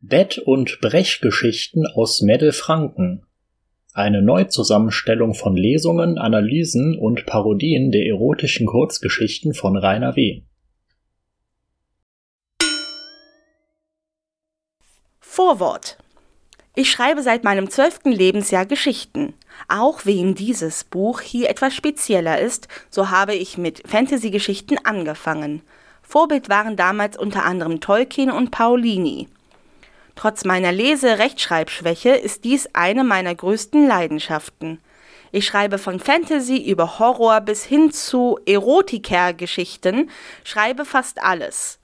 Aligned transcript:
Bett- 0.00 0.38
und 0.38 0.78
Brechgeschichten 0.82 1.86
aus 1.86 2.20
Meddelfranken. 2.20 3.24
Eine 3.94 4.20
Neuzusammenstellung 4.20 5.32
von 5.32 5.56
Lesungen, 5.56 6.18
Analysen 6.18 6.98
und 6.98 7.24
Parodien 7.24 7.90
der 7.90 8.04
erotischen 8.04 8.66
Kurzgeschichten 8.66 9.54
von 9.54 9.74
Rainer 9.74 10.14
W. 10.14 10.42
Vorwort. 15.18 15.96
Ich 16.74 16.90
schreibe 16.90 17.22
seit 17.22 17.42
meinem 17.42 17.70
zwölften 17.70 18.12
Lebensjahr 18.12 18.66
Geschichten. 18.66 19.32
Auch 19.66 20.04
wenn 20.04 20.34
dieses 20.34 20.84
Buch 20.84 21.22
hier 21.22 21.48
etwas 21.48 21.74
spezieller 21.74 22.38
ist, 22.38 22.68
so 22.90 23.08
habe 23.08 23.34
ich 23.34 23.56
mit 23.56 23.82
Fantasy-Geschichten 23.88 24.76
angefangen. 24.84 25.62
Vorbild 26.02 26.50
waren 26.50 26.76
damals 26.76 27.16
unter 27.16 27.46
anderem 27.46 27.80
Tolkien 27.80 28.30
und 28.30 28.50
Paulini. 28.50 29.28
Trotz 30.16 30.46
meiner 30.46 30.72
Lese-Rechtschreibschwäche 30.72 32.10
ist 32.10 32.44
dies 32.44 32.70
eine 32.72 33.04
meiner 33.04 33.34
größten 33.34 33.86
Leidenschaften. 33.86 34.80
Ich 35.30 35.44
schreibe 35.44 35.76
von 35.76 36.00
Fantasy 36.00 36.56
über 36.56 36.98
Horror 36.98 37.42
bis 37.42 37.64
hin 37.64 37.92
zu 37.92 38.38
Erotiker-Geschichten, 38.46 40.10
schreibe 40.42 40.86
fast 40.86 41.22
alles. 41.22 41.78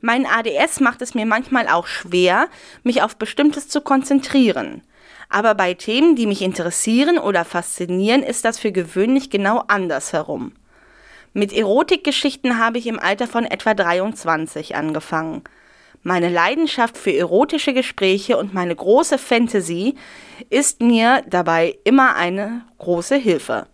Mein 0.00 0.26
ADS 0.26 0.80
macht 0.80 1.02
es 1.02 1.14
mir 1.14 1.24
manchmal 1.24 1.68
auch 1.68 1.86
schwer, 1.86 2.48
mich 2.82 3.02
auf 3.02 3.16
Bestimmtes 3.16 3.68
zu 3.68 3.80
konzentrieren. 3.80 4.82
Aber 5.28 5.54
bei 5.54 5.74
Themen, 5.74 6.16
die 6.16 6.26
mich 6.26 6.42
interessieren 6.42 7.18
oder 7.18 7.44
faszinieren, 7.44 8.24
ist 8.24 8.44
das 8.44 8.58
für 8.58 8.72
gewöhnlich 8.72 9.30
genau 9.30 9.64
andersherum. 9.68 10.52
Mit 11.32 11.52
Erotikgeschichten 11.52 12.58
habe 12.58 12.78
ich 12.78 12.88
im 12.88 12.98
Alter 12.98 13.28
von 13.28 13.44
etwa 13.44 13.74
23 13.74 14.74
angefangen. 14.74 15.42
Meine 16.02 16.28
Leidenschaft 16.28 16.96
für 16.96 17.12
erotische 17.12 17.72
Gespräche 17.72 18.36
und 18.36 18.54
meine 18.54 18.74
große 18.74 19.18
Fantasy 19.18 19.94
ist 20.48 20.80
mir 20.80 21.22
dabei 21.28 21.78
immer 21.84 22.16
eine 22.16 22.62
große 22.78 23.16
Hilfe. 23.16 23.66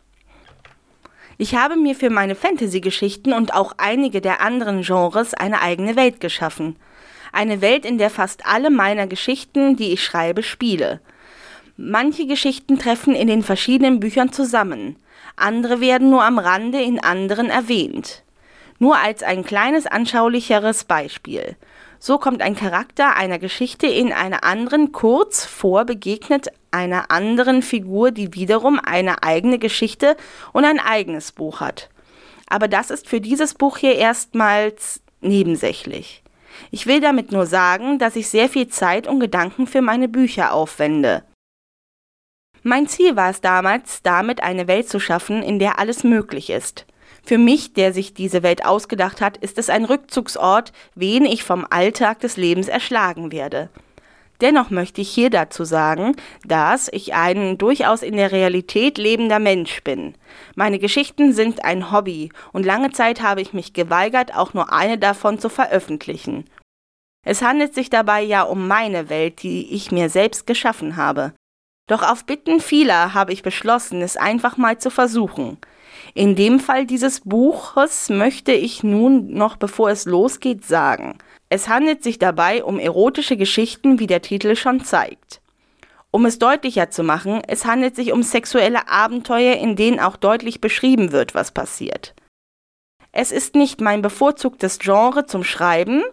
Ich 1.37 1.55
habe 1.55 1.77
mir 1.77 1.95
für 1.95 2.11
meine 2.11 2.35
Fantasy-Geschichten 2.35 3.33
und 3.33 3.55
auch 3.55 3.75
einige 3.77 4.21
der 4.21 4.41
anderen 4.41 4.83
Genres 4.83 5.35
eine 5.35 5.61
eigene 5.61 5.97
Welt 5.97 6.21
geschaffen. 6.21 6.77
Eine 7.33 7.61
Welt, 7.61 7.85
in 7.85 7.98
der 7.98 8.11
fast 8.11 8.47
alle 8.47 8.70
meiner 8.70 9.07
Geschichten, 9.07 9.77
die 9.77 9.93
ich 9.93 10.05
schreibe, 10.05 10.43
spiele. 10.43 11.01
Manche 11.77 12.27
Geschichten 12.27 12.79
treffen 12.79 13.17
in 13.17 13.27
den 13.27 13.43
verschiedenen 13.43 13.98
Büchern 13.98 14.33
zusammen 14.33 14.97
andere 15.37 15.81
werden 15.81 16.11
nur 16.11 16.25
am 16.25 16.39
Rande 16.39 16.81
in 16.81 17.03
anderen 17.03 17.51
erwähnt. 17.51 18.23
Nur 18.79 18.98
als 18.98 19.23
ein 19.23 19.45
kleines 19.45 19.87
anschaulicheres 19.87 20.85
Beispiel. 20.85 21.57
So 22.07 22.19
kommt 22.19 22.43
ein 22.43 22.55
Charakter 22.55 23.17
einer 23.17 23.39
Geschichte 23.39 23.87
in 23.87 24.13
einer 24.13 24.45
anderen 24.45 24.93
kurz 24.93 25.47
vor, 25.47 25.87
begegnet 25.87 26.49
einer 26.71 27.11
anderen 27.11 27.63
Figur, 27.63 28.11
die 28.11 28.35
wiederum 28.35 28.79
eine 28.79 29.23
eigene 29.23 29.59
Geschichte 29.59 30.15
und 30.53 30.67
ein 30.67 30.81
eigenes 30.81 31.33
Buch 31.33 31.61
hat. 31.61 31.89
Aber 32.47 32.69
das 32.69 32.91
ist 32.91 33.09
für 33.09 33.23
dieses 33.23 33.55
Buch 33.55 33.79
hier 33.79 33.95
erstmals 33.95 35.01
nebensächlich. 35.23 36.23
Ich 36.71 36.87
will 36.87 37.01
damit 37.01 37.33
nur 37.33 37.47
sagen, 37.47 37.99
dass 37.99 38.17
ich 38.17 38.29
sehr 38.29 38.51
viel 38.51 38.69
Zeit 38.69 39.07
und 39.07 39.19
Gedanken 39.19 39.67
für 39.67 39.81
meine 39.81 40.07
Bücher 40.07 40.53
aufwende. 40.53 41.25
Mein 42.63 42.87
Ziel 42.87 43.17
war 43.17 43.31
es 43.31 43.41
damals, 43.41 44.03
damit 44.03 44.43
eine 44.43 44.69
Welt 44.69 44.91
zu 44.91 45.01
schaffen, 45.01 45.43
in 45.43 45.59
der 45.59 45.79
alles 45.79 46.05
möglich 46.05 46.51
ist. 46.51 46.85
Für 47.25 47.39
mich, 47.39 47.72
der 47.72 47.92
sich 47.94 48.12
diese 48.12 48.42
Welt 48.42 48.67
ausgedacht 48.67 49.20
hat, 49.20 49.39
ist 49.39 49.58
es 49.58 49.70
ein 49.70 49.86
Rückzugsort, 49.86 50.72
wen 50.94 51.25
ich 51.25 51.42
vom 51.42 51.67
Alltag 51.69 52.20
des 52.20 52.36
Lebens 52.36 52.69
erschlagen 52.69 53.33
werde. 53.33 53.70
Dennoch 54.41 54.70
möchte 54.70 55.00
ich 55.00 55.08
hier 55.08 55.30
dazu 55.30 55.64
sagen, 55.64 56.17
dass 56.45 56.89
ich 56.92 57.14
ein 57.14 57.56
durchaus 57.56 58.02
in 58.02 58.17
der 58.17 58.33
Realität 58.33 58.98
lebender 58.98 59.39
Mensch 59.39 59.83
bin. 59.84 60.14
Meine 60.55 60.78
Geschichten 60.78 61.33
sind 61.33 61.64
ein 61.64 61.92
Hobby 61.92 62.30
und 62.52 62.67
lange 62.67 62.90
Zeit 62.90 63.23
habe 63.23 63.40
ich 63.40 63.52
mich 63.52 63.73
geweigert, 63.73 64.34
auch 64.34 64.52
nur 64.52 64.73
eine 64.73 64.98
davon 64.98 65.39
zu 65.39 65.48
veröffentlichen. 65.48 66.45
Es 67.24 67.40
handelt 67.40 67.74
sich 67.74 67.89
dabei 67.89 68.20
ja 68.20 68.42
um 68.42 68.68
meine 68.68 69.08
Welt, 69.08 69.42
die 69.42 69.73
ich 69.73 69.90
mir 69.92 70.11
selbst 70.11 70.46
geschaffen 70.46 70.96
habe. 70.96 71.33
Doch 71.89 72.02
auf 72.02 72.27
Bitten 72.27 72.61
vieler 72.61 73.14
habe 73.14 73.33
ich 73.33 73.42
beschlossen, 73.42 74.02
es 74.02 74.17
einfach 74.17 74.57
mal 74.57 74.79
zu 74.79 74.90
versuchen. 74.90 75.58
In 76.14 76.36
dem 76.36 76.61
Fall 76.61 76.86
dieses 76.86 77.20
Buches 77.20 78.08
möchte 78.08 78.52
ich 78.52 78.85
nun 78.85 79.35
noch 79.35 79.57
bevor 79.57 79.91
es 79.91 80.05
losgeht 80.05 80.64
sagen. 80.64 81.19
Es 81.48 81.69
handelt 81.69 82.05
sich 82.05 82.20
dabei 82.20 82.63
um 82.63 82.79
erotische 82.79 83.36
Geschichten, 83.36 83.98
wie 83.98 84.07
der 84.07 84.23
Titel 84.23 84.55
schon 84.55 84.85
zeigt. 84.85 85.41
Um 86.13 86.25
es 86.25 86.39
deutlicher 86.39 86.91
zu 86.91 87.02
machen, 87.02 87.42
es 87.48 87.64
handelt 87.64 87.97
sich 87.97 88.13
um 88.13 88.23
sexuelle 88.23 88.89
Abenteuer, 88.89 89.57
in 89.57 89.75
denen 89.75 89.98
auch 89.98 90.17
deutlich 90.17 90.61
beschrieben 90.61 91.11
wird, 91.11 91.35
was 91.35 91.51
passiert. 91.51 92.14
Es 93.11 93.33
ist 93.33 93.57
nicht 93.57 93.81
mein 93.81 94.01
bevorzugtes 94.01 94.79
Genre 94.79 95.27
zum 95.27 95.42
Schreiben, 95.42 96.05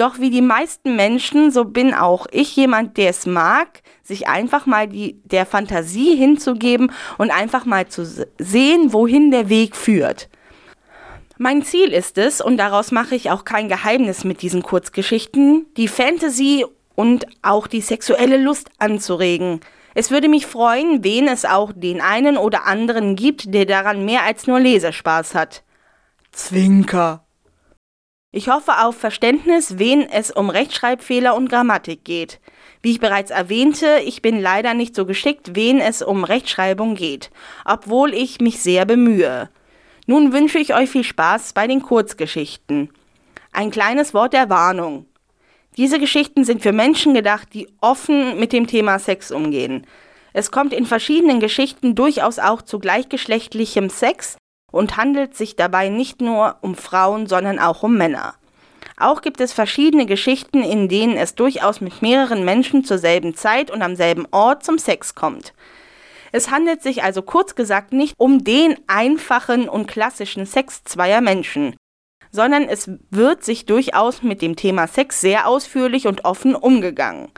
doch 0.00 0.18
wie 0.18 0.30
die 0.30 0.42
meisten 0.42 0.96
Menschen, 0.96 1.50
so 1.50 1.64
bin 1.64 1.92
auch 1.92 2.26
ich 2.32 2.56
jemand, 2.56 2.96
der 2.96 3.10
es 3.10 3.26
mag, 3.26 3.82
sich 4.02 4.28
einfach 4.28 4.66
mal 4.66 4.88
die, 4.88 5.20
der 5.24 5.44
Fantasie 5.46 6.16
hinzugeben 6.16 6.90
und 7.18 7.30
einfach 7.30 7.66
mal 7.66 7.86
zu 7.86 8.06
sehen, 8.38 8.92
wohin 8.92 9.30
der 9.30 9.48
Weg 9.48 9.76
führt. 9.76 10.28
Mein 11.36 11.62
Ziel 11.62 11.92
ist 11.92 12.18
es, 12.18 12.40
und 12.40 12.56
daraus 12.56 12.92
mache 12.92 13.14
ich 13.14 13.30
auch 13.30 13.44
kein 13.44 13.68
Geheimnis 13.68 14.24
mit 14.24 14.42
diesen 14.42 14.62
Kurzgeschichten, 14.62 15.66
die 15.76 15.88
Fantasy 15.88 16.66
und 16.94 17.26
auch 17.42 17.66
die 17.66 17.80
sexuelle 17.80 18.36
Lust 18.36 18.70
anzuregen. 18.78 19.60
Es 19.94 20.10
würde 20.10 20.28
mich 20.28 20.46
freuen, 20.46 21.02
wen 21.02 21.28
es 21.28 21.44
auch 21.44 21.72
den 21.74 22.00
einen 22.00 22.36
oder 22.36 22.66
anderen 22.66 23.16
gibt, 23.16 23.54
der 23.54 23.64
daran 23.64 24.04
mehr 24.04 24.22
als 24.24 24.46
nur 24.46 24.60
Leserspaß 24.60 25.34
hat. 25.34 25.62
Zwinker. 26.32 27.24
Ich 28.32 28.48
hoffe 28.48 28.78
auf 28.84 28.96
Verständnis, 28.96 29.78
wen 29.78 30.08
es 30.08 30.30
um 30.30 30.50
Rechtschreibfehler 30.50 31.34
und 31.34 31.48
Grammatik 31.48 32.04
geht. 32.04 32.38
Wie 32.80 32.92
ich 32.92 33.00
bereits 33.00 33.32
erwähnte, 33.32 33.98
ich 34.04 34.22
bin 34.22 34.40
leider 34.40 34.72
nicht 34.72 34.94
so 34.94 35.04
geschickt, 35.04 35.56
wen 35.56 35.80
es 35.80 36.00
um 36.00 36.22
Rechtschreibung 36.22 36.94
geht, 36.94 37.30
obwohl 37.64 38.14
ich 38.14 38.40
mich 38.40 38.60
sehr 38.62 38.86
bemühe. 38.86 39.50
Nun 40.06 40.32
wünsche 40.32 40.58
ich 40.58 40.74
euch 40.74 40.88
viel 40.90 41.02
Spaß 41.02 41.54
bei 41.54 41.66
den 41.66 41.82
Kurzgeschichten. 41.82 42.90
Ein 43.50 43.72
kleines 43.72 44.14
Wort 44.14 44.32
der 44.32 44.48
Warnung. 44.48 45.06
Diese 45.76 45.98
Geschichten 45.98 46.44
sind 46.44 46.62
für 46.62 46.72
Menschen 46.72 47.14
gedacht, 47.14 47.48
die 47.52 47.68
offen 47.80 48.38
mit 48.38 48.52
dem 48.52 48.68
Thema 48.68 49.00
Sex 49.00 49.32
umgehen. 49.32 49.88
Es 50.32 50.52
kommt 50.52 50.72
in 50.72 50.86
verschiedenen 50.86 51.40
Geschichten 51.40 51.96
durchaus 51.96 52.38
auch 52.38 52.62
zu 52.62 52.78
gleichgeschlechtlichem 52.78 53.90
Sex, 53.90 54.36
und 54.70 54.96
handelt 54.96 55.36
sich 55.36 55.56
dabei 55.56 55.88
nicht 55.88 56.20
nur 56.20 56.56
um 56.60 56.74
Frauen, 56.74 57.26
sondern 57.26 57.58
auch 57.58 57.82
um 57.82 57.96
Männer. 57.96 58.34
Auch 58.96 59.22
gibt 59.22 59.40
es 59.40 59.52
verschiedene 59.52 60.04
Geschichten, 60.04 60.62
in 60.62 60.88
denen 60.88 61.16
es 61.16 61.34
durchaus 61.34 61.80
mit 61.80 62.02
mehreren 62.02 62.44
Menschen 62.44 62.84
zur 62.84 62.98
selben 62.98 63.34
Zeit 63.34 63.70
und 63.70 63.82
am 63.82 63.96
selben 63.96 64.26
Ort 64.30 64.62
zum 64.62 64.78
Sex 64.78 65.14
kommt. 65.14 65.54
Es 66.32 66.50
handelt 66.50 66.82
sich 66.82 67.02
also 67.02 67.22
kurz 67.22 67.54
gesagt 67.54 67.92
nicht 67.92 68.14
um 68.18 68.44
den 68.44 68.76
einfachen 68.86 69.68
und 69.68 69.86
klassischen 69.86 70.46
Sex 70.46 70.84
zweier 70.84 71.20
Menschen, 71.20 71.74
sondern 72.30 72.64
es 72.64 72.90
wird 73.10 73.42
sich 73.42 73.66
durchaus 73.66 74.22
mit 74.22 74.42
dem 74.42 74.54
Thema 74.54 74.86
Sex 74.86 75.20
sehr 75.20 75.48
ausführlich 75.48 76.06
und 76.06 76.24
offen 76.24 76.54
umgegangen. 76.54 77.28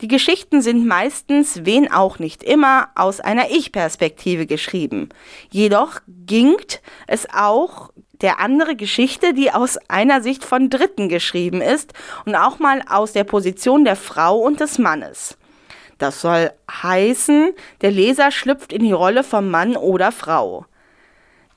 Die 0.00 0.08
Geschichten 0.08 0.62
sind 0.62 0.86
meistens, 0.86 1.66
wen 1.66 1.92
auch 1.92 2.18
nicht 2.18 2.42
immer, 2.42 2.88
aus 2.94 3.20
einer 3.20 3.50
Ich-Perspektive 3.50 4.46
geschrieben. 4.46 5.10
Jedoch 5.50 6.00
gingt 6.26 6.80
es 7.06 7.28
auch 7.34 7.90
der 8.22 8.40
andere 8.40 8.76
Geschichte, 8.76 9.34
die 9.34 9.50
aus 9.50 9.78
einer 9.88 10.22
Sicht 10.22 10.44
von 10.44 10.70
Dritten 10.70 11.08
geschrieben 11.10 11.60
ist 11.60 11.92
und 12.24 12.34
auch 12.34 12.58
mal 12.58 12.82
aus 12.88 13.12
der 13.12 13.24
Position 13.24 13.84
der 13.84 13.96
Frau 13.96 14.38
und 14.38 14.60
des 14.60 14.78
Mannes. 14.78 15.36
Das 15.98 16.22
soll 16.22 16.50
heißen, 16.70 17.50
der 17.82 17.90
Leser 17.90 18.30
schlüpft 18.30 18.72
in 18.72 18.82
die 18.82 18.92
Rolle 18.92 19.22
vom 19.22 19.50
Mann 19.50 19.76
oder 19.76 20.12
Frau. 20.12 20.64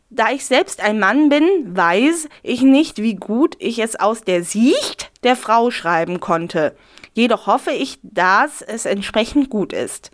Da 0.09 0.31
ich 0.31 0.45
selbst 0.45 0.81
ein 0.81 0.99
Mann 0.99 1.29
bin, 1.29 1.45
weiß 1.75 2.27
ich 2.43 2.61
nicht, 2.61 3.01
wie 3.01 3.15
gut 3.15 3.55
ich 3.59 3.79
es 3.79 3.95
aus 3.95 4.21
der 4.21 4.43
Sicht 4.43 5.11
der 5.23 5.37
Frau 5.37 5.71
schreiben 5.71 6.19
konnte. 6.19 6.75
Jedoch 7.13 7.47
hoffe 7.47 7.71
ich, 7.71 7.99
dass 8.01 8.61
es 8.61 8.85
entsprechend 8.85 9.49
gut 9.49 9.71
ist. 9.73 10.11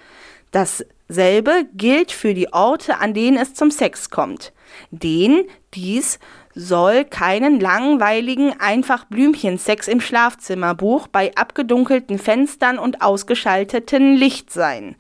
Dasselbe 0.52 1.66
gilt 1.74 2.12
für 2.12 2.34
die 2.34 2.52
Orte, 2.54 2.98
an 3.00 3.14
denen 3.14 3.38
es 3.38 3.54
zum 3.54 3.72
Sex 3.72 4.10
kommt. 4.10 4.52
Den 4.92 5.46
dies 5.74 6.20
soll 6.56 7.06
keinen 7.06 7.60
langweiligen 7.60 8.60
einfach 8.60 9.06
Blümchensex 9.06 9.88
im 9.88 10.02
Schlafzimmerbuch 10.02 11.08
bei 11.08 11.32
abgedunkelten 11.36 12.20
Fenstern 12.20 12.80
und 12.80 13.02
ausgeschalteten 13.02 14.16
Licht 14.16 14.52
sein. 14.52 14.96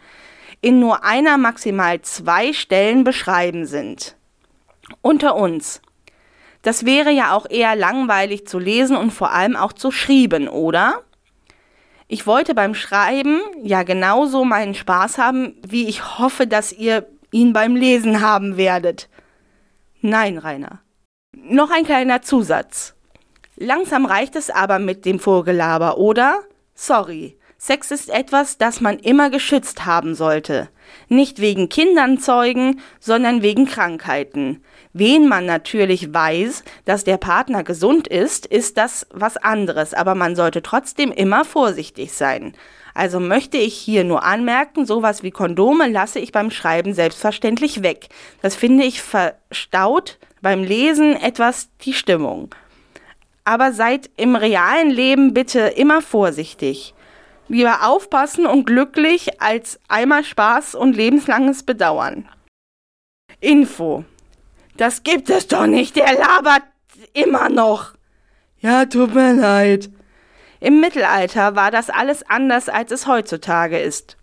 In 0.62 0.80
nur 0.80 1.04
einer 1.04 1.38
maximal 1.38 2.02
zwei 2.02 2.54
Stellen 2.54 3.04
beschreiben 3.04 3.66
sind. 3.66 4.16
Unter 5.02 5.36
uns. 5.36 5.82
Das 6.62 6.86
wäre 6.86 7.12
ja 7.12 7.34
auch 7.34 7.46
eher 7.50 7.76
langweilig 7.76 8.46
zu 8.46 8.60
lesen 8.60 8.98
und 8.98 9.12
vor 9.12 9.32
allem 9.32 9.56
auch 9.56 9.74
zu 9.74 9.92
schreiben, 9.92 10.48
oder? 10.48 11.04
Ich 12.12 12.26
wollte 12.26 12.56
beim 12.56 12.74
Schreiben 12.74 13.40
ja 13.62 13.84
genauso 13.84 14.44
meinen 14.44 14.74
Spaß 14.74 15.20
haben, 15.20 15.54
wie 15.66 15.88
ich 15.88 16.18
hoffe, 16.18 16.48
dass 16.48 16.74
ihr 16.74 17.08
ihn 17.30 17.54
beim 17.54 17.76
Lesen 17.76 18.20
haben 18.20 18.58
werdet. 18.58 19.10
Nein, 20.02 20.40
Rainer. 20.40 20.80
Noch 21.36 21.70
ein 21.70 21.86
kleiner 21.86 22.24
Zusatz. 22.24 22.96
Langsam 23.58 24.08
reicht 24.08 24.36
es 24.36 24.50
aber 24.50 24.80
mit 24.80 25.06
dem 25.06 25.20
Vorgelaber, 25.20 26.00
oder? 26.00 26.40
Sorry. 26.74 27.38
Sex 27.60 27.92
ist 27.92 28.10
etwas, 28.10 28.58
das 28.58 28.82
man 28.82 28.98
immer 28.98 29.30
geschützt 29.30 29.86
haben 29.86 30.16
sollte. 30.16 30.70
Nicht 31.08 31.40
wegen 31.40 31.70
Kindern 31.70 32.20
zeugen, 32.20 32.82
sondern 33.00 33.42
wegen 33.42 33.66
Krankheiten. 33.66 34.64
Wen 34.94 35.28
man 35.28 35.46
natürlich 35.46 36.14
weiß, 36.14 36.64
dass 36.86 37.04
der 37.04 37.18
Partner 37.18 37.64
gesund 37.64 38.08
ist, 38.08 38.46
ist 38.46 38.78
das 38.78 39.06
was 39.12 39.38
anderes, 39.38 39.94
aber 39.94 40.16
man 40.16 40.36
sollte 40.36 40.62
trotzdem 40.62 41.12
immer 41.12 41.46
vorsichtig 41.46 42.14
sein. 42.14 42.54
Also 42.94 43.20
möchte 43.20 43.58
ich 43.58 43.76
hier 43.76 44.04
nur 44.04 44.24
anmerken, 44.24 44.86
sowas 44.86 45.24
wie 45.24 45.32
Kondome 45.32 45.88
lasse 45.88 46.20
ich 46.20 46.32
beim 46.32 46.52
Schreiben 46.52 46.94
selbstverständlich 46.94 47.84
weg. 47.84 48.10
Das 48.42 48.56
finde 48.56 48.84
ich 48.84 49.02
verstaut 49.02 50.18
beim 50.42 50.64
Lesen 50.64 51.16
etwas 51.16 51.70
die 51.82 51.94
Stimmung. 51.94 52.54
Aber 53.46 53.74
seid 53.74 54.10
im 54.18 54.36
realen 54.36 54.90
Leben 54.90 55.34
bitte 55.34 55.60
immer 55.60 56.02
vorsichtig. 56.02 56.94
Lieber 57.50 57.88
aufpassen 57.88 58.46
und 58.46 58.66
glücklich 58.66 59.42
als 59.42 59.80
einmal 59.88 60.24
Spaß 60.24 60.76
und 60.76 60.96
lebenslanges 60.96 61.64
Bedauern. 61.64 62.30
Info. 63.42 64.06
Das 64.78 65.04
gibt 65.04 65.30
es 65.30 65.48
doch 65.48 65.66
nicht, 65.66 65.96
der 65.96 66.14
labert 66.14 66.64
immer 67.14 67.50
noch. 67.50 67.94
Ja, 68.60 68.86
tut 68.86 69.14
mir 69.14 69.34
leid. 69.34 69.90
Im 70.60 70.80
Mittelalter 70.80 71.56
war 71.56 71.72
das 71.72 71.90
alles 71.90 72.24
anders, 72.30 72.70
als 72.70 72.92
es 72.92 73.08
heutzutage 73.08 73.80
ist. 73.80 74.18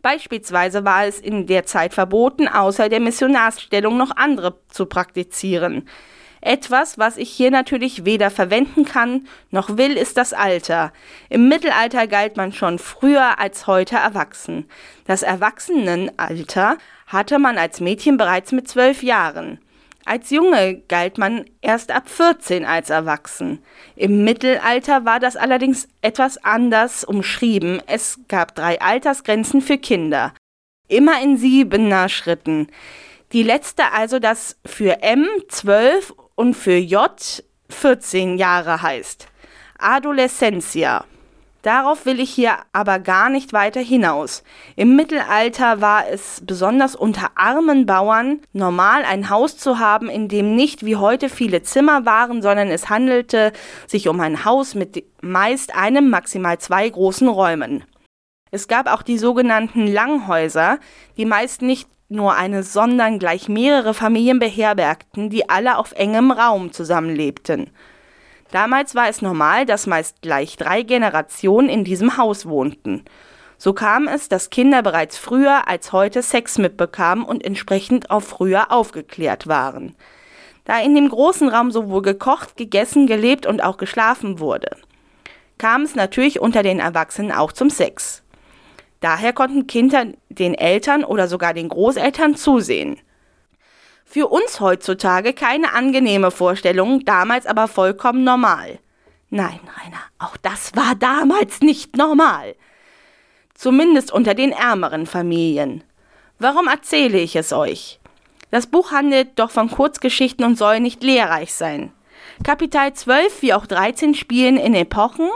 Beispielsweise 0.00 0.84
war 0.84 1.06
es 1.06 1.18
in 1.18 1.46
der 1.46 1.66
Zeit 1.66 1.94
verboten, 1.94 2.46
außer 2.46 2.88
der 2.88 3.00
Missionarsstellung 3.00 3.96
noch 3.96 4.16
andere 4.16 4.60
zu 4.68 4.86
praktizieren. 4.86 5.88
Etwas, 6.44 6.98
was 6.98 7.16
ich 7.16 7.30
hier 7.30 7.50
natürlich 7.50 8.04
weder 8.04 8.30
verwenden 8.30 8.84
kann 8.84 9.26
noch 9.50 9.78
will, 9.78 9.96
ist 9.96 10.18
das 10.18 10.34
Alter. 10.34 10.92
Im 11.30 11.48
Mittelalter 11.48 12.06
galt 12.06 12.36
man 12.36 12.52
schon 12.52 12.78
früher 12.78 13.38
als 13.38 13.66
heute 13.66 13.96
erwachsen. 13.96 14.68
Das 15.06 15.22
Erwachsenenalter 15.22 16.76
hatte 17.06 17.38
man 17.38 17.56
als 17.56 17.80
Mädchen 17.80 18.18
bereits 18.18 18.52
mit 18.52 18.68
zwölf 18.68 19.02
Jahren. 19.02 19.58
Als 20.04 20.28
Junge 20.28 20.82
galt 20.86 21.16
man 21.16 21.46
erst 21.62 21.90
ab 21.90 22.10
14 22.10 22.66
als 22.66 22.90
erwachsen. 22.90 23.60
Im 23.96 24.22
Mittelalter 24.22 25.06
war 25.06 25.20
das 25.20 25.36
allerdings 25.36 25.88
etwas 26.02 26.36
anders 26.44 27.04
umschrieben. 27.04 27.80
Es 27.86 28.18
gab 28.28 28.54
drei 28.54 28.82
Altersgrenzen 28.82 29.62
für 29.62 29.78
Kinder. 29.78 30.34
Immer 30.88 31.22
in 31.22 31.38
siebener 31.38 32.10
Schritten. 32.10 32.68
Die 33.32 33.42
letzte 33.42 33.92
also 33.92 34.18
das 34.18 34.58
für 34.66 35.02
M 35.02 35.26
12 35.48 36.12
und 36.34 36.54
für 36.54 36.76
J 36.76 37.10
14 37.70 38.38
Jahre 38.38 38.82
heißt. 38.82 39.28
Adolescentia. 39.78 41.04
Darauf 41.62 42.04
will 42.04 42.20
ich 42.20 42.28
hier 42.28 42.56
aber 42.74 42.98
gar 42.98 43.30
nicht 43.30 43.54
weiter 43.54 43.80
hinaus. 43.80 44.42
Im 44.76 44.96
Mittelalter 44.96 45.80
war 45.80 46.06
es 46.06 46.42
besonders 46.44 46.94
unter 46.94 47.30
armen 47.36 47.86
Bauern 47.86 48.40
normal, 48.52 49.02
ein 49.04 49.30
Haus 49.30 49.56
zu 49.56 49.78
haben, 49.78 50.10
in 50.10 50.28
dem 50.28 50.54
nicht 50.54 50.84
wie 50.84 50.96
heute 50.96 51.30
viele 51.30 51.62
Zimmer 51.62 52.04
waren, 52.04 52.42
sondern 52.42 52.68
es 52.68 52.90
handelte 52.90 53.54
sich 53.86 54.08
um 54.08 54.20
ein 54.20 54.44
Haus 54.44 54.74
mit 54.74 55.04
meist 55.22 55.74
einem, 55.74 56.10
maximal 56.10 56.58
zwei 56.58 56.86
großen 56.86 57.28
Räumen. 57.28 57.84
Es 58.50 58.68
gab 58.68 58.86
auch 58.86 59.02
die 59.02 59.18
sogenannten 59.18 59.86
Langhäuser, 59.86 60.78
die 61.16 61.24
meist 61.24 61.62
nicht 61.62 61.88
nur 62.14 62.34
eine, 62.34 62.62
sondern 62.62 63.18
gleich 63.18 63.48
mehrere 63.48 63.92
Familien 63.92 64.38
beherbergten, 64.38 65.28
die 65.28 65.48
alle 65.50 65.76
auf 65.76 65.92
engem 65.92 66.30
Raum 66.30 66.72
zusammenlebten. 66.72 67.70
Damals 68.50 68.94
war 68.94 69.08
es 69.08 69.20
normal, 69.20 69.66
dass 69.66 69.86
meist 69.86 70.22
gleich 70.22 70.56
drei 70.56 70.82
Generationen 70.82 71.68
in 71.68 71.84
diesem 71.84 72.16
Haus 72.16 72.46
wohnten. 72.46 73.04
So 73.58 73.72
kam 73.72 74.08
es, 74.08 74.28
dass 74.28 74.50
Kinder 74.50 74.82
bereits 74.82 75.18
früher 75.18 75.68
als 75.68 75.92
heute 75.92 76.22
Sex 76.22 76.58
mitbekamen 76.58 77.24
und 77.24 77.44
entsprechend 77.44 78.10
auch 78.10 78.20
früher 78.20 78.70
aufgeklärt 78.72 79.46
waren. 79.46 79.94
Da 80.64 80.80
in 80.80 80.94
dem 80.94 81.08
großen 81.08 81.48
Raum 81.48 81.70
sowohl 81.70 82.02
gekocht, 82.02 82.56
gegessen, 82.56 83.06
gelebt 83.06 83.46
und 83.46 83.62
auch 83.62 83.76
geschlafen 83.76 84.38
wurde, 84.38 84.76
kam 85.58 85.82
es 85.82 85.94
natürlich 85.94 86.40
unter 86.40 86.62
den 86.62 86.80
Erwachsenen 86.80 87.32
auch 87.32 87.52
zum 87.52 87.70
Sex. 87.70 88.23
Daher 89.04 89.34
konnten 89.34 89.66
Kinder 89.66 90.06
den 90.30 90.54
Eltern 90.54 91.04
oder 91.04 91.28
sogar 91.28 91.52
den 91.52 91.68
Großeltern 91.68 92.36
zusehen. 92.36 92.98
Für 94.06 94.28
uns 94.28 94.60
heutzutage 94.60 95.34
keine 95.34 95.74
angenehme 95.74 96.30
Vorstellung, 96.30 97.04
damals 97.04 97.44
aber 97.44 97.68
vollkommen 97.68 98.24
normal. 98.24 98.78
Nein, 99.28 99.60
Rainer, 99.76 100.00
auch 100.18 100.38
das 100.38 100.74
war 100.74 100.94
damals 100.94 101.60
nicht 101.60 101.98
normal. 101.98 102.54
Zumindest 103.52 104.10
unter 104.10 104.32
den 104.32 104.52
ärmeren 104.52 105.04
Familien. 105.04 105.84
Warum 106.38 106.66
erzähle 106.66 107.18
ich 107.18 107.36
es 107.36 107.52
euch? 107.52 108.00
Das 108.50 108.66
Buch 108.66 108.90
handelt 108.90 109.38
doch 109.38 109.50
von 109.50 109.70
Kurzgeschichten 109.70 110.46
und 110.46 110.56
soll 110.56 110.80
nicht 110.80 111.02
lehrreich 111.02 111.52
sein. 111.52 111.92
Kapitel 112.42 112.92
12 112.92 113.42
wie 113.42 113.54
auch 113.54 113.66
13 113.66 114.14
spielen 114.14 114.56
in 114.56 114.74
Epochen, 114.74 115.30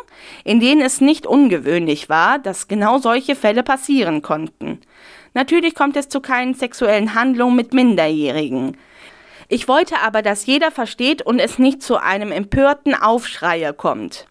in 0.44 0.58
denen 0.58 0.80
es 0.80 1.00
nicht 1.00 1.26
ungewöhnlich 1.26 2.08
war, 2.08 2.38
dass 2.38 2.66
genau 2.66 2.98
solche 2.98 3.36
Fälle 3.36 3.62
passieren 3.62 4.20
konnten. 4.20 4.80
Natürlich 5.34 5.74
kommt 5.74 5.96
es 5.96 6.08
zu 6.08 6.20
keinen 6.20 6.54
sexuellen 6.54 7.14
Handlungen 7.14 7.54
mit 7.54 7.72
Minderjährigen. 7.72 8.76
Ich 9.48 9.68
wollte 9.68 10.00
aber, 10.00 10.22
dass 10.22 10.46
jeder 10.46 10.70
versteht 10.70 11.22
und 11.22 11.38
es 11.38 11.58
nicht 11.58 11.82
zu 11.82 11.96
einem 11.98 12.32
empörten 12.32 12.94
Aufschreier 12.94 13.72
kommt. 13.72 14.26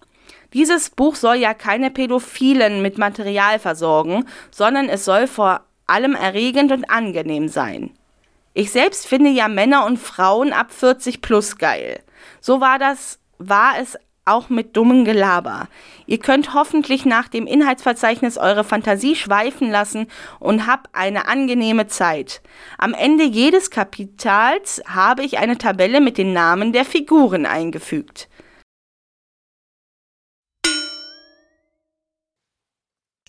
Dieses 0.54 0.90
Buch 0.90 1.16
soll 1.16 1.36
ja 1.36 1.54
keine 1.54 1.90
Pädophilen 1.90 2.82
mit 2.82 2.98
Material 2.98 3.60
versorgen, 3.60 4.26
sondern 4.52 4.90
es 4.90 5.06
soll 5.06 5.28
vor 5.28 5.62
allem 5.88 6.16
erregend 6.16 6.72
und 6.72 6.90
angenehm 6.90 7.48
sein. 7.48 7.92
Ich 8.54 8.72
selbst 8.72 9.08
finde 9.08 9.30
ja 9.30 9.48
Männer 9.48 9.86
und 9.86 9.98
Frauen 9.98 10.52
ab 10.52 10.72
40 10.72 11.22
plus 11.22 11.58
geil. 11.58 12.00
So 12.48 12.62
war 12.62 12.80
das, 12.80 13.20
war 13.40 13.74
es 13.78 13.98
auch 14.24 14.48
mit 14.48 14.78
dummem 14.78 15.04
Gelaber. 15.04 15.68
Ihr 16.06 16.20
könnt 16.20 16.54
hoffentlich 16.54 17.04
nach 17.04 17.28
dem 17.28 17.46
Inhaltsverzeichnis 17.46 18.38
eure 18.38 18.64
Fantasie 18.64 19.18
schweifen 19.18 19.70
lassen 19.70 20.08
und 20.40 20.66
habt 20.66 20.88
eine 20.96 21.28
angenehme 21.28 21.88
Zeit. 21.88 22.42
Am 22.78 22.94
Ende 22.94 23.26
jedes 23.26 23.70
Kapitals 23.70 24.82
habe 24.88 25.26
ich 25.26 25.40
eine 25.40 25.58
Tabelle 25.58 26.00
mit 26.00 26.18
den 26.18 26.32
Namen 26.32 26.72
der 26.72 26.86
Figuren 26.86 27.46
eingefügt. 27.46 28.30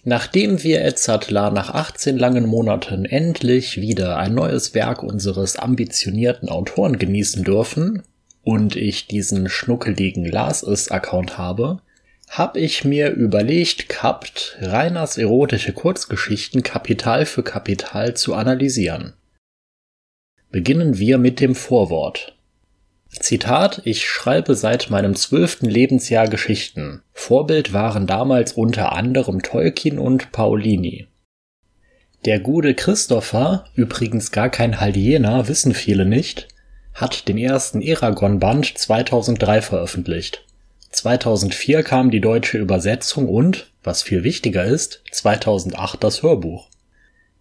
Nachdem 0.04 0.62
wir 0.62 0.82
Edzardler 0.82 1.50
nach 1.50 1.74
18 1.74 2.16
langen 2.16 2.46
Monaten 2.46 3.04
endlich 3.04 3.80
wieder 3.80 4.16
ein 4.16 4.34
neues 4.34 4.74
Werk 4.74 5.02
unseres 5.02 5.56
ambitionierten 5.56 6.48
Autoren 6.48 7.00
genießen 7.00 7.42
dürfen, 7.42 8.04
und 8.48 8.76
ich 8.76 9.06
diesen 9.06 9.50
schnuckeligen 9.50 10.24
Lars-Account 10.24 11.36
habe, 11.36 11.82
habe 12.30 12.58
ich 12.58 12.82
mir 12.82 13.10
überlegt 13.10 13.90
gehabt, 13.90 14.56
Reiners 14.62 15.18
erotische 15.18 15.74
Kurzgeschichten 15.74 16.62
Kapital 16.62 17.26
für 17.26 17.42
Kapital 17.42 18.16
zu 18.16 18.32
analysieren. 18.32 19.12
Beginnen 20.50 20.96
wir 20.96 21.18
mit 21.18 21.40
dem 21.40 21.54
Vorwort. 21.54 22.38
Zitat, 23.10 23.82
ich 23.84 24.08
schreibe 24.08 24.54
seit 24.54 24.88
meinem 24.88 25.14
zwölften 25.14 25.66
Lebensjahr 25.66 26.26
Geschichten. 26.26 27.02
Vorbild 27.12 27.74
waren 27.74 28.06
damals 28.06 28.54
unter 28.54 28.92
anderem 28.92 29.42
Tolkien 29.42 29.98
und 29.98 30.32
Paulini. 30.32 31.06
Der 32.24 32.40
gute 32.40 32.74
Christopher, 32.74 33.66
übrigens 33.74 34.32
gar 34.32 34.48
kein 34.48 34.80
Haldiener, 34.80 35.48
wissen 35.48 35.74
viele 35.74 36.06
nicht, 36.06 36.48
hat 37.00 37.28
den 37.28 37.38
ersten 37.38 37.80
Eragon-Band 37.80 38.76
2003 38.76 39.62
veröffentlicht. 39.62 40.44
2004 40.90 41.82
kam 41.84 42.10
die 42.10 42.20
deutsche 42.20 42.58
Übersetzung 42.58 43.28
und, 43.28 43.70
was 43.84 44.02
viel 44.02 44.24
wichtiger 44.24 44.64
ist, 44.64 45.02
2008 45.12 46.02
das 46.02 46.22
Hörbuch. 46.22 46.68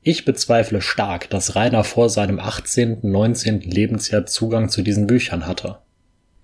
Ich 0.01 0.25
bezweifle 0.25 0.81
stark, 0.81 1.29
dass 1.31 1.55
Rainer 1.55 1.83
vor 1.83 2.09
seinem 2.09 2.39
18., 2.39 2.99
19. 3.01 3.61
Lebensjahr 3.61 4.25
Zugang 4.25 4.69
zu 4.69 4.81
diesen 4.81 5.07
Büchern 5.07 5.47
hatte. 5.47 5.79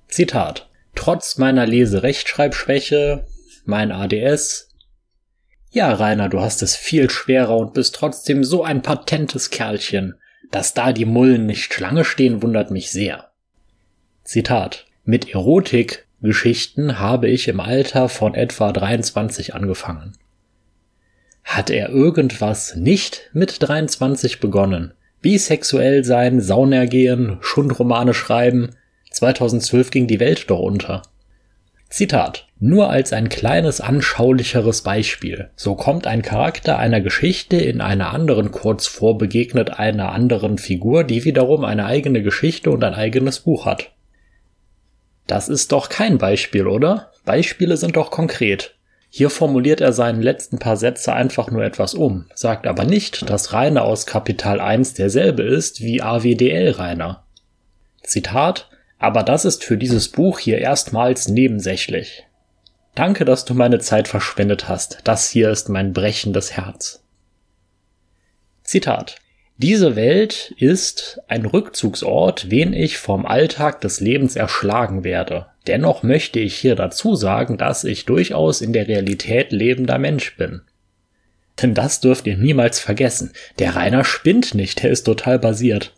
Zitat. 0.08 0.70
Trotz 0.96 1.38
meiner 1.38 1.66
Leserechtschreibschwäche, 1.66 3.26
mein 3.66 3.92
ADS. 3.92 4.70
Ja, 5.72 5.94
Rainer, 5.94 6.30
du 6.30 6.42
hast 6.42 6.62
es 6.62 6.76
viel 6.76 7.10
schwerer 7.10 7.58
und 7.58 7.74
bist 7.74 7.96
trotzdem 7.96 8.44
so 8.44 8.64
ein 8.64 8.82
patentes 8.82 9.50
Kerlchen. 9.50 10.16
Dass 10.54 10.76
da 10.76 10.94
die 10.94 11.06
Mullen 11.06 11.48
nicht 11.48 11.74
Schlange 11.74 12.06
stehen, 12.06 12.44
wundert 12.44 12.70
mich 12.70 12.92
sehr. 12.92 13.32
Zitat. 14.24 14.86
Mit 15.04 15.34
Erotik 15.34 16.06
Geschichten 16.22 17.00
habe 17.00 17.28
ich 17.28 17.48
im 17.48 17.60
Alter 17.60 18.08
von 18.08 18.36
etwa 18.36 18.72
23 18.72 19.56
angefangen. 19.56 20.16
Hat 21.44 21.72
er 21.72 21.90
irgendwas 21.90 22.76
nicht 22.76 23.32
mit 23.34 23.64
23 23.64 24.40
begonnen? 24.40 24.94
Bisexuell 25.22 26.04
sein, 26.04 26.40
Sauna 26.40 26.86
gehen, 26.86 27.40
Schundromane 27.42 28.14
schreiben? 28.14 28.76
2012 29.10 29.90
ging 29.90 30.06
die 30.06 30.20
Welt 30.20 30.52
doch 30.52 30.60
unter. 30.60 31.02
Zitat. 31.94 32.48
Nur 32.60 32.90
als 32.90 33.14
ein 33.14 33.30
kleines 33.30 33.80
anschaulicheres 33.80 34.82
Beispiel. 34.82 35.52
So 35.56 35.76
kommt 35.76 36.08
ein 36.08 36.24
Charakter 36.24 36.80
einer 36.80 37.02
Geschichte 37.02 37.58
in 37.58 37.82
einer 37.82 38.12
anderen 38.16 38.50
kurz 38.50 38.88
vor 38.88 39.20
begegnet 39.20 39.78
einer 39.78 40.12
anderen 40.12 40.58
Figur, 40.58 41.04
die 41.04 41.24
wiederum 41.24 41.64
eine 41.64 41.86
eigene 41.86 42.24
Geschichte 42.24 42.72
und 42.72 42.84
ein 42.84 42.96
eigenes 42.96 43.42
Buch 43.42 43.68
hat. 43.68 43.92
Das 45.28 45.50
ist 45.50 45.72
doch 45.72 45.88
kein 45.88 46.18
Beispiel, 46.18 46.66
oder? 46.66 47.12
Beispiele 47.26 47.78
sind 47.78 47.96
doch 47.96 48.10
konkret. 48.10 48.74
Hier 49.12 49.30
formuliert 49.30 49.80
er 49.80 49.94
seinen 49.94 50.24
letzten 50.24 50.58
paar 50.58 50.78
Sätze 50.78 51.14
einfach 51.14 51.52
nur 51.52 51.64
etwas 51.64 51.94
um, 51.94 52.26
sagt 52.34 52.66
aber 52.66 52.86
nicht, 52.86 53.30
dass 53.30 53.54
Rainer 53.54 53.84
aus 53.84 54.08
Kapital 54.08 54.60
1 54.60 54.96
derselbe 54.96 55.44
ist 55.44 55.82
wie 55.82 56.02
AWDL 56.02 56.72
Rainer. 56.72 57.24
Zitat, 58.02 58.72
aber 59.04 59.24
das 59.24 59.44
ist 59.44 59.66
für 59.66 59.78
dieses 59.78 60.08
Buch 60.08 60.40
hier 60.40 60.60
erstmals 60.60 61.28
nebensächlich. 61.28 62.26
Danke, 62.96 63.26
dass 63.26 63.44
du 63.44 63.54
meine 63.54 63.80
Zeit 63.80 64.08
verschwendet 64.08 64.70
hast. 64.70 65.00
Das 65.04 65.30
hier 65.30 65.50
ist 65.50 65.68
mein 65.68 65.92
brechendes 65.92 66.56
Herz. 66.56 67.04
Zitat. 68.64 69.18
Diese 69.58 69.98
Welt 69.98 70.54
ist 70.58 71.20
ein 71.28 71.46
Rückzugsort, 71.46 72.50
wen 72.50 72.72
ich 72.72 72.98
vom 72.98 73.26
Alltag 73.26 73.82
des 73.82 74.00
Lebens 74.00 74.38
erschlagen 74.38 75.04
werde. 75.04 75.48
Dennoch 75.68 76.04
möchte 76.04 76.40
ich 76.40 76.56
hier 76.56 76.76
dazu 76.76 77.16
sagen, 77.16 77.58
dass 77.58 77.84
ich 77.84 78.06
durchaus 78.06 78.62
in 78.62 78.72
der 78.72 78.88
Realität 78.88 79.52
lebender 79.52 79.98
Mensch 79.98 80.38
bin. 80.38 80.62
Denn 81.62 81.74
das 81.74 82.00
dürft 82.00 82.26
ihr 82.26 82.38
niemals 82.38 82.80
vergessen. 82.80 83.34
Der 83.60 83.76
Rainer 83.76 84.06
spinnt 84.06 84.56
nicht, 84.56 84.82
er 84.84 84.92
ist 84.92 85.04
total 85.04 85.40
basiert. 85.40 85.94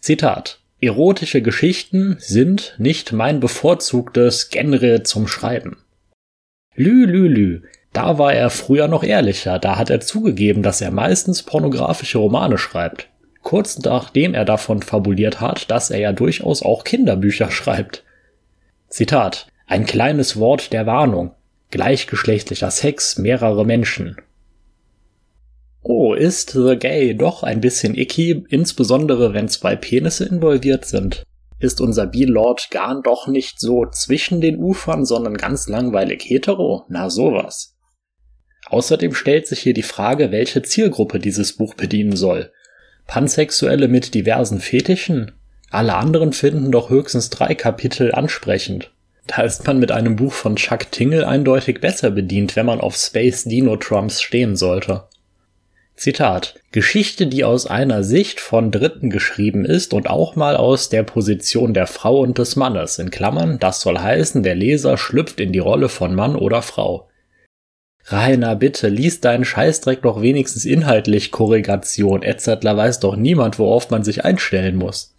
Zitat. 0.00 0.60
Erotische 0.80 1.42
Geschichten 1.42 2.16
sind 2.20 2.76
nicht 2.78 3.12
mein 3.12 3.40
bevorzugtes 3.40 4.48
Genre 4.50 5.02
zum 5.02 5.26
Schreiben. 5.26 5.78
Lü, 6.76 7.04
lü, 7.04 7.26
lü. 7.26 7.62
Da 7.92 8.18
war 8.18 8.32
er 8.32 8.48
früher 8.48 8.86
noch 8.86 9.02
ehrlicher, 9.02 9.58
da 9.58 9.76
hat 9.76 9.90
er 9.90 10.00
zugegeben, 10.00 10.62
dass 10.62 10.80
er 10.80 10.92
meistens 10.92 11.42
pornografische 11.42 12.18
Romane 12.18 12.58
schreibt. 12.58 13.08
Kurz 13.42 13.78
nachdem 13.80 14.34
er 14.34 14.44
davon 14.44 14.82
fabuliert 14.82 15.40
hat, 15.40 15.68
dass 15.68 15.90
er 15.90 15.98
ja 15.98 16.12
durchaus 16.12 16.62
auch 16.62 16.84
Kinderbücher 16.84 17.50
schreibt. 17.50 18.04
Zitat. 18.88 19.48
Ein 19.66 19.84
kleines 19.84 20.38
Wort 20.38 20.72
der 20.72 20.86
Warnung. 20.86 21.32
Gleichgeschlechtlicher 21.72 22.70
Sex, 22.70 23.18
mehrere 23.18 23.66
Menschen. 23.66 24.16
Oh, 25.82 26.14
ist 26.14 26.50
The 26.50 26.76
Gay 26.76 27.14
doch 27.14 27.42
ein 27.42 27.60
bisschen 27.60 27.96
icky, 27.96 28.44
insbesondere 28.48 29.32
wenn 29.32 29.48
zwei 29.48 29.76
Penisse 29.76 30.24
involviert 30.24 30.84
sind? 30.84 31.22
Ist 31.60 31.80
unser 31.80 32.06
B-Lord 32.06 32.68
Garn 32.70 33.02
doch 33.02 33.26
nicht 33.26 33.58
so 33.58 33.86
zwischen 33.86 34.40
den 34.40 34.58
Ufern, 34.58 35.04
sondern 35.04 35.36
ganz 35.36 35.68
langweilig 35.68 36.22
hetero? 36.24 36.84
Na 36.88 37.10
sowas. 37.10 37.74
Außerdem 38.66 39.14
stellt 39.14 39.46
sich 39.46 39.60
hier 39.60 39.74
die 39.74 39.82
Frage, 39.82 40.30
welche 40.30 40.62
Zielgruppe 40.62 41.18
dieses 41.18 41.54
Buch 41.56 41.74
bedienen 41.74 42.16
soll. 42.16 42.52
Pansexuelle 43.06 43.88
mit 43.88 44.14
diversen 44.14 44.60
Fetischen? 44.60 45.32
Alle 45.70 45.94
anderen 45.94 46.32
finden 46.32 46.70
doch 46.70 46.90
höchstens 46.90 47.30
drei 47.30 47.54
Kapitel 47.54 48.12
ansprechend. 48.12 48.92
Da 49.26 49.42
ist 49.42 49.66
man 49.66 49.78
mit 49.78 49.92
einem 49.92 50.16
Buch 50.16 50.32
von 50.32 50.56
Chuck 50.56 50.90
Tingle 50.90 51.26
eindeutig 51.26 51.80
besser 51.80 52.10
bedient, 52.10 52.56
wenn 52.56 52.66
man 52.66 52.80
auf 52.80 52.96
Space 52.96 53.44
Dino 53.44 53.76
Trumps 53.76 54.22
stehen 54.22 54.56
sollte. 54.56 55.04
Zitat 55.98 56.54
Geschichte, 56.70 57.26
die 57.26 57.42
aus 57.42 57.66
einer 57.66 58.04
Sicht 58.04 58.38
von 58.38 58.70
Dritten 58.70 59.10
geschrieben 59.10 59.64
ist 59.64 59.92
und 59.92 60.08
auch 60.08 60.36
mal 60.36 60.56
aus 60.56 60.90
der 60.90 61.02
Position 61.02 61.74
der 61.74 61.88
Frau 61.88 62.20
und 62.20 62.38
des 62.38 62.54
Mannes, 62.54 63.00
in 63.00 63.10
Klammern, 63.10 63.58
das 63.58 63.80
soll 63.80 63.98
heißen, 63.98 64.44
der 64.44 64.54
Leser 64.54 64.96
schlüpft 64.96 65.40
in 65.40 65.52
die 65.52 65.58
Rolle 65.58 65.88
von 65.88 66.14
Mann 66.14 66.36
oder 66.36 66.62
Frau. 66.62 67.08
Rainer, 68.04 68.54
bitte, 68.54 68.86
lies 68.86 69.20
deinen 69.20 69.44
Scheißdreck 69.44 70.02
doch 70.02 70.22
wenigstens 70.22 70.64
inhaltlich 70.64 71.32
Korrigation, 71.32 72.22
etc. 72.22 72.46
weiß 72.62 73.00
doch 73.00 73.16
niemand, 73.16 73.58
worauf 73.58 73.90
man 73.90 74.04
sich 74.04 74.24
einstellen 74.24 74.76
muss. 74.76 75.16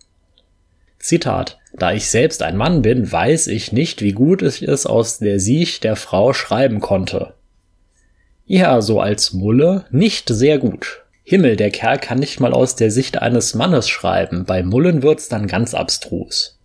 Zitat. 0.98 1.58
Da 1.74 1.92
ich 1.92 2.10
selbst 2.10 2.42
ein 2.42 2.56
Mann 2.56 2.82
bin, 2.82 3.12
weiß 3.12 3.48
ich 3.48 3.74
nicht, 3.74 4.02
wie 4.02 4.14
gut 4.14 4.42
ich 4.42 4.64
es 4.64 4.86
aus 4.86 5.20
der 5.20 5.42
Sicht 5.42 5.84
der 5.84 5.98
Frau 5.98 6.32
schreiben 6.32 6.80
konnte. 6.80 7.34
Ja, 8.52 8.82
so 8.82 9.00
als 9.00 9.32
Mulle 9.32 9.86
nicht 9.92 10.28
sehr 10.28 10.58
gut. 10.58 11.04
Himmel, 11.22 11.56
der 11.56 11.70
Kerl 11.70 12.00
kann 12.00 12.18
nicht 12.18 12.40
mal 12.40 12.52
aus 12.52 12.76
der 12.76 12.90
Sicht 12.90 13.22
eines 13.22 13.54
Mannes 13.54 13.88
schreiben. 13.88 14.44
Bei 14.46 14.64
Mullen 14.64 15.04
wird's 15.04 15.30
dann 15.30 15.46
ganz 15.46 15.76
abstrus. 15.76 16.60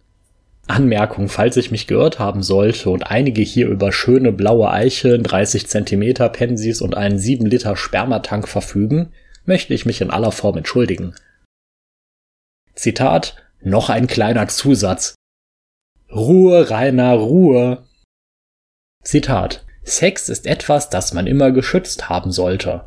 Anmerkung, 0.67 1.29
falls 1.29 1.59
ich 1.59 1.71
mich 1.71 1.87
geirrt 1.87 2.19
haben 2.19 2.43
sollte 2.43 2.89
und 2.89 3.11
einige 3.11 3.43
hier 3.43 3.69
über 3.69 3.93
schöne 3.93 4.33
blaue 4.33 4.71
Eicheln, 4.71 5.23
30 5.23 5.67
Zentimeter 5.67 6.31
Pensis 6.31 6.81
und 6.81 6.97
einen 6.97 7.19
7 7.19 7.45
Liter 7.45 7.77
Spermatank 7.77 8.49
verfügen, 8.49 9.13
möchte 9.45 9.75
ich 9.75 9.85
mich 9.85 10.01
in 10.01 10.11
aller 10.11 10.33
Form 10.33 10.57
entschuldigen. 10.57 11.15
Zitat, 12.75 13.37
noch 13.61 13.91
ein 13.91 14.07
kleiner 14.07 14.49
Zusatz. 14.49 15.17
Ruhe, 16.11 16.71
Rainer, 16.71 17.13
Ruhe. 17.13 17.85
Zitat, 19.03 19.67
Sex 19.85 20.29
ist 20.29 20.47
etwas, 20.47 20.89
das 20.89 21.13
man 21.13 21.27
immer 21.27 21.53
geschützt 21.53 22.09
haben 22.09 22.33
sollte. 22.33 22.85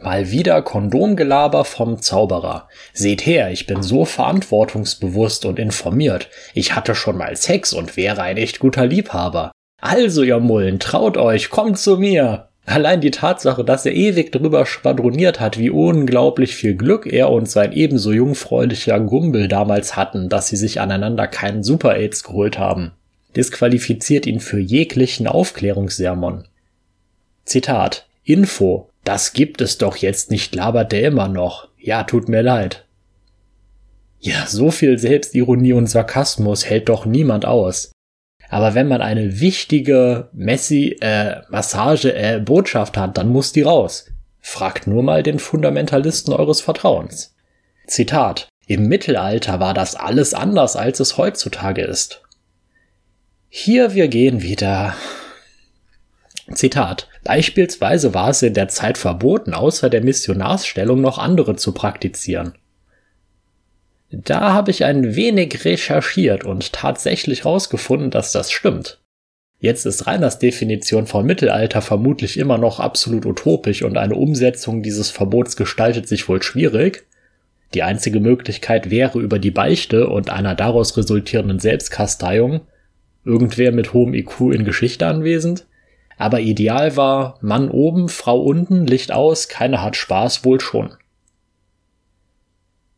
Mal 0.00 0.30
wieder 0.30 0.60
Kondomgelaber 0.60 1.64
vom 1.64 2.02
Zauberer. 2.02 2.68
Seht 2.92 3.24
her, 3.24 3.50
ich 3.50 3.66
bin 3.66 3.82
so 3.82 4.04
verantwortungsbewusst 4.04 5.46
und 5.46 5.58
informiert. 5.58 6.28
Ich 6.52 6.74
hatte 6.74 6.94
schon 6.94 7.16
mal 7.16 7.36
Sex 7.36 7.72
und 7.72 7.96
wäre 7.96 8.22
ein 8.22 8.36
echt 8.36 8.58
guter 8.58 8.86
Liebhaber. 8.86 9.52
Also, 9.80 10.22
ihr 10.22 10.40
Mullen, 10.40 10.78
traut 10.78 11.16
euch, 11.16 11.48
kommt 11.48 11.78
zu 11.78 11.96
mir. 11.96 12.48
Allein 12.66 13.00
die 13.00 13.10
Tatsache, 13.10 13.64
dass 13.64 13.86
er 13.86 13.92
ewig 13.92 14.32
drüber 14.32 14.66
schwadroniert 14.66 15.38
hat, 15.38 15.58
wie 15.58 15.70
unglaublich 15.70 16.54
viel 16.54 16.74
Glück 16.74 17.06
er 17.06 17.30
und 17.30 17.48
sein 17.48 17.72
ebenso 17.72 18.12
jungfräulicher 18.12 19.00
Gumbel 19.00 19.48
damals 19.48 19.96
hatten, 19.96 20.28
dass 20.28 20.48
sie 20.48 20.56
sich 20.56 20.80
aneinander 20.80 21.26
keinen 21.26 21.62
Super-Aids 21.62 22.24
geholt 22.24 22.58
haben, 22.58 22.92
disqualifiziert 23.36 24.26
ihn 24.26 24.40
für 24.40 24.58
jeglichen 24.58 25.26
Aufklärungssermon. 25.26 26.48
Zitat 27.44 28.06
Info 28.24 28.90
das 29.04 29.34
gibt 29.34 29.60
es 29.60 29.76
doch 29.78 29.96
jetzt 29.96 30.30
nicht, 30.30 30.54
labert 30.54 30.92
der 30.92 31.02
immer 31.02 31.28
noch. 31.28 31.68
Ja, 31.78 32.04
tut 32.04 32.28
mir 32.28 32.42
leid. 32.42 32.86
Ja, 34.18 34.46
so 34.46 34.70
viel 34.70 34.98
Selbstironie 34.98 35.74
und 35.74 35.86
Sarkasmus 35.86 36.64
hält 36.64 36.88
doch 36.88 37.04
niemand 37.04 37.44
aus. 37.44 37.92
Aber 38.48 38.74
wenn 38.74 38.88
man 38.88 39.02
eine 39.02 39.40
wichtige 39.40 40.30
Messi 40.32 40.96
äh, 41.00 41.42
Massage 41.50 42.14
äh, 42.14 42.40
Botschaft 42.40 42.96
hat, 42.96 43.18
dann 43.18 43.28
muss 43.28 43.52
die 43.52 43.62
raus. 43.62 44.10
Fragt 44.40 44.86
nur 44.86 45.02
mal 45.02 45.22
den 45.22 45.38
Fundamentalisten 45.38 46.32
eures 46.32 46.62
Vertrauens. 46.62 47.34
Zitat 47.86 48.48
Im 48.66 48.88
Mittelalter 48.88 49.60
war 49.60 49.74
das 49.74 49.96
alles 49.96 50.32
anders, 50.32 50.76
als 50.76 51.00
es 51.00 51.18
heutzutage 51.18 51.82
ist. 51.82 52.22
Hier 53.56 53.94
wir 53.94 54.08
gehen 54.08 54.42
wieder. 54.42 54.96
Zitat 56.54 57.08
Beispielsweise 57.22 58.12
war 58.12 58.30
es 58.30 58.42
in 58.42 58.52
der 58.52 58.66
Zeit 58.66 58.98
verboten, 58.98 59.54
außer 59.54 59.88
der 59.88 60.02
Missionarsstellung 60.02 61.00
noch 61.00 61.18
andere 61.18 61.54
zu 61.54 61.70
praktizieren. 61.70 62.54
Da 64.10 64.52
habe 64.52 64.72
ich 64.72 64.84
ein 64.84 65.14
wenig 65.14 65.64
recherchiert 65.64 66.42
und 66.42 66.72
tatsächlich 66.72 67.44
herausgefunden, 67.44 68.10
dass 68.10 68.32
das 68.32 68.50
stimmt. 68.50 69.00
Jetzt 69.60 69.86
ist 69.86 70.08
Reiners 70.08 70.40
Definition 70.40 71.06
von 71.06 71.24
Mittelalter 71.24 71.80
vermutlich 71.80 72.36
immer 72.36 72.58
noch 72.58 72.80
absolut 72.80 73.24
utopisch 73.24 73.84
und 73.84 73.96
eine 73.98 74.16
Umsetzung 74.16 74.82
dieses 74.82 75.12
Verbots 75.12 75.54
gestaltet 75.54 76.08
sich 76.08 76.28
wohl 76.28 76.42
schwierig. 76.42 77.06
Die 77.72 77.84
einzige 77.84 78.18
Möglichkeit 78.18 78.90
wäre 78.90 79.20
über 79.20 79.38
die 79.38 79.52
Beichte 79.52 80.08
und 80.08 80.28
einer 80.28 80.56
daraus 80.56 80.96
resultierenden 80.96 81.60
Selbstkasteiung. 81.60 82.62
Irgendwer 83.24 83.72
mit 83.72 83.92
hohem 83.92 84.14
IQ 84.14 84.52
in 84.52 84.64
Geschichte 84.64 85.06
anwesend? 85.06 85.66
Aber 86.16 86.40
ideal 86.40 86.96
war 86.96 87.38
Mann 87.40 87.70
oben, 87.70 88.08
Frau 88.08 88.40
unten, 88.40 88.86
Licht 88.86 89.12
aus, 89.12 89.48
keiner 89.48 89.82
hat 89.82 89.96
Spaß, 89.96 90.44
wohl 90.44 90.60
schon. 90.60 90.94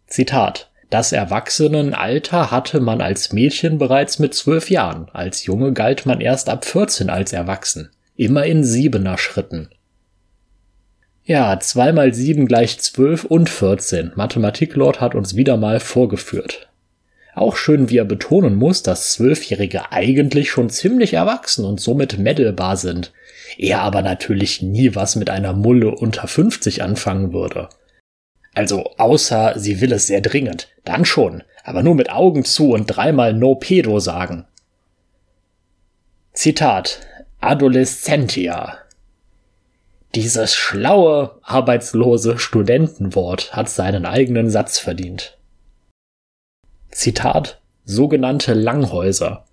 Zitat. 0.06 0.70
Das 0.88 1.10
Erwachsenenalter 1.10 2.52
hatte 2.52 2.80
man 2.80 3.00
als 3.00 3.32
Mädchen 3.32 3.78
bereits 3.78 4.20
mit 4.20 4.34
zwölf 4.34 4.70
Jahren, 4.70 5.08
als 5.12 5.44
Junge 5.44 5.72
galt 5.72 6.06
man 6.06 6.20
erst 6.20 6.48
ab 6.48 6.64
14 6.64 7.10
als 7.10 7.32
erwachsen, 7.32 7.90
immer 8.14 8.44
in 8.46 8.62
siebener 8.62 9.18
Schritten. 9.18 9.68
Ja, 11.24 11.58
zwei 11.58 11.90
mal 11.90 12.14
sieben 12.14 12.46
gleich 12.46 12.78
zwölf 12.78 13.24
und 13.24 13.48
vierzehn. 13.48 14.12
Mathematiklord 14.14 15.00
hat 15.00 15.16
uns 15.16 15.34
wieder 15.34 15.56
mal 15.56 15.80
vorgeführt. 15.80 16.65
Auch 17.36 17.56
schön, 17.56 17.90
wie 17.90 17.98
er 17.98 18.06
betonen 18.06 18.54
muss, 18.54 18.82
dass 18.82 19.12
Zwölfjährige 19.12 19.92
eigentlich 19.92 20.50
schon 20.50 20.70
ziemlich 20.70 21.12
erwachsen 21.12 21.66
und 21.66 21.82
somit 21.82 22.18
meddelbar 22.18 22.78
sind. 22.78 23.12
Er 23.58 23.82
aber 23.82 24.00
natürlich 24.00 24.62
nie 24.62 24.94
was 24.94 25.16
mit 25.16 25.28
einer 25.28 25.52
Mulle 25.52 25.90
unter 25.94 26.28
50 26.28 26.82
anfangen 26.82 27.34
würde. 27.34 27.68
Also 28.54 28.84
außer 28.96 29.52
sie 29.58 29.82
will 29.82 29.92
es 29.92 30.06
sehr 30.06 30.22
dringend, 30.22 30.68
dann 30.86 31.04
schon, 31.04 31.42
aber 31.62 31.82
nur 31.82 31.94
mit 31.94 32.08
Augen 32.08 32.42
zu 32.42 32.70
und 32.70 32.86
dreimal 32.86 33.34
No 33.34 33.54
Pedo 33.54 34.00
sagen. 34.00 34.46
Zitat 36.32 37.00
Adolescentia. 37.42 38.78
Dieses 40.14 40.54
schlaue, 40.54 41.38
arbeitslose 41.42 42.38
Studentenwort 42.38 43.54
hat 43.54 43.68
seinen 43.68 44.06
eigenen 44.06 44.48
Satz 44.48 44.78
verdient. 44.78 45.35
Zitat 46.96 47.60
sogenannte 47.84 48.54
Langhäuser. 48.54 49.44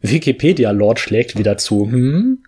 Wikipedia-Lord 0.00 0.98
schlägt 0.98 1.38
wieder 1.38 1.56
zu, 1.56 1.86
hm? 1.86 2.42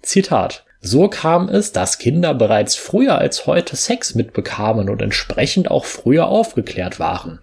Zitat 0.00 0.64
so 0.80 1.08
kam 1.08 1.50
es, 1.50 1.72
dass 1.72 1.98
Kinder 1.98 2.32
bereits 2.32 2.76
früher 2.76 3.18
als 3.18 3.46
heute 3.46 3.76
Sex 3.76 4.14
mitbekamen 4.14 4.88
und 4.88 5.02
entsprechend 5.02 5.70
auch 5.70 5.84
früher 5.84 6.28
aufgeklärt 6.28 6.98
waren. 6.98 7.40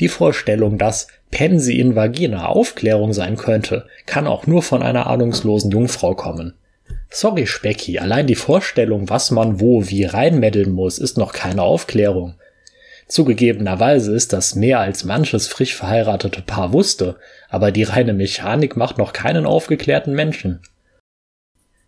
Die 0.00 0.08
Vorstellung, 0.08 0.76
dass 0.76 1.06
Pensi 1.30 1.78
in 1.78 1.94
Vagina 1.94 2.46
Aufklärung 2.46 3.12
sein 3.12 3.36
könnte, 3.36 3.86
kann 4.06 4.26
auch 4.26 4.48
nur 4.48 4.64
von 4.64 4.82
einer 4.82 5.06
ahnungslosen 5.06 5.70
Jungfrau 5.70 6.16
kommen. 6.16 6.54
Sorry, 7.10 7.46
Specki, 7.46 8.00
allein 8.00 8.26
die 8.26 8.34
Vorstellung, 8.34 9.08
was 9.08 9.30
man 9.30 9.60
wo 9.60 9.88
wie 9.88 10.02
reinmeddeln 10.02 10.72
muss, 10.72 10.98
ist 10.98 11.16
noch 11.16 11.32
keine 11.32 11.62
Aufklärung. 11.62 12.34
Zugegebenerweise 13.08 14.14
ist 14.14 14.34
das 14.34 14.54
mehr 14.54 14.80
als 14.80 15.04
manches 15.04 15.48
frisch 15.48 15.74
verheiratete 15.74 16.42
Paar 16.42 16.74
wusste, 16.74 17.16
aber 17.48 17.72
die 17.72 17.84
reine 17.84 18.12
Mechanik 18.12 18.76
macht 18.76 18.98
noch 18.98 19.14
keinen 19.14 19.46
aufgeklärten 19.46 20.14
Menschen. 20.14 20.60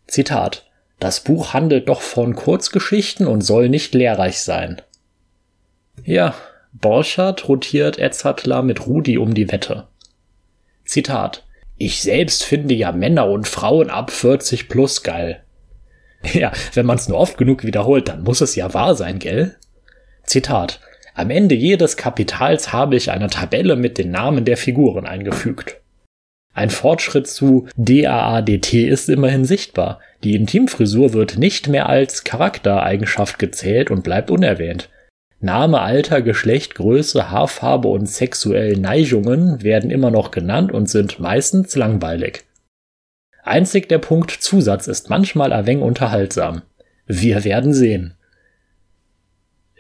Zitat 0.07 0.67
Das 0.99 1.21
Buch 1.21 1.53
handelt 1.53 1.91
doch 1.91 2.01
von 2.01 2.35
Kurzgeschichten 2.35 3.27
und 3.27 3.43
soll 3.43 3.69
nicht 3.69 3.95
lehrreich 3.95 4.41
sein. 4.41 4.81
Ja, 6.05 6.35
Borchardt 6.73 7.47
rotiert 7.49 7.99
Edzardler 7.99 8.63
mit 8.63 8.87
Rudi 8.87 9.19
um 9.19 9.35
die 9.35 9.53
Wette. 9.53 9.89
Zitat 10.87 11.45
Ich 11.77 12.01
selbst 12.01 12.45
finde 12.45 12.75
ja 12.75 12.93
Männer 12.93 13.29
und 13.29 13.47
Frauen 13.47 13.91
ab 13.91 14.11
40 14.11 14.71
plus 14.71 15.03
geil. 15.03 15.45
Ja, 16.33 16.53
wenn 16.75 16.87
man's 16.87 17.09
nur 17.09 17.19
oft 17.19 17.37
genug 17.39 17.65
wiederholt, 17.65 18.09
dann 18.09 18.23
muss 18.23 18.41
es 18.41 18.55
ja 18.55 18.73
wahr 18.75 18.95
sein, 18.95 19.19
gell? 19.19 19.57
Zitat 20.25 20.81
Am 21.21 21.29
Ende 21.29 21.55
jedes 21.55 21.99
Kapitals 21.99 22.73
habe 22.73 22.97
ich 22.97 23.11
eine 23.11 23.27
Tabelle 23.27 23.77
mit 23.77 23.99
den 23.99 24.11
Namen 24.11 24.47
der 24.47 24.57
Figuren 24.57 25.05
eingefügt. 25.05 25.79
Ein 26.55 26.71
Fortschritt 26.71 27.27
zu 27.27 27.67
DAADT 27.77 28.73
ist 28.73 29.11
immerhin 29.11 29.45
sichtbar. 29.45 30.01
Die 30.25 30.35
Intimfrisur 30.35 31.13
wird 31.13 31.37
nicht 31.37 31.69
mehr 31.69 31.91
als 31.91 32.25
Charaktereigenschaft 32.25 33.39
gezählt 33.39 33.91
und 33.91 34.03
bleibt 34.03 34.31
unerwähnt. 34.31 34.89
Name, 35.41 35.83
Alter, 35.83 36.23
Geschlecht, 36.23 36.75
Größe, 36.77 37.31
Haarfarbe 37.31 37.89
und 37.89 38.09
sexuelle 38.09 38.81
Neigungen 38.81 39.63
werden 39.63 39.91
immer 39.91 40.11
noch 40.11 40.31
genannt 40.31 40.73
und 40.73 40.89
sind 40.89 41.21
meistens 41.21 41.77
langweilig. 41.77 42.45
Einzig 43.43 43.91
der 43.91 43.99
Punkt 43.99 44.31
Zusatz 44.31 44.87
ist 44.87 45.11
manchmal 45.11 45.53
ein 45.53 45.67
wenig 45.67 45.85
unterhaltsam. 45.85 46.63
Wir 47.05 47.45
werden 47.45 47.75
sehen. 47.75 48.15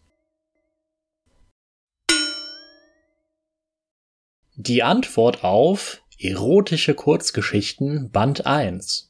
Die 4.57 4.83
Antwort 4.83 5.45
auf 5.45 6.03
Erotische 6.19 6.95
Kurzgeschichten 6.95 8.11
Band 8.11 8.45
1 8.45 9.08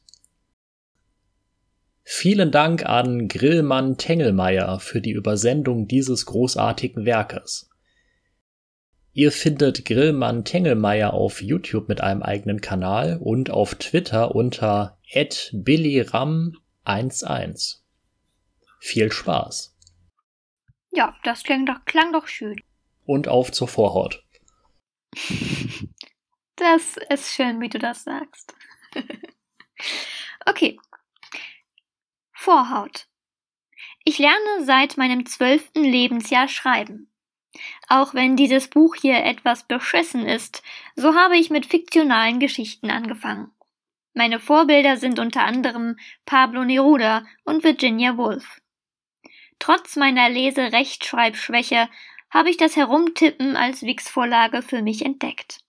Vielen 2.11 2.51
Dank 2.51 2.87
an 2.87 3.27
Grillmann 3.27 3.99
Tengelmeier 3.99 4.79
für 4.79 4.99
die 4.99 5.11
Übersendung 5.11 5.87
dieses 5.87 6.25
großartigen 6.25 7.05
Werkes. 7.05 7.69
Ihr 9.13 9.31
findet 9.31 9.85
Grillmann 9.85 10.43
Tengelmeier 10.43 11.13
auf 11.13 11.39
YouTube 11.39 11.87
mit 11.87 12.01
einem 12.01 12.23
eigenen 12.23 12.61
Kanal 12.61 13.19
und 13.21 13.51
auf 13.51 13.75
Twitter 13.75 14.33
unter 14.33 14.97
billyram11. 15.13 17.77
Viel 18.79 19.11
Spaß. 19.11 19.77
Ja, 20.91 21.15
das 21.23 21.43
klang 21.43 21.67
doch, 21.67 21.85
klang 21.85 22.11
doch 22.11 22.25
schön. 22.27 22.59
Und 23.05 23.27
auf 23.27 23.51
zur 23.51 23.67
Vorhaut. 23.67 24.25
Das 26.55 26.97
ist 27.09 27.33
schön, 27.33 27.61
wie 27.61 27.69
du 27.69 27.77
das 27.79 28.03
sagst. 28.03 28.53
okay, 30.45 30.77
Vorhaut. 32.41 33.07
Ich 34.05 34.17
lerne 34.17 34.63
seit 34.63 34.95
meinem 34.95 35.25
zwölften 35.25 35.83
Lebensjahr 35.83 36.47
schreiben. 36.47 37.11
Auch 37.89 38.13
wenn 38.13 38.37
dieses 38.37 38.69
Buch 38.69 38.95
hier 38.95 39.25
etwas 39.25 39.67
beschissen 39.67 40.25
ist, 40.25 40.63
so 40.95 41.15
habe 41.15 41.35
ich 41.35 41.49
mit 41.49 41.65
fiktionalen 41.65 42.39
Geschichten 42.39 42.91
angefangen. 42.91 43.51
Meine 44.13 44.39
Vorbilder 44.39 44.95
sind 44.95 45.19
unter 45.19 45.43
anderem 45.43 45.97
Pablo 46.25 46.63
Neruda 46.63 47.25
und 47.43 47.65
Virginia 47.65 48.15
Woolf. 48.15 48.61
Trotz 49.59 49.97
meiner 49.97 50.29
Lese-Rechtschreibschwäche 50.29 51.89
habe 52.29 52.49
ich 52.49 52.55
das 52.55 52.77
Herumtippen 52.77 53.57
als 53.57 53.81
Wix-Vorlage 53.81 54.61
für 54.61 54.81
mich 54.81 55.03
entdeckt. 55.03 55.59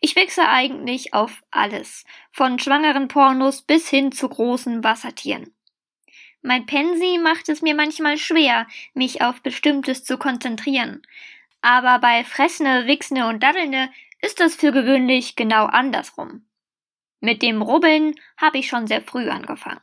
Ich 0.00 0.14
wechsle 0.14 0.48
eigentlich 0.48 1.14
auf 1.14 1.42
alles, 1.50 2.04
von 2.30 2.60
schwangeren 2.60 3.08
Pornos 3.08 3.62
bis 3.62 3.88
hin 3.90 4.12
zu 4.12 4.28
großen 4.28 4.84
Wassertieren. 4.84 5.52
Mein 6.42 6.66
Pensi 6.66 7.18
macht 7.22 7.48
es 7.48 7.60
mir 7.60 7.74
manchmal 7.74 8.16
schwer, 8.16 8.66
mich 8.94 9.22
auf 9.22 9.42
Bestimmtes 9.42 10.04
zu 10.04 10.16
konzentrieren. 10.16 11.02
Aber 11.60 11.98
bei 11.98 12.24
Fressne, 12.24 12.86
Wichsne 12.86 13.28
und 13.28 13.42
Daddelne 13.42 13.90
ist 14.22 14.40
das 14.40 14.54
für 14.54 14.72
gewöhnlich 14.72 15.36
genau 15.36 15.66
andersrum. 15.66 16.46
Mit 17.20 17.42
dem 17.42 17.60
Rubbeln 17.60 18.14
habe 18.38 18.58
ich 18.58 18.68
schon 18.68 18.86
sehr 18.86 19.02
früh 19.02 19.28
angefangen. 19.28 19.80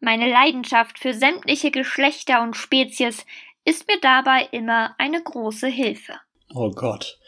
Meine 0.00 0.28
Leidenschaft 0.28 0.98
für 0.98 1.14
sämtliche 1.14 1.70
Geschlechter 1.70 2.42
und 2.42 2.56
Spezies 2.56 3.24
ist 3.64 3.86
mir 3.86 3.98
dabei 4.00 4.48
immer 4.50 4.94
eine 4.98 5.22
große 5.22 5.68
Hilfe. 5.68 6.14
Oh 6.52 6.70
Gott. 6.70 7.18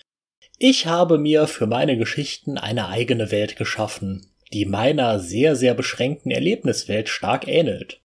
Ich 0.59 0.87
habe 0.87 1.19
mir 1.19 1.47
für 1.47 1.67
meine 1.67 1.97
Geschichten 1.97 2.59
eine 2.59 2.89
eigene 2.89 3.31
Welt 3.31 3.57
geschaffen, 3.57 4.33
die 4.53 4.65
meiner 4.65 5.21
sehr, 5.21 5.55
sehr 5.55 5.75
beschränkten 5.75 6.33
Erlebniswelt 6.33 7.09
stark 7.09 7.47
ähnelt. 7.47 8.01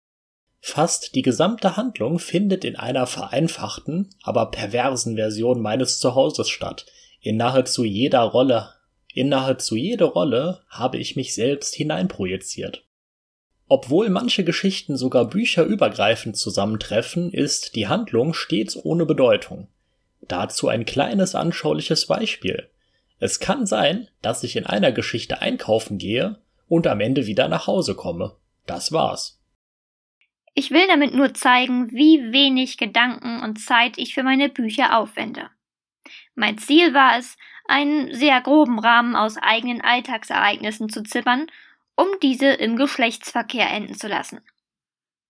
Fast 0.62 1.16
die 1.16 1.22
gesamte 1.22 1.78
Handlung 1.78 2.20
findet 2.20 2.66
in 2.66 2.76
einer 2.76 3.08
vereinfachten, 3.08 4.10
aber 4.24 4.52
perversen 4.52 5.16
Version 5.16 5.62
meines 5.62 6.00
Zuhauses 6.00 6.50
statt. 6.50 6.86
In 7.22 7.38
nahezu 7.38 7.84
jeder 7.84 8.22
Rolle, 8.22 8.74
in 9.14 9.30
nahezu 9.30 9.76
jede 9.76 10.06
Rolle 10.06 10.62
habe 10.70 10.98
ich 10.98 11.16
mich 11.16 11.34
selbst 11.34 11.76
hineinprojiziert. 11.76 12.84
Obwohl 13.68 14.10
manche 14.10 14.44
Geschichten 14.44 14.98
sogar 14.98 15.30
bücherübergreifend 15.30 16.36
zusammentreffen, 16.36 17.32
ist 17.32 17.76
die 17.76 17.88
Handlung 17.88 18.34
stets 18.34 18.78
ohne 18.84 19.06
Bedeutung. 19.06 19.68
Dazu 20.22 20.68
ein 20.68 20.86
kleines 20.86 21.36
anschauliches 21.36 22.08
Beispiel. 22.08 22.70
Es 23.20 23.40
kann 23.40 23.66
sein, 23.66 24.08
dass 24.22 24.44
ich 24.44 24.56
in 24.56 24.66
einer 24.66 24.92
Geschichte 24.92 25.42
einkaufen 25.42 25.98
gehe 25.98 26.38
und 26.68 26.88
am 26.88 27.00
Ende 27.00 27.26
wieder 27.26 27.48
nach 27.48 27.68
Hause 27.68 27.96
komme. 27.96 28.36
Das 28.66 28.92
war's. 28.92 29.39
Ich 30.60 30.72
will 30.72 30.86
damit 30.88 31.14
nur 31.14 31.34
zeigen, 31.34 31.90
wie 31.94 32.34
wenig 32.34 32.76
Gedanken 32.76 33.42
und 33.42 33.62
Zeit 33.62 33.98
ich 33.98 34.14
für 34.14 34.24
meine 34.24 34.50
Bücher 34.50 34.98
aufwende. 34.98 35.50
Mein 36.36 36.58
Ziel 36.58 36.94
war 36.94 37.18
es, 37.18 37.38
einen 37.70 38.14
sehr 38.14 38.42
groben 38.42 38.78
Rahmen 38.78 39.16
aus 39.16 39.38
eigenen 39.38 39.80
Alltagsereignissen 39.80 40.90
zu 40.90 41.02
zippern, 41.02 41.48
um 41.96 42.10
diese 42.22 42.48
im 42.48 42.76
Geschlechtsverkehr 42.76 43.70
enden 43.70 43.96
zu 43.96 44.10
lassen. 44.10 44.42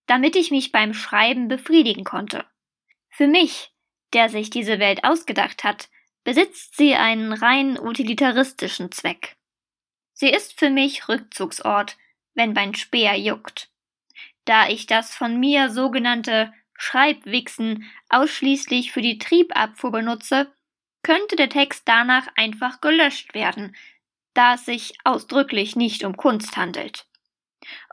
Damit 0.07 0.35
ich 0.35 0.49
mich 0.49 0.71
beim 0.71 0.95
Schreiben 0.95 1.47
befriedigen 1.47 2.05
konnte. 2.05 2.43
Für 3.11 3.27
mich, 3.27 3.71
der 4.13 4.29
sich 4.29 4.49
diese 4.49 4.79
Welt 4.79 5.03
ausgedacht 5.03 5.63
hat, 5.63 5.89
besitzt 6.23 6.75
sie 6.75 6.95
einen 6.95 7.33
rein 7.33 7.77
utilitaristischen 7.79 8.91
Zweck. 8.91 9.37
Sie 10.11 10.29
ist 10.29 10.57
für 10.57 10.71
mich 10.71 11.07
Rückzugsort, 11.07 11.97
wenn 12.33 12.53
mein 12.53 12.73
Speer 12.73 13.15
juckt 13.15 13.69
da 14.49 14.67
ich 14.67 14.87
das 14.87 15.13
von 15.13 15.39
mir 15.39 15.69
sogenannte 15.69 16.51
Schreibwichsen 16.75 17.87
ausschließlich 18.09 18.91
für 18.91 19.01
die 19.01 19.19
Triebabfuhr 19.19 19.91
benutze, 19.91 20.51
könnte 21.03 21.35
der 21.35 21.49
Text 21.49 21.83
danach 21.85 22.27
einfach 22.35 22.81
gelöscht 22.81 23.35
werden, 23.35 23.75
da 24.33 24.55
es 24.55 24.65
sich 24.65 24.93
ausdrücklich 25.03 25.75
nicht 25.75 26.03
um 26.03 26.17
Kunst 26.17 26.57
handelt. 26.57 27.05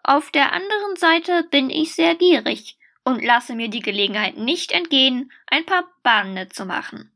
Auf 0.03 0.31
der 0.31 0.53
anderen 0.53 0.97
Seite 0.97 1.45
bin 1.51 1.69
ich 1.69 1.95
sehr 1.95 2.15
gierig 2.15 2.79
und 3.05 3.23
lasse 3.23 3.55
mir 3.55 3.69
die 3.69 3.81
Gelegenheit 3.81 4.39
nicht 4.39 4.73
entgehen, 4.73 5.31
ein 5.49 5.67
paar 5.67 5.85
Bande 6.03 6.49
zu 6.49 6.65
machen. 6.65 7.13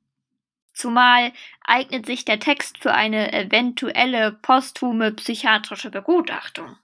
Zumal 0.75 1.33
eignet 1.65 2.05
sich 2.05 2.27
der 2.27 2.41
Text 2.41 2.77
für 2.77 2.93
eine 2.93 3.33
eventuelle 3.33 4.33
posthume 4.33 5.13
psychiatrische 5.13 5.91
Begutachtung. 5.91 6.77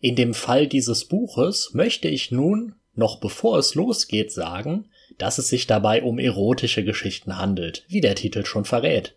In 0.00 0.16
dem 0.16 0.32
Fall 0.32 0.66
dieses 0.66 1.04
Buches 1.04 1.74
möchte 1.74 2.08
ich 2.08 2.30
nun, 2.30 2.74
noch 2.94 3.20
bevor 3.20 3.58
es 3.58 3.74
losgeht, 3.74 4.32
sagen, 4.32 4.88
dass 5.18 5.36
es 5.36 5.48
sich 5.48 5.66
dabei 5.66 6.02
um 6.02 6.18
erotische 6.18 6.82
Geschichten 6.82 7.36
handelt, 7.36 7.84
wie 7.88 8.00
der 8.00 8.14
Titel 8.14 8.46
schon 8.46 8.64
verrät. 8.64 9.16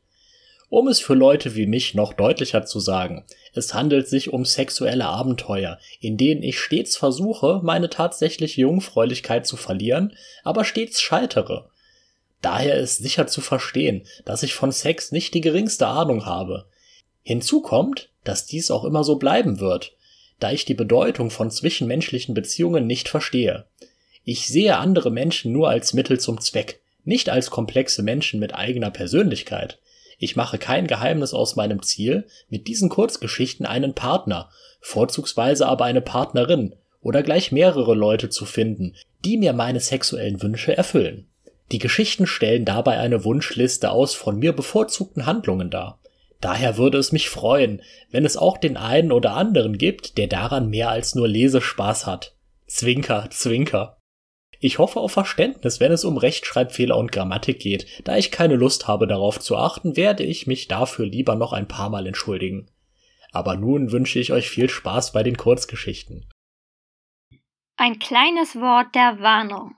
Um 0.67 0.87
es 0.87 0.99
für 0.99 1.13
Leute 1.13 1.55
wie 1.55 1.67
mich 1.67 1.93
noch 1.93 2.13
deutlicher 2.13 2.65
zu 2.65 2.79
sagen, 2.79 3.23
es 3.53 3.73
handelt 3.73 4.09
sich 4.09 4.33
um 4.33 4.43
sexuelle 4.43 5.05
Abenteuer, 5.05 5.79
in 5.99 6.17
denen 6.17 6.43
ich 6.43 6.59
stets 6.59 6.97
versuche, 6.97 7.61
meine 7.63 7.89
tatsächliche 7.89 8.61
Jungfräulichkeit 8.61 9.45
zu 9.45 9.55
verlieren, 9.55 10.17
aber 10.43 10.65
stets 10.65 10.99
scheitere. 10.99 11.69
Daher 12.41 12.75
ist 12.75 12.97
sicher 12.97 13.27
zu 13.27 13.39
verstehen, 13.39 14.05
dass 14.25 14.43
ich 14.43 14.53
von 14.53 14.71
Sex 14.71 15.11
nicht 15.11 15.33
die 15.33 15.41
geringste 15.41 15.87
Ahnung 15.87 16.25
habe. 16.25 16.65
Hinzu 17.21 17.61
kommt, 17.61 18.09
dass 18.25 18.47
dies 18.47 18.69
auch 18.69 18.83
immer 18.83 19.03
so 19.03 19.15
bleiben 19.15 19.59
wird, 19.59 19.95
da 20.43 20.51
ich 20.51 20.65
die 20.65 20.73
Bedeutung 20.73 21.29
von 21.29 21.49
zwischenmenschlichen 21.49 22.35
Beziehungen 22.35 22.85
nicht 22.85 23.07
verstehe. 23.07 23.65
Ich 24.25 24.47
sehe 24.47 24.77
andere 24.77 25.09
Menschen 25.09 25.53
nur 25.53 25.69
als 25.69 25.93
Mittel 25.93 26.19
zum 26.19 26.41
Zweck, 26.41 26.81
nicht 27.05 27.29
als 27.29 27.49
komplexe 27.49 28.03
Menschen 28.03 28.41
mit 28.41 28.53
eigener 28.53 28.91
Persönlichkeit. 28.91 29.79
Ich 30.17 30.35
mache 30.35 30.57
kein 30.57 30.87
Geheimnis 30.87 31.33
aus 31.33 31.55
meinem 31.55 31.81
Ziel, 31.81 32.27
mit 32.49 32.67
diesen 32.67 32.89
Kurzgeschichten 32.89 33.65
einen 33.65 33.93
Partner, 33.93 34.49
vorzugsweise 34.81 35.65
aber 35.65 35.85
eine 35.85 36.01
Partnerin 36.01 36.75
oder 37.01 37.23
gleich 37.23 37.51
mehrere 37.53 37.95
Leute 37.95 38.29
zu 38.29 38.45
finden, 38.45 38.95
die 39.23 39.37
mir 39.37 39.53
meine 39.53 39.79
sexuellen 39.79 40.41
Wünsche 40.41 40.75
erfüllen. 40.75 41.27
Die 41.71 41.79
Geschichten 41.79 42.27
stellen 42.27 42.65
dabei 42.65 42.99
eine 42.99 43.23
Wunschliste 43.23 43.91
aus 43.91 44.13
von 44.13 44.39
mir 44.39 44.53
bevorzugten 44.53 45.25
Handlungen 45.25 45.69
dar. 45.69 45.99
Daher 46.43 46.75
würde 46.75 46.97
es 46.97 47.13
mich 47.13 47.29
freuen, 47.29 47.81
wenn 48.11 48.25
es 48.25 48.35
auch 48.35 48.57
den 48.57 48.75
einen 48.75 49.13
oder 49.13 49.33
anderen 49.33 49.77
gibt, 49.77 50.17
der 50.17 50.27
daran 50.27 50.69
mehr 50.69 50.89
als 50.89 51.15
nur 51.15 51.25
Lesespaß 51.25 52.05
hat. 52.05 52.35
Zwinker, 52.67 53.29
zwinker. 53.29 54.01
Ich 54.59 54.77
hoffe 54.77 54.99
auf 54.99 55.13
Verständnis, 55.13 55.79
wenn 55.79 55.93
es 55.93 56.03
um 56.03 56.17
Rechtschreibfehler 56.17 56.97
und 56.97 57.13
Grammatik 57.13 57.59
geht. 57.59 57.85
Da 58.03 58.17
ich 58.17 58.29
keine 58.29 58.57
Lust 58.57 58.89
habe, 58.89 59.07
darauf 59.07 59.39
zu 59.39 59.55
achten, 59.55 59.95
werde 59.95 60.23
ich 60.23 60.45
mich 60.45 60.67
dafür 60.67 61.05
lieber 61.05 61.35
noch 61.35 61.53
ein 61.53 61.69
paar 61.69 61.89
Mal 61.89 62.07
entschuldigen. 62.07 62.69
Aber 63.31 63.55
nun 63.55 63.93
wünsche 63.93 64.19
ich 64.19 64.33
euch 64.33 64.49
viel 64.49 64.69
Spaß 64.69 65.13
bei 65.13 65.23
den 65.23 65.37
Kurzgeschichten. 65.37 66.29
Ein 67.77 67.99
kleines 67.99 68.57
Wort 68.57 68.93
der 68.95 69.21
Warnung. 69.21 69.75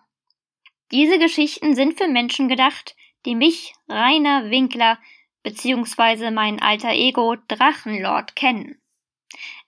Diese 0.92 1.20
Geschichten 1.20 1.76
sind 1.76 1.96
für 2.00 2.08
Menschen 2.08 2.50
gedacht, 2.50 2.96
die 3.28 3.36
mich, 3.36 3.74
Rainer 3.88 4.50
Winkler, 4.50 4.98
bzw. 5.46 6.32
mein 6.32 6.60
alter 6.60 6.92
Ego 6.92 7.36
Drachenlord 7.48 8.36
kennen. 8.36 8.82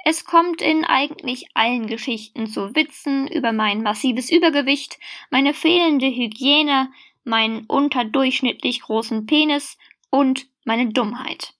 Es 0.04 0.26
kommt 0.26 0.62
in 0.62 0.86
eigentlich 0.86 1.46
allen 1.54 1.88
Geschichten 1.88 2.48
zu 2.48 2.76
Witzen 2.76 3.28
über 3.28 3.52
mein 3.52 3.84
massives 3.84 4.32
Übergewicht, 4.32 4.98
meine 5.30 5.54
fehlende 5.54 6.08
Hygiene, 6.08 6.92
meinen 7.24 7.66
unterdurchschnittlich 7.66 8.82
großen 8.82 9.26
Penis 9.28 9.78
und 10.10 10.48
meine 10.66 10.92
Dummheit. 10.92 11.54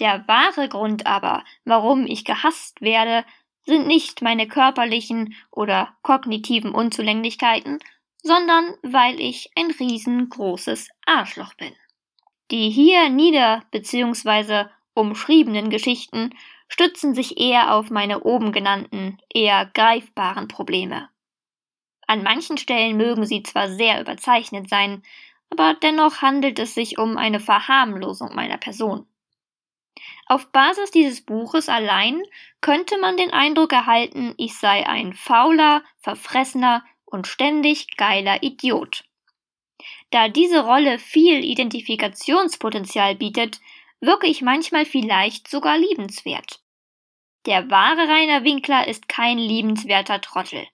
Der 0.00 0.28
wahre 0.28 0.68
Grund 0.68 1.06
aber, 1.06 1.42
warum 1.64 2.06
ich 2.06 2.24
gehasst 2.24 2.82
werde, 2.82 3.24
sind 3.64 3.86
nicht 3.86 4.20
meine 4.20 4.48
körperlichen 4.48 5.34
oder 5.50 5.96
kognitiven 6.02 6.72
Unzulänglichkeiten, 6.72 7.78
sondern 8.22 8.74
weil 8.82 9.18
ich 9.20 9.50
ein 9.56 9.70
riesengroßes 9.70 10.90
Arschloch 11.06 11.54
bin. 11.54 11.72
Die 12.50 12.70
hier 12.70 13.08
nieder 13.08 13.64
bzw. 13.72 14.66
umschriebenen 14.94 15.68
Geschichten 15.68 16.30
stützen 16.68 17.14
sich 17.14 17.38
eher 17.38 17.74
auf 17.74 17.90
meine 17.90 18.22
oben 18.22 18.52
genannten, 18.52 19.18
eher 19.32 19.66
greifbaren 19.66 20.48
Probleme. 20.48 21.08
An 22.06 22.22
manchen 22.22 22.56
Stellen 22.56 22.96
mögen 22.96 23.26
sie 23.26 23.42
zwar 23.42 23.68
sehr 23.68 24.00
überzeichnet 24.00 24.68
sein, 24.68 25.02
aber 25.50 25.74
dennoch 25.74 26.22
handelt 26.22 26.58
es 26.58 26.74
sich 26.74 26.98
um 26.98 27.16
eine 27.16 27.40
Verharmlosung 27.40 28.34
meiner 28.34 28.58
Person. 28.58 29.06
Auf 30.26 30.50
Basis 30.52 30.90
dieses 30.90 31.24
Buches 31.24 31.68
allein 31.68 32.22
könnte 32.60 32.98
man 32.98 33.16
den 33.16 33.32
Eindruck 33.32 33.72
erhalten, 33.72 34.34
ich 34.36 34.56
sei 34.56 34.86
ein 34.86 35.14
fauler, 35.14 35.82
verfressener 35.98 36.84
und 37.04 37.26
ständig 37.26 37.96
geiler 37.96 38.42
Idiot. 38.42 39.04
Da 40.10 40.28
diese 40.28 40.64
Rolle 40.64 40.98
viel 40.98 41.44
Identifikationspotenzial 41.44 43.14
bietet, 43.16 43.60
wirke 44.00 44.26
ich 44.26 44.42
manchmal 44.42 44.84
vielleicht 44.84 45.48
sogar 45.48 45.78
liebenswert. 45.78 46.60
Der 47.46 47.70
wahre 47.70 48.08
Rainer 48.08 48.44
Winkler 48.44 48.88
ist 48.88 49.08
kein 49.08 49.38
liebenswerter 49.38 50.20
Trottel. 50.20 50.66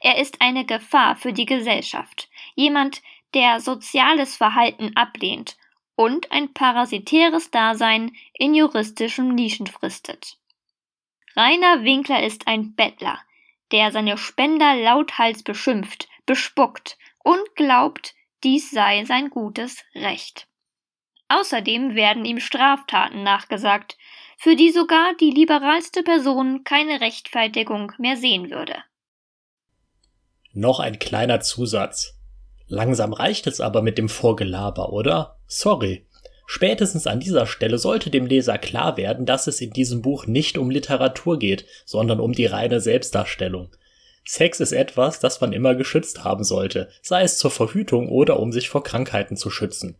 Er 0.00 0.18
ist 0.18 0.40
eine 0.40 0.64
Gefahr 0.64 1.16
für 1.16 1.32
die 1.32 1.46
Gesellschaft, 1.46 2.28
jemand, 2.54 3.02
der 3.34 3.60
soziales 3.60 4.36
Verhalten 4.36 4.94
ablehnt 4.94 5.56
und 5.94 6.30
ein 6.30 6.52
parasitäres 6.52 7.50
Dasein 7.50 8.12
in 8.34 8.54
juristischen 8.54 9.34
Nischen 9.34 9.66
fristet. 9.66 10.38
Rainer 11.34 11.82
Winkler 11.82 12.22
ist 12.22 12.46
ein 12.46 12.74
Bettler, 12.74 13.18
der 13.70 13.90
seine 13.90 14.18
Spender 14.18 14.76
lauthals 14.76 15.42
beschimpft, 15.42 16.08
bespuckt 16.26 16.98
und 17.24 17.54
glaubt, 17.56 18.14
dies 18.44 18.70
sei 18.70 19.04
sein 19.04 19.30
gutes 19.30 19.84
Recht. 19.94 20.46
Außerdem 21.28 21.94
werden 21.94 22.24
ihm 22.24 22.40
Straftaten 22.40 23.22
nachgesagt, 23.22 23.96
für 24.36 24.56
die 24.56 24.70
sogar 24.70 25.14
die 25.20 25.30
liberalste 25.30 26.02
Person 26.02 26.64
keine 26.64 27.00
Rechtfertigung 27.00 27.92
mehr 27.98 28.16
sehen 28.16 28.50
würde. 28.50 28.74
Noch 30.52 30.80
ein 30.80 30.98
kleiner 30.98 31.40
Zusatz. 31.40 32.18
Langsam 32.66 33.12
reicht 33.12 33.46
es 33.46 33.60
aber 33.60 33.82
mit 33.82 33.98
dem 33.98 34.08
Vorgelaber, 34.08 34.92
oder? 34.92 35.38
Sorry. 35.46 36.06
Spätestens 36.46 37.06
an 37.06 37.20
dieser 37.20 37.46
Stelle 37.46 37.78
sollte 37.78 38.10
dem 38.10 38.26
Leser 38.26 38.58
klar 38.58 38.98
werden, 38.98 39.24
dass 39.24 39.46
es 39.46 39.60
in 39.60 39.70
diesem 39.70 40.02
Buch 40.02 40.26
nicht 40.26 40.58
um 40.58 40.68
Literatur 40.68 41.38
geht, 41.38 41.64
sondern 41.86 42.20
um 42.20 42.32
die 42.32 42.46
reine 42.46 42.80
Selbstdarstellung. 42.80 43.74
Sex 44.24 44.60
ist 44.60 44.72
etwas, 44.72 45.20
das 45.20 45.40
man 45.40 45.52
immer 45.52 45.74
geschützt 45.74 46.24
haben 46.24 46.44
sollte, 46.44 46.90
sei 47.02 47.22
es 47.22 47.38
zur 47.38 47.50
Verhütung 47.50 48.08
oder 48.08 48.38
um 48.38 48.52
sich 48.52 48.68
vor 48.68 48.82
Krankheiten 48.82 49.36
zu 49.36 49.50
schützen. 49.50 49.98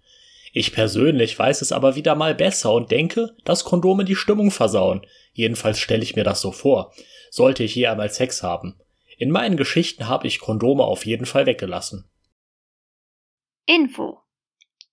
Ich 0.53 0.73
persönlich 0.73 1.39
weiß 1.39 1.63
es 1.63 1.73
aber 1.73 1.97
wieder 1.97 2.15
mal 2.15 2.35
besser 2.35 2.73
und 2.73 2.91
denke, 2.91 3.35
dass 3.45 3.65
Kondome 3.65 4.05
die 4.05 4.17
Stimmung 4.17 4.51
versauen. 4.51 5.07
Jedenfalls 5.33 5.81
stelle 5.81 6.03
ich 6.03 6.15
mir 6.15 6.25
das 6.25 6.41
so 6.41 6.53
vor. 6.53 6.93
Sollte 7.31 7.65
ich 7.65 7.75
je 7.75 7.87
einmal 7.87 8.11
Sex 8.11 8.43
haben. 8.43 8.79
In 9.17 9.31
meinen 9.31 9.57
Geschichten 9.57 10.09
habe 10.09 10.27
ich 10.27 10.41
Kondome 10.41 10.85
auf 10.85 11.07
jeden 11.07 11.27
Fall 11.27 11.47
weggelassen. 11.47 12.11
Info. 13.67 14.21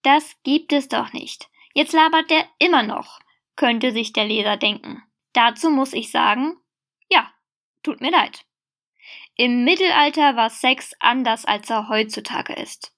Das 0.02 0.24
gibt 0.44 0.72
es 0.72 0.88
doch 0.88 1.12
nicht. 1.12 1.50
Jetzt 1.74 1.94
labert 1.94 2.30
der 2.30 2.46
immer 2.58 2.84
noch, 2.84 3.20
könnte 3.56 3.92
sich 3.92 4.13
der 4.13 4.26
Leser 4.26 4.56
denken. 4.56 5.04
Dazu 5.34 5.70
muss 5.70 5.94
ich 5.94 6.10
sagen, 6.10 6.56
ja, 7.10 7.30
tut 7.84 8.00
mir 8.00 8.12
leid. 8.12 8.46
Im 9.39 9.63
Mittelalter 9.63 10.36
war 10.36 10.49
Sex 10.49 10.91
anders 10.99 11.45
als 11.45 11.69
er 11.69 11.88
heutzutage 11.88 12.52
ist. 12.52 12.91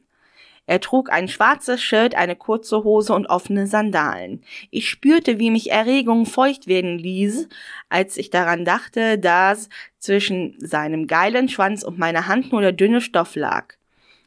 Er 0.66 0.80
trug 0.80 1.10
ein 1.10 1.28
schwarzes 1.28 1.82
Shirt, 1.82 2.14
eine 2.14 2.36
kurze 2.36 2.84
Hose 2.84 3.14
und 3.14 3.26
offene 3.26 3.66
Sandalen. 3.66 4.42
Ich 4.70 4.88
spürte, 4.88 5.38
wie 5.38 5.50
mich 5.50 5.70
Erregung 5.70 6.26
feucht 6.26 6.66
werden 6.66 6.98
ließ, 6.98 7.48
als 7.88 8.16
ich 8.16 8.30
daran 8.30 8.64
dachte, 8.64 9.18
dass 9.18 9.68
zwischen 9.98 10.56
seinem 10.58 11.06
geilen 11.06 11.48
Schwanz 11.48 11.82
und 11.82 11.98
meiner 11.98 12.28
Hand 12.28 12.52
nur 12.52 12.62
der 12.62 12.72
dünne 12.72 13.00
Stoff 13.00 13.34
lag. 13.36 13.74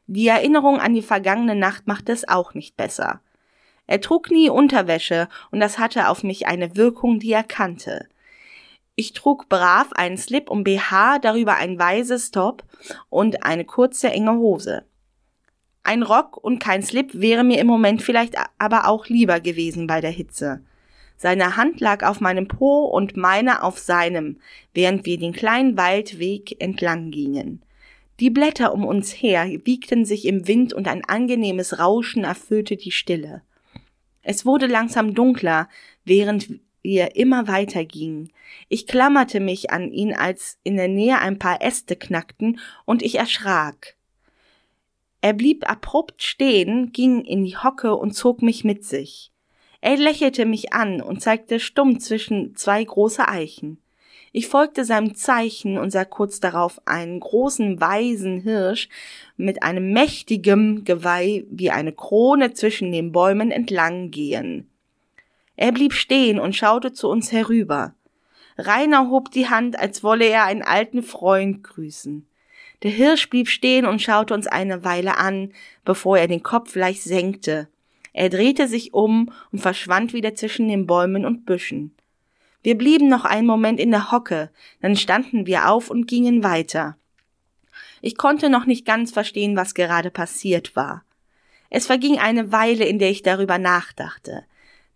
Die 0.06 0.28
Erinnerung 0.28 0.80
an 0.80 0.94
die 0.94 1.02
vergangene 1.02 1.56
Nacht 1.56 1.86
machte 1.86 2.12
es 2.12 2.28
auch 2.28 2.54
nicht 2.54 2.78
besser. 2.78 3.22
Er 3.88 4.02
trug 4.02 4.30
nie 4.30 4.50
Unterwäsche, 4.50 5.30
und 5.50 5.60
das 5.60 5.80
hatte 5.80 6.10
auf 6.10 6.24
mich 6.24 6.46
eine 6.46 6.76
Wirkung, 6.76 7.20
die 7.20 7.32
er 7.32 7.44
kannte. 7.44 8.08
Ich 8.96 9.14
trug 9.14 9.48
brav 9.48 9.94
einen 9.94 10.18
Slip 10.18 10.50
und 10.50 10.64
BH, 10.64 11.20
darüber 11.20 11.56
ein 11.56 11.78
weißes 11.80 12.32
Top 12.32 12.64
und 13.10 13.44
eine 13.44 13.64
kurze 13.64 14.10
enge 14.10 14.34
Hose. 14.34 14.84
Ein 15.84 16.04
Rock 16.04 16.36
und 16.36 16.60
kein 16.60 16.84
Slip 16.84 17.12
wäre 17.14 17.44
mir 17.44 17.60
im 17.60 17.68
Moment 17.68 18.02
vielleicht 18.02 18.36
aber 18.58 18.88
auch 18.88 19.08
lieber 19.08 19.40
gewesen 19.40 19.88
bei 19.88 20.02
der 20.02 20.12
Hitze. 20.12 20.62
Seine 21.16 21.56
Hand 21.56 21.80
lag 21.80 22.04
auf 22.06 22.20
meinem 22.22 22.48
Po 22.48 22.86
und 22.86 23.16
meine 23.16 23.64
auf 23.64 23.80
seinem, 23.80 24.38
während 24.74 25.06
wir 25.06 25.18
den 25.18 25.32
kleinen 25.32 25.78
Waldweg 25.78 26.60
entlang 26.62 27.10
gingen. 27.12 27.62
Die 28.20 28.30
Blätter 28.30 28.74
um 28.74 28.84
uns 28.84 29.12
her 29.12 29.48
wiegten 29.64 30.06
sich 30.06 30.26
im 30.26 30.48
Wind 30.48 30.74
und 30.74 30.88
ein 30.88 31.06
angenehmes 31.06 31.80
Rauschen 31.80 32.24
erfüllte 32.24 32.76
die 32.76 32.92
Stille. 32.92 33.44
Es 34.30 34.46
wurde 34.46 34.68
langsam 34.68 35.14
dunkler, 35.14 35.70
während 36.04 36.50
wir 36.84 37.16
immer 37.16 37.48
weiter 37.48 37.86
gingen. 37.86 38.34
Ich 38.68 38.86
klammerte 38.86 39.40
mich 39.40 39.72
an 39.72 39.90
ihn, 39.90 40.14
als 40.14 40.60
in 40.64 40.76
der 40.76 40.90
Nähe 40.90 41.20
ein 41.20 41.40
paar 41.40 41.62
Äste 41.62 41.96
knackten, 41.96 42.60
und 42.84 43.04
ich 43.04 43.16
erschrak. 43.16 43.96
Er 45.22 45.32
blieb 45.32 45.70
abrupt 45.70 46.24
stehen, 46.24 46.92
ging 46.92 47.24
in 47.24 47.46
die 47.46 47.56
Hocke 47.56 47.96
und 47.96 48.16
zog 48.16 48.42
mich 48.42 48.66
mit 48.66 48.84
sich. 48.84 49.32
Er 49.80 49.96
lächelte 49.96 50.46
mich 50.46 50.74
an 50.74 51.02
und 51.02 51.22
zeigte 51.22 51.62
stumm 51.62 52.02
zwischen 52.02 52.54
zwei 52.58 52.84
große 52.84 53.26
Eichen. 53.30 53.82
Ich 54.38 54.50
folgte 54.50 54.86
seinem 54.86 55.16
Zeichen 55.16 55.80
und 55.80 55.90
sah 55.90 56.06
kurz 56.06 56.40
darauf 56.40 56.80
einen 56.86 57.20
großen 57.20 57.82
weißen 57.82 58.42
Hirsch 58.42 58.88
mit 59.36 59.64
einem 59.64 59.94
mächtigen 59.94 60.84
Geweih 60.84 61.44
wie 61.50 61.72
eine 61.72 61.92
Krone 61.92 62.54
zwischen 62.54 62.92
den 62.92 63.12
Bäumen 63.12 63.50
entlang 63.50 64.12
gehen. 64.12 64.70
Er 65.56 65.72
blieb 65.72 65.92
stehen 65.94 66.38
und 66.40 66.56
schaute 66.56 66.94
zu 66.94 67.10
uns 67.10 67.32
herüber. 67.32 67.96
Rainer 68.60 69.10
hob 69.10 69.32
die 69.32 69.50
Hand, 69.50 69.80
als 69.80 70.04
wolle 70.04 70.26
er 70.26 70.44
einen 70.44 70.62
alten 70.62 71.02
Freund 71.02 71.64
grüßen. 71.64 72.28
Der 72.84 72.92
Hirsch 72.92 73.32
blieb 73.32 73.50
stehen 73.50 73.88
und 73.88 74.04
schaute 74.04 74.36
uns 74.36 74.46
eine 74.46 74.84
Weile 74.84 75.18
an, 75.18 75.52
bevor 75.84 76.20
er 76.20 76.28
den 76.28 76.44
Kopf 76.44 76.76
leicht 76.76 77.02
senkte. 77.02 77.70
Er 78.14 78.30
drehte 78.30 78.68
sich 78.68 78.94
um 78.94 79.34
und 79.52 79.62
verschwand 79.62 80.14
wieder 80.14 80.36
zwischen 80.36 80.68
den 80.68 80.86
Bäumen 80.86 81.26
und 81.26 81.48
Büschen. 81.48 81.96
Wir 82.64 82.78
blieben 82.78 83.08
noch 83.08 83.26
einen 83.26 83.48
Moment 83.48 83.80
in 83.80 83.92
der 83.92 84.12
Hocke, 84.12 84.52
dann 84.82 84.96
standen 84.96 85.46
wir 85.46 85.70
auf 85.70 85.90
und 85.90 86.08
gingen 86.08 86.44
weiter. 86.44 86.98
Ich 88.02 88.18
konnte 88.18 88.50
noch 88.50 88.66
nicht 88.66 88.86
ganz 88.86 89.12
verstehen, 89.12 89.56
was 89.56 89.74
gerade 89.74 90.12
passiert 90.12 90.76
war. 90.76 91.04
Es 91.70 91.88
verging 91.88 92.20
eine 92.20 92.52
Weile, 92.52 92.86
in 92.86 93.00
der 93.00 93.10
ich 93.10 93.24
darüber 93.24 93.58
nachdachte. 93.58 94.46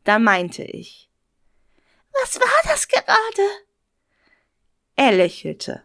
Da 0.04 0.20
meinte 0.20 0.64
ich. 0.64 1.10
Was 2.22 2.40
war 2.40 2.72
das 2.72 2.88
gerade? 2.88 3.06
Er 4.96 5.12
lächelte. 5.12 5.84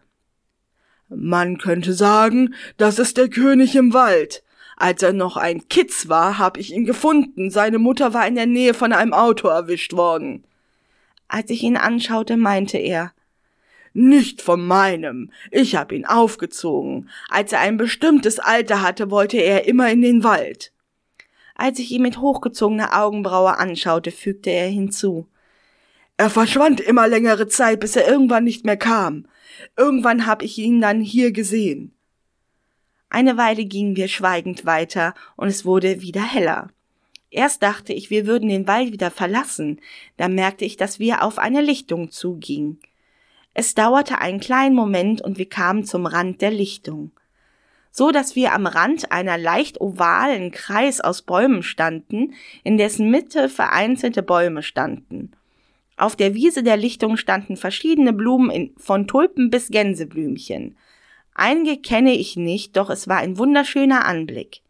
Man 1.09 1.57
könnte 1.57 1.93
sagen, 1.93 2.53
das 2.77 2.99
ist 2.99 3.17
der 3.17 3.29
König 3.29 3.75
im 3.75 3.93
Wald. 3.93 4.43
Als 4.75 5.01
er 5.01 5.13
noch 5.13 5.37
ein 5.37 5.67
Kitz 5.69 6.07
war, 6.07 6.37
hab 6.37 6.57
ich 6.57 6.71
ihn 6.71 6.85
gefunden. 6.85 7.49
Seine 7.49 7.79
Mutter 7.79 8.13
war 8.13 8.27
in 8.27 8.35
der 8.35 8.45
Nähe 8.45 8.73
von 8.73 8.93
einem 8.93 9.13
Auto 9.13 9.47
erwischt 9.47 9.93
worden. 9.93 10.45
Als 11.27 11.49
ich 11.49 11.63
ihn 11.63 11.77
anschaute, 11.77 12.37
meinte 12.37 12.77
er 12.77 13.13
Nicht 13.93 14.41
von 14.41 14.65
meinem. 14.65 15.31
Ich 15.51 15.75
hab 15.75 15.91
ihn 15.91 16.05
aufgezogen. 16.05 17.09
Als 17.29 17.51
er 17.51 17.59
ein 17.59 17.77
bestimmtes 17.77 18.39
Alter 18.39 18.81
hatte, 18.81 19.11
wollte 19.11 19.37
er 19.37 19.67
immer 19.67 19.89
in 19.89 20.01
den 20.01 20.23
Wald. 20.23 20.71
Als 21.55 21.79
ich 21.79 21.91
ihn 21.91 22.03
mit 22.03 22.19
hochgezogener 22.19 23.01
Augenbraue 23.01 23.57
anschaute, 23.57 24.11
fügte 24.11 24.51
er 24.51 24.67
hinzu. 24.67 25.27
Er 26.15 26.29
verschwand 26.29 26.79
immer 26.79 27.07
längere 27.07 27.47
Zeit, 27.47 27.79
bis 27.79 27.95
er 27.95 28.07
irgendwann 28.07 28.43
nicht 28.43 28.65
mehr 28.65 28.77
kam. 28.77 29.27
Irgendwann 29.75 30.25
hab 30.25 30.41
ich 30.41 30.57
ihn 30.57 30.81
dann 30.81 31.01
hier 31.01 31.31
gesehen. 31.31 31.93
Eine 33.09 33.37
Weile 33.37 33.65
gingen 33.65 33.95
wir 33.95 34.07
schweigend 34.07 34.65
weiter, 34.65 35.13
und 35.35 35.47
es 35.47 35.65
wurde 35.65 36.01
wieder 36.01 36.21
heller. 36.21 36.69
Erst 37.29 37.63
dachte 37.63 37.93
ich, 37.93 38.09
wir 38.09 38.25
würden 38.25 38.49
den 38.49 38.67
Wald 38.67 38.91
wieder 38.91 39.11
verlassen, 39.11 39.81
dann 40.15 40.33
merkte 40.33 40.65
ich, 40.65 40.77
dass 40.77 40.99
wir 40.99 41.23
auf 41.23 41.39
eine 41.39 41.61
Lichtung 41.61 42.09
zugingen. 42.09 42.79
Es 43.53 43.75
dauerte 43.75 44.19
einen 44.19 44.39
kleinen 44.39 44.75
Moment 44.75 45.21
und 45.21 45.37
wir 45.37 45.49
kamen 45.49 45.83
zum 45.83 46.05
Rand 46.05 46.41
der 46.41 46.51
Lichtung 46.51 47.11
so 47.97 48.11
dass 48.11 48.35
wir 48.35 48.53
am 48.53 48.67
Rand 48.67 49.11
einer 49.11 49.39
leicht 49.39 49.81
ovalen 49.81 50.51
Kreis 50.51 51.01
aus 51.01 51.23
Bäumen 51.23 51.63
standen, 51.63 52.35
in 52.63 52.77
dessen 52.77 53.09
Mitte 53.09 53.49
vereinzelte 53.49 54.21
Bäume 54.21 54.61
standen. 54.61 55.31
Auf 55.97 56.15
der 56.15 56.35
Wiese 56.35 56.61
der 56.61 56.77
Lichtung 56.77 57.17
standen 57.17 57.57
verschiedene 57.57 58.13
Blumen 58.13 58.51
in, 58.51 58.75
von 58.77 59.07
Tulpen 59.07 59.49
bis 59.49 59.69
Gänseblümchen. 59.69 60.77
Einige 61.33 61.81
kenne 61.81 62.13
ich 62.13 62.35
nicht, 62.35 62.77
doch 62.77 62.91
es 62.91 63.07
war 63.07 63.17
ein 63.17 63.39
wunderschöner 63.39 64.05
Anblick. 64.05 64.61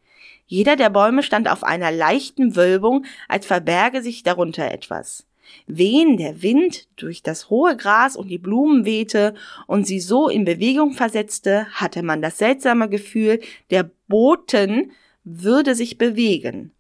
Jeder 0.47 0.77
der 0.77 0.89
Bäume 0.89 1.23
stand 1.23 1.49
auf 1.49 1.63
einer 1.63 1.91
leichten 1.91 2.55
Wölbung, 2.55 3.05
als 3.27 3.45
verberge 3.45 4.01
sich 4.01 4.23
darunter 4.23 4.71
etwas. 4.71 5.27
Wen 5.65 6.17
der 6.17 6.41
Wind 6.41 6.88
durch 6.95 7.21
das 7.21 7.49
hohe 7.49 7.75
Gras 7.75 8.15
und 8.15 8.29
die 8.29 8.38
Blumen 8.38 8.86
wehte 8.86 9.33
und 9.65 9.86
sie 9.86 9.99
so 9.99 10.29
in 10.29 10.45
Bewegung 10.45 10.93
versetzte, 10.93 11.67
hatte 11.73 12.01
man 12.01 12.21
das 12.21 12.38
seltsame 12.38 12.89
Gefühl, 12.89 13.41
der 13.69 13.89
Boten 14.07 14.91
würde 15.23 15.75
sich 15.75 15.97
bewegen. 15.97 16.71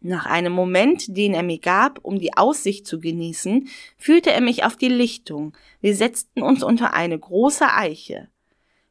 Nach 0.00 0.26
einem 0.26 0.52
Moment, 0.52 1.16
den 1.16 1.34
er 1.34 1.42
mir 1.42 1.58
gab, 1.58 2.04
um 2.04 2.18
die 2.18 2.36
Aussicht 2.36 2.86
zu 2.86 3.00
genießen, 3.00 3.68
führte 3.96 4.30
er 4.30 4.40
mich 4.40 4.64
auf 4.64 4.76
die 4.76 4.88
Lichtung. 4.88 5.56
Wir 5.80 5.96
setzten 5.96 6.42
uns 6.42 6.62
unter 6.62 6.94
eine 6.94 7.18
große 7.18 7.72
Eiche. 7.72 8.28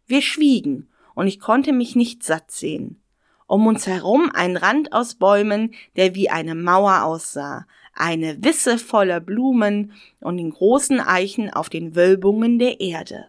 Wir 0.08 0.22
schwiegen, 0.22 0.90
und 1.14 1.28
ich 1.28 1.40
konnte 1.40 1.72
mich 1.72 1.96
nicht 1.96 2.24
satt 2.24 2.52
sehen. 2.52 3.02
Um 3.48 3.68
uns 3.68 3.86
herum 3.86 4.32
ein 4.34 4.58
Rand 4.58 4.92
aus 4.92 5.16
Bäumen, 5.16 5.74
der 5.96 6.16
wie 6.16 6.30
eine 6.30 6.56
Mauer 6.56 7.04
aussah, 7.04 7.68
eine 7.94 8.44
Wisse 8.44 8.78
voller 8.78 9.20
Blumen 9.20 9.94
und 10.20 10.38
den 10.38 10.52
großen 10.52 11.00
Eichen 11.00 11.52
auf 11.52 11.70
den 11.70 11.96
Wölbungen 11.96 12.60
der 12.60 12.82
Erde. 12.82 13.28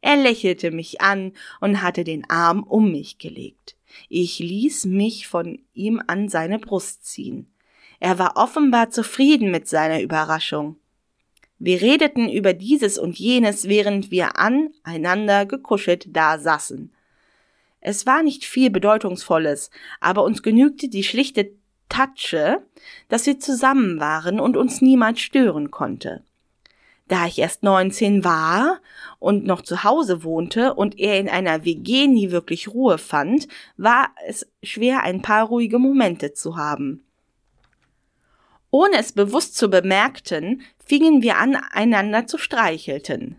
Er 0.00 0.16
lächelte 0.16 0.70
mich 0.70 1.00
an 1.00 1.32
und 1.60 1.80
hatte 1.80 2.04
den 2.04 2.28
Arm 2.28 2.62
um 2.62 2.92
mich 2.92 3.18
gelegt. 3.18 3.76
Ich 4.08 4.38
ließ 4.38 4.84
mich 4.84 5.26
von 5.26 5.60
ihm 5.72 6.02
an 6.06 6.28
seine 6.28 6.58
Brust 6.58 7.06
ziehen. 7.06 7.50
Er 8.00 8.18
war 8.18 8.36
offenbar 8.36 8.90
zufrieden 8.90 9.50
mit 9.50 9.66
seiner 9.66 10.02
Überraschung. 10.02 10.76
Wir 11.58 11.80
redeten 11.80 12.28
über 12.28 12.52
dieses 12.52 12.98
und 12.98 13.18
jenes, 13.18 13.68
während 13.68 14.10
wir 14.10 14.38
aneinander 14.38 15.46
gekuschelt 15.46 16.14
da 16.14 16.38
saßen. 16.38 16.93
Es 17.86 18.06
war 18.06 18.22
nicht 18.22 18.46
viel 18.46 18.70
Bedeutungsvolles, 18.70 19.70
aber 20.00 20.24
uns 20.24 20.42
genügte 20.42 20.88
die 20.88 21.04
schlichte 21.04 21.50
Tatsche, 21.90 22.62
dass 23.10 23.26
wir 23.26 23.38
zusammen 23.38 24.00
waren 24.00 24.40
und 24.40 24.56
uns 24.56 24.80
niemand 24.80 25.20
stören 25.20 25.70
konnte. 25.70 26.24
Da 27.08 27.26
ich 27.26 27.38
erst 27.38 27.62
19 27.62 28.24
war 28.24 28.80
und 29.18 29.44
noch 29.44 29.60
zu 29.60 29.84
Hause 29.84 30.24
wohnte 30.24 30.72
und 30.72 30.98
er 30.98 31.20
in 31.20 31.28
einer 31.28 31.66
WG 31.66 32.06
nie 32.06 32.30
wirklich 32.30 32.68
Ruhe 32.68 32.96
fand, 32.96 33.48
war 33.76 34.08
es 34.26 34.50
schwer, 34.62 35.02
ein 35.02 35.20
paar 35.20 35.44
ruhige 35.44 35.78
Momente 35.78 36.32
zu 36.32 36.56
haben. 36.56 37.04
Ohne 38.70 38.96
es 38.96 39.12
bewusst 39.12 39.58
zu 39.58 39.68
bemerkten, 39.68 40.62
fingen 40.86 41.20
wir 41.20 41.36
an, 41.36 41.54
einander 41.54 42.26
zu 42.26 42.38
streichelten. 42.38 43.36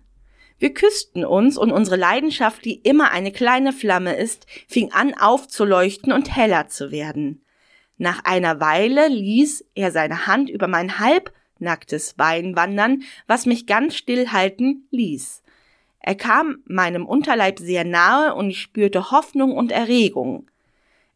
Wir 0.58 0.74
küssten 0.74 1.26
uns 1.26 1.58
und 1.58 1.72
unsere 1.72 1.98
Leidenschaft, 1.98 2.64
die 2.64 2.76
immer 2.76 3.12
eine 3.12 3.32
kleine 3.32 3.74
Flamme 3.74 4.16
ist, 4.16 4.46
fing 4.68 4.92
an 4.94 5.14
aufzuleuchten 5.14 6.14
und 6.14 6.36
heller 6.36 6.68
zu 6.68 6.92
werden. 6.92 7.44
Nach 7.98 8.24
einer 8.24 8.60
Weile 8.60 9.08
ließ 9.08 9.66
er 9.76 9.92
seine 9.92 10.28
Hand 10.28 10.50
über 10.50 10.68
mein 10.68 11.00
halbnacktes 11.00 12.14
Bein 12.14 12.56
wandern, 12.56 13.04
was 13.28 13.46
mich 13.46 13.68
ganz 13.68 13.96
stillhalten 13.96 14.88
ließ. 14.92 15.42
Er 16.00 16.16
kam 16.16 16.58
meinem 16.66 17.06
Unterleib 17.06 17.60
sehr 17.60 17.84
nahe 17.84 18.36
und 18.36 18.50
ich 18.50 18.62
spürte 18.62 19.12
Hoffnung 19.12 19.54
und 19.54 19.72
Erregung. 19.72 20.48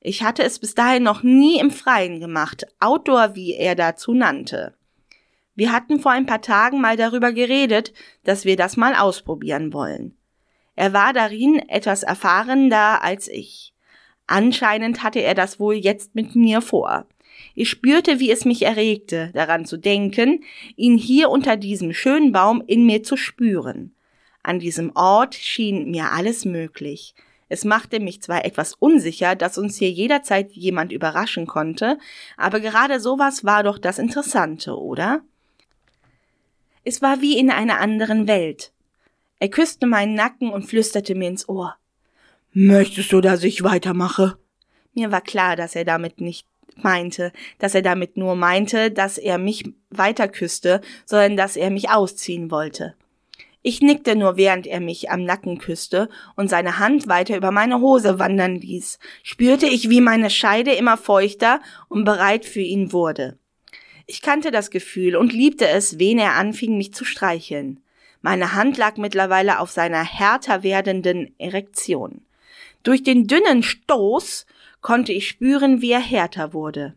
Ich 0.02 0.24
hatte 0.24 0.44
es 0.44 0.60
bis 0.60 0.74
dahin 0.74 1.04
noch 1.04 1.24
nie 1.24 1.60
im 1.60 1.72
Freien 1.72 2.20
gemacht, 2.20 2.66
Outdoor, 2.80 3.36
wie 3.36 3.54
er 3.54 3.76
dazu 3.76 4.14
nannte. 4.14 4.74
Wir 5.60 5.74
hatten 5.74 6.00
vor 6.00 6.14
ein 6.14 6.26
paar 6.26 6.42
Tagen 6.42 6.80
mal 6.80 6.96
darüber 6.96 7.34
geredet, 7.34 7.92
dass 8.24 8.46
wir 8.46 8.56
das 8.56 8.78
mal 8.78 8.96
ausprobieren 8.96 9.74
wollen. 9.74 10.16
Er 10.78 10.94
war 10.94 11.12
darin 11.12 11.60
etwas 11.68 12.04
erfahrener 12.04 13.04
als 13.04 13.28
ich. 13.28 13.74
Anscheinend 14.26 15.04
hatte 15.04 15.20
er 15.20 15.36
das 15.36 15.60
wohl 15.60 15.74
jetzt 15.74 16.16
mit 16.16 16.34
mir 16.34 16.62
vor. 16.62 17.08
Ich 17.56 17.70
spürte, 17.70 18.22
wie 18.22 18.32
es 18.32 18.46
mich 18.46 18.62
erregte, 18.62 19.32
daran 19.34 19.66
zu 19.66 19.76
denken, 19.76 20.46
ihn 20.78 20.98
hier 20.98 21.30
unter 21.30 21.58
diesem 21.58 21.92
schönen 21.92 22.32
Baum 22.32 22.64
in 22.66 22.86
mir 22.86 23.04
zu 23.04 23.18
spüren. 23.18 23.94
An 24.42 24.60
diesem 24.60 24.96
Ort 24.96 25.36
schien 25.36 25.92
mir 25.92 26.14
alles 26.14 26.46
möglich. 26.46 27.16
Es 27.50 27.66
machte 27.66 28.00
mich 28.00 28.22
zwar 28.22 28.46
etwas 28.46 28.76
unsicher, 28.76 29.36
dass 29.36 29.58
uns 29.58 29.76
hier 29.76 29.92
jederzeit 29.92 30.54
jemand 30.54 30.94
überraschen 30.94 31.48
konnte, 31.48 31.98
aber 32.38 32.62
gerade 32.62 33.02
sowas 33.02 33.44
war 33.44 33.64
doch 33.64 33.78
das 33.78 34.00
Interessante, 34.00 34.78
oder? 34.78 35.22
Es 36.90 37.04
war 37.04 37.22
wie 37.22 37.38
in 37.38 37.52
einer 37.52 37.80
anderen 37.80 38.28
Welt. 38.28 38.74
Er 39.38 39.50
küsste 39.50 39.86
meinen 39.86 40.16
Nacken 40.16 40.50
und 40.50 40.64
flüsterte 40.64 41.14
mir 41.14 41.30
ins 41.30 41.48
Ohr. 41.48 41.76
Möchtest 42.52 43.12
du, 43.12 43.22
dass 43.22 43.44
ich 43.44 43.62
weitermache? 43.62 44.40
Mir 44.96 45.12
war 45.12 45.22
klar, 45.22 45.56
dass 45.56 45.76
er 45.76 45.86
damit 45.86 46.20
nicht 46.20 46.48
meinte, 46.78 47.32
dass 47.60 47.76
er 47.76 47.84
damit 47.84 48.18
nur 48.18 48.36
meinte, 48.36 48.90
dass 48.90 49.20
er 49.20 49.38
mich 49.38 49.72
weiter 49.92 50.28
küsste, 50.28 50.82
sondern 51.06 51.38
dass 51.38 51.58
er 51.58 51.70
mich 51.70 51.92
ausziehen 51.92 52.50
wollte. 52.50 52.96
Ich 53.62 53.82
nickte 53.82 54.16
nur, 54.16 54.36
während 54.36 54.66
er 54.66 54.80
mich 54.80 55.12
am 55.12 55.24
Nacken 55.24 55.60
küsste 55.60 56.10
und 56.36 56.50
seine 56.50 56.80
Hand 56.80 57.08
weiter 57.08 57.38
über 57.38 57.52
meine 57.52 57.82
Hose 57.82 58.18
wandern 58.18 58.56
ließ, 58.56 58.98
spürte 59.22 59.68
ich, 59.68 59.92
wie 59.92 60.02
meine 60.02 60.32
Scheide 60.32 60.72
immer 60.72 60.98
feuchter 60.98 61.62
und 61.88 62.04
bereit 62.04 62.46
für 62.46 62.62
ihn 62.62 62.92
wurde. 62.94 63.38
Ich 64.12 64.24
kannte 64.24 64.50
das 64.50 64.72
Gefühl 64.72 65.16
und 65.16 65.34
liebte 65.34 65.68
es, 65.68 66.00
wen 66.00 66.18
er 66.18 66.34
anfing, 66.34 66.80
mich 66.80 66.96
zu 66.96 67.06
streicheln. 67.06 67.80
Meine 68.24 68.56
Hand 68.56 68.76
lag 68.76 68.98
mittlerweile 68.98 69.60
auf 69.60 69.70
seiner 69.70 70.04
härter 70.04 70.64
werdenden 70.64 71.36
Erektion. 71.38 72.22
Durch 72.82 73.04
den 73.04 73.28
dünnen 73.28 73.62
Stoß 73.62 74.48
konnte 74.82 75.14
ich 75.14 75.28
spüren, 75.28 75.84
wie 75.84 75.92
er 75.92 76.00
härter 76.00 76.54
wurde. 76.54 76.96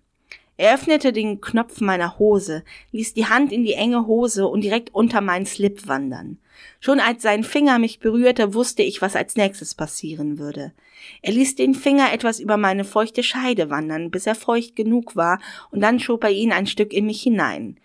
Er 0.56 0.74
öffnete 0.74 1.12
den 1.12 1.42
Knopf 1.42 1.82
meiner 1.82 2.18
Hose, 2.18 2.64
ließ 2.92 3.12
die 3.12 3.26
Hand 3.26 3.52
in 3.52 3.64
die 3.64 3.74
enge 3.74 4.06
Hose 4.06 4.46
und 4.46 4.62
direkt 4.62 4.94
unter 4.94 5.20
meinen 5.20 5.44
Slip 5.44 5.86
wandern. 5.86 6.38
Schon 6.84 6.98
als 6.98 7.22
sein 7.22 7.44
Finger 7.44 7.78
mich 7.78 8.00
berührte, 8.00 8.54
wusste 8.54 8.82
ich, 8.82 9.00
was 9.00 9.14
als 9.14 9.36
nächstes 9.36 9.76
passieren 9.76 10.40
würde. 10.40 10.72
Er 11.22 11.32
ließ 11.32 11.54
den 11.54 11.76
Finger 11.76 12.12
etwas 12.12 12.40
über 12.40 12.56
meine 12.56 12.84
feuchte 12.84 13.22
Scheide 13.22 13.70
wandern, 13.70 14.10
bis 14.10 14.26
er 14.26 14.34
feucht 14.34 14.74
genug 14.74 15.14
war, 15.14 15.40
und 15.70 15.80
dann 15.80 16.00
schob 16.00 16.24
er 16.24 16.30
ihn 16.30 16.50
ein 16.50 16.66
Stück 16.66 16.92
in 16.92 17.06
mich 17.06 17.22
hinein. 17.22 17.78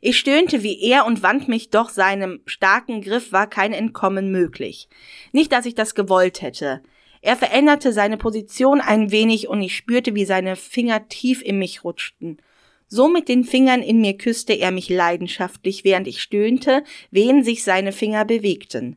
Ich 0.00 0.16
stöhnte 0.16 0.62
wie 0.62 0.80
er 0.80 1.04
und 1.04 1.22
wand 1.22 1.48
mich, 1.48 1.68
doch 1.68 1.90
seinem 1.90 2.40
starken 2.46 3.02
Griff 3.02 3.32
war 3.32 3.46
kein 3.46 3.74
Entkommen 3.74 4.32
möglich. 4.32 4.88
Nicht, 5.32 5.52
dass 5.52 5.66
ich 5.66 5.74
das 5.74 5.94
gewollt 5.94 6.40
hätte. 6.40 6.82
Er 7.20 7.36
veränderte 7.36 7.92
seine 7.92 8.16
Position 8.16 8.80
ein 8.80 9.10
wenig 9.10 9.46
und 9.46 9.60
ich 9.60 9.76
spürte, 9.76 10.14
wie 10.14 10.24
seine 10.24 10.56
Finger 10.56 11.06
tief 11.08 11.42
in 11.42 11.58
mich 11.58 11.84
rutschten. 11.84 12.40
So 12.88 13.08
mit 13.08 13.28
den 13.28 13.44
Fingern 13.44 13.82
in 13.82 14.00
mir 14.00 14.16
küsste 14.16 14.54
er 14.54 14.70
mich 14.70 14.88
leidenschaftlich, 14.88 15.84
während 15.84 16.08
ich 16.08 16.22
stöhnte, 16.22 16.82
wen 17.10 17.44
sich 17.44 17.62
seine 17.62 17.92
Finger 17.92 18.24
bewegten. 18.24 18.96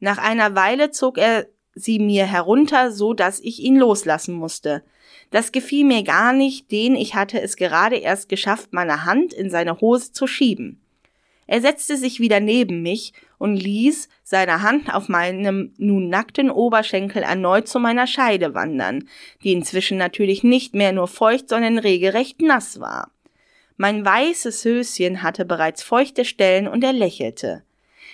Nach 0.00 0.18
einer 0.18 0.54
Weile 0.54 0.90
zog 0.90 1.18
er 1.18 1.46
sie 1.74 1.98
mir 1.98 2.24
herunter, 2.24 2.90
so 2.90 3.12
dass 3.12 3.38
ich 3.40 3.60
ihn 3.60 3.76
loslassen 3.76 4.34
musste. 4.34 4.82
Das 5.30 5.52
gefiel 5.52 5.84
mir 5.84 6.02
gar 6.02 6.32
nicht, 6.32 6.72
denn 6.72 6.96
ich 6.96 7.14
hatte 7.14 7.40
es 7.40 7.56
gerade 7.56 7.96
erst 7.96 8.30
geschafft, 8.30 8.72
meine 8.72 9.04
Hand 9.04 9.34
in 9.34 9.50
seine 9.50 9.80
Hose 9.82 10.12
zu 10.12 10.26
schieben. 10.26 10.80
Er 11.46 11.60
setzte 11.60 11.96
sich 11.96 12.18
wieder 12.18 12.40
neben 12.40 12.82
mich 12.82 13.12
und 13.38 13.56
ließ 13.56 14.08
seine 14.24 14.62
Hand 14.62 14.92
auf 14.92 15.08
meinem 15.08 15.74
nun 15.76 16.08
nackten 16.08 16.50
Oberschenkel 16.50 17.22
erneut 17.22 17.68
zu 17.68 17.78
meiner 17.78 18.06
Scheide 18.06 18.54
wandern, 18.54 19.08
die 19.44 19.52
inzwischen 19.52 19.98
natürlich 19.98 20.42
nicht 20.42 20.74
mehr 20.74 20.92
nur 20.92 21.06
feucht, 21.06 21.48
sondern 21.48 21.78
regelrecht 21.78 22.40
nass 22.40 22.80
war. 22.80 23.12
Mein 23.76 24.04
weißes 24.04 24.64
Höschen 24.64 25.22
hatte 25.22 25.44
bereits 25.44 25.82
feuchte 25.82 26.24
Stellen 26.24 26.66
und 26.66 26.82
er 26.82 26.92
lächelte. 26.92 27.62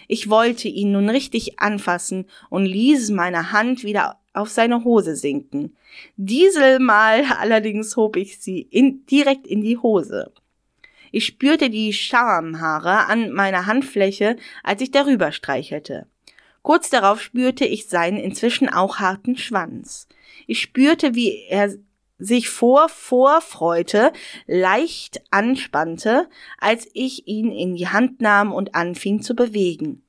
Ich 0.08 0.28
wollte 0.28 0.68
ihn 0.68 0.92
nun 0.92 1.08
richtig 1.08 1.60
anfassen 1.60 2.26
und 2.50 2.66
ließ 2.66 3.10
meine 3.10 3.52
Hand 3.52 3.84
wieder 3.84 4.18
auf 4.34 4.48
seine 4.48 4.84
Hose 4.84 5.14
sinken. 5.14 5.76
Dieselmal 6.16 7.24
allerdings 7.38 7.96
hob 7.96 8.16
ich 8.16 8.40
sie 8.40 8.60
in, 8.60 9.06
direkt 9.06 9.46
in 9.46 9.60
die 9.60 9.78
Hose. 9.78 10.32
Ich 11.12 11.26
spürte 11.26 11.68
die 11.68 11.92
Schamhaare 11.92 13.06
an 13.06 13.32
meiner 13.32 13.66
Handfläche, 13.66 14.36
als 14.62 14.80
ich 14.80 14.90
darüber 14.90 15.30
streichelte. 15.30 16.06
Kurz 16.62 16.90
darauf 16.90 17.20
spürte 17.20 17.66
ich 17.66 17.88
seinen 17.88 18.16
inzwischen 18.16 18.68
auch 18.68 18.96
harten 18.96 19.36
Schwanz. 19.36 20.08
Ich 20.46 20.60
spürte, 20.60 21.14
wie 21.14 21.44
er 21.48 21.74
sich 22.22 22.48
vor 22.48 22.88
Vorfreude 22.88 24.12
leicht 24.46 25.20
anspannte, 25.30 26.28
als 26.58 26.88
ich 26.94 27.26
ihn 27.26 27.50
in 27.50 27.74
die 27.74 27.88
Hand 27.88 28.20
nahm 28.20 28.52
und 28.52 28.74
anfing 28.74 29.22
zu 29.22 29.34
bewegen. 29.34 30.02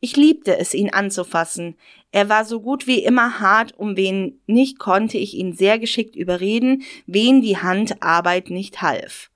Ich 0.00 0.16
liebte 0.16 0.58
es, 0.58 0.72
ihn 0.72 0.90
anzufassen. 0.90 1.76
Er 2.10 2.28
war 2.28 2.44
so 2.44 2.60
gut 2.60 2.86
wie 2.86 3.04
immer 3.04 3.40
hart, 3.40 3.78
um 3.78 3.96
wen 3.96 4.40
nicht 4.46 4.78
konnte 4.78 5.18
ich 5.18 5.34
ihn 5.34 5.52
sehr 5.52 5.78
geschickt 5.78 6.16
überreden, 6.16 6.82
wen 7.06 7.42
die 7.42 7.58
Handarbeit 7.58 8.48
nicht 8.48 8.80
half. 8.80 9.30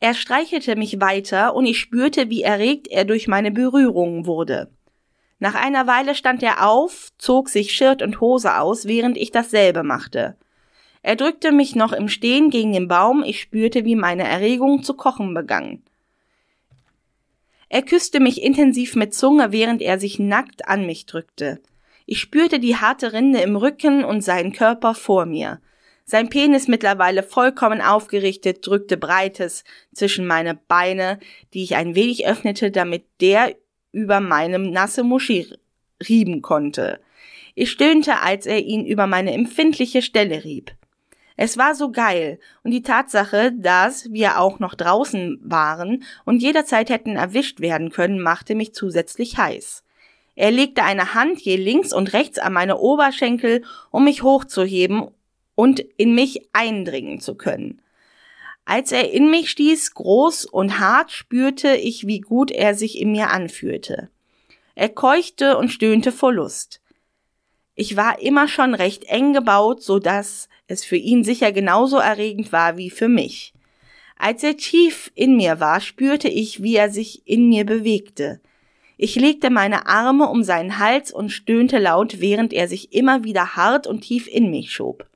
Er 0.00 0.14
streichelte 0.14 0.76
mich 0.76 1.00
weiter 1.00 1.54
und 1.54 1.66
ich 1.66 1.78
spürte, 1.78 2.30
wie 2.30 2.42
erregt 2.42 2.86
er 2.88 3.04
durch 3.04 3.26
meine 3.26 3.50
Berührungen 3.50 4.26
wurde. 4.26 4.70
Nach 5.40 5.54
einer 5.54 5.86
Weile 5.86 6.14
stand 6.14 6.42
er 6.42 6.68
auf, 6.68 7.08
zog 7.16 7.48
sich 7.48 7.72
Shirt 7.72 8.02
und 8.02 8.20
Hose 8.20 8.58
aus, 8.58 8.86
während 8.86 9.16
ich 9.16 9.30
dasselbe 9.30 9.82
machte. 9.82 10.36
Er 11.02 11.16
drückte 11.16 11.52
mich 11.52 11.74
noch 11.74 11.92
im 11.92 12.08
Stehen 12.08 12.50
gegen 12.50 12.72
den 12.72 12.88
Baum, 12.88 13.22
ich 13.24 13.40
spürte, 13.40 13.84
wie 13.84 13.96
meine 13.96 14.24
Erregung 14.24 14.82
zu 14.82 14.94
kochen 14.94 15.34
begann. 15.34 15.82
Er 17.68 17.82
küsste 17.82 18.20
mich 18.20 18.42
intensiv 18.42 18.96
mit 18.96 19.14
Zunge, 19.14 19.52
während 19.52 19.82
er 19.82 20.00
sich 20.00 20.18
nackt 20.18 20.66
an 20.66 20.86
mich 20.86 21.06
drückte. 21.06 21.60
Ich 22.06 22.20
spürte 22.20 22.58
die 22.58 22.76
harte 22.76 23.12
Rinde 23.12 23.40
im 23.40 23.56
Rücken 23.56 24.04
und 24.04 24.22
seinen 24.22 24.52
Körper 24.52 24.94
vor 24.94 25.26
mir. 25.26 25.60
Sein 26.06 26.30
Penis 26.30 26.68
mittlerweile 26.68 27.22
vollkommen 27.22 27.82
aufgerichtet, 27.82 28.66
drückte 28.66 28.96
Breites 28.96 29.64
zwischen 29.92 30.26
meine 30.26 30.54
Beine, 30.54 31.18
die 31.52 31.62
ich 31.62 31.76
ein 31.76 31.94
wenig 31.94 32.26
öffnete, 32.26 32.70
damit 32.70 33.04
der 33.20 33.54
über 33.92 34.20
meinem 34.20 34.70
nasse 34.70 35.02
Muschi 35.02 35.52
rieben 36.08 36.40
konnte. 36.40 37.00
Ich 37.54 37.70
stöhnte, 37.70 38.20
als 38.20 38.46
er 38.46 38.60
ihn 38.64 38.86
über 38.86 39.06
meine 39.06 39.34
empfindliche 39.34 40.00
Stelle 40.00 40.44
rieb. 40.44 40.77
Es 41.40 41.56
war 41.56 41.76
so 41.76 41.92
geil, 41.92 42.40
und 42.64 42.72
die 42.72 42.82
Tatsache, 42.82 43.52
dass 43.52 44.12
wir 44.12 44.40
auch 44.40 44.58
noch 44.58 44.74
draußen 44.74 45.38
waren 45.40 46.02
und 46.24 46.42
jederzeit 46.42 46.90
hätten 46.90 47.14
erwischt 47.14 47.60
werden 47.60 47.90
können, 47.90 48.20
machte 48.20 48.56
mich 48.56 48.74
zusätzlich 48.74 49.38
heiß. 49.38 49.84
Er 50.34 50.50
legte 50.50 50.82
eine 50.82 51.14
Hand 51.14 51.40
je 51.40 51.54
links 51.54 51.92
und 51.92 52.12
rechts 52.12 52.40
an 52.40 52.52
meine 52.52 52.78
Oberschenkel, 52.78 53.62
um 53.92 54.02
mich 54.02 54.24
hochzuheben 54.24 55.12
und 55.54 55.78
in 55.78 56.12
mich 56.12 56.48
eindringen 56.54 57.20
zu 57.20 57.36
können. 57.36 57.82
Als 58.64 58.90
er 58.90 59.12
in 59.12 59.30
mich 59.30 59.48
stieß, 59.48 59.94
groß 59.94 60.44
und 60.44 60.80
hart, 60.80 61.12
spürte 61.12 61.76
ich, 61.76 62.08
wie 62.08 62.18
gut 62.20 62.50
er 62.50 62.74
sich 62.74 62.98
in 62.98 63.12
mir 63.12 63.30
anfühlte. 63.30 64.10
Er 64.74 64.88
keuchte 64.88 65.56
und 65.56 65.68
stöhnte 65.68 66.10
vor 66.10 66.32
Lust. 66.32 66.80
Ich 67.80 67.96
war 67.96 68.20
immer 68.20 68.48
schon 68.48 68.74
recht 68.74 69.04
eng 69.04 69.32
gebaut, 69.32 69.84
so 69.84 70.00
dass 70.00 70.48
es 70.66 70.84
für 70.84 70.96
ihn 70.96 71.22
sicher 71.22 71.52
genauso 71.52 71.98
erregend 71.98 72.50
war 72.50 72.76
wie 72.76 72.90
für 72.90 73.06
mich. 73.06 73.54
Als 74.16 74.42
er 74.42 74.56
tief 74.56 75.12
in 75.14 75.36
mir 75.36 75.60
war, 75.60 75.80
spürte 75.80 76.26
ich, 76.26 76.60
wie 76.60 76.74
er 76.74 76.90
sich 76.90 77.22
in 77.24 77.48
mir 77.48 77.64
bewegte. 77.64 78.40
Ich 78.96 79.14
legte 79.14 79.48
meine 79.48 79.86
Arme 79.86 80.28
um 80.28 80.42
seinen 80.42 80.80
Hals 80.80 81.12
und 81.12 81.30
stöhnte 81.30 81.78
laut, 81.78 82.20
während 82.20 82.52
er 82.52 82.66
sich 82.66 82.92
immer 82.92 83.22
wieder 83.22 83.54
hart 83.54 83.86
und 83.86 84.00
tief 84.00 84.26
in 84.26 84.50
mich 84.50 84.72
schob. 84.72 85.06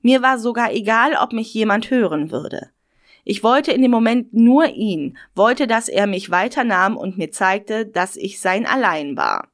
Mir 0.00 0.22
war 0.22 0.38
sogar 0.38 0.72
egal, 0.72 1.16
ob 1.20 1.32
mich 1.32 1.52
jemand 1.52 1.90
hören 1.90 2.30
würde. 2.30 2.70
Ich 3.24 3.42
wollte 3.42 3.72
in 3.72 3.82
dem 3.82 3.90
Moment 3.90 4.32
nur 4.32 4.68
ihn, 4.68 5.18
wollte, 5.34 5.66
dass 5.66 5.88
er 5.88 6.06
mich 6.06 6.30
weiternahm 6.30 6.96
und 6.96 7.18
mir 7.18 7.32
zeigte, 7.32 7.84
dass 7.84 8.14
ich 8.14 8.38
sein 8.40 8.64
Allein 8.64 9.16
war. 9.16 9.48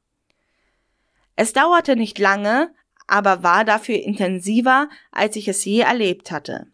Es 1.37 1.53
dauerte 1.53 1.95
nicht 1.95 2.19
lange, 2.19 2.71
aber 3.05 3.43
war 3.43 3.63
dafür 3.63 3.95
intensiver, 3.95 4.89
als 5.11 5.35
ich 5.37 5.47
es 5.47 5.63
je 5.63 5.79
erlebt 5.79 6.31
hatte. 6.31 6.67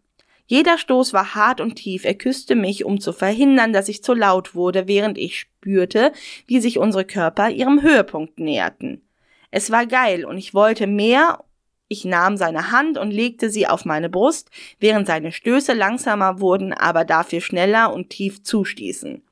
Jeder 0.46 0.78
Stoß 0.78 1.12
war 1.12 1.34
hart 1.34 1.60
und 1.60 1.76
tief. 1.76 2.04
Er 2.04 2.14
küsste 2.14 2.54
mich, 2.54 2.84
um 2.84 2.98
zu 2.98 3.12
verhindern, 3.12 3.72
dass 3.72 3.88
ich 3.88 4.02
zu 4.02 4.14
laut 4.14 4.54
wurde, 4.54 4.88
während 4.88 5.18
ich 5.18 5.38
spürte, 5.38 6.12
wie 6.46 6.60
sich 6.60 6.78
unsere 6.78 7.04
Körper 7.04 7.50
ihrem 7.50 7.82
Höhepunkt 7.82 8.38
näherten. 8.38 9.02
Es 9.50 9.70
war 9.70 9.86
geil 9.86 10.24
und 10.24 10.38
ich 10.38 10.54
wollte 10.54 10.86
mehr. 10.86 11.44
Ich 11.88 12.06
nahm 12.06 12.38
seine 12.38 12.72
Hand 12.72 12.96
und 12.96 13.10
legte 13.10 13.50
sie 13.50 13.66
auf 13.66 13.84
meine 13.84 14.08
Brust, 14.08 14.50
während 14.80 15.06
seine 15.06 15.30
Stöße 15.30 15.74
langsamer 15.74 16.40
wurden, 16.40 16.72
aber 16.72 17.04
dafür 17.04 17.42
schneller 17.42 17.92
und 17.92 18.08
tief 18.08 18.42
zustießen. 18.42 19.22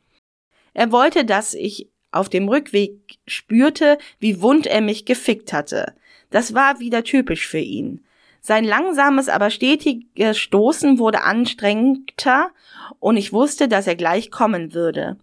Er 0.74 0.92
wollte, 0.92 1.24
dass 1.24 1.54
ich 1.54 1.91
auf 2.12 2.28
dem 2.28 2.48
Rückweg 2.48 3.18
spürte, 3.26 3.98
wie 4.18 4.40
wund 4.40 4.66
er 4.66 4.80
mich 4.80 5.04
gefickt 5.04 5.52
hatte. 5.52 5.94
Das 6.30 6.54
war 6.54 6.80
wieder 6.80 7.04
typisch 7.04 7.46
für 7.46 7.58
ihn. 7.58 8.04
Sein 8.40 8.64
langsames, 8.64 9.28
aber 9.28 9.50
stetiges 9.50 10.38
Stoßen 10.38 10.98
wurde 10.98 11.22
anstrengender 11.22 12.50
und 12.98 13.16
ich 13.16 13.32
wusste, 13.32 13.68
dass 13.68 13.86
er 13.86 13.94
gleich 13.94 14.30
kommen 14.30 14.74
würde. 14.74 15.16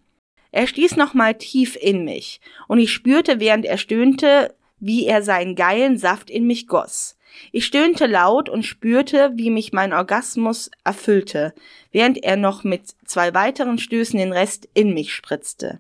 Er 0.52 0.68
stieß 0.68 0.96
nochmal 0.96 1.36
tief 1.36 1.78
in 1.80 2.06
mich 2.06 2.40
und 2.68 2.80
ich 2.80 2.92
spürte, 2.92 3.40
während 3.40 3.66
er 3.66 3.78
stöhnte, 3.78 4.56
wie 4.80 5.06
er 5.06 5.22
seinen 5.22 5.56
geilen 5.56 5.98
Saft 5.98 6.30
in 6.30 6.48
mich 6.48 6.68
goss. 6.68 7.18
Ich 7.52 7.66
stöhnte 7.66 8.08
laut 8.08 8.50
und 8.50 8.64
spürte, 8.64 9.32
wie 9.36 9.50
mich 9.50 9.74
mein 9.74 9.94
Orgasmus 9.94 10.72
erfüllte, 10.84 11.54
während 11.92 12.24
er 12.24 12.38
noch 12.38 12.64
mit 12.64 12.84
zwei 13.06 13.34
weiteren 13.34 13.78
Stößen 13.78 14.18
den 14.18 14.32
Rest 14.32 14.68
in 14.74 14.94
mich 14.94 15.14
spritzte. 15.14 15.80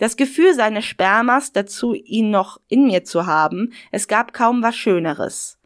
Das 0.00 0.16
Gefühl 0.16 0.54
seines 0.54 0.86
Spermas 0.86 1.52
dazu, 1.52 1.92
ihn 1.92 2.30
noch 2.30 2.58
in 2.68 2.86
mir 2.86 3.04
zu 3.04 3.26
haben, 3.26 3.74
es 3.90 4.08
gab 4.08 4.32
kaum 4.32 4.62
was 4.62 4.74
Schöneres. 4.74 5.58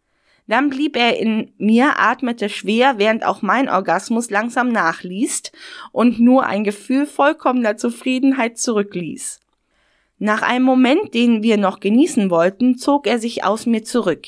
Dann 0.48 0.70
blieb 0.70 0.96
er 0.96 1.20
in 1.20 1.52
mir, 1.56 2.00
atmete 2.00 2.48
schwer, 2.48 2.98
während 2.98 3.24
auch 3.24 3.42
mein 3.42 3.68
Orgasmus 3.68 4.30
langsam 4.30 4.70
nachließ 4.70 5.52
und 5.92 6.18
nur 6.18 6.46
ein 6.46 6.64
Gefühl 6.64 7.06
vollkommener 7.06 7.76
Zufriedenheit 7.76 8.58
zurückließ. 8.58 9.38
Nach 10.18 10.42
einem 10.42 10.64
Moment, 10.64 11.14
den 11.14 11.44
wir 11.44 11.56
noch 11.56 11.78
genießen 11.78 12.28
wollten, 12.28 12.76
zog 12.76 13.06
er 13.06 13.20
sich 13.20 13.44
aus 13.44 13.66
mir 13.66 13.84
zurück. 13.84 14.26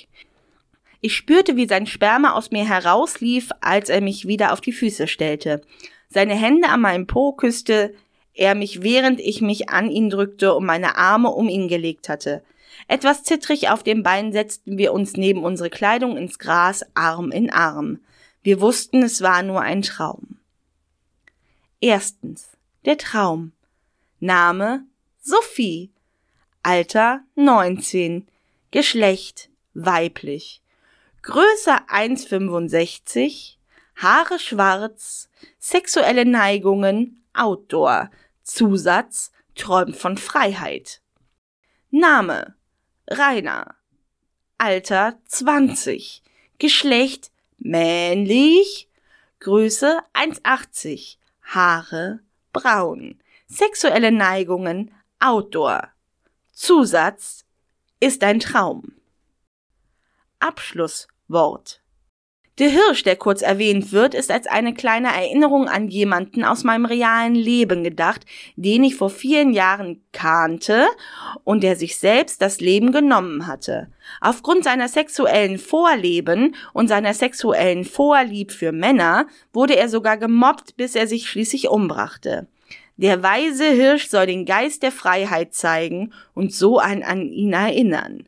Ich 1.00 1.16
spürte, 1.16 1.56
wie 1.56 1.66
sein 1.66 1.86
Sperma 1.86 2.34
aus 2.34 2.52
mir 2.52 2.64
herauslief, 2.64 3.50
als 3.60 3.88
er 3.88 4.00
mich 4.00 4.28
wieder 4.28 4.52
auf 4.52 4.60
die 4.60 4.72
Füße 4.72 5.08
stellte. 5.08 5.62
Seine 6.08 6.34
Hände 6.34 6.68
an 6.68 6.80
meinem 6.80 7.08
Po 7.08 7.32
küsste 7.32 7.92
er 8.36 8.54
mich, 8.54 8.82
während 8.82 9.20
ich 9.20 9.40
mich 9.40 9.70
an 9.70 9.90
ihn 9.90 10.10
drückte 10.10 10.54
und 10.54 10.66
meine 10.66 10.96
Arme 10.96 11.30
um 11.30 11.48
ihn 11.48 11.68
gelegt 11.68 12.08
hatte. 12.08 12.42
Etwas 12.88 13.24
zittrig 13.24 13.70
auf 13.70 13.82
dem 13.82 14.02
Bein 14.02 14.32
setzten 14.32 14.78
wir 14.78 14.92
uns 14.92 15.14
neben 15.14 15.42
unsere 15.42 15.70
Kleidung 15.70 16.16
ins 16.16 16.38
Gras, 16.38 16.84
Arm 16.94 17.32
in 17.32 17.50
Arm. 17.50 18.00
Wir 18.42 18.60
wussten, 18.60 19.02
es 19.02 19.22
war 19.22 19.42
nur 19.42 19.60
ein 19.60 19.82
Traum. 19.82 20.38
Erstens. 21.80 22.48
Der 22.84 22.96
Traum. 22.98 23.52
Name 24.20 24.84
Sophie. 25.20 25.90
Alter 26.62 27.20
19. 27.34 28.26
Geschlecht 28.70 29.48
weiblich. 29.74 30.62
Größe 31.22 31.72
1,65. 31.88 33.56
Haare 33.96 34.38
schwarz. 34.38 35.28
Sexuelle 35.58 36.24
Neigungen 36.24 37.24
Outdoor. 37.34 38.10
Zusatz 38.46 39.32
träumt 39.56 39.96
von 39.96 40.16
Freiheit. 40.16 41.02
Name 41.90 42.54
Rainer. 43.08 43.74
Alter 44.56 45.18
20. 45.26 46.22
Geschlecht 46.58 47.32
männlich. 47.58 48.88
Größe 49.40 49.98
1,80. 50.14 51.16
Haare 51.42 52.20
braun. 52.52 53.20
Sexuelle 53.48 54.12
Neigungen 54.12 54.94
Outdoor. 55.18 55.88
Zusatz 56.52 57.44
ist 57.98 58.22
ein 58.22 58.38
Traum. 58.38 58.94
Abschlusswort 60.38 61.82
der 62.58 62.70
Hirsch, 62.70 63.02
der 63.02 63.16
kurz 63.16 63.42
erwähnt 63.42 63.92
wird, 63.92 64.14
ist 64.14 64.30
als 64.30 64.46
eine 64.46 64.72
kleine 64.72 65.08
Erinnerung 65.08 65.68
an 65.68 65.88
jemanden 65.88 66.42
aus 66.42 66.64
meinem 66.64 66.86
realen 66.86 67.34
Leben 67.34 67.84
gedacht, 67.84 68.24
den 68.56 68.82
ich 68.82 68.94
vor 68.94 69.10
vielen 69.10 69.52
Jahren 69.52 70.02
kannte 70.12 70.86
und 71.44 71.62
der 71.62 71.76
sich 71.76 71.98
selbst 71.98 72.40
das 72.40 72.60
Leben 72.60 72.92
genommen 72.92 73.46
hatte. 73.46 73.88
Aufgrund 74.22 74.64
seiner 74.64 74.88
sexuellen 74.88 75.58
Vorleben 75.58 76.54
und 76.72 76.88
seiner 76.88 77.12
sexuellen 77.12 77.84
Vorlieb 77.84 78.52
für 78.52 78.72
Männer 78.72 79.26
wurde 79.52 79.76
er 79.76 79.90
sogar 79.90 80.16
gemobbt, 80.16 80.78
bis 80.78 80.94
er 80.94 81.06
sich 81.06 81.28
schließlich 81.28 81.68
umbrachte. 81.68 82.46
Der 82.96 83.22
weise 83.22 83.66
Hirsch 83.66 84.08
soll 84.08 84.24
den 84.24 84.46
Geist 84.46 84.82
der 84.82 84.92
Freiheit 84.92 85.52
zeigen 85.52 86.14
und 86.32 86.54
so 86.54 86.78
an, 86.78 87.02
an 87.02 87.26
ihn 87.26 87.52
erinnern 87.52 88.26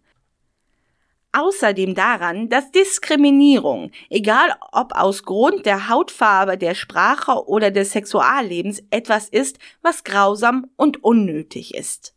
außerdem 1.38 1.94
daran, 1.94 2.48
dass 2.48 2.70
Diskriminierung, 2.72 3.90
egal 4.10 4.50
ob 4.72 4.92
aus 4.94 5.22
Grund 5.22 5.66
der 5.66 5.88
Hautfarbe, 5.88 6.58
der 6.58 6.74
Sprache 6.74 7.46
oder 7.46 7.70
des 7.70 7.92
Sexuallebens, 7.92 8.82
etwas 8.90 9.28
ist, 9.28 9.58
was 9.82 10.04
grausam 10.04 10.66
und 10.76 11.04
unnötig 11.04 11.74
ist. 11.74 12.14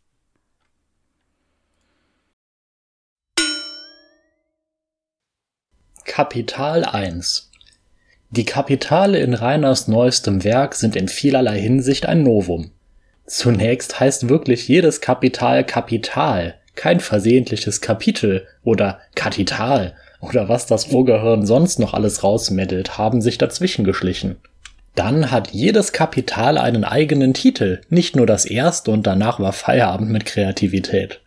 Kapital 6.04 6.84
1 6.84 7.50
Die 8.30 8.44
Kapitale 8.44 9.20
in 9.20 9.34
Reiners 9.34 9.88
neuestem 9.88 10.44
Werk 10.44 10.74
sind 10.74 10.96
in 10.96 11.08
vielerlei 11.08 11.58
Hinsicht 11.60 12.06
ein 12.06 12.22
Novum. 12.22 12.72
Zunächst 13.24 13.98
heißt 14.00 14.28
wirklich 14.28 14.68
jedes 14.68 15.00
Kapital 15.00 15.64
Kapital, 15.64 16.60
kein 16.74 17.00
versehentliches 17.00 17.80
Kapitel 17.80 18.46
oder 18.64 19.00
Kapital 19.14 19.94
oder 20.20 20.48
was 20.48 20.66
das 20.66 20.88
Urgehirn 20.88 21.46
sonst 21.46 21.78
noch 21.78 21.94
alles 21.94 22.22
rausmeddelt, 22.22 22.96
haben 22.96 23.20
sich 23.20 23.38
dazwischen 23.38 23.84
geschlichen. 23.84 24.36
Dann 24.94 25.30
hat 25.30 25.50
jedes 25.52 25.92
Kapital 25.92 26.58
einen 26.58 26.84
eigenen 26.84 27.34
Titel, 27.34 27.80
nicht 27.88 28.14
nur 28.14 28.26
das 28.26 28.44
erste 28.44 28.90
und 28.90 29.06
danach 29.06 29.40
war 29.40 29.52
Feierabend 29.52 30.10
mit 30.10 30.26
Kreativität. 30.26 31.20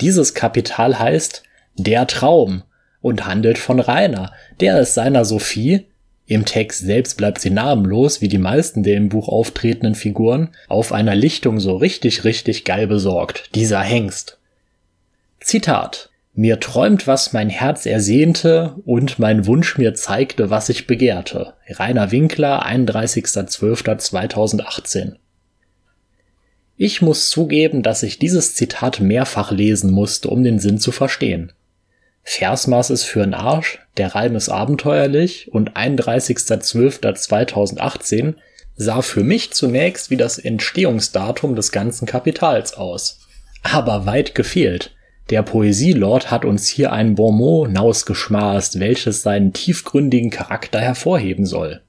Dieses 0.00 0.34
Kapital 0.34 0.98
heißt 0.98 1.42
Der 1.76 2.06
Traum 2.06 2.62
und 3.02 3.26
handelt 3.26 3.58
von 3.58 3.80
Rainer, 3.80 4.32
der 4.60 4.78
es 4.78 4.94
seiner 4.94 5.24
Sophie, 5.24 5.86
im 6.26 6.44
Text 6.44 6.82
selbst 6.82 7.16
bleibt 7.16 7.40
sie 7.40 7.50
namenlos, 7.50 8.20
wie 8.20 8.28
die 8.28 8.38
meisten 8.38 8.84
der 8.84 8.96
im 8.96 9.08
Buch 9.08 9.28
auftretenden 9.28 9.96
Figuren, 9.96 10.50
auf 10.68 10.92
einer 10.92 11.16
Lichtung 11.16 11.58
so 11.58 11.76
richtig, 11.76 12.22
richtig 12.22 12.64
geil 12.64 12.86
besorgt, 12.86 13.50
dieser 13.56 13.80
Hengst. 13.80 14.38
Zitat 15.40 16.10
Mir 16.34 16.60
träumt, 16.60 17.06
was 17.06 17.32
mein 17.32 17.48
Herz 17.48 17.86
ersehnte, 17.86 18.74
und 18.84 19.18
mein 19.18 19.46
Wunsch 19.46 19.78
mir 19.78 19.94
zeigte, 19.94 20.50
was 20.50 20.68
ich 20.68 20.86
begehrte. 20.86 21.54
Rainer 21.68 22.12
Winkler, 22.12 22.66
31.12.2018 22.66 25.14
Ich 26.76 27.00
muss 27.02 27.30
zugeben, 27.30 27.82
dass 27.82 28.02
ich 28.02 28.18
dieses 28.18 28.54
Zitat 28.54 29.00
mehrfach 29.00 29.50
lesen 29.50 29.90
musste, 29.90 30.28
um 30.28 30.44
den 30.44 30.58
Sinn 30.58 30.76
zu 30.78 30.92
verstehen. 30.92 31.54
Versmaß 32.22 32.90
ist 32.90 33.04
für 33.04 33.22
'n 33.22 33.32
Arsch, 33.32 33.78
der 33.96 34.14
Reim 34.14 34.36
ist 34.36 34.50
abenteuerlich 34.50 35.50
und 35.52 35.74
31.12.2018 35.76 38.34
sah 38.76 39.00
für 39.02 39.24
mich 39.24 39.52
zunächst 39.52 40.10
wie 40.10 40.16
das 40.16 40.38
Entstehungsdatum 40.38 41.56
des 41.56 41.72
ganzen 41.72 42.06
Kapitals 42.06 42.74
aus. 42.74 43.26
Aber 43.62 44.06
weit 44.06 44.34
gefehlt. 44.34 44.94
Der 45.30 45.42
Poesielord 45.42 46.30
hat 46.30 46.44
uns 46.44 46.68
hier 46.68 46.92
ein 46.92 47.14
Bonmot 47.14 47.70
nausgeschmaßt, 47.70 48.80
welches 48.80 49.22
seinen 49.22 49.52
tiefgründigen 49.52 50.30
Charakter 50.30 50.80
hervorheben 50.80 51.46
soll. 51.46 51.82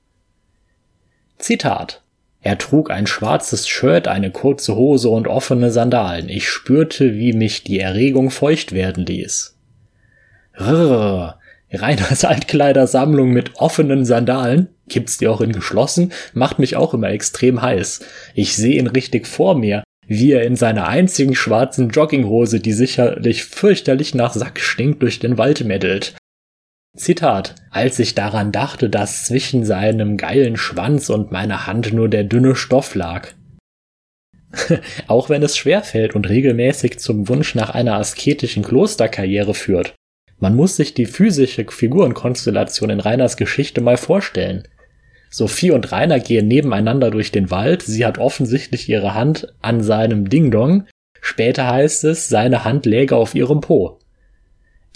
Zitat 1.38 2.02
er 2.42 2.58
trug 2.58 2.90
ein 2.90 3.06
schwarzes 3.06 3.68
Shirt, 3.68 4.08
eine 4.08 4.32
kurze 4.32 4.76
Hose 4.76 5.10
und 5.10 5.28
offene 5.28 5.70
Sandalen. 5.70 6.28
Ich 6.28 6.50
spürte, 6.50 7.14
wie 7.14 7.34
mich 7.34 7.64
die 7.64 7.80
Erregung 7.80 8.32
feucht 8.32 8.72
werden 8.72 9.06
ließ. 9.06 9.56
Rrr, 10.60 11.40
Reiners 11.72 12.26
Altkleidersammlung 12.26 13.30
mit 13.30 13.58
offenen 13.58 14.06
Sandalen, 14.06 14.70
gibt's 14.88 15.20
die 15.20 15.28
auch 15.28 15.40
in 15.40 15.52
geschlossen, 15.52 16.12
macht 16.34 16.58
mich 16.58 16.76
auch 16.76 16.96
immer 16.96 17.10
extrem 17.10 17.62
heiß. 17.62 18.02
Ich 18.34 18.56
sehe 18.56 18.80
ihn 18.80 18.88
richtig 18.88 19.28
vor 19.28 19.56
mir, 19.56 19.84
wie 20.12 20.34
er 20.34 20.44
in 20.44 20.58
seiner 20.58 20.90
einzigen 20.90 21.36
schwarzen 21.36 21.88
Jogginghose, 21.88 22.60
die 22.60 22.74
sicherlich 22.74 23.46
fürchterlich 23.46 24.14
nach 24.14 24.34
Sack 24.34 24.60
stinkt, 24.60 25.02
durch 25.04 25.20
den 25.20 25.38
Wald 25.38 25.64
meddelt. 25.64 26.18
Zitat. 26.98 27.56
Als 27.70 27.98
ich 27.98 28.14
daran 28.14 28.52
dachte, 28.52 28.90
dass 28.90 29.24
zwischen 29.24 29.64
seinem 29.64 30.18
geilen 30.18 30.58
Schwanz 30.58 31.10
und 31.10 31.32
meiner 31.32 31.66
Hand 31.66 31.94
nur 31.94 32.10
der 32.10 32.26
dünne 32.26 32.58
Stoff 32.58 32.94
lag. 32.94 33.30
Auch 35.08 35.30
wenn 35.30 35.44
es 35.44 35.56
schwerfällt 35.56 36.14
und 36.14 36.28
regelmäßig 36.28 37.00
zum 37.00 37.30
Wunsch 37.30 37.56
nach 37.56 37.70
einer 37.70 37.94
asketischen 37.94 38.64
Klosterkarriere 38.64 39.54
führt. 39.54 39.96
Man 40.40 40.58
muss 40.58 40.76
sich 40.76 40.94
die 40.94 41.06
physische 41.06 41.66
Figurenkonstellation 41.66 42.90
in 42.90 43.00
Rainers 43.00 43.38
Geschichte 43.38 43.80
mal 43.80 43.96
vorstellen. 43.96 44.68
Sophie 45.34 45.72
und 45.72 45.94
Rainer 45.94 46.20
gehen 46.20 46.50
nebeneinander 46.50 47.10
durch 47.10 47.32
den 47.32 47.50
Wald, 47.50 47.84
sie 47.84 48.06
hat 48.06 48.18
offensichtlich 48.18 48.90
ihre 48.90 49.16
Hand 49.16 49.48
an 49.62 49.82
seinem 49.82 50.30
Ding-Dong, 50.30 50.88
später 51.22 51.68
heißt 51.68 52.04
es, 52.04 52.28
seine 52.28 52.66
Hand 52.66 52.86
läge 52.86 53.16
auf 53.16 53.34
ihrem 53.34 53.62
Po. 53.62 54.00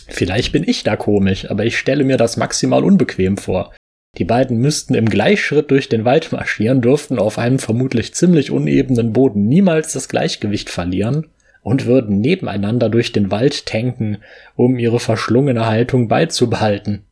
Vielleicht 0.07 0.51
bin 0.51 0.67
ich 0.67 0.83
da 0.83 0.97
komisch, 0.97 1.49
aber 1.49 1.65
ich 1.65 1.77
stelle 1.77 2.03
mir 2.03 2.17
das 2.17 2.36
maximal 2.36 2.83
unbequem 2.83 3.38
vor. 3.38 3.73
Die 4.17 4.25
beiden 4.25 4.57
müssten 4.57 4.93
im 4.93 5.09
Gleichschritt 5.09 5.71
durch 5.71 5.88
den 5.88 6.03
Wald 6.03 6.31
marschieren, 6.33 6.81
dürften 6.81 7.17
auf 7.17 7.38
einem 7.38 7.57
vermutlich 7.57 8.13
ziemlich 8.13 8.51
unebenen 8.51 9.13
Boden 9.13 9.47
niemals 9.47 9.93
das 9.93 10.09
Gleichgewicht 10.09 10.69
verlieren 10.69 11.27
und 11.61 11.86
würden 11.86 12.19
nebeneinander 12.19 12.89
durch 12.89 13.13
den 13.13 13.31
Wald 13.31 13.65
tanken, 13.65 14.17
um 14.55 14.77
ihre 14.77 14.99
verschlungene 14.99 15.65
Haltung 15.65 16.07
beizubehalten. 16.09 17.03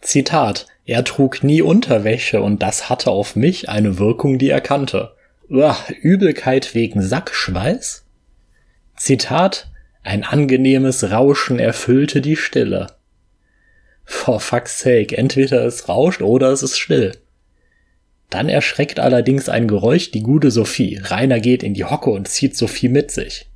Zitat 0.00 0.66
Er 0.84 1.04
trug 1.04 1.42
nie 1.42 1.62
Unterwäsche 1.62 2.40
und 2.40 2.62
das 2.62 2.88
hatte 2.88 3.10
auf 3.10 3.36
mich 3.36 3.68
eine 3.68 3.98
Wirkung, 3.98 4.38
die 4.38 4.50
er 4.50 4.60
kannte. 4.60 5.14
Uah, 5.48 5.76
Übelkeit 6.00 6.74
wegen 6.74 7.02
Sackschweiß? 7.02 8.04
Zitat 8.96 9.68
ein 10.02 10.24
angenehmes 10.24 11.10
Rauschen 11.10 11.58
erfüllte 11.58 12.20
die 12.20 12.36
Stille. 12.36 12.86
For 14.04 14.40
fuck's 14.40 14.80
sake, 14.80 15.16
entweder 15.18 15.66
es 15.66 15.88
rauscht 15.88 16.22
oder 16.22 16.48
es 16.50 16.62
ist 16.62 16.78
still. 16.78 17.12
Dann 18.30 18.48
erschreckt 18.48 19.00
allerdings 19.00 19.50
ein 19.50 19.68
Geräusch 19.68 20.10
die 20.10 20.22
gute 20.22 20.50
Sophie. 20.50 20.98
Rainer 21.02 21.40
geht 21.40 21.62
in 21.62 21.74
die 21.74 21.84
Hocke 21.84 22.08
und 22.08 22.26
zieht 22.26 22.56
Sophie 22.56 22.88
mit 22.88 23.10
sich. 23.10 23.50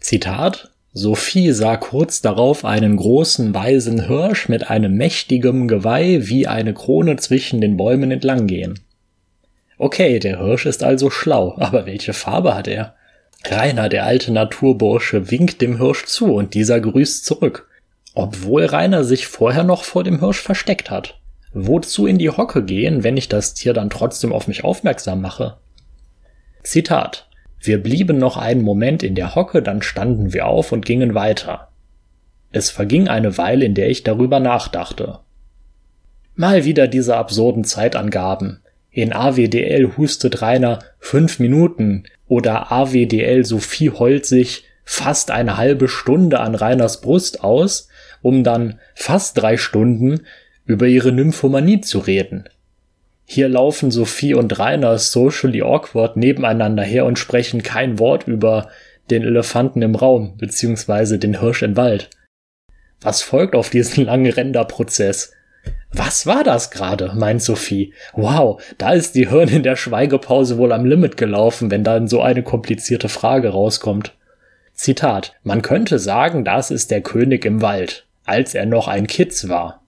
Zitat 0.00 0.70
Sophie 0.96 1.50
sah 1.50 1.76
kurz 1.76 2.22
darauf 2.22 2.64
einen 2.64 2.96
großen 2.96 3.52
weisen 3.52 4.06
Hirsch 4.06 4.48
mit 4.48 4.70
einem 4.70 4.94
mächtigen 4.94 5.66
Geweih 5.66 6.20
wie 6.22 6.46
eine 6.46 6.72
Krone 6.72 7.16
zwischen 7.16 7.60
den 7.60 7.76
Bäumen 7.76 8.12
entlanggehen. 8.12 8.78
Okay, 9.76 10.20
der 10.20 10.38
Hirsch 10.38 10.66
ist 10.66 10.84
also 10.84 11.10
schlau, 11.10 11.56
aber 11.58 11.84
welche 11.86 12.12
Farbe 12.12 12.54
hat 12.54 12.68
er? 12.68 12.94
Rainer, 13.44 13.88
der 13.88 14.06
alte 14.06 14.32
Naturbursche, 14.32 15.32
winkt 15.32 15.60
dem 15.60 15.78
Hirsch 15.78 16.04
zu 16.04 16.32
und 16.32 16.54
dieser 16.54 16.80
grüßt 16.80 17.26
zurück. 17.26 17.68
Obwohl 18.14 18.64
Rainer 18.64 19.02
sich 19.02 19.26
vorher 19.26 19.64
noch 19.64 19.82
vor 19.82 20.04
dem 20.04 20.20
Hirsch 20.20 20.40
versteckt 20.40 20.92
hat. 20.92 21.18
Wozu 21.52 22.06
in 22.06 22.18
die 22.18 22.30
Hocke 22.30 22.62
gehen, 22.64 23.02
wenn 23.02 23.16
ich 23.16 23.28
das 23.28 23.54
Tier 23.54 23.72
dann 23.72 23.90
trotzdem 23.90 24.32
auf 24.32 24.46
mich 24.46 24.62
aufmerksam 24.62 25.20
mache? 25.20 25.56
Zitat. 26.62 27.28
Wir 27.66 27.82
blieben 27.82 28.18
noch 28.18 28.36
einen 28.36 28.60
Moment 28.60 29.02
in 29.02 29.14
der 29.14 29.34
Hocke, 29.34 29.62
dann 29.62 29.80
standen 29.80 30.34
wir 30.34 30.46
auf 30.46 30.70
und 30.70 30.84
gingen 30.84 31.14
weiter. 31.14 31.68
Es 32.52 32.68
verging 32.70 33.08
eine 33.08 33.38
Weile, 33.38 33.64
in 33.64 33.74
der 33.74 33.88
ich 33.88 34.02
darüber 34.02 34.38
nachdachte. 34.38 35.20
Mal 36.34 36.66
wieder 36.66 36.88
diese 36.88 37.16
absurden 37.16 37.64
Zeitangaben. 37.64 38.60
In 38.90 39.14
AWDL 39.14 39.96
hustet 39.96 40.42
Rainer 40.42 40.80
fünf 40.98 41.38
Minuten 41.38 42.04
oder 42.28 42.70
AWDL 42.70 43.46
Sophie 43.46 43.88
heult 43.90 44.26
sich 44.26 44.64
fast 44.84 45.30
eine 45.30 45.56
halbe 45.56 45.88
Stunde 45.88 46.40
an 46.40 46.54
Rainers 46.54 47.00
Brust 47.00 47.42
aus, 47.42 47.88
um 48.20 48.44
dann 48.44 48.78
fast 48.94 49.38
drei 49.38 49.56
Stunden 49.56 50.26
über 50.66 50.86
ihre 50.86 51.12
Nymphomanie 51.12 51.80
zu 51.80 51.98
reden. 51.98 52.44
Hier 53.24 53.48
laufen 53.48 53.90
Sophie 53.90 54.34
und 54.34 54.58
Rainer 54.58 54.98
socially 54.98 55.62
awkward 55.62 56.16
nebeneinander 56.16 56.82
her 56.82 57.06
und 57.06 57.18
sprechen 57.18 57.62
kein 57.62 57.98
Wort 57.98 58.28
über 58.28 58.68
den 59.10 59.22
Elefanten 59.22 59.82
im 59.82 59.94
Raum 59.94 60.36
beziehungsweise 60.36 61.18
den 61.18 61.40
Hirsch 61.40 61.62
im 61.62 61.76
Wald. 61.76 62.10
Was 63.00 63.22
folgt 63.22 63.54
auf 63.54 63.70
diesen 63.70 64.04
langen 64.04 64.32
Renderprozess? 64.32 65.32
Was 65.92 66.26
war 66.26 66.42
das 66.42 66.70
gerade? 66.70 67.12
meint 67.14 67.42
Sophie. 67.42 67.94
Wow, 68.14 68.62
da 68.78 68.92
ist 68.92 69.14
die 69.14 69.28
Hirn 69.28 69.48
in 69.48 69.62
der 69.62 69.76
Schweigepause 69.76 70.58
wohl 70.58 70.72
am 70.72 70.84
Limit 70.84 71.16
gelaufen, 71.16 71.70
wenn 71.70 71.84
dann 71.84 72.08
so 72.08 72.20
eine 72.20 72.42
komplizierte 72.42 73.08
Frage 73.08 73.50
rauskommt. 73.50 74.14
Zitat. 74.72 75.34
Man 75.44 75.62
könnte 75.62 75.98
sagen, 75.98 76.44
das 76.44 76.70
ist 76.70 76.90
der 76.90 77.00
König 77.00 77.44
im 77.44 77.62
Wald, 77.62 78.06
als 78.24 78.54
er 78.54 78.66
noch 78.66 78.88
ein 78.88 79.06
Kitz 79.06 79.48
war. 79.48 79.82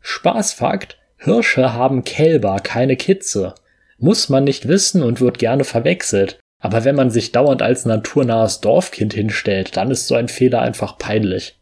Spaßfakt. 0.00 0.98
Hirsche 1.24 1.72
haben 1.72 2.04
Kälber, 2.04 2.56
keine 2.62 2.96
Kitze. 2.96 3.54
Muss 3.98 4.28
man 4.28 4.44
nicht 4.44 4.68
wissen 4.68 5.02
und 5.02 5.20
wird 5.20 5.38
gerne 5.38 5.64
verwechselt. 5.64 6.38
Aber 6.60 6.84
wenn 6.84 6.96
man 6.96 7.10
sich 7.10 7.32
dauernd 7.32 7.62
als 7.62 7.86
naturnahes 7.86 8.60
Dorfkind 8.60 9.14
hinstellt, 9.14 9.76
dann 9.76 9.90
ist 9.90 10.06
so 10.06 10.14
ein 10.14 10.28
Fehler 10.28 10.60
einfach 10.60 10.98
peinlich. 10.98 11.58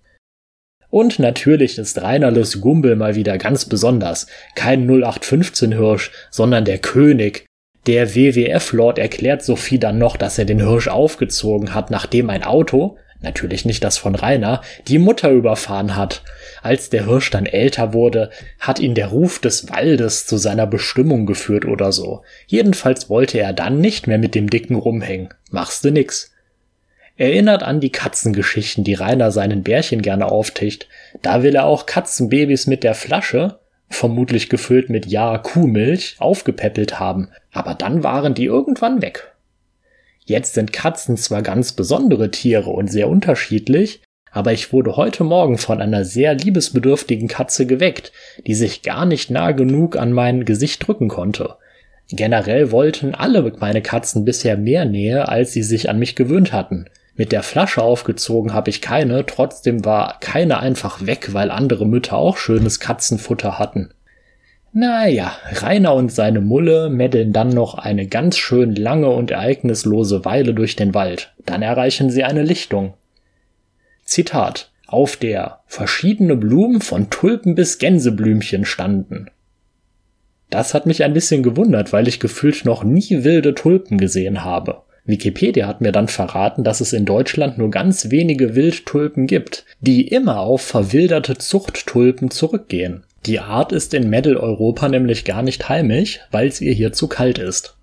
Und 0.90 1.18
natürlich 1.18 1.78
ist 1.78 2.02
Reinerles 2.02 2.60
Gumbel 2.60 2.96
mal 2.96 3.14
wieder 3.14 3.38
ganz 3.38 3.64
besonders. 3.64 4.26
Kein 4.54 4.82
0815 4.86 5.72
Hirsch, 5.72 6.10
sondern 6.30 6.64
der 6.64 6.78
König. 6.78 7.46
Der 7.86 8.14
WWF-Lord 8.14 8.98
erklärt 8.98 9.42
Sophie 9.42 9.78
dann 9.78 9.98
noch, 9.98 10.16
dass 10.16 10.38
er 10.38 10.44
den 10.44 10.60
Hirsch 10.60 10.88
aufgezogen 10.88 11.74
hat, 11.74 11.90
nachdem 11.90 12.30
ein 12.30 12.44
Auto, 12.44 12.98
natürlich 13.22 13.64
nicht 13.64 13.82
das 13.82 13.96
von 13.96 14.14
Rainer, 14.14 14.60
die 14.86 14.98
Mutter 14.98 15.30
überfahren 15.30 15.96
hat. 15.96 16.22
Als 16.62 16.90
der 16.90 17.06
Hirsch 17.06 17.30
dann 17.30 17.46
älter 17.46 17.92
wurde, 17.92 18.30
hat 18.60 18.78
ihn 18.78 18.94
der 18.94 19.08
Ruf 19.08 19.40
des 19.40 19.68
Waldes 19.68 20.26
zu 20.26 20.36
seiner 20.36 20.66
Bestimmung 20.66 21.26
geführt 21.26 21.64
oder 21.64 21.90
so. 21.90 22.22
Jedenfalls 22.46 23.10
wollte 23.10 23.38
er 23.38 23.52
dann 23.52 23.80
nicht 23.80 24.06
mehr 24.06 24.18
mit 24.18 24.36
dem 24.36 24.48
Dicken 24.48 24.76
rumhängen. 24.76 25.28
Machste 25.50 25.90
nix. 25.90 26.30
Erinnert 27.16 27.62
an 27.64 27.80
die 27.80 27.90
Katzengeschichten, 27.90 28.84
die 28.84 28.94
Rainer 28.94 29.32
seinen 29.32 29.64
Bärchen 29.64 30.02
gerne 30.02 30.26
aufticht. 30.26 30.88
Da 31.20 31.42
will 31.42 31.56
er 31.56 31.66
auch 31.66 31.84
Katzenbabys 31.84 32.68
mit 32.68 32.84
der 32.84 32.94
Flasche, 32.94 33.58
vermutlich 33.90 34.48
gefüllt 34.48 34.88
mit 34.88 35.06
Ja 35.06 35.38
Kuhmilch, 35.38 36.16
aufgepäppelt 36.20 37.00
haben, 37.00 37.28
aber 37.50 37.74
dann 37.74 38.02
waren 38.02 38.34
die 38.34 38.46
irgendwann 38.46 39.02
weg. 39.02 39.32
Jetzt 40.24 40.54
sind 40.54 40.72
Katzen 40.72 41.16
zwar 41.16 41.42
ganz 41.42 41.72
besondere 41.72 42.30
Tiere 42.30 42.70
und 42.70 42.88
sehr 42.90 43.08
unterschiedlich, 43.08 44.00
aber 44.32 44.52
ich 44.52 44.72
wurde 44.72 44.96
heute 44.96 45.22
Morgen 45.22 45.58
von 45.58 45.80
einer 45.80 46.04
sehr 46.04 46.34
liebesbedürftigen 46.34 47.28
Katze 47.28 47.66
geweckt, 47.66 48.12
die 48.46 48.54
sich 48.54 48.82
gar 48.82 49.06
nicht 49.06 49.30
nah 49.30 49.52
genug 49.52 49.96
an 49.96 50.12
mein 50.12 50.44
Gesicht 50.44 50.86
drücken 50.86 51.08
konnte. 51.08 51.56
Generell 52.10 52.72
wollten 52.72 53.14
alle 53.14 53.52
meine 53.60 53.82
Katzen 53.82 54.24
bisher 54.24 54.56
mehr 54.56 54.84
Nähe, 54.84 55.28
als 55.28 55.52
sie 55.52 55.62
sich 55.62 55.88
an 55.88 55.98
mich 55.98 56.16
gewöhnt 56.16 56.52
hatten. 56.52 56.86
Mit 57.14 57.30
der 57.30 57.42
Flasche 57.42 57.82
aufgezogen 57.82 58.54
habe 58.54 58.70
ich 58.70 58.80
keine, 58.80 59.26
trotzdem 59.26 59.84
war 59.84 60.18
keine 60.20 60.60
einfach 60.60 61.06
weg, 61.06 61.34
weil 61.34 61.50
andere 61.50 61.86
Mütter 61.86 62.16
auch 62.16 62.38
schönes 62.38 62.80
Katzenfutter 62.80 63.58
hatten. 63.58 63.90
Naja, 64.72 65.32
Rainer 65.52 65.94
und 65.94 66.10
seine 66.10 66.40
Mulle 66.40 66.88
meddeln 66.88 67.34
dann 67.34 67.50
noch 67.50 67.74
eine 67.74 68.06
ganz 68.06 68.38
schön 68.38 68.74
lange 68.74 69.10
und 69.10 69.30
ereignislose 69.30 70.24
Weile 70.24 70.54
durch 70.54 70.76
den 70.76 70.94
Wald. 70.94 71.34
Dann 71.44 71.60
erreichen 71.60 72.08
sie 72.08 72.24
eine 72.24 72.42
Lichtung. 72.42 72.94
Zitat. 74.04 74.70
Auf 74.86 75.16
der 75.16 75.60
verschiedene 75.66 76.36
Blumen 76.36 76.82
von 76.82 77.08
Tulpen 77.08 77.54
bis 77.54 77.78
Gänseblümchen 77.78 78.66
standen. 78.66 79.30
Das 80.50 80.74
hat 80.74 80.84
mich 80.84 81.02
ein 81.02 81.14
bisschen 81.14 81.42
gewundert, 81.42 81.94
weil 81.94 82.06
ich 82.08 82.20
gefühlt 82.20 82.66
noch 82.66 82.84
nie 82.84 83.24
wilde 83.24 83.54
Tulpen 83.54 83.96
gesehen 83.96 84.44
habe. 84.44 84.82
Wikipedia 85.04 85.66
hat 85.66 85.80
mir 85.80 85.92
dann 85.92 86.08
verraten, 86.08 86.62
dass 86.62 86.80
es 86.80 86.92
in 86.92 87.06
Deutschland 87.06 87.58
nur 87.58 87.70
ganz 87.70 88.10
wenige 88.10 88.54
Wildtulpen 88.54 89.26
gibt, 89.26 89.64
die 89.80 90.06
immer 90.06 90.40
auf 90.40 90.60
verwilderte 90.60 91.38
Zuchttulpen 91.38 92.30
zurückgehen. 92.30 93.04
Die 93.26 93.40
Art 93.40 93.72
ist 93.72 93.94
in 93.94 94.10
Mitteleuropa 94.10 94.88
nämlich 94.88 95.24
gar 95.24 95.42
nicht 95.42 95.68
heimisch, 95.68 96.20
weil 96.30 96.48
es 96.48 96.60
ihr 96.60 96.72
hier 96.72 96.92
zu 96.92 97.08
kalt 97.08 97.38
ist. 97.38 97.76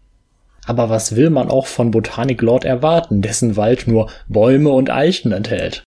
Aber 0.65 0.89
was 0.89 1.15
will 1.15 1.29
man 1.29 1.49
auch 1.49 1.65
von 1.65 1.91
Botanik 1.91 2.41
Lord 2.41 2.63
erwarten, 2.63 3.21
dessen 3.21 3.57
Wald 3.57 3.87
nur 3.87 4.09
Bäume 4.27 4.69
und 4.69 4.89
Eichen 4.89 5.31
enthält? 5.31 5.83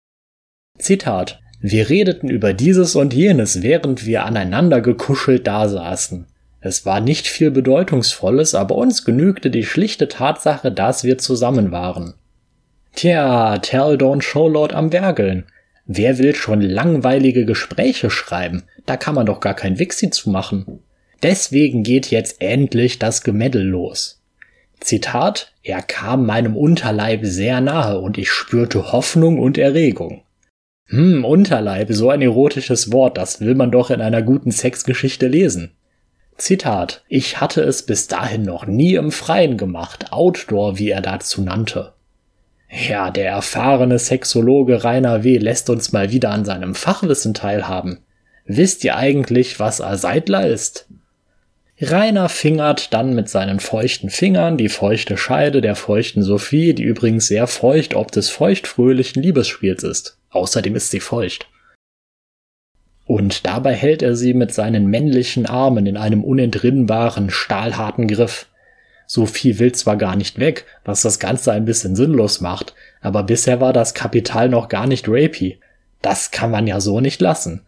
Zitat. 0.79 1.41
Wir 1.61 1.89
redeten 1.89 2.29
über 2.29 2.53
dieses 2.53 2.95
und 2.95 3.13
jenes, 3.13 3.61
während 3.61 4.05
wir 4.05 4.25
aneinander 4.25 4.79
gekuschelt 4.79 5.45
dasaßen. 5.45 6.25
Es 6.61 6.85
war 6.85 7.01
nicht 7.01 7.27
viel 7.27 7.51
Bedeutungsvolles, 7.51 8.55
aber 8.55 8.75
uns 8.75 9.03
genügte 9.05 9.49
die 9.49 9.65
schlichte 9.65 10.07
Tatsache, 10.07 10.71
dass 10.71 11.03
wir 11.03 11.17
zusammen 11.17 11.71
waren. 11.71 12.13
Tja, 12.95 13.57
Tell 13.59 13.95
Don't 13.95 14.21
Show 14.21 14.47
Lord 14.47 14.73
am 14.73 14.91
Wergeln. 14.91 15.45
Wer 15.85 16.17
will 16.17 16.35
schon 16.35 16.61
langweilige 16.61 17.45
Gespräche 17.45 18.09
schreiben? 18.09 18.63
Da 18.85 18.95
kann 18.95 19.15
man 19.15 19.25
doch 19.25 19.41
gar 19.41 19.53
kein 19.53 19.79
Wixi 19.79 20.09
zu 20.09 20.29
machen. 20.29 20.79
Deswegen 21.23 21.83
geht 21.83 22.09
jetzt 22.11 22.41
endlich 22.41 22.99
das 22.99 23.23
Gemeddel 23.23 23.63
los. 23.63 24.21
Zitat, 24.79 25.53
er 25.61 25.81
kam 25.81 26.25
meinem 26.25 26.55
Unterleib 26.55 27.21
sehr 27.23 27.59
nahe 27.59 27.99
und 27.99 28.17
ich 28.17 28.31
spürte 28.31 28.93
Hoffnung 28.93 29.39
und 29.39 29.57
Erregung. 29.57 30.23
Hm, 30.89 31.23
Unterleib, 31.23 31.87
so 31.91 32.09
ein 32.09 32.21
erotisches 32.21 32.91
Wort, 32.91 33.17
das 33.17 33.41
will 33.41 33.53
man 33.53 33.71
doch 33.71 33.91
in 33.91 34.01
einer 34.01 34.23
guten 34.23 34.51
Sexgeschichte 34.51 35.27
lesen. 35.27 35.71
Zitat, 36.37 37.03
ich 37.07 37.39
hatte 37.39 37.61
es 37.61 37.85
bis 37.85 38.07
dahin 38.07 38.41
noch 38.41 38.65
nie 38.65 38.95
im 38.95 39.11
Freien 39.11 39.57
gemacht, 39.57 40.11
Outdoor, 40.11 40.79
wie 40.79 40.89
er 40.89 41.01
dazu 41.01 41.41
nannte. 41.41 41.93
Ja, 42.71 43.11
der 43.11 43.29
erfahrene 43.29 43.99
Sexologe 43.99 44.83
Rainer 44.83 45.23
W. 45.23 45.37
lässt 45.37 45.69
uns 45.69 45.91
mal 45.91 46.11
wieder 46.11 46.31
an 46.31 46.45
seinem 46.45 46.73
Fachwissen 46.73 47.33
teilhaben. 47.33 47.99
Wisst 48.45 48.83
ihr 48.83 48.95
eigentlich, 48.95 49.59
was 49.59 49.81
Aseitler 49.81 50.47
ist? 50.47 50.87
Rainer 51.81 52.29
fingert 52.29 52.93
dann 52.93 53.13
mit 53.13 53.29
seinen 53.29 53.59
feuchten 53.59 54.09
Fingern 54.09 54.57
die 54.57 54.69
feuchte 54.69 55.17
Scheide 55.17 55.61
der 55.61 55.75
feuchten 55.75 56.23
Sophie, 56.23 56.73
die 56.73 56.83
übrigens 56.83 57.27
sehr 57.27 57.47
feucht 57.47 57.93
ob 57.93 58.11
des 58.11 58.29
feuchtfröhlichen 58.29 59.21
Liebesspiels 59.21 59.83
ist. 59.83 60.18
Außerdem 60.31 60.75
ist 60.75 60.91
sie 60.91 60.99
feucht. 60.99 61.47
Und 63.05 63.47
dabei 63.47 63.73
hält 63.73 64.03
er 64.03 64.15
sie 64.15 64.35
mit 64.35 64.53
seinen 64.53 64.85
männlichen 64.85 65.47
Armen 65.47 65.87
in 65.87 65.97
einem 65.97 66.23
unentrinnbaren, 66.23 67.31
stahlharten 67.31 68.07
Griff. 68.07 68.47
Sophie 69.07 69.57
will 69.57 69.71
zwar 69.71 69.97
gar 69.97 70.15
nicht 70.15 70.37
weg, 70.37 70.65
was 70.85 71.01
das 71.01 71.17
Ganze 71.17 71.51
ein 71.51 71.65
bisschen 71.65 71.95
sinnlos 71.95 72.41
macht, 72.41 72.75
aber 73.01 73.23
bisher 73.23 73.59
war 73.59 73.73
das 73.73 73.95
Kapital 73.95 74.49
noch 74.49 74.69
gar 74.69 74.85
nicht 74.85 75.07
rapey. 75.07 75.59
Das 76.03 76.29
kann 76.29 76.51
man 76.51 76.67
ja 76.67 76.79
so 76.79 76.99
nicht 76.99 77.19
lassen. 77.19 77.61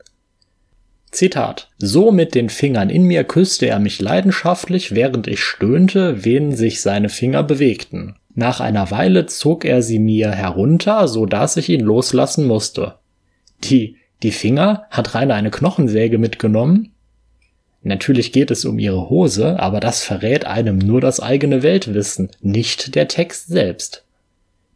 Zitat. 1.10 1.70
So 1.80 2.12
mit 2.12 2.36
den 2.36 2.50
Fingern 2.50 2.92
in 2.92 3.04
mir 3.04 3.24
küsste 3.24 3.66
er 3.66 3.80
mich 3.80 4.00
leidenschaftlich, 4.00 4.94
während 4.94 5.28
ich 5.28 5.42
stöhnte, 5.42 6.24
wen 6.24 6.56
sich 6.56 6.82
seine 6.82 7.10
Finger 7.10 7.42
bewegten. 7.42 8.16
Nach 8.34 8.60
einer 8.60 8.92
Weile 8.92 9.26
zog 9.26 9.66
er 9.66 9.82
sie 9.82 10.00
mir 10.00 10.32
herunter, 10.32 11.08
so 11.08 11.26
dass 11.26 11.58
ich 11.58 11.70
ihn 11.70 11.82
loslassen 11.82 12.48
musste. 12.48 12.96
Die, 13.64 13.98
die 14.24 14.32
Finger? 14.32 14.86
Hat 14.90 15.16
Rainer 15.16 15.36
eine 15.36 15.52
Knochensäge 15.52 16.18
mitgenommen? 16.18 16.92
Natürlich 17.84 18.32
geht 18.32 18.52
es 18.52 18.64
um 18.64 18.78
ihre 18.78 19.10
Hose, 19.10 19.60
aber 19.60 19.80
das 19.80 20.04
verrät 20.04 20.46
einem 20.46 20.78
nur 20.78 21.02
das 21.02 21.20
eigene 21.20 21.64
Weltwissen, 21.64 22.30
nicht 22.42 22.96
der 22.96 23.08
Text 23.08 23.48
selbst. 23.48 24.06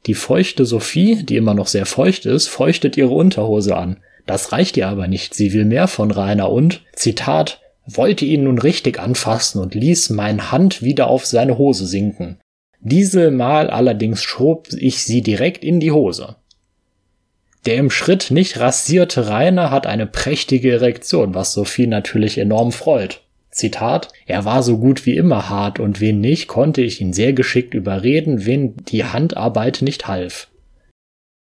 Die 0.08 0.16
feuchte 0.16 0.66
Sophie, 0.66 1.24
die 1.24 1.36
immer 1.36 1.54
noch 1.54 1.68
sehr 1.68 1.86
feucht 1.86 2.26
ist, 2.26 2.48
feuchtet 2.48 2.98
ihre 2.98 3.14
Unterhose 3.14 3.76
an. 3.76 3.98
Das 4.26 4.52
reicht 4.52 4.76
ihr 4.78 4.88
aber 4.88 5.08
nicht, 5.08 5.36
sie 5.36 5.54
will 5.54 5.66
mehr 5.66 5.88
von 5.88 6.12
Rainer 6.12 6.52
und, 6.52 6.82
Zitat, 6.94 7.62
wollte 7.86 8.26
ihn 8.26 8.44
nun 8.44 8.58
richtig 8.58 9.00
anfassen 9.00 9.62
und 9.62 9.76
ließ 9.76 10.10
meine 10.10 10.52
Hand 10.52 10.82
wieder 10.82 11.08
auf 11.08 11.28
seine 11.28 11.60
Hose 11.60 11.86
sinken. 11.86 12.40
Diese 12.88 13.32
Mal 13.32 13.72
allerdings 13.72 14.22
schob 14.22 14.68
ich 14.78 15.04
sie 15.04 15.24
direkt 15.24 15.64
in 15.64 15.80
die 15.80 15.90
Hose. 15.90 16.36
Der 17.66 17.78
im 17.78 17.90
Schritt 17.90 18.30
nicht 18.30 18.60
rasierte 18.60 19.28
Rainer 19.28 19.72
hat 19.72 19.88
eine 19.88 20.06
prächtige 20.06 20.72
Erektion, 20.72 21.34
was 21.34 21.54
Sophie 21.54 21.88
natürlich 21.88 22.38
enorm 22.38 22.72
freut. 22.72 23.22
Zitat, 23.50 24.10
er 24.28 24.46
war 24.46 24.62
so 24.62 24.78
gut 24.78 25.08
wie 25.08 25.16
immer 25.18 25.50
hart 25.50 25.80
und 25.80 26.00
wen 26.00 26.22
nicht, 26.22 26.48
konnte 26.48 26.84
ich 26.84 27.02
ihn 27.02 27.12
sehr 27.12 27.34
geschickt 27.34 27.74
überreden, 27.74 28.46
wen 28.46 28.76
die 28.86 29.04
Handarbeit 29.04 29.82
nicht 29.82 30.08
half. 30.08 30.50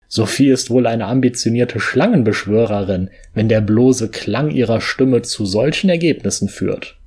Sophie 0.09 0.49
ist 0.49 0.69
wohl 0.69 0.85
eine 0.85 1.05
ambitionierte 1.05 1.79
Schlangenbeschwörerin, 1.79 3.09
wenn 3.33 3.47
der 3.47 3.61
bloße 3.61 4.09
Klang 4.11 4.51
ihrer 4.51 4.81
Stimme 4.81 5.21
zu 5.21 5.45
solchen 5.45 5.89
Ergebnissen 5.89 6.49
führt. 6.49 6.97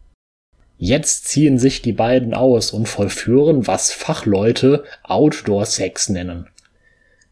Jetzt 0.87 1.28
ziehen 1.28 1.59
sich 1.59 1.80
die 1.80 1.95
beiden 1.95 2.35
aus 2.35 2.70
und 2.70 2.91
vollführen, 2.91 3.66
was 3.66 3.91
Fachleute 3.91 4.85
Outdoor-Sex 5.03 6.11
nennen. 6.11 6.49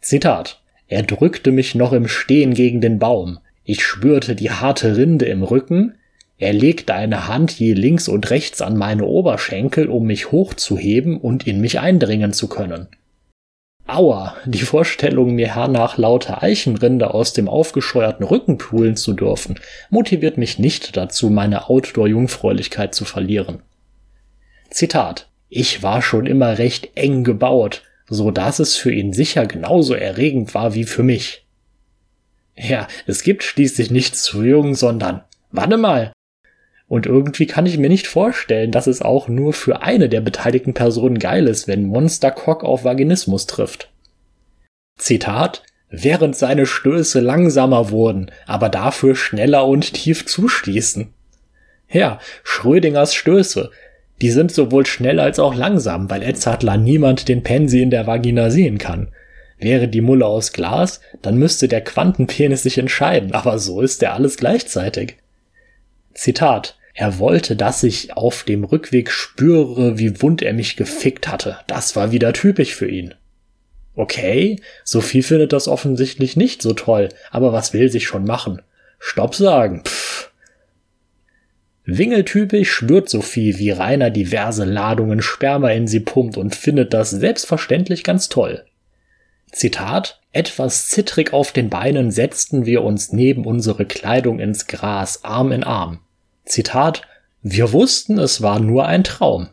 Zitat. 0.00 0.62
Er 0.88 1.02
drückte 1.02 1.52
mich 1.52 1.74
noch 1.74 1.92
im 1.92 2.08
Stehen 2.08 2.54
gegen 2.54 2.80
den 2.80 2.98
Baum. 2.98 3.40
Ich 3.64 3.84
spürte 3.84 4.34
die 4.34 4.50
harte 4.50 4.96
Rinde 4.96 5.26
im 5.26 5.42
Rücken. 5.42 5.96
Er 6.38 6.54
legte 6.54 6.94
eine 6.94 7.28
Hand 7.28 7.52
je 7.52 7.74
links 7.74 8.08
und 8.08 8.30
rechts 8.30 8.62
an 8.62 8.78
meine 8.78 9.04
Oberschenkel, 9.04 9.88
um 9.88 10.06
mich 10.06 10.32
hochzuheben 10.32 11.18
und 11.18 11.46
in 11.46 11.60
mich 11.60 11.78
eindringen 11.78 12.32
zu 12.32 12.48
können. 12.48 12.88
Aua, 13.86 14.36
die 14.46 14.60
Vorstellung, 14.60 15.34
mir 15.34 15.54
hernach 15.54 15.98
lauter 15.98 16.42
Eichenrinde 16.42 17.12
aus 17.12 17.32
dem 17.32 17.48
aufgescheuerten 17.48 18.24
Rücken 18.24 18.56
poolen 18.56 18.96
zu 18.96 19.12
dürfen, 19.12 19.58
motiviert 19.90 20.38
mich 20.38 20.58
nicht 20.58 20.96
dazu, 20.96 21.30
meine 21.30 21.68
Outdoor-Jungfräulichkeit 21.68 22.94
zu 22.94 23.04
verlieren. 23.04 23.62
Zitat. 24.70 25.28
Ich 25.48 25.82
war 25.82 26.00
schon 26.00 26.24
immer 26.24 26.56
recht 26.56 26.92
eng 26.94 27.24
gebaut, 27.24 27.82
so 28.08 28.30
dass 28.30 28.58
es 28.58 28.76
für 28.76 28.90
ihn 28.90 29.12
sicher 29.12 29.44
genauso 29.44 29.92
erregend 29.92 30.54
war 30.54 30.74
wie 30.74 30.84
für 30.84 31.02
mich. 31.02 31.44
Ja, 32.56 32.88
es 33.06 33.22
gibt 33.22 33.42
schließlich 33.42 33.90
nichts 33.90 34.22
zu 34.22 34.42
jung, 34.42 34.74
sondern, 34.74 35.24
warte 35.50 35.76
mal. 35.76 36.12
Und 36.92 37.06
irgendwie 37.06 37.46
kann 37.46 37.64
ich 37.64 37.78
mir 37.78 37.88
nicht 37.88 38.06
vorstellen, 38.06 38.70
dass 38.70 38.86
es 38.86 39.00
auch 39.00 39.26
nur 39.26 39.54
für 39.54 39.80
eine 39.80 40.10
der 40.10 40.20
beteiligten 40.20 40.74
Personen 40.74 41.18
geil 41.18 41.46
ist, 41.46 41.66
wenn 41.66 41.86
Monster 41.86 42.30
Cock 42.30 42.64
auf 42.64 42.84
Vaginismus 42.84 43.46
trifft. 43.46 43.90
Zitat, 44.98 45.62
während 45.88 46.36
seine 46.36 46.66
Stöße 46.66 47.20
langsamer 47.20 47.88
wurden, 47.88 48.30
aber 48.44 48.68
dafür 48.68 49.16
schneller 49.16 49.66
und 49.66 49.94
tief 49.94 50.26
zustießen. 50.26 51.14
Ja, 51.88 52.18
Schrödingers 52.42 53.14
Stöße, 53.14 53.70
die 54.20 54.30
sind 54.30 54.52
sowohl 54.52 54.84
schnell 54.84 55.18
als 55.18 55.38
auch 55.38 55.54
langsam, 55.54 56.10
weil 56.10 56.22
Edzardler 56.22 56.76
niemand 56.76 57.26
den 57.26 57.42
Pensi 57.42 57.80
in 57.80 57.88
der 57.88 58.06
Vagina 58.06 58.50
sehen 58.50 58.76
kann. 58.76 59.08
Wäre 59.56 59.88
die 59.88 60.02
Mulle 60.02 60.26
aus 60.26 60.52
Glas, 60.52 61.00
dann 61.22 61.38
müsste 61.38 61.68
der 61.68 61.80
Quantenpenis 61.80 62.64
sich 62.64 62.76
entscheiden, 62.76 63.32
aber 63.32 63.58
so 63.58 63.80
ist 63.80 64.02
er 64.02 64.12
alles 64.12 64.36
gleichzeitig. 64.36 65.16
Zitat. 66.12 66.76
Er 66.94 67.18
wollte, 67.18 67.56
dass 67.56 67.82
ich 67.82 68.16
auf 68.16 68.44
dem 68.44 68.64
Rückweg 68.64 69.10
spüre, 69.10 69.98
wie 69.98 70.20
wund 70.20 70.42
er 70.42 70.52
mich 70.52 70.76
gefickt 70.76 71.28
hatte. 71.28 71.58
Das 71.66 71.96
war 71.96 72.12
wieder 72.12 72.32
typisch 72.32 72.74
für 72.74 72.88
ihn. 72.88 73.14
Okay, 73.94 74.60
Sophie 74.84 75.22
findet 75.22 75.52
das 75.52 75.68
offensichtlich 75.68 76.36
nicht 76.36 76.62
so 76.62 76.72
toll, 76.72 77.08
aber 77.30 77.52
was 77.52 77.72
will 77.72 77.90
sich 77.90 78.06
schon 78.06 78.24
machen? 78.24 78.62
Stopp 78.98 79.34
sagen, 79.34 79.82
pff. 79.84 80.30
Wingeltypisch 81.84 82.70
spürt 82.70 83.08
Sophie, 83.08 83.58
wie 83.58 83.70
Rainer 83.70 84.10
diverse 84.10 84.64
Ladungen 84.64 85.20
Sperma 85.20 85.70
in 85.70 85.88
sie 85.88 86.00
pumpt 86.00 86.36
und 86.36 86.54
findet 86.54 86.94
das 86.94 87.10
selbstverständlich 87.10 88.04
ganz 88.04 88.28
toll. 88.28 88.64
Zitat, 89.50 90.20
etwas 90.32 90.88
zittrig 90.88 91.32
auf 91.32 91.52
den 91.52 91.68
Beinen 91.68 92.10
setzten 92.10 92.64
wir 92.64 92.82
uns 92.82 93.12
neben 93.12 93.44
unsere 93.44 93.84
Kleidung 93.84 94.38
ins 94.38 94.68
Gras, 94.68 95.24
Arm 95.24 95.52
in 95.52 95.64
Arm. 95.64 96.00
Zitat, 96.44 97.02
wir 97.42 97.72
wussten, 97.72 98.18
es 98.18 98.42
war 98.42 98.60
nur 98.60 98.86
ein 98.86 99.04
Traum. 99.04 99.48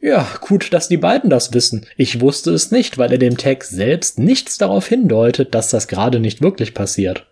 Ja, 0.00 0.26
gut, 0.40 0.72
dass 0.72 0.88
die 0.88 0.96
beiden 0.96 1.30
das 1.30 1.54
wissen. 1.54 1.86
Ich 1.96 2.20
wusste 2.20 2.50
es 2.50 2.72
nicht, 2.72 2.98
weil 2.98 3.12
er 3.12 3.18
dem 3.18 3.36
Text 3.36 3.70
selbst 3.70 4.18
nichts 4.18 4.58
darauf 4.58 4.88
hindeutet, 4.88 5.54
dass 5.54 5.70
das 5.70 5.86
gerade 5.86 6.18
nicht 6.18 6.42
wirklich 6.42 6.74
passiert. 6.74 7.26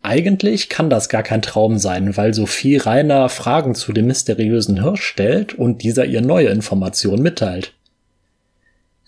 Eigentlich 0.00 0.68
kann 0.68 0.88
das 0.90 1.10
gar 1.10 1.22
kein 1.22 1.42
Traum 1.42 1.78
sein, 1.78 2.16
weil 2.16 2.34
Sophie 2.34 2.76
Rainer 2.76 3.28
Fragen 3.28 3.74
zu 3.74 3.92
dem 3.92 4.06
mysteriösen 4.06 4.82
Hirsch 4.82 5.04
stellt 5.04 5.54
und 5.54 5.82
dieser 5.82 6.06
ihr 6.06 6.22
neue 6.22 6.48
Informationen 6.48 7.22
mitteilt. 7.22 7.74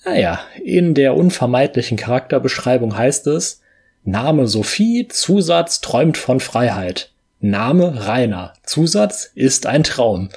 Naja, 0.05 0.41
in 0.63 0.93
der 0.93 1.17
unvermeidlichen 1.17 1.97
Charakterbeschreibung 1.97 2.97
heißt 2.97 3.27
es, 3.29 3.63
Name 4.05 4.47
Sophie, 4.47 5.09
Zusatz 5.09 5.81
träumt 5.81 6.19
von 6.19 6.39
Freiheit. 6.39 7.14
Name 7.41 8.07
Rainer, 8.07 8.55
Zusatz 8.63 9.31
ist 9.35 9.67
ein 9.67 9.83
Traum. 9.85 10.31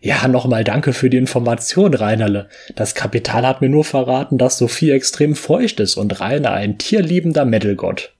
Ja, 0.00 0.28
nochmal 0.28 0.64
danke 0.64 0.92
für 0.92 1.10
die 1.10 1.16
Information, 1.16 1.94
Reinerle. 1.94 2.48
Das 2.74 2.94
Kapital 2.94 3.46
hat 3.46 3.60
mir 3.60 3.68
nur 3.68 3.84
verraten, 3.84 4.38
dass 4.38 4.58
Sophie 4.58 4.90
extrem 4.90 5.34
feucht 5.34 5.80
ist 5.80 5.96
und 5.96 6.20
Rainer 6.20 6.52
ein 6.52 6.78
tierliebender 6.78 7.44
Metalgott. 7.44 8.12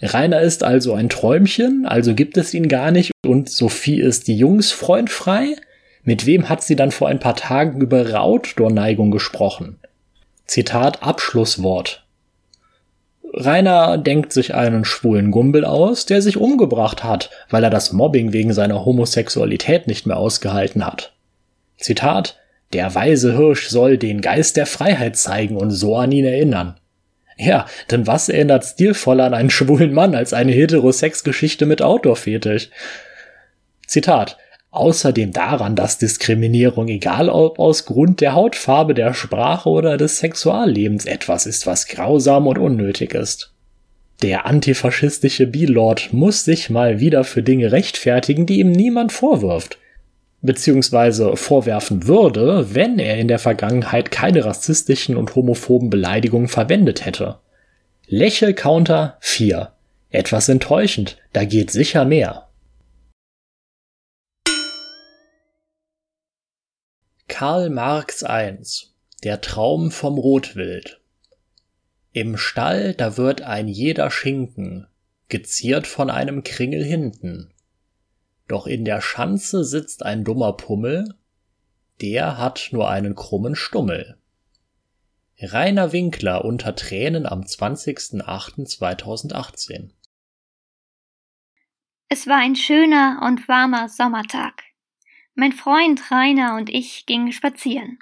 Rainer 0.00 0.40
ist 0.40 0.62
also 0.62 0.92
ein 0.94 1.08
Träumchen, 1.08 1.86
also 1.86 2.14
gibt 2.14 2.36
es 2.36 2.54
ihn 2.54 2.68
gar 2.68 2.90
nicht 2.90 3.12
und 3.24 3.48
Sophie 3.48 4.00
ist 4.00 4.28
die 4.28 4.36
Jungsfreund 4.36 5.10
frei? 5.10 5.56
Mit 6.02 6.26
wem 6.26 6.48
hat 6.48 6.62
sie 6.62 6.76
dann 6.76 6.90
vor 6.90 7.08
ein 7.08 7.18
paar 7.18 7.36
Tagen 7.36 7.80
über 7.80 8.20
Outdoor-Neigung 8.20 9.10
gesprochen? 9.10 9.78
Zitat 10.46 11.02
Abschlusswort. 11.02 12.03
Rainer 13.36 13.98
denkt 13.98 14.32
sich 14.32 14.54
einen 14.54 14.84
schwulen 14.84 15.32
Gumbel 15.32 15.64
aus, 15.64 16.06
der 16.06 16.22
sich 16.22 16.36
umgebracht 16.36 17.02
hat, 17.02 17.30
weil 17.50 17.64
er 17.64 17.70
das 17.70 17.92
Mobbing 17.92 18.32
wegen 18.32 18.52
seiner 18.52 18.84
Homosexualität 18.84 19.88
nicht 19.88 20.06
mehr 20.06 20.18
ausgehalten 20.18 20.86
hat. 20.86 21.12
Zitat 21.76 22.38
Der 22.72 22.94
weise 22.94 23.36
Hirsch 23.36 23.68
soll 23.68 23.98
den 23.98 24.20
Geist 24.20 24.56
der 24.56 24.66
Freiheit 24.66 25.16
zeigen 25.16 25.56
und 25.56 25.72
so 25.72 25.96
an 25.96 26.12
ihn 26.12 26.24
erinnern. 26.24 26.76
Ja, 27.36 27.66
denn 27.90 28.06
was 28.06 28.28
erinnert 28.28 28.64
stilvoller 28.64 29.24
an 29.24 29.34
einen 29.34 29.50
schwulen 29.50 29.92
Mann 29.92 30.14
als 30.14 30.32
eine 30.32 30.52
Heterosex-Geschichte 30.52 31.66
mit 31.66 31.82
Outdoor-Fetisch? 31.82 32.70
Zitat. 33.88 34.38
Außerdem 34.74 35.30
daran, 35.30 35.76
dass 35.76 35.98
Diskriminierung, 35.98 36.88
egal 36.88 37.28
ob 37.28 37.60
aus 37.60 37.86
Grund 37.86 38.20
der 38.20 38.34
Hautfarbe, 38.34 38.92
der 38.92 39.14
Sprache 39.14 39.68
oder 39.68 39.96
des 39.96 40.18
Sexuallebens, 40.18 41.06
etwas 41.06 41.46
ist, 41.46 41.68
was 41.68 41.86
grausam 41.86 42.48
und 42.48 42.58
unnötig 42.58 43.14
ist. 43.14 43.52
Der 44.22 44.46
antifaschistische 44.46 45.46
B-Lord 45.46 46.12
muss 46.12 46.44
sich 46.44 46.70
mal 46.70 46.98
wieder 46.98 47.22
für 47.22 47.44
Dinge 47.44 47.70
rechtfertigen, 47.70 48.46
die 48.46 48.58
ihm 48.58 48.72
niemand 48.72 49.12
vorwirft. 49.12 49.78
Beziehungsweise 50.42 51.36
vorwerfen 51.36 52.08
würde, 52.08 52.74
wenn 52.74 52.98
er 52.98 53.18
in 53.18 53.28
der 53.28 53.38
Vergangenheit 53.38 54.10
keine 54.10 54.44
rassistischen 54.44 55.16
und 55.16 55.36
homophoben 55.36 55.88
Beleidigungen 55.88 56.48
verwendet 56.48 57.06
hätte. 57.06 57.36
Lächel-Counter 58.08 59.18
4. 59.20 59.70
Etwas 60.10 60.48
enttäuschend, 60.48 61.16
da 61.32 61.44
geht 61.44 61.70
sicher 61.70 62.04
mehr. 62.04 62.48
Karl 67.36 67.68
Marx 67.68 68.22
I. 68.22 68.56
Der 69.24 69.40
Traum 69.40 69.90
vom 69.90 70.18
Rotwild 70.18 71.00
im 72.12 72.36
Stall, 72.36 72.94
da 72.94 73.16
wird 73.16 73.42
ein 73.42 73.66
jeder 73.66 74.12
Schinken, 74.12 74.86
geziert 75.26 75.88
von 75.88 76.10
einem 76.10 76.44
Kringel 76.44 76.84
hinten. 76.84 77.52
Doch 78.46 78.68
in 78.68 78.84
der 78.84 79.00
Schanze 79.00 79.64
sitzt 79.64 80.04
ein 80.04 80.22
dummer 80.22 80.52
Pummel, 80.52 81.12
der 82.00 82.38
hat 82.38 82.68
nur 82.70 82.88
einen 82.88 83.16
krummen 83.16 83.56
Stummel. 83.56 84.16
Rainer 85.40 85.92
Winkler 85.92 86.44
unter 86.44 86.76
Tränen 86.76 87.26
am 87.26 87.40
20.08.2018 87.40 89.90
Es 92.08 92.28
war 92.28 92.38
ein 92.38 92.54
schöner 92.54 93.22
und 93.26 93.48
warmer 93.48 93.88
Sommertag. 93.88 94.62
Mein 95.36 95.52
Freund 95.52 96.12
Rainer 96.12 96.54
und 96.54 96.70
ich 96.70 97.06
gingen 97.06 97.32
spazieren. 97.32 97.98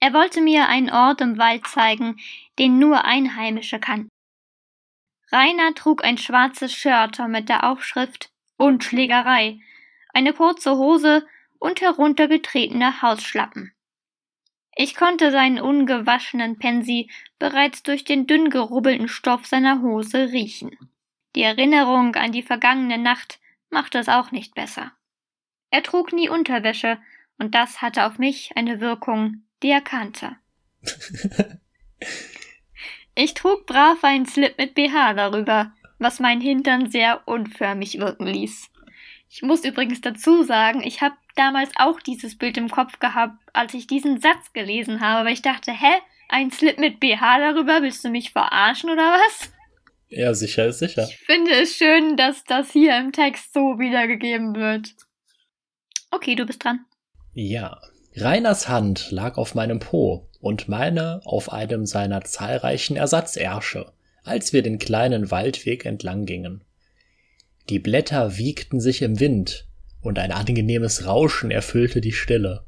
Er 0.00 0.14
wollte 0.14 0.40
mir 0.40 0.68
einen 0.68 0.90
Ort 0.90 1.20
im 1.20 1.36
Wald 1.36 1.66
zeigen, 1.66 2.16
den 2.58 2.78
nur 2.78 3.04
Einheimische 3.04 3.78
kannten. 3.78 4.08
Rainer 5.30 5.74
trug 5.74 6.02
ein 6.02 6.16
schwarzes 6.16 6.72
Shirt 6.72 7.18
mit 7.28 7.50
der 7.50 7.68
Aufschrift 7.68 8.30
und 8.56 8.84
Schlägerei, 8.84 9.60
eine 10.14 10.32
kurze 10.32 10.76
Hose 10.76 11.26
und 11.58 11.82
heruntergetretene 11.82 13.02
Hausschlappen. 13.02 13.72
Ich 14.74 14.94
konnte 14.94 15.30
seinen 15.30 15.60
ungewaschenen 15.60 16.58
Pensi 16.58 17.10
bereits 17.38 17.82
durch 17.82 18.04
den 18.04 18.26
dünn 18.26 18.48
gerubbelten 18.48 19.08
Stoff 19.08 19.44
seiner 19.44 19.82
Hose 19.82 20.32
riechen. 20.32 20.76
Die 21.34 21.42
Erinnerung 21.42 22.14
an 22.14 22.32
die 22.32 22.42
vergangene 22.42 22.96
Nacht 22.96 23.40
machte 23.68 23.98
es 23.98 24.08
auch 24.08 24.30
nicht 24.30 24.54
besser. 24.54 24.95
Er 25.70 25.82
trug 25.82 26.12
nie 26.12 26.28
Unterwäsche, 26.28 26.98
und 27.38 27.54
das 27.54 27.82
hatte 27.82 28.06
auf 28.06 28.18
mich 28.18 28.52
eine 28.54 28.80
Wirkung, 28.80 29.42
die 29.62 29.70
er 29.70 29.80
kannte. 29.80 30.36
ich 33.14 33.34
trug 33.34 33.66
brav 33.66 34.02
einen 34.02 34.26
Slip 34.26 34.56
mit 34.58 34.74
BH 34.74 35.14
darüber, 35.14 35.72
was 35.98 36.20
meinen 36.20 36.40
Hintern 36.40 36.90
sehr 36.90 37.26
unförmig 37.26 37.98
wirken 37.98 38.26
ließ. 38.26 38.70
Ich 39.28 39.42
muss 39.42 39.64
übrigens 39.64 40.00
dazu 40.00 40.44
sagen, 40.44 40.82
ich 40.82 41.00
habe 41.00 41.16
damals 41.34 41.70
auch 41.76 42.00
dieses 42.00 42.38
Bild 42.38 42.56
im 42.56 42.70
Kopf 42.70 42.98
gehabt, 42.98 43.34
als 43.52 43.74
ich 43.74 43.86
diesen 43.86 44.20
Satz 44.20 44.52
gelesen 44.52 45.00
habe, 45.00 45.26
weil 45.26 45.34
ich 45.34 45.42
dachte, 45.42 45.72
hä, 45.72 46.00
ein 46.28 46.50
Slip 46.50 46.78
mit 46.78 47.00
BH 47.00 47.38
darüber, 47.38 47.82
willst 47.82 48.04
du 48.04 48.08
mich 48.08 48.32
verarschen 48.32 48.90
oder 48.90 49.12
was? 49.12 49.52
Ja, 50.08 50.34
sicher 50.34 50.66
ist 50.66 50.78
sicher. 50.78 51.06
Ich 51.08 51.18
finde 51.18 51.50
es 51.52 51.76
schön, 51.76 52.16
dass 52.16 52.44
das 52.44 52.70
hier 52.70 52.96
im 52.96 53.12
Text 53.12 53.52
so 53.52 53.78
wiedergegeben 53.78 54.54
wird. 54.54 54.94
Okay, 56.10 56.34
du 56.34 56.46
bist 56.46 56.64
dran. 56.64 56.80
Ja, 57.34 57.80
Reiners 58.14 58.68
Hand 58.68 59.10
lag 59.10 59.36
auf 59.36 59.54
meinem 59.54 59.78
Po 59.78 60.28
und 60.40 60.68
meine 60.68 61.20
auf 61.24 61.52
einem 61.52 61.84
seiner 61.84 62.22
zahlreichen 62.22 62.96
Ersatzersche, 62.96 63.92
als 64.24 64.52
wir 64.52 64.62
den 64.62 64.78
kleinen 64.78 65.30
Waldweg 65.30 65.84
entlang 65.84 66.24
gingen. 66.24 66.64
Die 67.68 67.78
Blätter 67.78 68.38
wiegten 68.38 68.80
sich 68.80 69.02
im 69.02 69.20
Wind, 69.20 69.66
und 70.00 70.18
ein 70.18 70.32
angenehmes 70.32 71.04
Rauschen 71.04 71.50
erfüllte 71.50 72.00
die 72.00 72.12
Stille. 72.12 72.64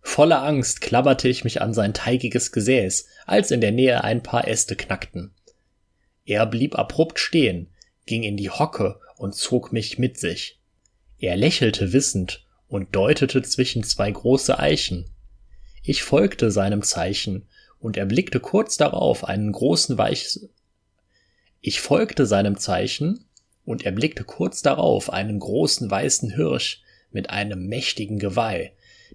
Voller 0.00 0.44
Angst 0.44 0.80
klammerte 0.80 1.28
ich 1.28 1.42
mich 1.42 1.60
an 1.60 1.74
sein 1.74 1.92
teigiges 1.92 2.52
Gesäß, 2.52 3.08
als 3.26 3.50
in 3.50 3.60
der 3.60 3.72
Nähe 3.72 4.04
ein 4.04 4.22
paar 4.22 4.46
Äste 4.46 4.76
knackten. 4.76 5.34
Er 6.24 6.46
blieb 6.46 6.78
abrupt 6.78 7.18
stehen, 7.18 7.70
ging 8.04 8.22
in 8.22 8.36
die 8.36 8.50
Hocke 8.50 9.00
und 9.16 9.34
zog 9.34 9.72
mich 9.72 9.98
mit 9.98 10.18
sich. 10.18 10.55
Er 11.18 11.36
lächelte 11.36 11.92
wissend 11.92 12.44
und 12.68 12.94
deutete 12.94 13.42
zwischen 13.42 13.82
zwei 13.82 14.10
große 14.10 14.58
Eichen. 14.58 15.06
Ich 15.82 16.02
folgte 16.02 16.50
seinem 16.50 16.82
Zeichen 16.82 17.48
und 17.78 17.96
erblickte 17.96 18.40
kurz 18.40 18.76
darauf 18.76 19.24
einen 19.24 19.52
großen 19.52 19.98
Weich 19.98 20.38
ich 21.66 21.80
folgte 21.80 22.26
seinem 22.26 22.58
Zeichen 22.58 23.24
und 23.64 23.84
erblickte 23.84 24.22
kurz 24.22 24.62
darauf 24.62 25.12
einen 25.12 25.40
großen 25.40 25.90
weißen 25.90 26.30
Hirsch 26.30 26.84
mit 27.10 27.30
einem 27.30 27.66
mächtigen 27.66 28.20
Geweih, 28.20 28.72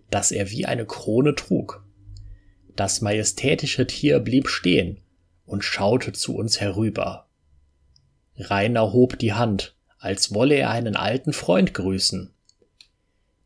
das 0.09 0.33
er 0.33 0.51
wie 0.51 0.65
eine 0.65 0.85
Krone 0.85 1.33
trug. 1.35 1.85
Das 2.75 2.99
majestätische 2.99 3.87
Tier 3.87 4.19
blieb 4.19 4.49
stehen 4.49 4.99
und 5.45 5.63
schaute 5.63 6.11
zu 6.11 6.35
uns 6.35 6.59
herüber. 6.59 7.29
Rainer 8.35 8.91
hob 8.91 9.17
die 9.17 9.31
Hand, 9.31 9.73
als 10.01 10.33
wolle 10.33 10.55
er 10.55 10.71
einen 10.71 10.95
alten 10.95 11.31
Freund 11.31 11.73
grüßen. 11.73 12.33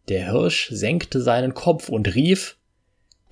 Der 0.08 0.32
Hirsch 0.32 0.70
senkte 0.72 1.22
seinen 1.22 1.53
Kopf 1.53 1.89
und 1.89 2.16
rief 2.16 2.58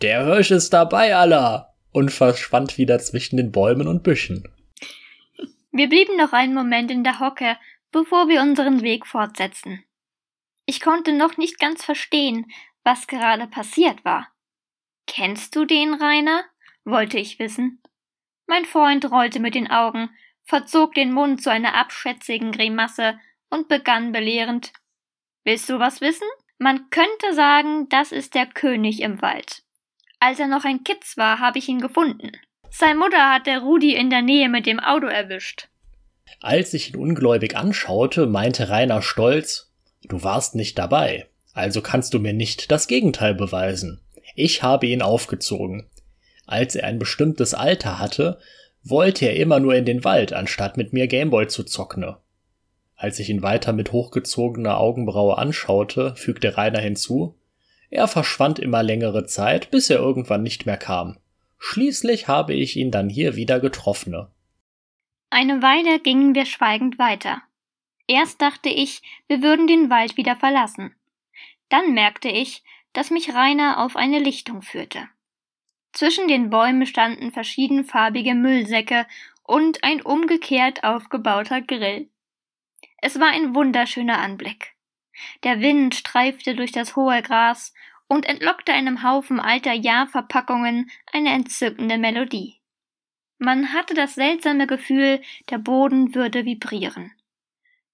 Der 0.02 0.26
Hirsch 0.26 0.52
ist 0.52 0.74
dabei, 0.74 1.16
Allah! 1.16 1.74
und 1.92 2.12
verschwand 2.12 2.78
wieder 2.78 3.00
zwischen 3.00 3.38
den 3.38 3.52
Bäumen 3.52 3.88
und 3.88 4.04
Büschen. 4.04 4.48
Wir 5.72 5.88
blieben 5.88 6.18
noch 6.18 6.34
einen 6.34 6.54
Moment 6.54 6.92
in 6.92 7.04
der 7.04 7.20
Hocke, 7.20 7.58
bevor 7.92 8.28
wir 8.28 8.42
unseren 8.42 8.82
Weg 8.82 9.06
fortsetzten. 9.06 9.84
Ich 10.66 10.82
konnte 10.82 11.14
noch 11.14 11.38
nicht 11.38 11.60
ganz 11.60 11.86
verstehen, 11.86 12.48
was 12.84 13.08
gerade 13.08 13.48
passiert 13.48 14.04
war. 14.04 14.28
Kennst 15.08 15.56
du 15.56 15.66
den, 15.66 15.94
Rainer? 15.94 16.44
wollte 16.84 17.20
ich 17.20 17.40
wissen. 17.40 17.82
Mein 18.48 18.66
Freund 18.66 19.10
rollte 19.10 19.40
mit 19.40 19.56
den 19.56 19.70
Augen, 19.70 20.10
verzog 20.44 20.94
den 20.94 21.12
Mund 21.12 21.42
zu 21.42 21.50
einer 21.52 21.76
abschätzigen 21.76 22.52
Grimasse 22.52 23.20
und 23.50 23.68
begann 23.68 24.12
belehrend 24.12 24.72
Willst 25.44 25.70
du 25.70 25.80
was 25.80 26.00
wissen? 26.02 26.28
Man 26.58 26.90
könnte 26.90 27.34
sagen, 27.34 27.90
das 27.90 28.12
ist 28.12 28.34
der 28.36 28.46
König 28.46 29.02
im 29.02 29.22
Wald. 29.22 29.64
Als 30.20 30.40
er 30.40 30.48
noch 30.48 30.64
ein 30.64 30.84
Kitz 30.86 31.18
war, 31.18 31.40
habe 31.40 31.60
ich 31.60 31.68
ihn 31.68 31.82
gefunden. 31.82 32.32
Seine 32.70 32.98
Mutter 32.98 33.30
hat 33.30 33.46
der 33.46 33.60
Rudi 33.60 33.94
in 33.94 34.10
der 34.10 34.22
Nähe 34.22 34.48
mit 34.48 34.66
dem 34.66 34.80
Auto 34.80 35.08
erwischt. 35.08 35.68
Als 36.40 36.74
ich 36.74 36.90
ihn 36.90 37.00
ungläubig 37.00 37.58
anschaute, 37.58 38.26
meinte 38.26 38.70
Rainer 38.70 39.02
stolz, 39.02 39.72
du 40.04 40.24
warst 40.24 40.56
nicht 40.56 40.78
dabei, 40.78 41.28
also 41.54 41.82
kannst 41.82 42.14
du 42.14 42.20
mir 42.20 42.34
nicht 42.34 42.72
das 42.72 42.88
Gegenteil 42.88 43.36
beweisen. 43.36 44.02
Ich 44.36 44.64
habe 44.64 44.88
ihn 44.88 45.02
aufgezogen. 45.02 45.90
Als 46.46 46.76
er 46.76 46.88
ein 46.88 47.00
bestimmtes 47.00 47.54
Alter 47.54 48.00
hatte, 48.00 48.40
wollte 48.84 49.26
er 49.26 49.36
immer 49.36 49.60
nur 49.60 49.76
in 49.76 49.86
den 49.86 50.04
Wald, 50.04 50.34
anstatt 50.34 50.78
mit 50.78 50.94
mir 50.94 51.08
Gameboy 51.08 51.48
zu 51.48 51.64
zocken. 51.64 52.16
Als 52.96 53.20
ich 53.20 53.30
ihn 53.30 53.42
weiter 53.42 53.74
mit 53.74 53.92
hochgezogener 53.92 54.78
Augenbraue 54.78 55.38
anschaute, 55.38 56.16
fügte 56.16 56.58
Rainer 56.58 56.80
hinzu, 56.80 57.36
er 57.90 58.08
verschwand 58.08 58.58
immer 58.60 58.82
längere 58.82 59.26
Zeit, 59.26 59.70
bis 59.70 59.90
er 59.90 60.00
irgendwann 60.00 60.42
nicht 60.42 60.66
mehr 60.66 60.78
kam. 60.78 61.18
Schließlich 61.60 62.28
habe 62.28 62.54
ich 62.54 62.76
ihn 62.76 62.90
dann 62.90 63.08
hier 63.08 63.36
wieder 63.36 63.60
getroffen. 63.60 64.28
Eine 65.30 65.62
Weile 65.62 66.00
gingen 66.00 66.36
wir 66.36 66.46
schweigend 66.46 66.98
weiter. 66.98 67.42
Erst 68.08 68.42
dachte 68.42 68.70
ich, 68.70 69.02
wir 69.28 69.42
würden 69.42 69.68
den 69.68 69.90
Wald 69.90 70.18
wieder 70.18 70.36
verlassen. 70.36 70.96
Dann 71.70 71.94
merkte 71.94 72.30
ich, 72.30 72.64
dass 72.94 73.12
mich 73.12 73.34
Rainer 73.34 73.84
auf 73.84 73.96
eine 73.96 74.20
Lichtung 74.20 74.62
führte. 74.62 75.08
Zwischen 75.94 76.28
den 76.28 76.50
Bäumen 76.50 76.86
standen 76.88 77.32
verschiedenfarbige 77.32 78.34
Müllsäcke 78.34 79.06
und 79.44 79.84
ein 79.84 80.02
umgekehrt 80.02 80.84
aufgebauter 80.84 81.62
Grill. 81.62 82.10
Es 82.98 83.20
war 83.20 83.30
ein 83.30 83.54
wunderschöner 83.54 84.20
Anblick. 84.20 84.74
Der 85.44 85.62
Wind 85.62 85.94
streifte 85.94 86.56
durch 86.56 86.72
das 86.72 86.96
hohe 86.96 87.22
Gras 87.22 87.74
und 88.08 88.26
entlockte 88.26 88.74
einem 88.74 89.04
Haufen 89.04 89.40
alter 89.40 89.74
Jahrverpackungen 89.74 90.90
eine 91.12 91.32
entzückende 91.32 91.98
Melodie. 91.98 92.60
Man 93.38 93.74
hatte 93.74 93.94
das 93.94 94.16
seltsame 94.16 94.68
Gefühl, 94.68 95.22
der 95.50 95.58
Boden 95.60 96.16
würde 96.16 96.46
vibrieren. 96.46 97.12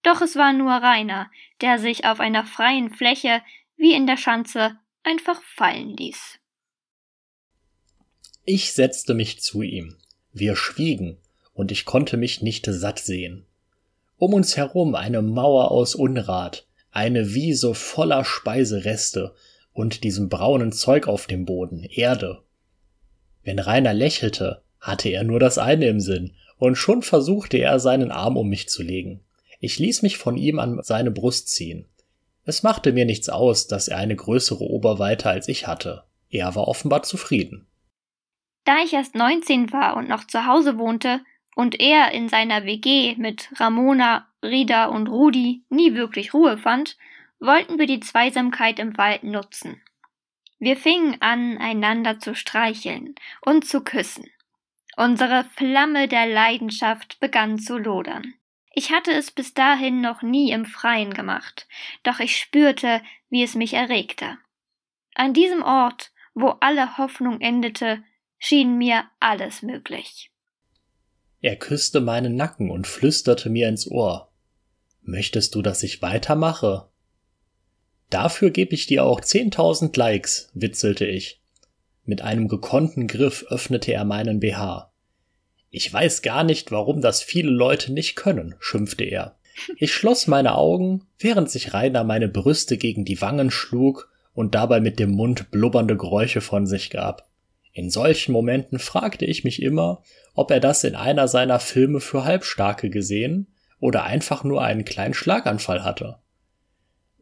Doch 0.03 0.21
es 0.21 0.35
war 0.35 0.53
nur 0.53 0.71
Rainer, 0.71 1.29
der 1.61 1.79
sich 1.79 2.05
auf 2.05 2.19
einer 2.19 2.45
freien 2.45 2.91
Fläche, 2.91 3.41
wie 3.75 3.93
in 3.93 4.07
der 4.07 4.17
Schanze, 4.17 4.79
einfach 5.03 5.41
fallen 5.43 5.97
ließ. 5.97 6.38
Ich 8.51 8.73
setzte 8.73 9.13
mich 9.13 9.39
zu 9.41 9.61
ihm 9.61 9.93
Wir 10.33 10.55
schwiegen, 10.55 11.17
und 11.53 11.71
ich 11.71 11.85
konnte 11.85 12.17
mich 12.17 12.41
nicht 12.41 12.65
satt 12.67 12.97
sehen. 12.97 13.45
Um 14.17 14.33
uns 14.33 14.57
herum 14.57 14.95
eine 14.95 15.21
Mauer 15.21 15.69
aus 15.69 15.93
Unrat, 15.93 16.65
eine 16.89 17.35
Wiese 17.35 17.75
voller 17.75 18.25
Speisereste 18.25 19.35
und 19.71 20.03
diesem 20.03 20.29
braunen 20.29 20.71
Zeug 20.71 21.07
auf 21.07 21.27
dem 21.27 21.45
Boden, 21.45 21.83
Erde. 21.83 22.41
Wenn 23.43 23.59
Rainer 23.59 23.93
lächelte, 23.93 24.63
hatte 24.79 25.09
er 25.09 25.23
nur 25.23 25.39
das 25.39 25.59
eine 25.59 25.85
im 25.85 25.99
Sinn, 25.99 26.33
und 26.57 26.75
schon 26.75 27.03
versuchte 27.03 27.57
er 27.57 27.79
seinen 27.79 28.09
Arm 28.09 28.35
um 28.35 28.49
mich 28.49 28.67
zu 28.67 28.81
legen. 28.81 29.19
Ich 29.59 29.77
ließ 29.77 30.01
mich 30.01 30.17
von 30.17 30.37
ihm 30.37 30.57
an 30.57 30.79
seine 30.81 31.11
Brust 31.11 31.49
ziehen. 31.49 31.85
Es 32.45 32.63
machte 32.63 32.93
mir 32.93 33.05
nichts 33.05 33.29
aus, 33.29 33.67
dass 33.67 33.89
er 33.89 33.97
eine 33.97 34.15
größere 34.15 34.63
Oberweite 34.63 35.29
als 35.29 35.47
ich 35.47 35.67
hatte. 35.67 36.01
Er 36.31 36.55
war 36.55 36.67
offenbar 36.67 37.03
zufrieden. 37.03 37.67
Da 38.65 38.83
ich 38.83 38.93
erst 38.93 39.15
19 39.15 39.71
war 39.71 39.95
und 39.97 40.07
noch 40.07 40.25
zu 40.25 40.45
Hause 40.45 40.77
wohnte 40.77 41.23
und 41.55 41.79
er 41.79 42.11
in 42.11 42.29
seiner 42.29 42.65
WG 42.65 43.15
mit 43.17 43.49
Ramona, 43.59 44.27
Rida 44.43 44.85
und 44.85 45.07
Rudi 45.07 45.63
nie 45.69 45.95
wirklich 45.95 46.33
Ruhe 46.33 46.57
fand, 46.57 46.97
wollten 47.39 47.79
wir 47.79 47.87
die 47.87 47.99
Zweisamkeit 47.99 48.79
im 48.79 48.97
Wald 48.97 49.23
nutzen. 49.23 49.81
Wir 50.59 50.75
fingen 50.75 51.17
an, 51.21 51.57
einander 51.57 52.19
zu 52.19 52.35
streicheln 52.35 53.15
und 53.41 53.65
zu 53.65 53.81
küssen. 53.81 54.29
Unsere 54.97 55.45
Flamme 55.55 56.09
der 56.09 56.27
Leidenschaft 56.27 57.19
begann 57.21 57.59
zu 57.59 57.77
lodern. 57.77 58.33
Ich 58.73 58.91
hatte 58.91 59.11
es 59.11 59.31
bis 59.31 59.53
dahin 59.53 60.01
noch 60.01 60.21
nie 60.21 60.51
im 60.51 60.65
Freien 60.65 61.13
gemacht, 61.13 61.67
doch 62.03 62.19
ich 62.19 62.37
spürte, 62.37 63.01
wie 63.29 63.43
es 63.43 63.55
mich 63.55 63.73
erregte. 63.73 64.37
An 65.15 65.33
diesem 65.33 65.63
Ort, 65.63 66.11
wo 66.33 66.49
alle 66.59 66.97
Hoffnung 66.97 67.41
endete, 67.41 68.03
schien 68.39 68.77
mir 68.77 69.03
alles 69.19 69.61
möglich. 69.61 70.31
Er 71.41 71.55
küsste 71.55 72.01
meinen 72.01 72.35
Nacken 72.35 72.71
und 72.71 72.87
flüsterte 72.87 73.49
mir 73.49 73.69
ins 73.69 73.89
Ohr. 73.89 74.31
Möchtest 75.01 75.55
du, 75.55 75.61
dass 75.61 75.83
ich 75.83 76.01
weitermache? 76.01 76.89
Dafür 78.09 78.49
gebe 78.49 78.73
ich 78.73 78.87
dir 78.87 79.05
auch 79.05 79.21
zehntausend 79.21 79.95
Likes, 79.95 80.49
witzelte 80.53 81.05
ich. 81.05 81.41
Mit 82.05 82.21
einem 82.21 82.47
gekonnten 82.47 83.07
Griff 83.07 83.45
öffnete 83.49 83.93
er 83.93 84.03
meinen 84.03 84.39
BH. 84.39 84.91
Ich 85.69 85.93
weiß 85.93 86.23
gar 86.23 86.43
nicht, 86.43 86.71
warum 86.71 87.01
das 87.01 87.21
viele 87.21 87.51
Leute 87.51 87.93
nicht 87.93 88.15
können, 88.15 88.55
schimpfte 88.59 89.03
er. 89.03 89.37
Ich 89.77 89.93
schloss 89.93 90.25
meine 90.25 90.55
Augen, 90.55 91.05
während 91.19 91.51
sich 91.51 91.73
Rainer 91.73 92.03
meine 92.03 92.27
Brüste 92.27 92.77
gegen 92.77 93.05
die 93.05 93.21
Wangen 93.21 93.51
schlug 93.51 94.11
und 94.33 94.55
dabei 94.55 94.79
mit 94.79 94.99
dem 94.99 95.11
Mund 95.11 95.51
blubbernde 95.51 95.97
Geräusche 95.97 96.41
von 96.41 96.65
sich 96.65 96.89
gab. 96.89 97.28
In 97.71 97.89
solchen 97.89 98.31
Momenten 98.31 98.79
fragte 98.79 99.25
ich 99.25 99.43
mich 99.43 99.61
immer, 99.61 100.03
ob 100.33 100.51
er 100.51 100.59
das 100.59 100.83
in 100.83 100.95
einer 100.95 101.27
seiner 101.27 101.59
Filme 101.59 101.99
für 101.99 102.23
Halbstarke 102.23 102.89
gesehen 102.89 103.47
oder 103.79 104.03
einfach 104.03 104.43
nur 104.43 104.63
einen 104.63 104.85
kleinen 104.85 105.13
Schlaganfall 105.13 105.83
hatte. 105.83 106.19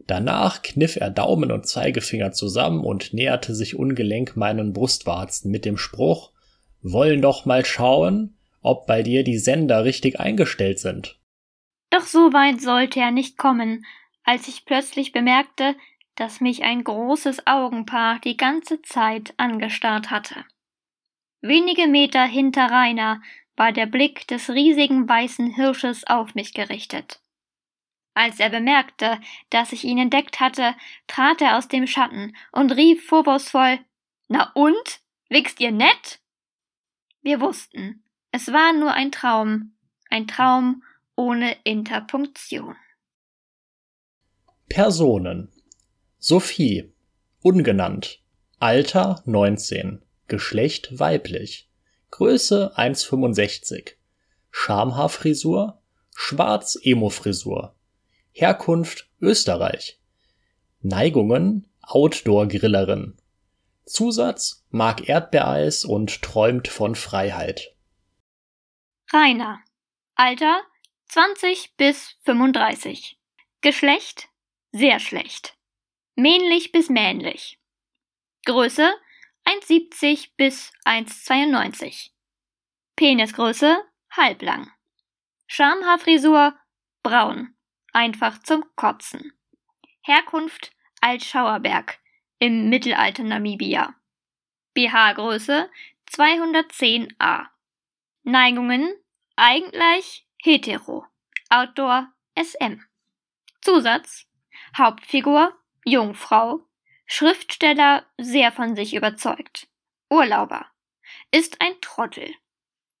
Danach 0.06 0.62
kniff 0.62 0.96
er 0.96 1.10
Daumen 1.10 1.52
und 1.52 1.68
Zeigefinger 1.68 2.32
zusammen 2.32 2.82
und 2.82 3.12
näherte 3.12 3.54
sich 3.54 3.76
ungelenk 3.76 4.36
meinen 4.36 4.72
Brustwarzen 4.72 5.50
mit 5.50 5.64
dem 5.64 5.76
Spruch 5.76 6.32
Wollen 6.80 7.20
doch 7.20 7.44
mal 7.44 7.64
schauen, 7.64 8.36
ob 8.62 8.86
bei 8.86 9.02
dir 9.02 9.24
die 9.24 9.38
Sender 9.38 9.84
richtig 9.84 10.20
eingestellt 10.20 10.78
sind. 10.78 11.18
Doch 11.90 12.02
so 12.02 12.32
weit 12.32 12.60
sollte 12.60 13.00
er 13.00 13.10
nicht 13.10 13.36
kommen, 13.36 13.84
als 14.24 14.46
ich 14.46 14.64
plötzlich 14.64 15.12
bemerkte, 15.12 15.74
dass 16.18 16.40
mich 16.40 16.64
ein 16.64 16.82
großes 16.82 17.46
Augenpaar 17.46 18.18
die 18.18 18.36
ganze 18.36 18.82
Zeit 18.82 19.34
angestarrt 19.36 20.10
hatte. 20.10 20.44
Wenige 21.40 21.86
Meter 21.86 22.24
hinter 22.24 22.72
Rainer 22.72 23.22
war 23.56 23.70
der 23.70 23.86
Blick 23.86 24.26
des 24.26 24.50
riesigen 24.50 25.08
weißen 25.08 25.54
Hirsches 25.54 26.04
auf 26.08 26.34
mich 26.34 26.54
gerichtet. 26.54 27.20
Als 28.14 28.40
er 28.40 28.50
bemerkte, 28.50 29.20
dass 29.50 29.70
ich 29.70 29.84
ihn 29.84 29.98
entdeckt 29.98 30.40
hatte, 30.40 30.74
trat 31.06 31.40
er 31.40 31.56
aus 31.56 31.68
dem 31.68 31.86
Schatten 31.86 32.36
und 32.50 32.72
rief 32.72 33.06
vorwurfsvoll 33.06 33.78
Na 34.26 34.50
und? 34.54 35.00
Wichst 35.28 35.60
ihr 35.60 35.70
nett? 35.70 36.18
Wir 37.22 37.40
wussten, 37.40 38.02
es 38.32 38.52
war 38.52 38.72
nur 38.72 38.92
ein 38.92 39.12
Traum, 39.12 39.76
ein 40.10 40.26
Traum 40.26 40.82
ohne 41.14 41.56
Interpunktion. 41.62 42.74
Personen 44.68 45.52
Sophie, 46.20 46.92
ungenannt, 47.42 48.20
Alter 48.58 49.22
19, 49.24 50.02
Geschlecht 50.26 50.98
weiblich, 50.98 51.70
Größe 52.10 52.76
1,65, 52.76 53.92
Schamhaarfrisur, 54.50 55.80
Schwarz-Emo-Frisur, 56.16 57.76
Herkunft 58.32 59.08
Österreich, 59.20 60.00
Neigungen 60.80 61.68
Outdoor-Grillerin, 61.82 63.16
Zusatz 63.86 64.66
mag 64.70 65.08
Erdbeereis 65.08 65.84
und 65.84 66.20
träumt 66.22 66.66
von 66.66 66.96
Freiheit. 66.96 67.76
Rainer, 69.12 69.60
Alter 70.16 70.62
20 71.10 71.76
bis 71.76 72.16
35, 72.24 73.20
Geschlecht 73.60 74.28
sehr 74.72 74.98
schlecht 74.98 75.57
männlich 76.18 76.72
bis 76.72 76.90
männlich. 76.90 77.60
Größe 78.44 78.92
1,70 79.44 80.30
bis 80.36 80.72
1,92. 80.84 82.10
Penisgröße 82.96 83.80
halblang. 84.10 84.68
Schamhaarfrisur 85.46 86.58
braun, 87.04 87.54
einfach 87.92 88.42
zum 88.42 88.64
Kotzen. 88.74 89.32
Herkunft 90.02 90.72
Altschauerberg 91.00 92.00
im 92.40 92.68
Mittelalter 92.68 93.22
Namibia. 93.22 93.94
BH-Größe 94.74 95.70
210a. 96.10 97.46
Neigungen 98.24 98.92
eigentlich 99.36 100.26
hetero. 100.42 101.06
Outdoor 101.48 102.12
SM. 102.36 102.82
Zusatz 103.62 104.26
Hauptfigur 104.76 105.57
Jungfrau, 105.84 106.60
Schriftsteller 107.06 108.04
sehr 108.18 108.52
von 108.52 108.76
sich 108.76 108.94
überzeugt, 108.94 109.68
Urlauber, 110.10 110.66
ist 111.30 111.60
ein 111.60 111.72
Trottel, 111.80 112.28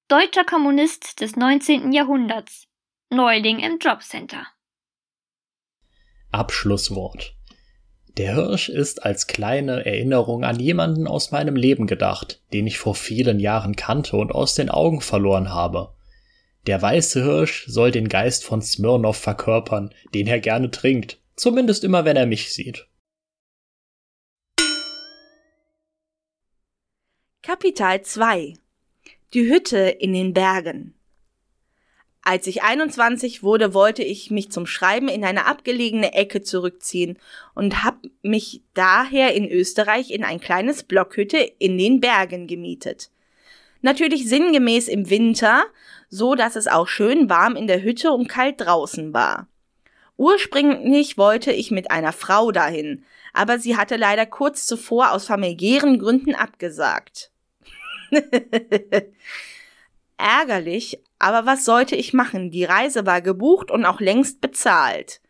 deutscher 0.08 0.44
Kommunist 0.44 1.20
des 1.20 1.36
19. 1.36 1.92
Jahrhunderts, 1.92 2.66
Neuling 3.10 3.58
im 3.58 3.78
Jobcenter. 3.78 4.46
Abschlusswort. 6.30 7.34
Der 8.18 8.34
Hirsch 8.34 8.68
ist 8.68 9.04
als 9.04 9.28
kleine 9.28 9.86
Erinnerung 9.86 10.44
an 10.44 10.58
jemanden 10.58 11.06
aus 11.06 11.30
meinem 11.30 11.56
Leben 11.56 11.86
gedacht, 11.86 12.42
den 12.52 12.66
ich 12.66 12.78
vor 12.78 12.94
vielen 12.94 13.38
Jahren 13.38 13.76
kannte 13.76 14.16
und 14.16 14.32
aus 14.32 14.54
den 14.54 14.70
Augen 14.70 15.00
verloren 15.00 15.50
habe. 15.50 15.94
Der 16.66 16.82
weiße 16.82 17.22
Hirsch 17.22 17.64
soll 17.68 17.92
den 17.92 18.08
Geist 18.08 18.44
von 18.44 18.60
Smirnow 18.60 19.16
verkörpern, 19.16 19.94
den 20.14 20.26
er 20.26 20.40
gerne 20.40 20.70
trinkt, 20.70 21.18
Zumindest 21.38 21.84
immer, 21.84 22.04
wenn 22.04 22.16
er 22.16 22.26
mich 22.26 22.52
sieht. 22.52 22.88
Kapitel 27.42 28.02
2 28.02 28.54
Die 29.32 29.48
Hütte 29.48 29.78
in 29.78 30.12
den 30.12 30.34
Bergen 30.34 30.94
Als 32.22 32.48
ich 32.48 32.64
21 32.64 33.44
wurde, 33.44 33.72
wollte 33.72 34.02
ich 34.02 34.32
mich 34.32 34.50
zum 34.50 34.66
Schreiben 34.66 35.06
in 35.06 35.24
eine 35.24 35.46
abgelegene 35.46 36.12
Ecke 36.12 36.42
zurückziehen 36.42 37.18
und 37.54 37.84
hab 37.84 38.02
mich 38.22 38.62
daher 38.74 39.32
in 39.32 39.48
Österreich 39.48 40.10
in 40.10 40.24
ein 40.24 40.40
kleines 40.40 40.82
Blockhütte 40.82 41.38
in 41.38 41.78
den 41.78 42.00
Bergen 42.00 42.48
gemietet. 42.48 43.12
Natürlich 43.80 44.28
sinngemäß 44.28 44.88
im 44.88 45.08
Winter, 45.08 45.66
so 46.10 46.34
dass 46.34 46.56
es 46.56 46.66
auch 46.66 46.88
schön 46.88 47.30
warm 47.30 47.54
in 47.54 47.68
der 47.68 47.84
Hütte 47.84 48.10
und 48.10 48.28
kalt 48.28 48.60
draußen 48.60 49.14
war. 49.14 49.46
Ursprünglich 50.18 51.16
wollte 51.16 51.52
ich 51.52 51.70
mit 51.70 51.92
einer 51.92 52.12
Frau 52.12 52.50
dahin, 52.50 53.04
aber 53.32 53.60
sie 53.60 53.76
hatte 53.76 53.96
leider 53.96 54.26
kurz 54.26 54.66
zuvor 54.66 55.12
aus 55.12 55.26
familiären 55.26 56.00
Gründen 56.00 56.34
abgesagt. 56.34 57.30
Ärgerlich, 60.16 60.98
aber 61.20 61.46
was 61.46 61.64
sollte 61.64 61.94
ich 61.94 62.12
machen? 62.12 62.50
Die 62.50 62.64
Reise 62.64 63.06
war 63.06 63.20
gebucht 63.20 63.70
und 63.70 63.84
auch 63.84 64.00
längst 64.00 64.40
bezahlt. 64.40 65.20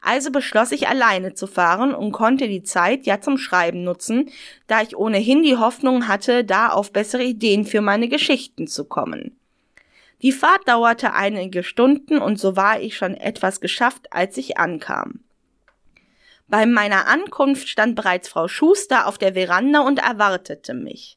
Also 0.00 0.30
beschloss 0.30 0.72
ich 0.72 0.88
alleine 0.88 1.34
zu 1.34 1.46
fahren 1.46 1.94
und 1.94 2.12
konnte 2.12 2.48
die 2.48 2.62
Zeit 2.62 3.04
ja 3.04 3.20
zum 3.20 3.36
Schreiben 3.36 3.84
nutzen, 3.84 4.30
da 4.66 4.80
ich 4.80 4.96
ohnehin 4.96 5.42
die 5.42 5.58
Hoffnung 5.58 6.08
hatte, 6.08 6.44
da 6.44 6.70
auf 6.70 6.92
bessere 6.92 7.24
Ideen 7.24 7.66
für 7.66 7.82
meine 7.82 8.08
Geschichten 8.08 8.66
zu 8.66 8.86
kommen. 8.86 9.39
Die 10.22 10.32
Fahrt 10.32 10.68
dauerte 10.68 11.14
einige 11.14 11.62
Stunden 11.62 12.18
und 12.18 12.38
so 12.38 12.54
war 12.56 12.80
ich 12.80 12.96
schon 12.96 13.14
etwas 13.14 13.60
geschafft, 13.60 14.12
als 14.12 14.36
ich 14.36 14.58
ankam. 14.58 15.20
Bei 16.46 16.66
meiner 16.66 17.06
Ankunft 17.06 17.68
stand 17.68 17.94
bereits 17.94 18.28
Frau 18.28 18.48
Schuster 18.48 19.06
auf 19.06 19.18
der 19.18 19.34
Veranda 19.34 19.80
und 19.80 20.00
erwartete 20.00 20.74
mich. 20.74 21.16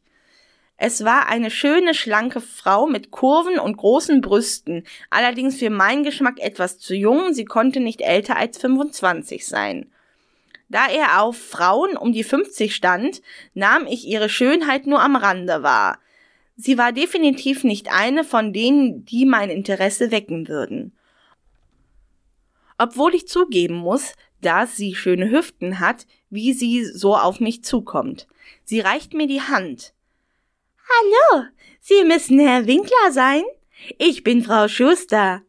Es 0.77 1.03
war 1.03 1.27
eine 1.27 1.51
schöne, 1.51 1.93
schlanke 1.93 2.39
Frau 2.39 2.87
mit 2.87 3.11
Kurven 3.11 3.59
und 3.59 3.77
großen 3.77 4.21
Brüsten, 4.21 4.85
allerdings 5.09 5.57
für 5.57 5.69
meinen 5.69 6.03
Geschmack 6.03 6.39
etwas 6.39 6.79
zu 6.79 6.95
jung, 6.95 7.33
sie 7.33 7.45
konnte 7.45 7.79
nicht 7.79 8.01
älter 8.01 8.37
als 8.37 8.57
25 8.57 9.45
sein. 9.45 9.91
Da 10.69 10.87
er 10.87 11.21
auf 11.21 11.37
Frauen 11.37 11.97
um 11.97 12.13
die 12.13 12.23
50 12.23 12.73
stand, 12.73 13.21
nahm 13.53 13.85
ich 13.85 14.07
ihre 14.07 14.29
Schönheit 14.29 14.87
nur 14.87 15.01
am 15.01 15.15
Rande 15.15 15.61
wahr. 15.61 15.99
Sie 16.55 16.77
war 16.77 16.91
definitiv 16.91 17.63
nicht 17.63 17.91
eine 17.91 18.23
von 18.23 18.53
denen, 18.53 19.05
die 19.05 19.25
mein 19.25 19.49
Interesse 19.49 20.11
wecken 20.11 20.47
würden. 20.47 20.95
Obwohl 22.77 23.15
ich 23.15 23.27
zugeben 23.27 23.75
muss, 23.75 24.13
dass 24.41 24.75
sie 24.75 24.95
schöne 24.95 25.31
Hüften 25.31 25.79
hat, 25.79 26.05
wie 26.29 26.53
sie 26.53 26.85
so 26.85 27.15
auf 27.15 27.39
mich 27.39 27.63
zukommt. 27.63 28.27
Sie 28.63 28.79
reicht 28.79 29.13
mir 29.13 29.27
die 29.27 29.41
Hand. 29.41 29.93
Hallo, 30.89 31.45
Sie 31.79 32.03
müssen 32.03 32.39
Herr 32.39 32.67
Winkler 32.67 33.11
sein? 33.11 33.43
Ich 33.97 34.23
bin 34.23 34.43
Frau 34.43 34.67
Schuster. 34.67 35.41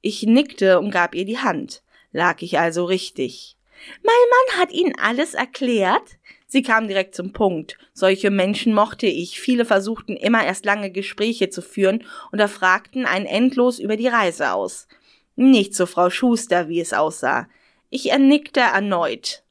Ich 0.00 0.24
nickte 0.24 0.78
und 0.78 0.90
gab 0.90 1.14
ihr 1.14 1.24
die 1.24 1.38
Hand. 1.38 1.82
Lag 2.12 2.42
ich 2.42 2.58
also 2.58 2.84
richtig. 2.84 3.56
Mein 4.02 4.14
Mann 4.30 4.60
hat 4.60 4.72
Ihnen 4.72 4.94
alles 4.98 5.34
erklärt? 5.34 6.18
Sie 6.54 6.62
kam 6.62 6.86
direkt 6.86 7.16
zum 7.16 7.32
Punkt. 7.32 7.76
Solche 7.94 8.30
Menschen 8.30 8.74
mochte 8.74 9.08
ich. 9.08 9.40
Viele 9.40 9.64
versuchten 9.64 10.16
immer 10.16 10.44
erst 10.44 10.64
lange 10.64 10.92
Gespräche 10.92 11.50
zu 11.50 11.62
führen 11.62 12.04
und 12.30 12.38
erfragten 12.38 13.06
einen 13.06 13.26
endlos 13.26 13.80
über 13.80 13.96
die 13.96 14.06
Reise 14.06 14.52
aus. 14.52 14.86
Nicht 15.34 15.74
so 15.74 15.84
Frau 15.84 16.10
Schuster, 16.10 16.68
wie 16.68 16.78
es 16.78 16.92
aussah. 16.92 17.48
Ich 17.90 18.12
ernickte 18.12 18.60
erneut. 18.60 19.42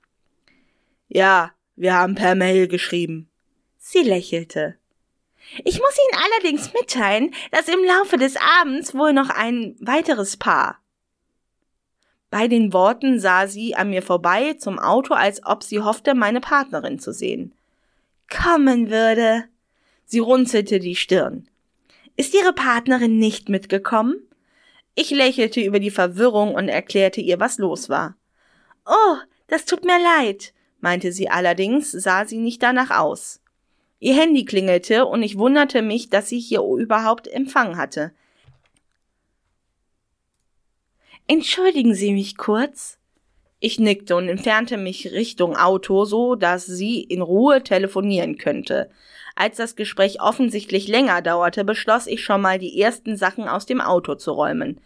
Ja, 1.09 1.51
wir 1.75 1.93
haben 1.93 2.15
per 2.15 2.35
Mail 2.35 2.69
geschrieben. 2.69 3.29
Sie 3.77 4.03
lächelte. 4.03 4.77
Ich 5.65 5.79
muss 5.79 5.97
Ihnen 5.97 6.23
allerdings 6.23 6.71
mitteilen, 6.71 7.35
dass 7.51 7.67
im 7.67 7.83
Laufe 7.83 8.15
des 8.15 8.37
Abends 8.61 8.95
wohl 8.95 9.11
noch 9.11 9.29
ein 9.29 9.75
weiteres 9.81 10.37
Paar. 10.37 10.79
Bei 12.33 12.47
den 12.47 12.73
Worten 12.73 13.19
sah 13.19 13.45
sie 13.45 13.75
an 13.75 13.91
mir 13.91 14.01
vorbei 14.01 14.55
zum 14.55 14.79
Auto, 14.79 15.13
als 15.13 15.45
ob 15.45 15.61
sie 15.61 15.81
hoffte, 15.81 16.15
meine 16.15 16.41
Partnerin 16.41 16.97
zu 16.97 17.13
sehen. 17.13 17.53
Kommen 18.27 18.89
würde. 18.89 19.43
Sie 20.05 20.17
runzelte 20.17 20.79
die 20.79 20.95
Stirn. 20.95 21.47
Ist 22.17 22.33
Ihre 22.33 22.53
Partnerin 22.53 23.19
nicht 23.19 23.49
mitgekommen? 23.49 24.15
Ich 24.95 25.11
lächelte 25.11 25.61
über 25.61 25.79
die 25.79 25.91
Verwirrung 25.91 26.55
und 26.55 26.69
erklärte 26.69 27.21
ihr, 27.21 27.39
was 27.39 27.59
los 27.59 27.87
war. 27.87 28.15
Oh, 28.87 29.17
das 29.45 29.65
tut 29.65 29.85
mir 29.85 29.99
leid, 30.01 30.55
meinte 30.79 31.11
sie 31.11 31.29
allerdings, 31.29 31.91
sah 31.91 32.25
sie 32.25 32.39
nicht 32.39 32.63
danach 32.63 32.89
aus. 32.89 33.41
Ihr 33.99 34.15
Handy 34.15 34.43
klingelte 34.43 35.05
und 35.05 35.21
ich 35.21 35.37
wunderte 35.37 35.83
mich, 35.83 36.09
dass 36.09 36.29
sie 36.29 36.39
hier 36.39 36.63
überhaupt 36.63 37.27
Empfang 37.27 37.77
hatte. 37.77 38.11
Entschuldigen 41.27 41.95
Sie 41.95 42.11
mich 42.11 42.37
kurz? 42.37 42.97
Ich 43.59 43.79
nickte 43.79 44.17
und 44.17 44.27
entfernte 44.27 44.75
mich 44.75 45.13
Richtung 45.13 45.55
Auto, 45.55 46.03
so 46.03 46.35
dass 46.35 46.65
sie 46.65 47.01
in 47.01 47.21
Ruhe 47.21 47.63
telefonieren 47.63 48.37
könnte. 48.37 48.89
Als 49.35 49.55
das 49.55 49.77
Gespräch 49.77 50.21
offensichtlich 50.21 50.89
länger 50.89 51.21
dauerte, 51.21 51.63
beschloss 51.63 52.05
ich 52.05 52.25
schon 52.25 52.41
mal 52.41 52.59
die 52.59 52.81
ersten 52.81 53.15
Sachen 53.15 53.47
aus 53.47 53.65
dem 53.65 53.79
Auto 53.79 54.15
zu 54.15 54.31
räumen. 54.31 54.81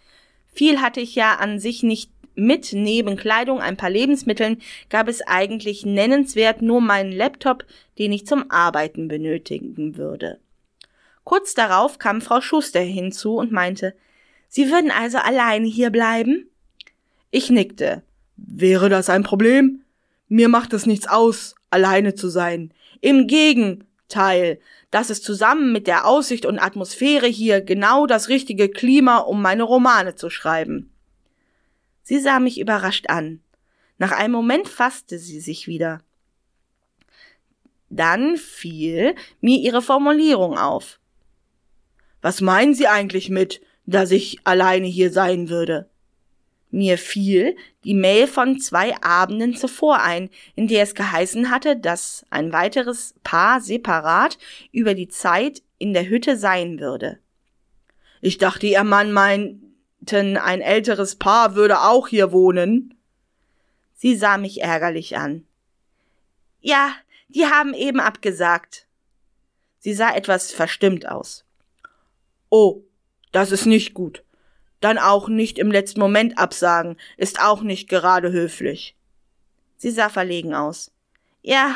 Viel 0.54 0.80
hatte 0.80 1.02
ich 1.02 1.16
ja 1.16 1.38
an 1.38 1.60
sich 1.60 1.82
nicht 1.82 2.12
mit, 2.36 2.72
neben 2.72 3.18
Kleidung, 3.18 3.60
ein 3.62 3.78
paar 3.78 3.90
Lebensmitteln 3.90 4.62
gab 4.90 5.08
es 5.08 5.26
eigentlich 5.26 5.88
nennenswert 5.88 6.62
nur 6.62 6.80
meinen 6.80 7.12
Laptop, 7.12 7.66
den 7.98 8.14
ich 8.14 8.28
zum 8.28 8.52
Arbeiten 8.52 9.08
benötigen 9.08 9.98
würde. 9.98 10.40
Kurz 11.24 11.56
darauf 11.56 11.98
kam 11.98 12.22
Frau 12.22 12.42
Schuster 12.42 12.80
hinzu 12.80 13.38
und 13.38 13.52
meinte, 13.52 13.96
Sie 14.48 14.72
würden 14.72 14.91
also 14.91 15.18
alleine 15.18 15.68
hier 15.68 15.89
bleiben? 15.89 16.50
Ich 17.32 17.50
nickte. 17.50 18.04
Wäre 18.38 18.89
das 18.89 19.10
ein 19.10 19.24
Problem? 19.24 19.82
Mir 20.28 20.50
macht 20.50 20.74
es 20.74 20.86
nichts 20.86 21.08
aus, 21.08 21.56
alleine 21.70 22.16
zu 22.16 22.30
sein. 22.30 22.74
Im 23.02 23.28
Gegenteil, 23.28 24.60
das 24.91 25.10
ist 25.10 25.24
zusammen 25.24 25.72
mit 25.72 25.88
der 25.88 26.06
Aussicht 26.06 26.45
und 26.45 26.60
Atmosphäre 26.60 27.28
hier 27.28 27.62
genau 27.62 28.08
das 28.08 28.30
richtige 28.30 28.70
Klima, 28.70 29.18
um 29.18 29.41
meine 29.41 29.64
Romane 29.64 30.16
zu 30.16 30.30
schreiben. 30.30 30.91
Sie 32.04 32.20
sah 32.20 32.39
mich 32.39 32.60
überrascht 32.60 33.10
an. 33.10 33.41
Nach 33.98 34.12
einem 34.12 34.34
Moment 34.34 34.70
fasste 34.70 35.20
sie 35.20 35.39
sich 35.39 35.68
wieder. 35.68 36.02
Dann 37.89 38.38
fiel 38.38 39.16
mir 39.41 39.60
ihre 39.60 39.82
Formulierung 39.82 40.58
auf. 40.58 41.00
Was 42.22 42.41
meinen 42.41 42.74
Sie 42.74 42.88
eigentlich 42.88 43.30
mit, 43.30 43.62
dass 43.88 44.12
ich 44.12 44.38
alleine 44.44 44.86
hier 44.86 45.12
sein 45.12 45.50
würde? 45.50 45.90
Mir 46.70 46.98
fiel 46.98 47.56
die 47.86 47.94
Mail 47.94 48.28
von 48.28 48.60
zwei 48.60 48.96
Abenden 49.02 49.56
zuvor 49.56 50.02
ein, 50.02 50.30
in 50.56 50.68
der 50.68 50.84
es 50.84 50.94
geheißen 50.94 51.50
hatte, 51.50 51.78
dass 51.78 52.26
ein 52.30 52.52
weiteres 52.52 53.16
Paar 53.24 53.62
separat 53.62 54.38
über 54.72 54.94
die 54.94 55.08
Zeit 55.08 55.64
in 55.78 55.94
der 55.94 56.08
Hütte 56.10 56.38
sein 56.38 56.80
würde. 56.80 57.20
Ich 58.20 58.38
dachte, 58.38 58.68
Ihr 58.68 58.84
Mann 58.84 59.14
meinten, 59.14 60.38
ein 60.38 60.62
älteres 60.62 61.16
Paar 61.16 61.56
würde 61.56 61.82
auch 61.82 62.10
hier 62.10 62.34
wohnen. 62.34 62.94
Sie 63.94 64.16
sah 64.16 64.38
mich 64.38 64.62
ärgerlich 64.62 65.16
an. 65.18 65.46
Ja, 66.60 66.94
die 67.30 67.46
haben 67.46 67.74
eben 67.74 68.02
abgesagt. 68.02 68.88
Sie 69.80 69.94
sah 69.94 70.14
etwas 70.14 70.52
verstimmt 70.52 71.08
aus. 71.08 71.46
Oh, 72.50 72.84
das 73.38 73.52
ist 73.52 73.68
nicht 73.68 73.94
gut. 73.94 74.24
Dann 74.80 74.98
auch 74.98 75.30
nicht 75.30 75.60
im 75.60 75.70
letzten 75.72 76.00
Moment 76.00 76.40
absagen, 76.40 76.98
ist 77.18 77.40
auch 77.40 77.62
nicht 77.62 77.88
gerade 77.88 78.32
höflich. 78.32 78.96
Sie 79.78 79.92
sah 79.92 80.10
verlegen 80.10 80.56
aus. 80.56 80.92
Ja, 81.44 81.76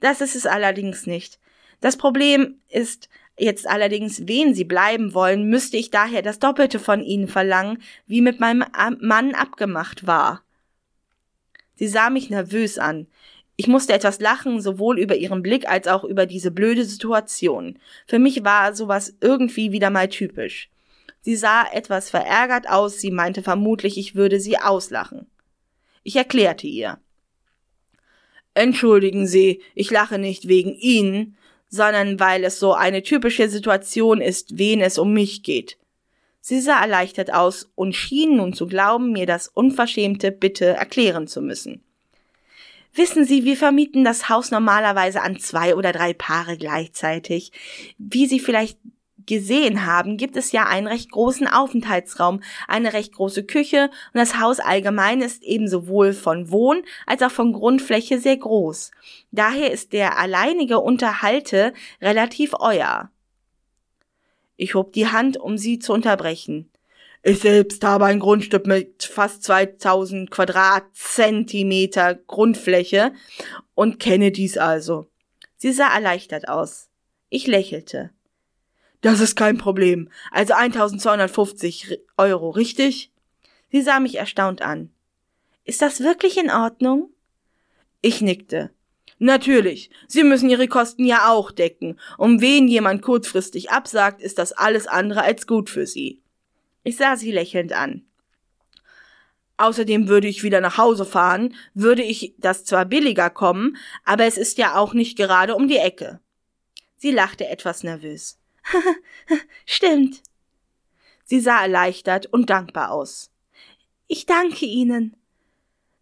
das 0.00 0.22
ist 0.22 0.34
es 0.34 0.46
allerdings 0.46 1.06
nicht. 1.06 1.38
Das 1.82 1.98
Problem 1.98 2.54
ist 2.70 3.10
jetzt 3.36 3.68
allerdings, 3.68 4.26
wen 4.26 4.54
Sie 4.54 4.64
bleiben 4.64 5.12
wollen, 5.12 5.50
müsste 5.50 5.76
ich 5.76 5.90
daher 5.90 6.22
das 6.22 6.38
Doppelte 6.38 6.78
von 6.78 7.02
Ihnen 7.02 7.28
verlangen, 7.28 7.82
wie 8.06 8.22
mit 8.22 8.40
meinem 8.40 8.64
Mann 9.00 9.34
abgemacht 9.34 10.06
war. 10.06 10.40
Sie 11.74 11.88
sah 11.88 12.08
mich 12.08 12.30
nervös 12.30 12.78
an. 12.78 13.06
Ich 13.56 13.68
musste 13.68 13.92
etwas 13.92 14.18
lachen, 14.18 14.62
sowohl 14.62 14.98
über 14.98 15.16
ihren 15.16 15.42
Blick 15.42 15.68
als 15.68 15.88
auch 15.88 16.04
über 16.04 16.24
diese 16.24 16.50
blöde 16.50 16.86
Situation. 16.86 17.78
Für 18.06 18.18
mich 18.18 18.44
war 18.44 18.74
sowas 18.74 19.14
irgendwie 19.20 19.72
wieder 19.72 19.90
mal 19.90 20.08
typisch. 20.08 20.71
Sie 21.22 21.36
sah 21.36 21.64
etwas 21.72 22.10
verärgert 22.10 22.68
aus, 22.68 23.00
sie 23.00 23.10
meinte 23.10 23.42
vermutlich, 23.42 23.96
ich 23.96 24.14
würde 24.14 24.40
sie 24.40 24.58
auslachen. 24.58 25.30
Ich 26.02 26.16
erklärte 26.16 26.66
ihr. 26.66 26.98
Entschuldigen 28.54 29.26
Sie, 29.26 29.62
ich 29.74 29.90
lache 29.90 30.18
nicht 30.18 30.46
wegen 30.46 30.74
Ihnen, 30.74 31.38
sondern 31.68 32.20
weil 32.20 32.44
es 32.44 32.58
so 32.58 32.74
eine 32.74 33.02
typische 33.02 33.48
Situation 33.48 34.20
ist, 34.20 34.58
wen 34.58 34.80
es 34.80 34.98
um 34.98 35.12
mich 35.12 35.42
geht. 35.42 35.78
Sie 36.40 36.60
sah 36.60 36.82
erleichtert 36.82 37.32
aus 37.32 37.70
und 37.76 37.94
schien 37.94 38.36
nun 38.36 38.52
zu 38.52 38.66
glauben, 38.66 39.12
mir 39.12 39.26
das 39.26 39.48
unverschämte 39.48 40.32
Bitte 40.32 40.66
erklären 40.66 41.28
zu 41.28 41.40
müssen. 41.40 41.82
Wissen 42.94 43.24
Sie, 43.24 43.44
wir 43.44 43.56
vermieten 43.56 44.04
das 44.04 44.28
Haus 44.28 44.50
normalerweise 44.50 45.22
an 45.22 45.38
zwei 45.38 45.74
oder 45.76 45.92
drei 45.92 46.12
Paare 46.12 46.58
gleichzeitig. 46.58 47.52
Wie 47.96 48.26
Sie 48.26 48.40
vielleicht 48.40 48.76
gesehen 49.26 49.86
haben, 49.86 50.16
gibt 50.16 50.36
es 50.36 50.52
ja 50.52 50.66
einen 50.66 50.86
recht 50.86 51.10
großen 51.10 51.46
Aufenthaltsraum, 51.46 52.42
eine 52.68 52.92
recht 52.92 53.14
große 53.14 53.44
Küche 53.44 53.90
und 54.12 54.18
das 54.18 54.38
Haus 54.38 54.60
allgemein 54.60 55.20
ist 55.20 55.42
eben 55.42 55.68
sowohl 55.68 56.12
von 56.12 56.50
Wohn- 56.50 56.84
als 57.06 57.22
auch 57.22 57.30
von 57.30 57.52
Grundfläche 57.52 58.18
sehr 58.18 58.36
groß. 58.36 58.90
Daher 59.30 59.70
ist 59.70 59.92
der 59.92 60.18
alleinige 60.18 60.80
Unterhalte 60.80 61.72
relativ 62.00 62.54
euer. 62.58 63.10
Ich 64.56 64.74
hob 64.74 64.92
die 64.92 65.08
Hand, 65.08 65.38
um 65.38 65.58
sie 65.58 65.78
zu 65.78 65.92
unterbrechen. 65.92 66.70
Ich 67.24 67.38
selbst 67.38 67.84
habe 67.84 68.06
ein 68.06 68.18
Grundstück 68.18 68.66
mit 68.66 69.04
fast 69.04 69.44
2000 69.44 70.30
Quadratzentimeter 70.30 72.16
Grundfläche 72.16 73.12
und 73.74 74.00
kenne 74.00 74.32
dies 74.32 74.58
also. 74.58 75.06
Sie 75.56 75.72
sah 75.72 75.94
erleichtert 75.94 76.48
aus. 76.48 76.88
Ich 77.28 77.46
lächelte. 77.46 78.10
Das 79.02 79.20
ist 79.20 79.36
kein 79.36 79.58
Problem. 79.58 80.08
Also 80.30 80.54
1250 80.54 82.00
Euro, 82.16 82.50
richtig? 82.50 83.12
Sie 83.70 83.82
sah 83.82 84.00
mich 84.00 84.14
erstaunt 84.14 84.62
an. 84.62 84.90
Ist 85.64 85.82
das 85.82 86.00
wirklich 86.00 86.38
in 86.38 86.50
Ordnung? 86.50 87.10
Ich 88.00 88.20
nickte. 88.20 88.70
Natürlich. 89.18 89.90
Sie 90.08 90.24
müssen 90.24 90.50
Ihre 90.50 90.66
Kosten 90.66 91.04
ja 91.04 91.30
auch 91.30 91.50
decken. 91.52 91.98
Um 92.16 92.40
wen 92.40 92.66
jemand 92.66 93.02
kurzfristig 93.02 93.70
absagt, 93.70 94.20
ist 94.20 94.38
das 94.38 94.52
alles 94.52 94.86
andere 94.86 95.22
als 95.22 95.46
gut 95.46 95.68
für 95.68 95.86
Sie. 95.86 96.20
Ich 96.84 96.96
sah 96.96 97.16
sie 97.16 97.30
lächelnd 97.30 97.72
an. 97.72 98.04
Außerdem 99.56 100.08
würde 100.08 100.26
ich 100.26 100.42
wieder 100.42 100.60
nach 100.60 100.78
Hause 100.78 101.04
fahren, 101.04 101.54
würde 101.74 102.02
ich 102.02 102.34
das 102.38 102.64
zwar 102.64 102.84
billiger 102.84 103.30
kommen, 103.30 103.76
aber 104.04 104.24
es 104.24 104.36
ist 104.36 104.58
ja 104.58 104.76
auch 104.76 104.92
nicht 104.92 105.16
gerade 105.16 105.54
um 105.54 105.68
die 105.68 105.76
Ecke. 105.76 106.20
Sie 106.96 107.12
lachte 107.12 107.46
etwas 107.46 107.84
nervös. 107.84 108.41
Stimmt. 109.66 110.22
Sie 111.24 111.40
sah 111.40 111.62
erleichtert 111.62 112.26
und 112.26 112.50
dankbar 112.50 112.90
aus. 112.90 113.30
Ich 114.06 114.26
danke 114.26 114.66
Ihnen. 114.66 115.16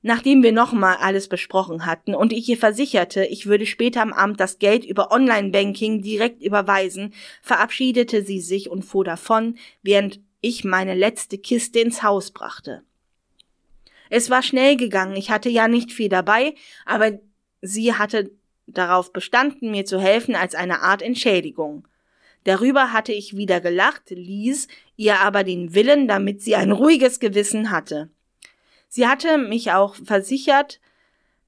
Nachdem 0.02 0.42
wir 0.42 0.52
nochmal 0.52 0.96
alles 0.96 1.28
besprochen 1.28 1.84
hatten 1.84 2.14
und 2.14 2.32
ich 2.32 2.48
ihr 2.48 2.56
versicherte, 2.56 3.26
ich 3.26 3.46
würde 3.46 3.66
später 3.66 4.00
am 4.00 4.14
Abend 4.14 4.40
das 4.40 4.58
Geld 4.58 4.84
über 4.84 5.12
Online-Banking 5.12 6.00
direkt 6.00 6.42
überweisen, 6.42 7.12
verabschiedete 7.42 8.24
sie 8.24 8.40
sich 8.40 8.70
und 8.70 8.82
fuhr 8.82 9.04
davon, 9.04 9.58
während 9.82 10.20
ich 10.40 10.64
meine 10.64 10.94
letzte 10.94 11.36
Kiste 11.36 11.80
ins 11.80 12.02
Haus 12.02 12.30
brachte. 12.30 12.82
Es 14.08 14.30
war 14.30 14.42
schnell 14.42 14.76
gegangen, 14.76 15.16
ich 15.16 15.30
hatte 15.30 15.50
ja 15.50 15.68
nicht 15.68 15.92
viel 15.92 16.08
dabei, 16.08 16.54
aber 16.86 17.20
sie 17.60 17.94
hatte 17.94 18.30
darauf 18.66 19.12
bestanden, 19.12 19.70
mir 19.70 19.84
zu 19.84 20.00
helfen 20.00 20.34
als 20.34 20.54
eine 20.54 20.80
Art 20.80 21.02
Entschädigung. 21.02 21.86
Darüber 22.44 22.92
hatte 22.92 23.12
ich 23.12 23.36
wieder 23.36 23.60
gelacht, 23.60 24.10
ließ 24.10 24.68
ihr 24.96 25.20
aber 25.20 25.44
den 25.44 25.74
Willen, 25.74 26.08
damit 26.08 26.42
sie 26.42 26.56
ein 26.56 26.72
ruhiges 26.72 27.20
Gewissen 27.20 27.70
hatte. 27.70 28.08
Sie 28.88 29.06
hatte 29.06 29.38
mich 29.38 29.72
auch 29.72 29.94
versichert, 29.94 30.80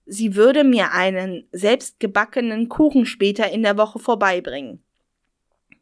sie 0.07 0.37
würde 0.37 0.65
mir 0.65 0.93
einen 0.93 1.49
selbstgebackenen 1.53 2.69
Kuchen 2.69 3.07
später 3.07 3.51
in 3.51 3.63
der 3.63 3.77
Woche 3.79 3.99
vorbeibringen. 3.99 4.83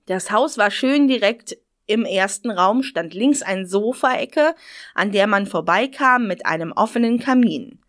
Das 0.06 0.30
Haus 0.30 0.58
war 0.58 0.70
schön 0.70 1.06
direkt 1.06 1.56
im 1.90 2.04
ersten 2.04 2.52
Raum 2.52 2.84
stand 2.84 3.14
links 3.14 3.42
ein 3.42 3.66
Sofaecke, 3.66 4.54
an 4.94 5.10
der 5.10 5.26
man 5.26 5.48
vorbeikam 5.48 6.28
mit 6.28 6.46
einem 6.46 6.70
offenen 6.70 7.18
Kamin. 7.18 7.80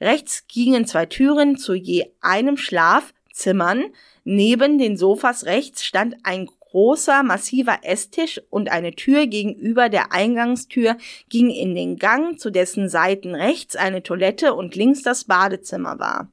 Rechts 0.00 0.48
gingen 0.48 0.86
zwei 0.86 1.06
Türen 1.06 1.56
zu 1.56 1.72
je 1.74 2.10
einem 2.20 2.56
Schlafzimmern. 2.56 3.84
Neben 4.24 4.78
den 4.78 4.96
Sofas 4.96 5.44
rechts 5.44 5.84
stand 5.84 6.16
ein 6.24 6.48
großer, 6.74 7.22
massiver 7.22 7.78
Esstisch 7.82 8.40
und 8.50 8.68
eine 8.68 8.96
Tür 8.96 9.28
gegenüber 9.28 9.88
der 9.88 10.10
Eingangstür 10.10 10.96
ging 11.28 11.48
in 11.48 11.76
den 11.76 11.98
Gang, 11.98 12.36
zu 12.36 12.50
dessen 12.50 12.88
Seiten 12.88 13.36
rechts 13.36 13.76
eine 13.76 14.02
Toilette 14.02 14.54
und 14.54 14.74
links 14.74 15.02
das 15.02 15.22
Badezimmer 15.22 16.00
war. 16.00 16.32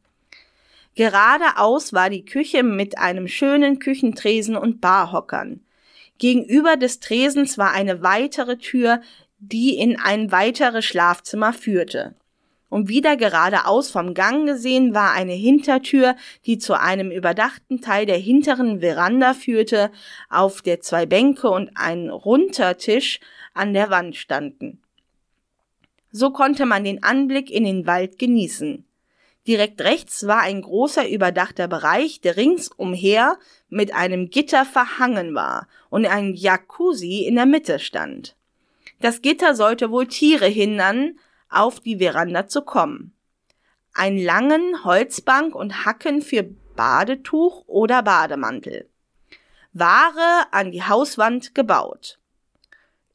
Geradeaus 0.95 1.93
war 1.93 2.09
die 2.09 2.25
Küche 2.25 2.63
mit 2.63 2.97
einem 2.97 3.27
schönen 3.27 3.77
Küchentresen 3.77 4.55
und 4.55 4.81
Barhockern. 4.81 5.59
Gegenüber 6.17 6.75
des 6.75 6.99
Tresens 6.99 7.59
war 7.59 7.73
eine 7.73 8.01
weitere 8.01 8.57
Tür, 8.57 9.01
die 9.37 9.77
in 9.77 9.99
ein 9.99 10.31
weiteres 10.31 10.85
Schlafzimmer 10.85 11.53
führte 11.53 12.15
und 12.71 12.87
wieder 12.87 13.17
geradeaus 13.17 13.91
vom 13.91 14.13
Gang 14.13 14.47
gesehen 14.47 14.95
war 14.95 15.11
eine 15.11 15.33
Hintertür, 15.33 16.15
die 16.45 16.57
zu 16.57 16.79
einem 16.79 17.11
überdachten 17.11 17.81
Teil 17.81 18.05
der 18.05 18.17
hinteren 18.17 18.79
Veranda 18.79 19.33
führte, 19.33 19.91
auf 20.29 20.61
der 20.61 20.79
zwei 20.79 21.05
Bänke 21.05 21.49
und 21.49 21.71
ein 21.75 22.09
Runtertisch 22.09 23.19
an 23.53 23.73
der 23.73 23.89
Wand 23.89 24.15
standen. 24.15 24.81
So 26.13 26.31
konnte 26.31 26.65
man 26.65 26.85
den 26.85 27.03
Anblick 27.03 27.51
in 27.51 27.65
den 27.65 27.85
Wald 27.85 28.17
genießen. 28.17 28.85
Direkt 29.47 29.81
rechts 29.81 30.25
war 30.25 30.39
ein 30.39 30.61
großer 30.61 31.09
überdachter 31.09 31.67
Bereich, 31.67 32.21
der 32.21 32.37
ringsumher 32.37 33.37
mit 33.67 33.93
einem 33.93 34.29
Gitter 34.29 34.63
verhangen 34.63 35.35
war 35.35 35.67
und 35.89 36.05
ein 36.05 36.35
Jacuzzi 36.35 37.25
in 37.27 37.35
der 37.35 37.45
Mitte 37.45 37.79
stand. 37.79 38.37
Das 39.01 39.21
Gitter 39.21 39.55
sollte 39.55 39.91
wohl 39.91 40.07
Tiere 40.07 40.45
hindern, 40.45 41.17
auf 41.51 41.79
die 41.79 41.97
Veranda 41.97 42.47
zu 42.47 42.61
kommen. 42.61 43.13
Ein 43.93 44.17
langen 44.17 44.83
Holzbank 44.83 45.53
und 45.53 45.85
Hacken 45.85 46.21
für 46.21 46.43
Badetuch 46.75 47.67
oder 47.67 48.03
Bademantel. 48.03 48.89
Ware 49.73 50.47
an 50.51 50.71
die 50.71 50.83
Hauswand 50.83 51.53
gebaut. 51.53 52.19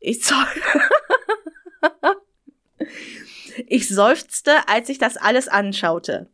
Ich, 0.00 0.30
ich 3.66 3.88
seufzte, 3.88 4.68
als 4.68 4.88
ich 4.88 4.98
das 4.98 5.16
alles 5.16 5.48
anschaute. 5.48 6.30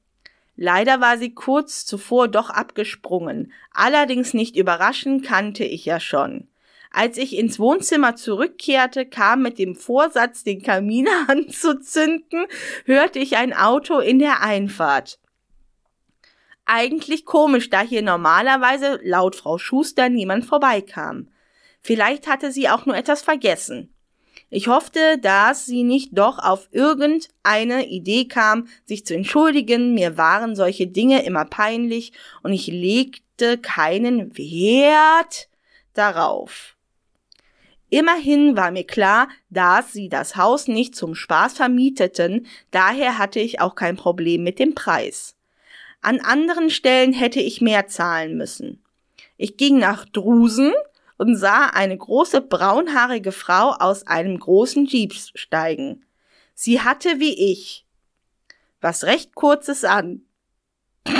Leider 0.56 1.00
war 1.00 1.18
sie 1.18 1.34
kurz 1.34 1.86
zuvor 1.86 2.28
doch 2.28 2.50
abgesprungen. 2.50 3.52
Allerdings 3.72 4.34
nicht 4.34 4.56
überraschend 4.56 5.24
kannte 5.24 5.64
ich 5.64 5.84
ja 5.84 5.98
schon. 5.98 6.48
Als 6.92 7.16
ich 7.16 7.36
ins 7.36 7.58
Wohnzimmer 7.58 8.16
zurückkehrte, 8.16 9.06
kam 9.06 9.42
mit 9.42 9.58
dem 9.58 9.74
Vorsatz, 9.74 10.44
den 10.44 10.62
Kamin 10.62 11.08
anzuzünden, 11.28 12.46
hörte 12.84 13.18
ich 13.18 13.36
ein 13.36 13.54
Auto 13.54 13.98
in 13.98 14.18
der 14.18 14.42
Einfahrt. 14.42 15.18
Eigentlich 16.66 17.24
komisch, 17.24 17.70
da 17.70 17.80
hier 17.80 18.02
normalerweise 18.02 19.00
laut 19.02 19.36
Frau 19.36 19.58
Schuster 19.58 20.08
niemand 20.08 20.44
vorbeikam. 20.44 21.28
Vielleicht 21.80 22.28
hatte 22.28 22.52
sie 22.52 22.68
auch 22.68 22.86
nur 22.86 22.96
etwas 22.96 23.22
vergessen. 23.22 23.92
Ich 24.54 24.68
hoffte, 24.68 25.18
dass 25.18 25.64
sie 25.64 25.82
nicht 25.82 26.10
doch 26.12 26.38
auf 26.38 26.68
irgendeine 26.72 27.88
Idee 27.88 28.26
kam, 28.26 28.68
sich 28.84 29.06
zu 29.06 29.14
entschuldigen. 29.14 29.94
Mir 29.94 30.18
waren 30.18 30.54
solche 30.54 30.86
Dinge 30.86 31.24
immer 31.24 31.46
peinlich 31.46 32.12
und 32.42 32.52
ich 32.52 32.66
legte 32.66 33.56
keinen 33.56 34.36
Wert 34.36 35.48
darauf. 35.94 36.76
Immerhin 37.92 38.56
war 38.56 38.70
mir 38.70 38.86
klar, 38.86 39.28
dass 39.50 39.92
sie 39.92 40.08
das 40.08 40.34
Haus 40.36 40.66
nicht 40.66 40.96
zum 40.96 41.14
Spaß 41.14 41.52
vermieteten, 41.52 42.46
daher 42.70 43.18
hatte 43.18 43.38
ich 43.38 43.60
auch 43.60 43.74
kein 43.74 43.98
Problem 43.98 44.42
mit 44.42 44.58
dem 44.58 44.74
Preis. 44.74 45.36
An 46.00 46.18
anderen 46.20 46.70
Stellen 46.70 47.12
hätte 47.12 47.40
ich 47.40 47.60
mehr 47.60 47.88
zahlen 47.88 48.38
müssen. 48.38 48.82
Ich 49.36 49.58
ging 49.58 49.76
nach 49.78 50.06
Drusen 50.06 50.72
und 51.18 51.36
sah 51.36 51.66
eine 51.66 51.98
große 51.98 52.40
braunhaarige 52.40 53.30
Frau 53.30 53.72
aus 53.72 54.06
einem 54.06 54.40
großen 54.40 54.86
Jeep 54.86 55.12
steigen. 55.12 56.06
Sie 56.54 56.80
hatte 56.80 57.20
wie 57.20 57.52
ich 57.52 57.84
was 58.80 59.04
recht 59.04 59.34
kurzes 59.34 59.84
an. 59.84 60.22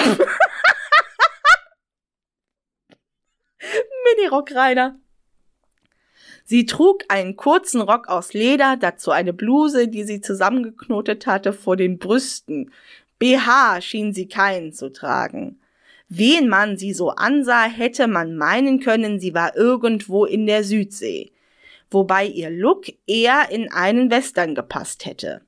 Minirock 4.17 4.53
Rainer. 4.53 4.99
Sie 6.45 6.67
trug 6.67 7.05
einen 7.09 7.37
kurzen 7.37 7.81
Rock 7.81 8.09
aus 8.09 8.33
Leder, 8.33 8.77
dazu 8.77 9.11
eine 9.11 9.33
Bluse, 9.33 9.89
die 9.89 10.05
sie 10.05 10.21
zusammengeknotet 10.21 11.27
hatte 11.27 11.53
vor 11.53 11.77
den 11.77 11.99
Brüsten. 11.99 12.71
BH 13.19 13.81
schien 13.81 14.13
sie 14.13 14.27
keinen 14.27 14.73
zu 14.73 14.91
tragen. 14.91 15.61
Wen 16.09 16.49
man 16.49 16.77
sie 16.77 16.93
so 16.93 17.11
ansah, 17.11 17.65
hätte 17.65 18.07
man 18.07 18.37
meinen 18.37 18.81
können, 18.81 19.19
sie 19.19 19.33
war 19.33 19.57
irgendwo 19.57 20.25
in 20.25 20.47
der 20.47 20.63
Südsee. 20.63 21.33
Wobei 21.91 22.27
ihr 22.27 22.51
Look 22.51 22.87
eher 23.07 23.51
in 23.51 23.73
einen 23.73 24.11
Western 24.11 24.55
gepasst 24.55 25.07
hätte. 25.07 25.43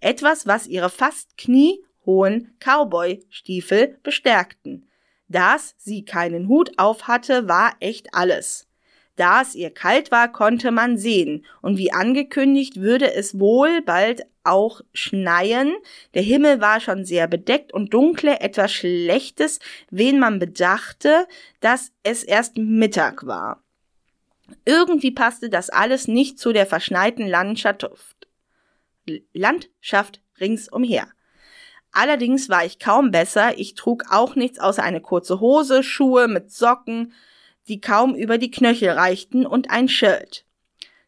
Etwas, 0.00 0.46
was 0.46 0.66
ihre 0.66 0.90
fast 0.90 1.36
kniehohen 1.36 2.54
Cowboy-Stiefel 2.60 3.98
bestärkten. 4.02 4.86
Dass 5.28 5.74
sie 5.78 6.04
keinen 6.04 6.48
Hut 6.48 6.78
auf 6.78 7.08
hatte, 7.08 7.48
war 7.48 7.74
echt 7.80 8.14
alles. 8.14 8.68
Da 9.16 9.40
es 9.40 9.54
ihr 9.54 9.70
kalt 9.70 10.10
war, 10.10 10.30
konnte 10.30 10.70
man 10.70 10.98
sehen, 10.98 11.44
und 11.62 11.78
wie 11.78 11.92
angekündigt 11.92 12.80
würde 12.80 13.12
es 13.12 13.40
wohl 13.40 13.80
bald 13.82 14.22
auch 14.44 14.82
schneien. 14.92 15.74
Der 16.14 16.22
Himmel 16.22 16.60
war 16.60 16.80
schon 16.80 17.04
sehr 17.04 17.26
bedeckt 17.26 17.72
und 17.72 17.92
dunkle, 17.92 18.40
etwas 18.40 18.72
Schlechtes, 18.72 19.58
wen 19.90 20.18
man 20.18 20.38
bedachte, 20.38 21.26
dass 21.60 21.92
es 22.02 22.22
erst 22.22 22.58
Mittag 22.58 23.26
war. 23.26 23.62
Irgendwie 24.64 25.10
passte 25.10 25.50
das 25.50 25.70
alles 25.70 26.06
nicht 26.06 26.38
zu 26.38 26.52
der 26.52 26.66
verschneiten 26.66 27.26
Landschaft, 27.26 28.28
Landschaft 29.32 30.20
ringsumher. 30.38 31.08
Allerdings 31.90 32.48
war 32.48 32.64
ich 32.64 32.78
kaum 32.78 33.10
besser, 33.10 33.58
ich 33.58 33.74
trug 33.74 34.04
auch 34.10 34.36
nichts 34.36 34.58
außer 34.58 34.82
eine 34.82 35.00
kurze 35.00 35.40
Hose, 35.40 35.82
Schuhe 35.82 36.28
mit 36.28 36.52
Socken, 36.52 37.12
die 37.68 37.80
kaum 37.80 38.14
über 38.14 38.38
die 38.38 38.50
Knöchel 38.50 38.90
reichten, 38.90 39.46
und 39.46 39.70
ein 39.70 39.88
Shirt. 39.88 40.44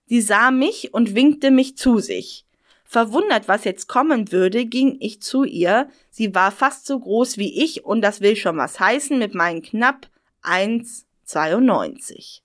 Sie 0.06 0.20
sah 0.20 0.50
mich 0.50 0.94
und 0.94 1.14
winkte 1.14 1.50
mich 1.50 1.76
zu 1.76 1.98
sich. 1.98 2.46
Verwundert, 2.84 3.48
was 3.48 3.64
jetzt 3.64 3.86
kommen 3.86 4.32
würde, 4.32 4.64
ging 4.64 4.96
ich 5.00 5.20
zu 5.20 5.44
ihr. 5.44 5.90
Sie 6.10 6.34
war 6.34 6.50
fast 6.50 6.86
so 6.86 6.98
groß 6.98 7.36
wie 7.36 7.62
ich 7.62 7.84
und 7.84 8.00
das 8.00 8.22
will 8.22 8.34
schon 8.34 8.56
was 8.56 8.80
heißen 8.80 9.18
mit 9.18 9.34
meinen 9.34 9.60
knapp 9.60 10.08
1,92. 10.42 12.40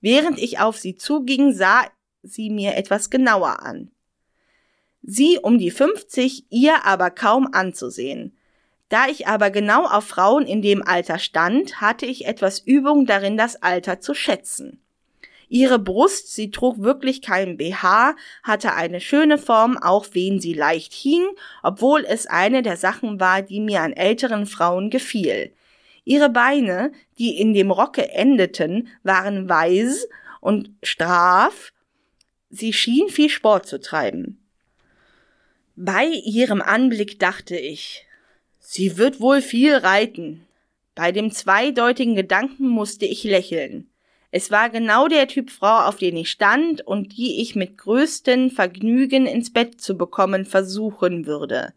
Während 0.00 0.38
ich 0.38 0.60
auf 0.60 0.78
sie 0.78 0.96
zuging, 0.96 1.52
sah 1.52 1.86
sie 2.22 2.48
mir 2.48 2.76
etwas 2.76 3.10
genauer 3.10 3.60
an. 3.62 3.90
Sie 5.02 5.38
um 5.42 5.58
die 5.58 5.70
50, 5.70 6.46
ihr 6.48 6.86
aber 6.86 7.10
kaum 7.10 7.50
anzusehen. 7.52 8.34
Da 8.88 9.06
ich 9.08 9.26
aber 9.26 9.50
genau 9.50 9.86
auf 9.86 10.06
Frauen 10.06 10.46
in 10.46 10.62
dem 10.62 10.86
Alter 10.86 11.18
stand, 11.18 11.80
hatte 11.80 12.06
ich 12.06 12.26
etwas 12.26 12.58
Übung 12.58 13.06
darin, 13.06 13.36
das 13.36 13.62
Alter 13.62 14.00
zu 14.00 14.14
schätzen. 14.14 14.80
Ihre 15.48 15.78
Brust, 15.78 16.34
sie 16.34 16.50
trug 16.50 16.80
wirklich 16.80 17.22
keinen 17.22 17.56
BH, 17.56 18.16
hatte 18.42 18.74
eine 18.74 19.00
schöne 19.00 19.38
Form, 19.38 19.76
auch 19.76 20.06
wen 20.12 20.40
sie 20.40 20.54
leicht 20.54 20.92
hing, 20.92 21.24
obwohl 21.62 22.04
es 22.04 22.26
eine 22.26 22.62
der 22.62 22.76
Sachen 22.76 23.20
war, 23.20 23.42
die 23.42 23.60
mir 23.60 23.82
an 23.82 23.92
älteren 23.92 24.46
Frauen 24.46 24.90
gefiel. 24.90 25.52
Ihre 26.04 26.28
Beine, 26.28 26.92
die 27.18 27.38
in 27.38 27.54
dem 27.54 27.70
Rocke 27.70 28.10
endeten, 28.10 28.88
waren 29.02 29.48
weiß 29.48 30.08
und 30.40 30.70
straff. 30.82 31.72
Sie 32.50 32.72
schien 32.72 33.08
viel 33.08 33.30
Sport 33.30 33.66
zu 33.66 33.80
treiben. 33.80 34.40
Bei 35.76 36.04
ihrem 36.04 36.62
Anblick 36.62 37.18
dachte 37.18 37.56
ich, 37.56 38.06
sie 38.66 38.96
wird 38.96 39.20
wohl 39.20 39.42
viel 39.42 39.74
reiten. 39.74 40.46
Bei 40.94 41.12
dem 41.12 41.30
zweideutigen 41.30 42.14
Gedanken 42.14 42.68
musste 42.68 43.04
ich 43.04 43.24
lächeln. 43.24 43.90
Es 44.30 44.50
war 44.50 44.68
genau 44.70 45.06
der 45.06 45.28
Typ 45.28 45.50
Frau, 45.50 45.86
auf 45.86 45.96
den 45.96 46.16
ich 46.16 46.30
stand 46.30 46.84
und 46.84 47.16
die 47.16 47.40
ich 47.40 47.54
mit 47.54 47.78
größtem 47.78 48.50
Vergnügen 48.50 49.26
ins 49.26 49.52
Bett 49.52 49.80
zu 49.80 49.96
bekommen 49.96 50.44
versuchen 50.44 51.26
würde. 51.26 51.72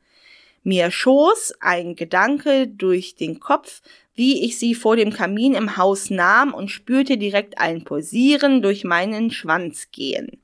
Mir 0.63 0.89
schoss 0.89 1.53
ein 1.59 1.95
Gedanke 1.95 2.67
durch 2.67 3.15
den 3.15 3.39
Kopf, 3.39 3.81
wie 4.15 4.43
ich 4.43 4.57
sie 4.57 4.73
vor 4.73 4.95
dem 4.95 5.13
Kamin 5.13 5.53
im 5.53 5.77
Haus 5.77 6.09
nahm 6.09 6.53
und 6.53 6.71
spürte 6.71 7.17
direkt 7.17 7.59
ein 7.59 7.83
Pulsieren 7.83 8.61
durch 8.61 8.83
meinen 8.83 9.29
Schwanz 9.29 9.89
gehen. 9.91 10.41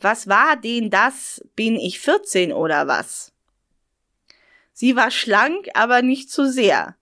Was 0.00 0.26
war 0.26 0.56
denn 0.56 0.90
das? 0.90 1.44
Bin 1.54 1.76
ich 1.76 2.00
14 2.00 2.52
oder 2.52 2.86
was? 2.86 3.32
Sie 4.80 4.94
war 4.94 5.10
schlank, 5.10 5.66
aber 5.74 6.02
nicht 6.02 6.30
zu 6.30 6.48
sehr. 6.48 6.94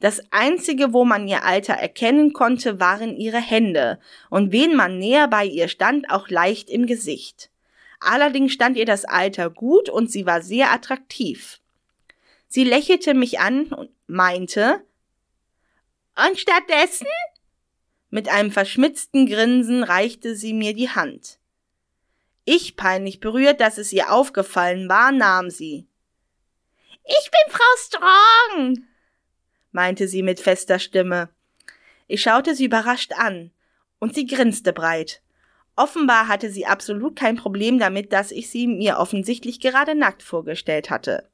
Das 0.00 0.20
einzige, 0.32 0.92
wo 0.92 1.04
man 1.04 1.28
ihr 1.28 1.44
Alter 1.44 1.74
erkennen 1.74 2.32
konnte, 2.32 2.80
waren 2.80 3.16
ihre 3.16 3.40
Hände 3.40 4.00
und 4.28 4.50
wen 4.50 4.74
man 4.74 4.98
näher 4.98 5.28
bei 5.28 5.44
ihr 5.44 5.68
stand, 5.68 6.10
auch 6.10 6.28
leicht 6.30 6.68
im 6.68 6.84
Gesicht. 6.84 7.52
Allerdings 8.00 8.52
stand 8.52 8.76
ihr 8.76 8.86
das 8.86 9.04
Alter 9.04 9.50
gut 9.50 9.88
und 9.88 10.10
sie 10.10 10.26
war 10.26 10.42
sehr 10.42 10.72
attraktiv. 10.72 11.60
Sie 12.48 12.64
lächelte 12.64 13.14
mich 13.14 13.38
an 13.38 13.66
und 13.66 13.90
meinte, 14.08 14.84
und 16.16 16.36
stattdessen? 16.36 17.06
Mit 18.10 18.28
einem 18.30 18.50
verschmitzten 18.50 19.28
Grinsen 19.28 19.84
reichte 19.84 20.34
sie 20.34 20.54
mir 20.54 20.74
die 20.74 20.90
Hand. 20.90 21.38
Ich, 22.44 22.74
peinlich 22.74 23.20
berührt, 23.20 23.60
dass 23.60 23.78
es 23.78 23.92
ihr 23.92 24.12
aufgefallen 24.12 24.88
war, 24.88 25.12
nahm 25.12 25.50
sie. 25.50 25.86
Ich 27.04 27.30
bin 27.30 27.52
Frau 27.52 27.62
Strong, 27.78 28.84
meinte 29.72 30.08
sie 30.08 30.22
mit 30.22 30.40
fester 30.40 30.78
Stimme. 30.78 31.30
Ich 32.06 32.22
schaute 32.22 32.54
sie 32.54 32.64
überrascht 32.64 33.12
an, 33.12 33.50
und 33.98 34.14
sie 34.14 34.26
grinste 34.26 34.72
breit. 34.72 35.22
Offenbar 35.76 36.28
hatte 36.28 36.50
sie 36.50 36.66
absolut 36.66 37.16
kein 37.16 37.36
Problem 37.36 37.78
damit, 37.78 38.12
dass 38.12 38.30
ich 38.30 38.50
sie 38.50 38.66
mir 38.66 38.98
offensichtlich 38.98 39.60
gerade 39.60 39.94
nackt 39.94 40.22
vorgestellt 40.22 40.90
hatte. 40.90 41.28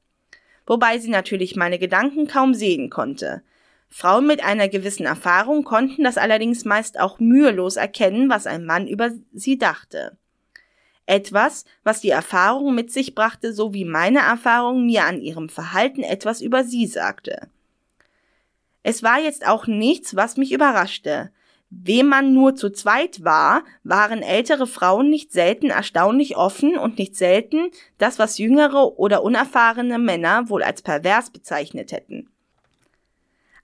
Wobei 0.65 0.99
sie 0.99 1.09
natürlich 1.09 1.55
meine 1.55 1.79
Gedanken 1.79 2.27
kaum 2.27 2.53
sehen 2.53 2.89
konnte. 2.89 3.43
Frauen 3.89 4.27
mit 4.27 4.43
einer 4.43 4.69
gewissen 4.69 5.07
Erfahrung 5.07 5.63
konnten 5.63 6.03
das 6.03 6.17
allerdings 6.19 6.63
meist 6.63 6.99
auch 6.99 7.19
mühelos 7.19 7.75
erkennen, 7.75 8.29
was 8.29 8.45
ein 8.45 8.65
Mann 8.65 8.87
über 8.87 9.09
sie 9.33 9.57
dachte. 9.57 10.18
Etwas, 11.09 11.65
was 11.83 12.01
die 12.01 12.11
Erfahrung 12.11 12.75
mit 12.75 12.91
sich 12.91 13.15
brachte, 13.15 13.51
so 13.51 13.73
wie 13.73 13.83
meine 13.83 14.19
Erfahrung 14.19 14.85
mir 14.85 15.05
an 15.05 15.21
ihrem 15.21 15.49
Verhalten 15.49 16.03
etwas 16.03 16.39
über 16.39 16.63
sie 16.63 16.85
sagte. 16.85 17.49
Es 18.83 19.01
war 19.01 19.19
jetzt 19.19 19.47
auch 19.47 19.65
nichts, 19.65 20.15
was 20.15 20.37
mich 20.37 20.51
überraschte. 20.51 21.31
Wem 21.71 22.09
man 22.09 22.31
nur 22.33 22.53
zu 22.53 22.69
zweit 22.69 23.23
war, 23.23 23.63
waren 23.83 24.21
ältere 24.21 24.67
Frauen 24.67 25.09
nicht 25.09 25.31
selten 25.31 25.71
erstaunlich 25.71 26.37
offen 26.37 26.77
und 26.77 26.99
nicht 26.99 27.15
selten 27.15 27.71
das, 27.97 28.19
was 28.19 28.37
jüngere 28.37 28.99
oder 28.99 29.23
unerfahrene 29.23 29.97
Männer 29.97 30.47
wohl 30.47 30.61
als 30.61 30.83
pervers 30.83 31.31
bezeichnet 31.31 31.91
hätten. 31.91 32.28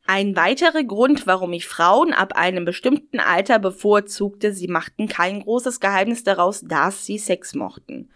Ein 0.08 0.36
weiterer 0.36 0.84
Grund, 0.84 1.26
warum 1.26 1.52
ich 1.54 1.68
Frauen 1.68 2.14
ab 2.14 2.34
einem 2.34 2.64
bestimmten 2.64 3.20
Alter 3.20 3.58
bevorzugte, 3.58 4.54
sie 4.54 4.68
machten 4.68 5.08
kein 5.08 5.42
großes 5.42 5.80
Geheimnis 5.80 6.24
daraus, 6.24 6.62
dass 6.62 7.06
sie 7.06 7.18
Sex 7.18 7.56
mochten. 7.56 8.10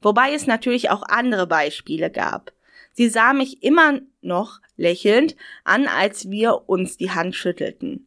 Wobei 0.00 0.34
es 0.34 0.46
natürlich 0.46 0.90
auch 0.90 1.02
andere 1.02 1.48
Beispiele 1.48 2.10
gab. 2.10 2.52
Sie 2.92 3.08
sah 3.08 3.32
mich 3.32 3.62
immer 3.62 4.00
noch 4.20 4.60
lächelnd 4.76 5.34
an, 5.64 5.88
als 5.88 6.30
wir 6.30 6.68
uns 6.68 6.96
die 6.96 7.10
Hand 7.10 7.34
schüttelten. 7.34 8.06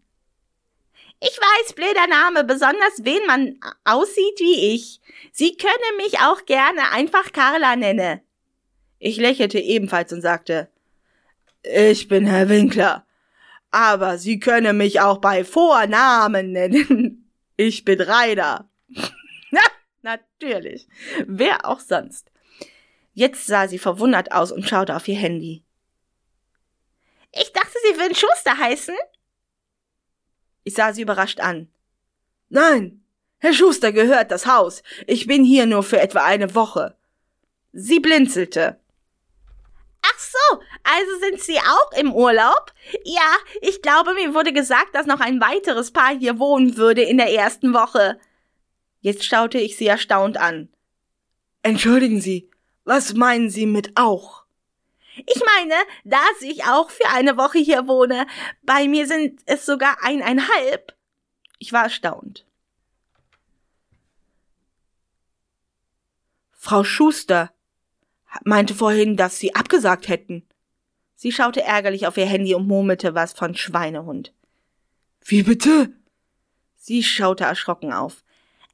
Ich 1.21 1.37
weiß, 1.37 1.73
blöder 1.73 2.07
Name, 2.07 2.43
besonders 2.43 3.03
wen 3.03 3.25
man 3.25 3.59
aussieht 3.83 4.39
wie 4.39 4.75
ich. 4.75 5.01
Sie 5.31 5.57
können 5.57 5.97
mich 5.97 6.19
auch 6.19 6.45
gerne 6.45 6.91
einfach 6.91 7.31
Carla 7.33 7.75
nennen. 7.75 8.21
Ich 8.99 9.17
lächelte 9.17 9.59
ebenfalls 9.59 10.13
und 10.13 10.21
sagte, 10.21 10.69
ich 11.63 12.07
bin 12.07 12.25
Herr 12.25 12.47
Winkler. 12.47 13.05
Aber 13.75 14.17
Sie 14.17 14.39
können 14.39 14.77
mich 14.77 15.01
auch 15.01 15.17
bei 15.17 15.43
Vornamen 15.43 16.53
nennen. 16.53 17.21
Ich 17.57 17.85
bin 17.85 18.01
Reider. 18.01 18.69
Natürlich. 20.01 20.89
Wer 21.25 21.65
auch 21.65 21.79
sonst. 21.79 22.29
Jetzt 23.13 23.47
sah 23.47 23.69
sie 23.69 23.79
verwundert 23.79 24.33
aus 24.33 24.51
und 24.51 24.67
schaute 24.67 24.93
auf 24.93 25.07
ihr 25.07 25.15
Handy. 25.15 25.63
Ich 27.31 27.53
dachte, 27.53 27.77
Sie 27.83 27.97
würden 27.97 28.13
Schuster 28.13 28.57
heißen. 28.57 28.95
Ich 30.65 30.73
sah 30.73 30.91
sie 30.91 31.03
überrascht 31.03 31.39
an. 31.39 31.69
Nein, 32.49 33.05
Herr 33.37 33.53
Schuster 33.53 33.93
gehört 33.93 34.31
das 34.31 34.47
Haus. 34.47 34.83
Ich 35.07 35.27
bin 35.27 35.45
hier 35.45 35.65
nur 35.65 35.83
für 35.83 36.01
etwa 36.01 36.25
eine 36.25 36.55
Woche. 36.55 36.97
Sie 37.71 38.01
blinzelte. 38.01 38.81
Ach 40.07 40.19
so, 40.19 40.61
also 40.83 41.19
sind 41.19 41.41
Sie 41.41 41.57
auch 41.59 41.91
im 41.97 42.13
Urlaub? 42.13 42.71
Ja, 43.03 43.35
ich 43.61 43.81
glaube, 43.81 44.13
mir 44.13 44.33
wurde 44.33 44.53
gesagt, 44.53 44.93
dass 44.93 45.05
noch 45.05 45.19
ein 45.19 45.39
weiteres 45.41 45.91
Paar 45.91 46.15
hier 46.17 46.37
wohnen 46.37 46.77
würde 46.77 47.01
in 47.01 47.17
der 47.17 47.31
ersten 47.33 47.73
Woche. 47.73 48.19
Jetzt 49.01 49.25
schaute 49.25 49.57
ich 49.57 49.77
sie 49.77 49.87
erstaunt 49.87 50.37
an. 50.37 50.69
Entschuldigen 51.63 52.21
Sie, 52.21 52.49
was 52.83 53.13
meinen 53.13 53.49
Sie 53.49 53.65
mit 53.65 53.91
auch? 53.95 54.45
Ich 55.25 55.41
meine, 55.45 55.75
dass 56.03 56.41
ich 56.41 56.65
auch 56.65 56.89
für 56.89 57.07
eine 57.09 57.37
Woche 57.37 57.59
hier 57.59 57.87
wohne. 57.87 58.27
Bei 58.63 58.87
mir 58.87 59.07
sind 59.07 59.41
es 59.45 59.65
sogar 59.65 60.03
eineinhalb. 60.03 60.93
Ich 61.57 61.71
war 61.71 61.83
erstaunt. 61.83 62.45
Frau 66.51 66.83
Schuster 66.83 67.53
meinte 68.43 68.75
vorhin, 68.75 69.15
dass 69.15 69.39
Sie 69.39 69.55
abgesagt 69.55 70.07
hätten. 70.07 70.43
Sie 71.15 71.31
schaute 71.31 71.63
ärgerlich 71.63 72.07
auf 72.07 72.17
ihr 72.17 72.25
Handy 72.25 72.53
und 72.55 72.67
murmelte 72.67 73.15
was 73.15 73.33
von 73.33 73.55
Schweinehund. 73.55 74.33
Wie 75.23 75.43
bitte? 75.43 75.93
Sie 76.75 77.03
schaute 77.03 77.45
erschrocken 77.45 77.93
auf. 77.93 78.23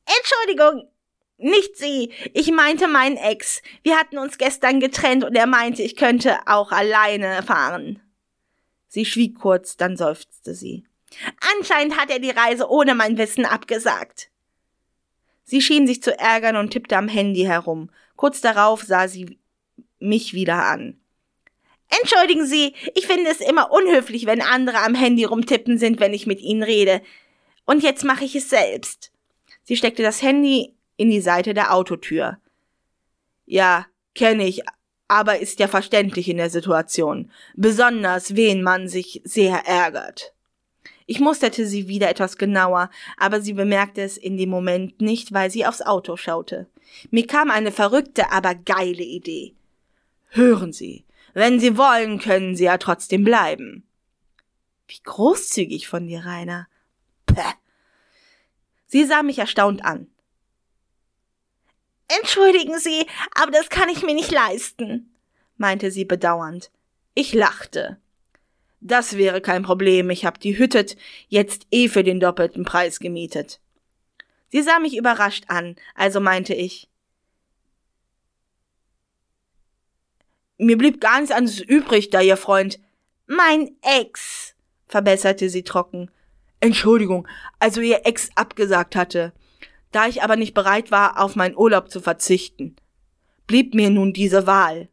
Entschuldigung, 0.05 0.89
nicht 1.37 1.77
Sie. 1.77 2.11
Ich 2.33 2.51
meinte 2.51 2.87
meinen 2.87 3.17
Ex. 3.17 3.61
Wir 3.83 3.97
hatten 3.97 4.17
uns 4.17 4.37
gestern 4.37 4.79
getrennt 4.79 5.23
und 5.23 5.35
er 5.35 5.47
meinte, 5.47 5.81
ich 5.81 5.95
könnte 5.95 6.37
auch 6.45 6.71
alleine 6.71 7.41
fahren. 7.43 8.01
Sie 8.87 9.05
schwieg 9.05 9.39
kurz, 9.39 9.77
dann 9.77 9.95
seufzte 9.95 10.53
sie. 10.53 10.83
Anscheinend 11.57 11.97
hat 11.97 12.09
er 12.09 12.19
die 12.19 12.29
Reise 12.29 12.69
ohne 12.69 12.93
mein 12.93 13.17
Wissen 13.17 13.45
abgesagt. 13.45 14.29
Sie 15.43 15.61
schien 15.61 15.87
sich 15.87 16.03
zu 16.03 16.17
ärgern 16.17 16.57
und 16.57 16.71
tippte 16.71 16.97
am 16.97 17.07
Handy 17.07 17.43
herum. 17.43 17.89
Kurz 18.15 18.41
darauf 18.41 18.83
sah 18.83 19.07
sie 19.07 19.39
mich 20.01 20.33
wieder 20.33 20.65
an. 20.65 20.97
Entschuldigen 22.01 22.45
Sie, 22.45 22.73
ich 22.95 23.05
finde 23.05 23.29
es 23.29 23.41
immer 23.41 23.71
unhöflich, 23.71 24.25
wenn 24.25 24.41
andere 24.41 24.77
am 24.77 24.95
Handy 24.95 25.25
rumtippen 25.25 25.77
sind, 25.77 25.99
wenn 25.99 26.13
ich 26.13 26.25
mit 26.25 26.39
ihnen 26.39 26.63
rede. 26.63 27.01
Und 27.65 27.83
jetzt 27.83 28.05
mache 28.05 28.23
ich 28.23 28.35
es 28.35 28.49
selbst. 28.49 29.11
Sie 29.63 29.75
steckte 29.75 30.01
das 30.01 30.21
Handy 30.21 30.73
in 30.97 31.09
die 31.09 31.21
Seite 31.21 31.53
der 31.53 31.73
Autotür. 31.73 32.37
Ja, 33.45 33.87
kenne 34.15 34.47
ich, 34.47 34.61
aber 35.07 35.39
ist 35.39 35.59
ja 35.59 35.67
verständlich 35.67 36.29
in 36.29 36.37
der 36.37 36.49
Situation, 36.49 37.29
besonders 37.55 38.35
wen 38.35 38.63
man 38.63 38.87
sich 38.87 39.21
sehr 39.25 39.67
ärgert. 39.67 40.33
Ich 41.05 41.19
musterte 41.19 41.65
sie 41.65 41.89
wieder 41.89 42.09
etwas 42.09 42.37
genauer, 42.37 42.89
aber 43.17 43.41
sie 43.41 43.51
bemerkte 43.51 44.01
es 44.01 44.15
in 44.15 44.37
dem 44.37 44.49
Moment 44.49 45.01
nicht, 45.01 45.33
weil 45.33 45.51
sie 45.51 45.65
aufs 45.65 45.81
Auto 45.81 46.15
schaute. 46.15 46.67
Mir 47.09 47.27
kam 47.27 47.51
eine 47.51 47.73
verrückte, 47.73 48.31
aber 48.31 48.55
geile 48.55 49.03
Idee. 49.03 49.53
Hören 50.33 50.71
Sie, 50.71 51.05
wenn 51.33 51.59
Sie 51.59 51.75
wollen, 51.75 52.17
können 52.19 52.55
Sie 52.55 52.63
ja 52.63 52.77
trotzdem 52.77 53.25
bleiben. 53.25 53.85
Wie 54.87 54.99
großzügig 55.03 55.89
von 55.89 56.07
dir, 56.07 56.25
Rainer. 56.25 56.67
Päh. 57.25 57.53
Sie 58.87 59.03
sah 59.03 59.23
mich 59.23 59.39
erstaunt 59.39 59.83
an. 59.83 60.07
Entschuldigen 62.19 62.79
Sie, 62.79 63.05
aber 63.35 63.51
das 63.51 63.69
kann 63.69 63.89
ich 63.89 64.03
mir 64.03 64.15
nicht 64.15 64.31
leisten, 64.31 65.13
meinte 65.57 65.91
sie 65.91 66.05
bedauernd. 66.05 66.71
Ich 67.13 67.33
lachte. 67.33 67.97
Das 68.79 69.17
wäre 69.17 69.41
kein 69.41 69.63
Problem, 69.63 70.09
ich 70.09 70.25
hab 70.25 70.39
die 70.39 70.57
Hütte 70.57 70.85
jetzt 71.27 71.67
eh 71.71 71.89
für 71.89 72.03
den 72.03 72.21
doppelten 72.21 72.63
Preis 72.63 72.99
gemietet. 72.99 73.59
Sie 74.49 74.61
sah 74.61 74.79
mich 74.79 74.95
überrascht 74.95 75.45
an, 75.47 75.75
also 75.93 76.19
meinte 76.19 76.53
ich. 76.53 76.89
Mir 80.63 80.77
blieb 80.77 81.01
gar 81.01 81.19
nichts 81.19 81.35
anderes 81.35 81.59
übrig, 81.59 82.11
da 82.11 82.21
Ihr 82.21 82.37
Freund. 82.37 82.79
Mein 83.25 83.71
Ex, 83.81 84.53
verbesserte 84.85 85.49
sie 85.49 85.63
trocken. 85.63 86.11
Entschuldigung, 86.59 87.27
also 87.57 87.81
ihr 87.81 88.05
Ex 88.05 88.29
abgesagt 88.35 88.95
hatte. 88.95 89.33
Da 89.91 90.05
ich 90.07 90.21
aber 90.21 90.35
nicht 90.35 90.53
bereit 90.53 90.91
war, 90.91 91.19
auf 91.19 91.35
meinen 91.35 91.57
Urlaub 91.57 91.89
zu 91.89 91.99
verzichten, 91.99 92.75
blieb 93.47 93.73
mir 93.73 93.89
nun 93.89 94.13
diese 94.13 94.45
Wahl. 94.45 94.89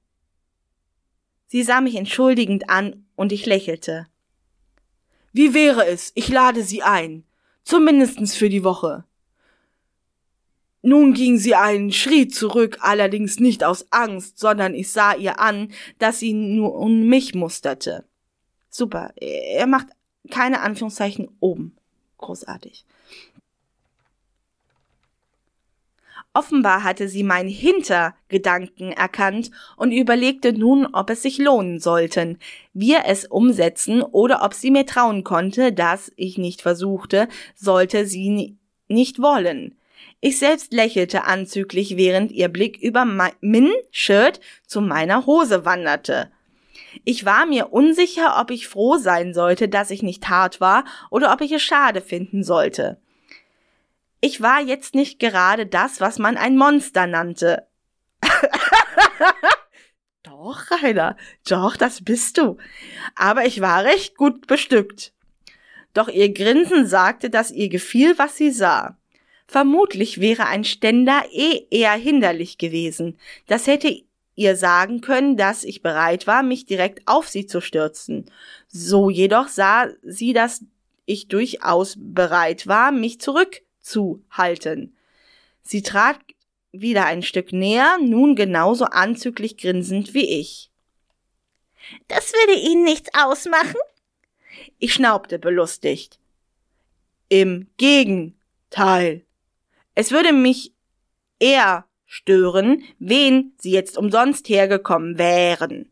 Sie 1.49 1.63
sah 1.63 1.83
mich 1.83 1.97
entschuldigend 1.97 2.71
an 2.71 3.05
und 3.15 3.31
ich 3.31 3.45
lächelte. 3.45 4.07
Wie 5.33 5.53
wäre 5.53 5.85
es, 5.87 6.13
ich 6.15 6.29
lade 6.29 6.63
Sie 6.63 6.83
ein, 6.83 7.25
zumindestens 7.63 8.35
für 8.35 8.49
die 8.49 8.65
Woche. 8.65 9.05
Nun 10.83 11.13
ging 11.13 11.39
sie 11.39 11.55
einen 11.55 11.93
Schritt 11.93 12.35
zurück, 12.35 12.79
allerdings 12.81 13.41
nicht 13.41 13.65
aus 13.65 13.87
Angst, 13.91 14.39
sondern 14.39 14.75
ich 14.75 14.93
sah 14.93 15.15
ihr 15.15 15.41
an, 15.41 15.73
dass 15.99 16.21
sie 16.21 16.33
nur 16.33 16.75
um 16.77 17.09
mich 17.09 17.35
musterte. 17.35 18.05
Super, 18.71 19.13
er 19.17 19.67
macht 19.67 19.89
keine 20.31 20.61
Anführungszeichen 20.61 21.29
oben. 21.41 21.77
Großartig. 22.19 22.85
Offenbar 26.35 26.85
hatte 26.85 27.09
sie 27.09 27.25
meinen 27.25 27.49
Hintergedanken 27.49 28.93
erkannt 28.93 29.51
und 29.77 29.93
überlegte 29.93 30.53
nun, 30.53 30.87
ob 30.87 31.11
es 31.11 31.23
sich 31.23 31.39
lohnen 31.39 31.81
sollten, 31.81 32.39
wir 32.75 33.05
es 33.07 33.25
umsetzen 33.25 34.03
oder 34.03 34.45
ob 34.45 34.55
sie 34.55 34.71
mir 34.71 34.87
trauen 34.87 35.25
konnte, 35.25 35.73
dass 35.73 36.13
ich 36.17 36.39
nicht 36.39 36.63
versuchte, 36.63 37.29
sollte 37.57 38.07
sie 38.07 38.57
nicht 38.89 39.21
wollen. 39.21 39.78
Ich 40.21 40.39
selbst 40.39 40.73
lächelte 40.73 41.25
anzüglich, 41.25 41.97
während 41.97 42.33
ihr 42.33 42.49
Blick 42.49 42.77
über 42.79 43.05
mein 43.05 43.71
Shirt 43.91 44.41
zu 44.67 44.81
meiner 44.81 45.27
Hose 45.27 45.65
wanderte. 45.65 46.33
Ich 47.05 47.25
war 47.25 47.47
mir 47.47 47.73
unsicher, 47.73 48.41
ob 48.41 48.51
ich 48.51 48.67
froh 48.67 48.97
sein 48.97 49.33
sollte, 49.33 49.69
dass 49.69 49.91
ich 49.91 50.03
nicht 50.03 50.29
hart 50.29 50.61
war, 50.61 50.85
oder 51.11 51.33
ob 51.33 51.41
ich 51.41 51.53
es 51.53 51.63
schade 51.63 52.01
finden 52.01 52.43
sollte. 52.43 53.01
Ich 54.21 54.41
war 54.41 54.61
jetzt 54.61 54.97
nicht 54.97 55.21
gerade 55.21 55.67
das, 55.67 56.01
was 56.01 56.19
man 56.19 56.37
ein 56.37 56.57
Monster 56.57 57.07
nannte. 57.07 57.69
doch, 60.25 60.71
Rainer, 60.83 61.17
doch, 61.49 61.77
das 61.77 62.03
bist 62.03 62.39
du. 62.39 62.59
Aber 63.15 63.47
ich 63.47 63.61
war 63.61 63.85
recht 63.85 64.17
gut 64.17 64.49
bestückt. 64.49 65.13
Doch 65.95 66.09
ihr 66.09 66.33
Grinsen 66.33 66.87
sagte, 66.87 67.31
dass 67.31 67.53
ihr 67.53 67.69
gefiel, 67.69 68.19
was 68.19 68.37
sie 68.37 68.51
sah. 68.51 68.97
Vermutlich 69.49 70.21
wäre 70.21 70.47
ein 70.47 70.63
Ständer 70.63 71.25
eh 71.33 71.67
eher 71.71 71.95
hinderlich 71.95 72.59
gewesen. 72.59 73.19
Das 73.47 73.67
hätte 73.67 74.03
ihr 74.35 74.57
sagen 74.57 75.01
können, 75.01 75.39
dass 75.39 75.65
ich 75.65 75.81
bereit 75.81 76.27
war, 76.27 76.43
mich 76.43 76.67
direkt 76.67 77.09
auf 77.09 77.29
sie 77.29 77.47
zu 77.47 77.63
stürzen. 77.63 78.31
So 78.69 79.09
jedoch 79.09 79.49
sah 79.49 79.89
sie, 80.03 80.35
dass 80.35 80.65
ich 81.07 81.29
durchaus 81.29 81.97
bereit 81.99 82.67
war, 82.67 82.93
mich 82.93 83.23
zurückzuhalten. 83.23 84.95
Sie 85.63 85.81
trat 85.83 86.19
wieder 86.71 87.07
ein 87.07 87.23
Stück 87.23 87.51
näher, 87.51 87.97
nun 88.03 88.37
genauso 88.37 88.85
anzüglich 88.85 89.57
grinsend 89.57 90.13
wie 90.13 90.29
ich. 90.41 90.71
Das 92.07 92.35
würde 92.35 92.61
Ihnen 92.61 92.85
nichts 92.85 93.09
ausmachen? 93.15 93.81
Ich 94.79 94.93
schnaubte 94.93 95.39
belustigt. 95.39 96.19
Im 97.31 97.69
Gegenteil. 97.79 99.25
Es 100.01 100.13
würde 100.13 100.33
mich 100.33 100.73
eher 101.41 101.85
stören, 102.07 102.85
wen 103.01 103.55
sie 103.59 103.73
jetzt 103.73 103.99
umsonst 103.99 104.49
hergekommen 104.49 105.19
wären. 105.19 105.91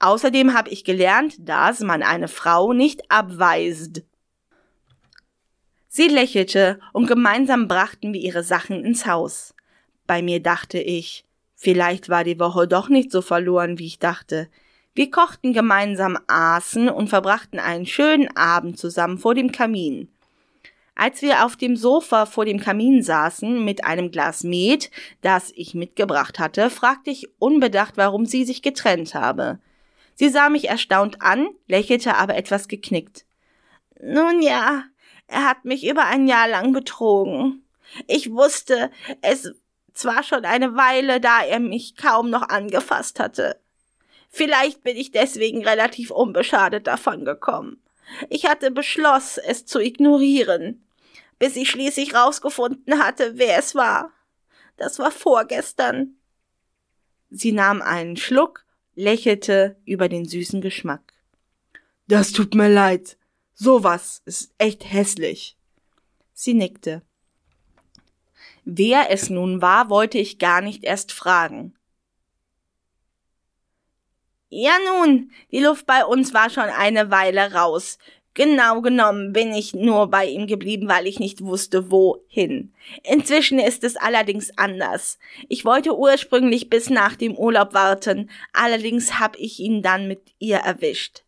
Außerdem 0.00 0.52
habe 0.52 0.68
ich 0.68 0.84
gelernt, 0.84 1.36
dass 1.38 1.80
man 1.80 2.02
eine 2.02 2.28
Frau 2.28 2.74
nicht 2.74 3.10
abweist. 3.10 4.02
Sie 5.88 6.08
lächelte 6.08 6.78
und 6.92 7.06
gemeinsam 7.06 7.68
brachten 7.68 8.12
wir 8.12 8.20
ihre 8.20 8.42
Sachen 8.42 8.84
ins 8.84 9.06
Haus. 9.06 9.54
Bei 10.06 10.20
mir 10.20 10.42
dachte 10.42 10.78
ich, 10.78 11.24
vielleicht 11.54 12.10
war 12.10 12.22
die 12.22 12.38
Woche 12.38 12.68
doch 12.68 12.90
nicht 12.90 13.10
so 13.12 13.22
verloren, 13.22 13.78
wie 13.78 13.86
ich 13.86 13.98
dachte. 13.98 14.50
Wir 14.94 15.10
kochten 15.10 15.54
gemeinsam, 15.54 16.18
aßen 16.26 16.90
und 16.90 17.08
verbrachten 17.08 17.60
einen 17.60 17.86
schönen 17.86 18.28
Abend 18.36 18.78
zusammen 18.78 19.16
vor 19.16 19.34
dem 19.34 19.52
Kamin. 19.52 20.10
Als 20.94 21.22
wir 21.22 21.44
auf 21.44 21.56
dem 21.56 21.76
Sofa 21.76 22.26
vor 22.26 22.44
dem 22.44 22.60
Kamin 22.60 23.02
saßen 23.02 23.64
mit 23.64 23.84
einem 23.84 24.10
Glas 24.10 24.44
Met, 24.44 24.90
das 25.22 25.52
ich 25.54 25.74
mitgebracht 25.74 26.38
hatte, 26.38 26.70
fragte 26.70 27.10
ich 27.10 27.28
unbedacht, 27.38 27.96
warum 27.96 28.26
sie 28.26 28.44
sich 28.44 28.62
getrennt 28.62 29.14
habe. 29.14 29.60
Sie 30.14 30.28
sah 30.28 30.50
mich 30.50 30.68
erstaunt 30.68 31.22
an, 31.22 31.48
lächelte 31.66 32.16
aber 32.16 32.36
etwas 32.36 32.68
geknickt. 32.68 33.24
Nun 34.02 34.42
ja, 34.42 34.84
er 35.26 35.48
hat 35.48 35.64
mich 35.64 35.86
über 35.88 36.04
ein 36.06 36.26
Jahr 36.26 36.48
lang 36.48 36.72
betrogen. 36.72 37.64
Ich 38.06 38.30
wusste 38.30 38.90
es 39.22 39.52
zwar 39.94 40.22
schon 40.22 40.44
eine 40.44 40.76
Weile, 40.76 41.20
da 41.20 41.42
er 41.42 41.60
mich 41.60 41.96
kaum 41.96 42.30
noch 42.30 42.48
angefasst 42.48 43.20
hatte. 43.20 43.60
Vielleicht 44.28 44.82
bin 44.82 44.96
ich 44.96 45.10
deswegen 45.10 45.66
relativ 45.66 46.10
unbeschadet 46.10 46.86
davon 46.86 47.24
gekommen. 47.24 47.82
Ich 48.28 48.46
hatte 48.46 48.70
beschlossen, 48.70 49.42
es 49.46 49.66
zu 49.66 49.80
ignorieren 49.80 50.82
bis 51.40 51.56
ich 51.56 51.70
schließlich 51.70 52.14
rausgefunden 52.14 53.02
hatte, 53.02 53.32
wer 53.36 53.58
es 53.58 53.74
war. 53.74 54.12
Das 54.76 55.00
war 55.00 55.10
vorgestern. 55.10 56.16
Sie 57.30 57.50
nahm 57.50 57.82
einen 57.82 58.16
Schluck, 58.16 58.64
lächelte 58.94 59.76
über 59.86 60.08
den 60.08 60.26
süßen 60.26 60.60
Geschmack. 60.60 61.14
Das 62.06 62.32
tut 62.32 62.54
mir 62.54 62.68
leid. 62.68 63.16
Sowas 63.54 64.20
ist 64.26 64.52
echt 64.58 64.84
hässlich. 64.84 65.56
Sie 66.34 66.54
nickte. 66.54 67.02
Wer 68.64 69.10
es 69.10 69.30
nun 69.30 69.62
war, 69.62 69.88
wollte 69.88 70.18
ich 70.18 70.38
gar 70.38 70.60
nicht 70.60 70.84
erst 70.84 71.10
fragen. 71.10 71.74
Ja 74.50 74.72
nun, 74.84 75.30
die 75.52 75.60
Luft 75.60 75.86
bei 75.86 76.04
uns 76.04 76.34
war 76.34 76.50
schon 76.50 76.64
eine 76.64 77.12
Weile 77.12 77.52
raus. 77.54 77.98
Genau 78.34 78.80
genommen 78.80 79.32
bin 79.32 79.52
ich 79.52 79.74
nur 79.74 80.08
bei 80.08 80.26
ihm 80.26 80.48
geblieben, 80.48 80.88
weil 80.88 81.06
ich 81.06 81.20
nicht 81.20 81.44
wusste, 81.44 81.90
wohin. 81.92 82.72
Inzwischen 83.04 83.60
ist 83.60 83.84
es 83.84 83.96
allerdings 83.96 84.56
anders. 84.56 85.18
Ich 85.48 85.64
wollte 85.64 85.96
ursprünglich 85.96 86.68
bis 86.68 86.90
nach 86.90 87.14
dem 87.14 87.36
Urlaub 87.36 87.74
warten, 87.74 88.28
allerdings 88.52 89.20
hab 89.20 89.36
ich 89.36 89.60
ihn 89.60 89.82
dann 89.82 90.08
mit 90.08 90.20
ihr 90.40 90.58
erwischt. 90.58 91.22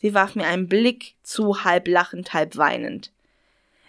Sie 0.00 0.14
warf 0.14 0.34
mir 0.34 0.46
einen 0.46 0.68
Blick 0.68 1.14
zu, 1.22 1.64
halb 1.64 1.88
lachend, 1.88 2.32
halb 2.32 2.56
weinend. 2.56 3.12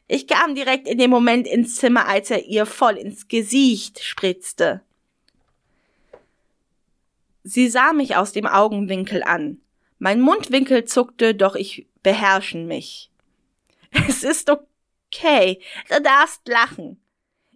Ich 0.09 0.27
kam 0.27 0.55
direkt 0.55 0.89
in 0.89 0.97
dem 0.97 1.09
Moment 1.09 1.47
ins 1.47 1.77
Zimmer, 1.77 2.07
als 2.07 2.31
er 2.31 2.45
ihr 2.45 2.65
voll 2.65 2.97
ins 2.97 3.29
Gesicht 3.29 4.03
spritzte. 4.03 4.81
Sie 7.43 7.69
sah 7.69 7.93
mich 7.93 8.15
aus 8.15 8.31
dem 8.31 8.47
Augenwinkel 8.47 9.23
an. 9.23 9.59
Mein 9.99 10.21
Mundwinkel 10.21 10.85
zuckte, 10.85 11.35
doch 11.35 11.55
ich 11.55 11.87
beherrschen 12.01 12.67
mich. 12.67 13.11
Es 14.07 14.23
ist 14.23 14.49
okay, 14.49 15.61
du 15.89 16.01
darfst 16.01 16.47
lachen. 16.47 16.99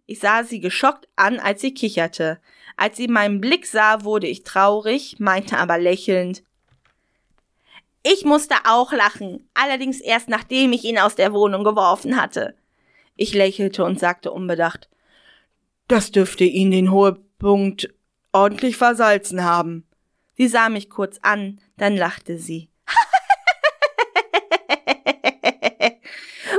Ich 0.05 0.19
sah 0.19 0.43
sie 0.43 0.59
geschockt 0.59 1.07
an, 1.15 1.39
als 1.39 1.61
sie 1.61 1.73
kicherte. 1.73 2.39
Als 2.76 2.97
sie 2.97 3.07
meinen 3.07 3.41
Blick 3.41 3.65
sah, 3.65 4.03
wurde 4.03 4.27
ich 4.27 4.43
traurig, 4.43 5.15
meinte 5.19 5.57
aber 5.57 5.80
lächelnd, 5.80 6.43
ich 8.09 8.23
musste 8.23 8.55
auch 8.65 8.93
lachen, 8.93 9.49
allerdings 9.53 9.99
erst 9.99 10.30
nachdem 10.30 10.72
ich 10.72 10.85
ihn 10.85 10.97
aus 10.97 11.15
der 11.15 11.34
Wohnung 11.34 11.65
geworfen 11.65 12.15
hatte. 12.15 12.55
Ich 13.18 13.34
lächelte 13.34 13.84
und 13.84 13.99
sagte 13.99 14.31
unbedacht, 14.31 14.88
das 15.89 16.11
dürfte 16.11 16.45
ihn 16.45 16.72
den 16.72 16.89
Höhepunkt 16.89 17.93
ordentlich 18.38 18.77
versalzen 18.77 19.43
haben. 19.43 19.88
Sie 20.35 20.47
sah 20.47 20.69
mich 20.69 20.89
kurz 20.89 21.18
an, 21.22 21.59
dann 21.77 21.97
lachte 21.97 22.38
sie. 22.38 22.69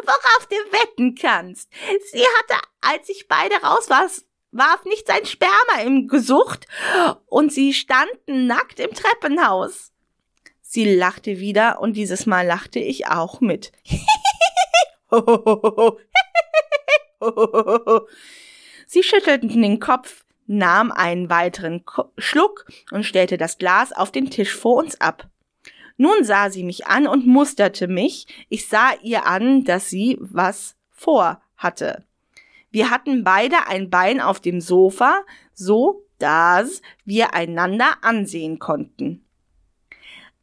Worauf 0.04 0.46
du 0.50 0.56
wetten 0.72 1.14
kannst. 1.14 1.70
Sie 2.10 2.24
hatte, 2.38 2.60
als 2.80 3.08
ich 3.08 3.28
beide 3.28 3.54
raus 3.56 3.88
war, 3.88 4.08
warf 4.50 4.84
nicht 4.84 5.06
sein 5.06 5.24
Sperma 5.26 5.82
im 5.84 6.08
Gesucht 6.08 6.66
und 7.26 7.52
sie 7.52 7.72
standen 7.72 8.46
nackt 8.46 8.80
im 8.80 8.92
Treppenhaus. 8.92 9.92
Sie 10.60 10.96
lachte 10.96 11.38
wieder 11.38 11.80
und 11.80 11.94
dieses 11.94 12.26
Mal 12.26 12.46
lachte 12.46 12.80
ich 12.80 13.06
auch 13.06 13.40
mit. 13.40 13.72
Sie 18.86 19.02
schüttelten 19.02 19.62
den 19.62 19.80
Kopf, 19.80 20.24
nahm 20.48 20.90
einen 20.90 21.30
weiteren 21.30 21.84
Schluck 22.16 22.66
und 22.90 23.04
stellte 23.04 23.36
das 23.36 23.58
Glas 23.58 23.92
auf 23.92 24.10
den 24.10 24.30
Tisch 24.30 24.54
vor 24.54 24.76
uns 24.76 25.00
ab. 25.00 25.28
Nun 25.96 26.24
sah 26.24 26.50
sie 26.50 26.64
mich 26.64 26.86
an 26.86 27.06
und 27.06 27.26
musterte 27.26 27.86
mich. 27.86 28.26
Ich 28.48 28.66
sah 28.68 28.92
ihr 29.02 29.26
an, 29.26 29.64
dass 29.64 29.90
sie 29.90 30.16
was 30.20 30.76
vorhatte. 30.90 32.04
Wir 32.70 32.90
hatten 32.90 33.24
beide 33.24 33.66
ein 33.66 33.90
Bein 33.90 34.20
auf 34.20 34.40
dem 34.40 34.60
Sofa, 34.60 35.24
so 35.54 36.04
dass 36.18 36.82
wir 37.04 37.34
einander 37.34 37.98
ansehen 38.02 38.58
konnten. 38.58 39.24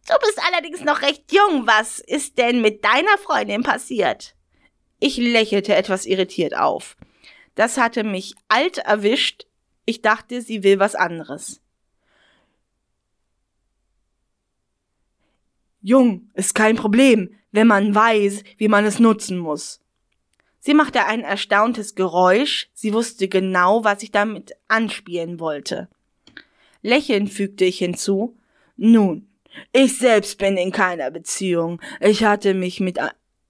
Du 0.08 0.14
bist 0.20 0.40
allerdings 0.48 0.82
noch 0.84 1.02
recht 1.02 1.32
jung. 1.32 1.66
Was 1.66 2.00
ist 2.00 2.38
denn 2.38 2.62
mit 2.62 2.84
deiner 2.86 3.18
Freundin 3.18 3.64
passiert? 3.64 4.36
Ich 5.00 5.18
lächelte 5.18 5.76
etwas 5.76 6.06
irritiert 6.06 6.56
auf. 6.56 6.96
Das 7.56 7.78
hatte 7.78 8.04
mich 8.04 8.36
alt 8.48 8.78
erwischt. 8.78 9.48
Ich 9.86 10.02
dachte, 10.02 10.42
sie 10.42 10.64
will 10.64 10.80
was 10.80 10.96
anderes. 10.96 11.62
Jung 15.82 16.32
ist 16.34 16.56
kein 16.56 16.76
Problem, 16.76 17.36
wenn 17.52 17.68
man 17.68 17.94
weiß, 17.94 18.44
wie 18.58 18.68
man 18.68 18.86
es 18.86 19.00
nutzen 19.00 19.38
muss. 19.38 19.82
Sie 20.60 20.74
machte 20.74 21.06
ein 21.06 21.22
erstauntes 21.22 21.94
Geräusch, 21.94 22.70
sie 22.74 22.92
wusste 22.92 23.28
genau, 23.28 23.84
was 23.84 24.02
ich 24.02 24.10
damit 24.10 24.56
anspielen 24.68 25.40
wollte. 25.40 25.88
Lächelnd 26.82 27.30
fügte 27.30 27.66
ich 27.66 27.78
hinzu, 27.78 28.36
nun, 28.78 29.28
ich 29.72 30.00
selbst 30.00 30.40
bin 30.40 30.58
in 30.58 30.72
keiner 30.72 31.12
Beziehung. 31.12 31.80
Ich 32.00 32.24
hatte 32.24 32.56
mich 32.56 32.80
mit 32.80 33.00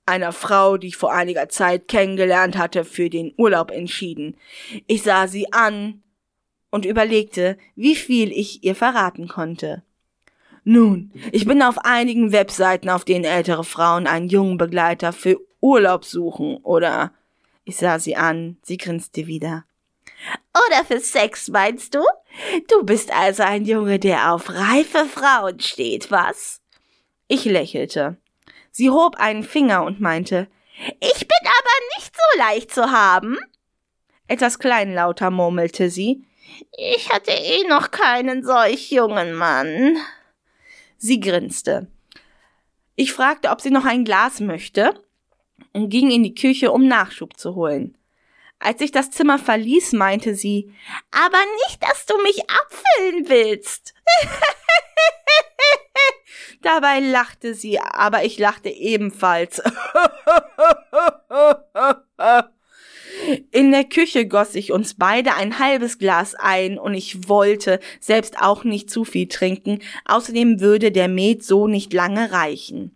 einer 0.06 0.34
Frau, 0.34 0.78
die 0.78 0.88
ich 0.88 0.98
vor 0.98 1.14
einiger 1.14 1.50
Zeit 1.50 1.88
kennengelernt 1.88 2.58
hatte, 2.58 2.84
für 2.84 3.10
den 3.10 3.34
Urlaub 3.38 3.72
entschieden. 3.72 4.36
Ich 4.86 5.04
sah 5.04 5.28
sie 5.28 5.52
an 5.54 6.04
und 6.76 6.84
überlegte, 6.86 7.58
wie 7.78 7.96
viel 7.96 8.34
ich 8.34 8.66
ihr 8.66 8.76
verraten 8.76 9.30
konnte. 9.30 9.82
Nun, 10.66 11.14
ich 11.32 11.46
bin 11.46 11.62
auf 11.62 11.78
einigen 11.86 12.34
Webseiten, 12.34 12.90
auf 12.90 13.06
denen 13.06 13.24
ältere 13.24 13.64
Frauen 13.64 14.08
einen 14.08 14.28
jungen 14.28 14.58
Begleiter 14.58 15.14
für 15.14 15.40
Urlaub 15.62 16.04
suchen 16.04 16.58
oder 16.58 17.14
ich 17.64 17.78
sah 17.78 17.98
sie 17.98 18.18
an, 18.18 18.58
sie 18.62 18.76
grinste 18.76 19.26
wieder. 19.26 19.64
Oder 20.68 20.84
für 20.84 21.00
Sex, 21.00 21.48
meinst 21.48 21.96
du? 21.96 22.04
Du 22.68 22.84
bist 22.84 23.10
also 23.14 23.44
ein 23.44 23.64
Junge, 23.64 23.98
der 23.98 24.34
auf 24.34 24.50
reife 24.50 25.06
Frauen 25.06 25.62
steht, 25.62 26.12
was? 26.12 26.60
Ich 27.30 27.46
lächelte. 27.46 28.18
Sie 28.72 28.90
hob 28.90 29.16
einen 29.16 29.44
Finger 29.44 29.86
und 29.86 30.02
meinte, 30.02 30.50
ich 31.00 31.20
bin 31.20 31.38
aber 31.42 31.96
nicht 31.96 32.12
so 32.14 32.38
leicht 32.38 32.74
zu 32.74 32.92
haben. 32.92 33.38
Etwas 34.28 34.60
kleinlauter 34.60 35.32
murmelte 35.32 35.90
sie, 35.90 36.26
ich 36.78 37.12
hatte 37.12 37.32
eh 37.32 37.68
noch 37.68 37.92
keinen 37.92 38.44
solch 38.44 38.92
jungen 38.92 39.34
Mann. 39.34 39.98
Sie 40.98 41.20
grinste. 41.20 41.88
Ich 42.96 43.14
fragte, 43.14 43.50
ob 43.50 43.62
sie 43.62 43.72
noch 43.72 43.86
ein 43.86 44.06
Glas 44.06 44.40
möchte 44.40 45.04
und 45.74 45.90
ging 45.90 46.12
in 46.12 46.24
die 46.24 46.36
Küche, 46.36 46.72
um 46.72 46.88
Nachschub 46.88 47.38
zu 47.38 47.56
holen. 47.56 47.98
Als 48.60 48.82
ich 48.82 48.92
das 48.92 49.12
Zimmer 49.12 49.38
verließ, 49.38 49.94
meinte 49.94 50.34
sie, 50.34 50.74
aber 51.12 51.38
nicht, 51.68 51.84
dass 51.84 52.06
du 52.06 52.18
mich 52.22 52.42
abfüllen 52.50 53.30
willst. 53.30 53.94
Dabei 56.62 57.00
lachte 57.00 57.54
sie, 57.54 57.80
aber 57.80 58.24
ich 58.24 58.40
lachte 58.40 58.70
ebenfalls. 58.70 59.62
In 63.52 63.72
der 63.72 63.86
Küche 63.86 64.28
goss 64.28 64.56
ich 64.56 64.72
uns 64.72 64.96
beide 64.96 65.36
ein 65.36 65.60
halbes 65.60 65.98
Glas 65.98 66.36
ein 66.36 66.78
und 66.78 66.94
ich 66.94 67.28
wollte 67.28 67.80
selbst 68.00 68.42
auch 68.42 68.64
nicht 68.64 68.90
zu 68.90 69.04
viel 69.04 69.28
trinken, 69.28 69.80
außerdem 70.06 70.60
würde 70.60 70.92
der 70.92 71.08
Met 71.08 71.44
so 71.44 71.68
nicht 71.68 71.94
lange 71.94 72.32
reichen. 72.32 72.96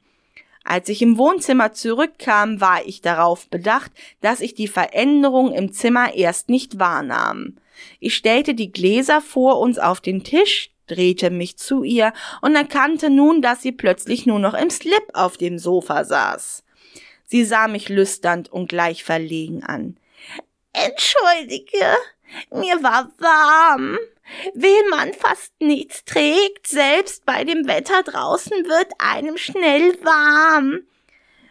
Als 0.63 0.89
ich 0.89 1.01
im 1.01 1.17
Wohnzimmer 1.17 1.73
zurückkam, 1.73 2.61
war 2.61 2.85
ich 2.85 3.01
darauf 3.01 3.49
bedacht, 3.49 3.91
dass 4.21 4.41
ich 4.41 4.53
die 4.53 4.67
Veränderung 4.67 5.51
im 5.51 5.71
Zimmer 5.71 6.13
erst 6.13 6.49
nicht 6.49 6.79
wahrnahm. 6.79 7.57
Ich 7.99 8.15
stellte 8.15 8.53
die 8.53 8.71
Gläser 8.71 9.21
vor 9.21 9.59
uns 9.59 9.79
auf 9.79 10.01
den 10.01 10.23
Tisch, 10.23 10.71
drehte 10.87 11.29
mich 11.29 11.57
zu 11.57 11.83
ihr 11.83 12.13
und 12.41 12.55
erkannte 12.55 13.09
nun, 13.09 13.41
dass 13.41 13.61
sie 13.61 13.71
plötzlich 13.71 14.25
nur 14.25 14.39
noch 14.39 14.53
im 14.53 14.69
Slip 14.69 15.03
auf 15.13 15.37
dem 15.37 15.57
Sofa 15.57 16.03
saß. 16.03 16.63
Sie 17.25 17.45
sah 17.45 17.67
mich 17.67 17.89
lüsternd 17.89 18.51
und 18.51 18.69
gleich 18.69 19.03
verlegen 19.03 19.63
an. 19.63 19.97
Entschuldige, 20.73 21.95
mir 22.51 22.81
war 22.83 23.11
warm. 23.17 23.97
Wenn 24.53 24.89
man 24.91 25.13
fast 25.13 25.53
nichts 25.59 26.05
trägt, 26.05 26.67
selbst 26.67 27.25
bei 27.25 27.43
dem 27.43 27.67
Wetter 27.67 28.03
draußen 28.03 28.65
wird 28.65 28.93
einem 28.99 29.37
schnell 29.37 29.93
warm. 30.03 30.81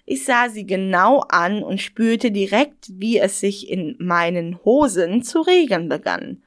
Ich 0.07 0.25
sah 0.25 0.49
sie 0.49 0.65
genau 0.65 1.21
an 1.29 1.63
und 1.63 1.83
spürte 1.83 2.31
direkt, 2.31 2.87
wie 2.89 3.19
es 3.19 3.41
sich 3.41 3.69
in 3.69 3.97
meinen 3.99 4.59
Hosen 4.65 5.23
zu 5.23 5.43
regen 5.43 5.89
begann. 5.89 6.43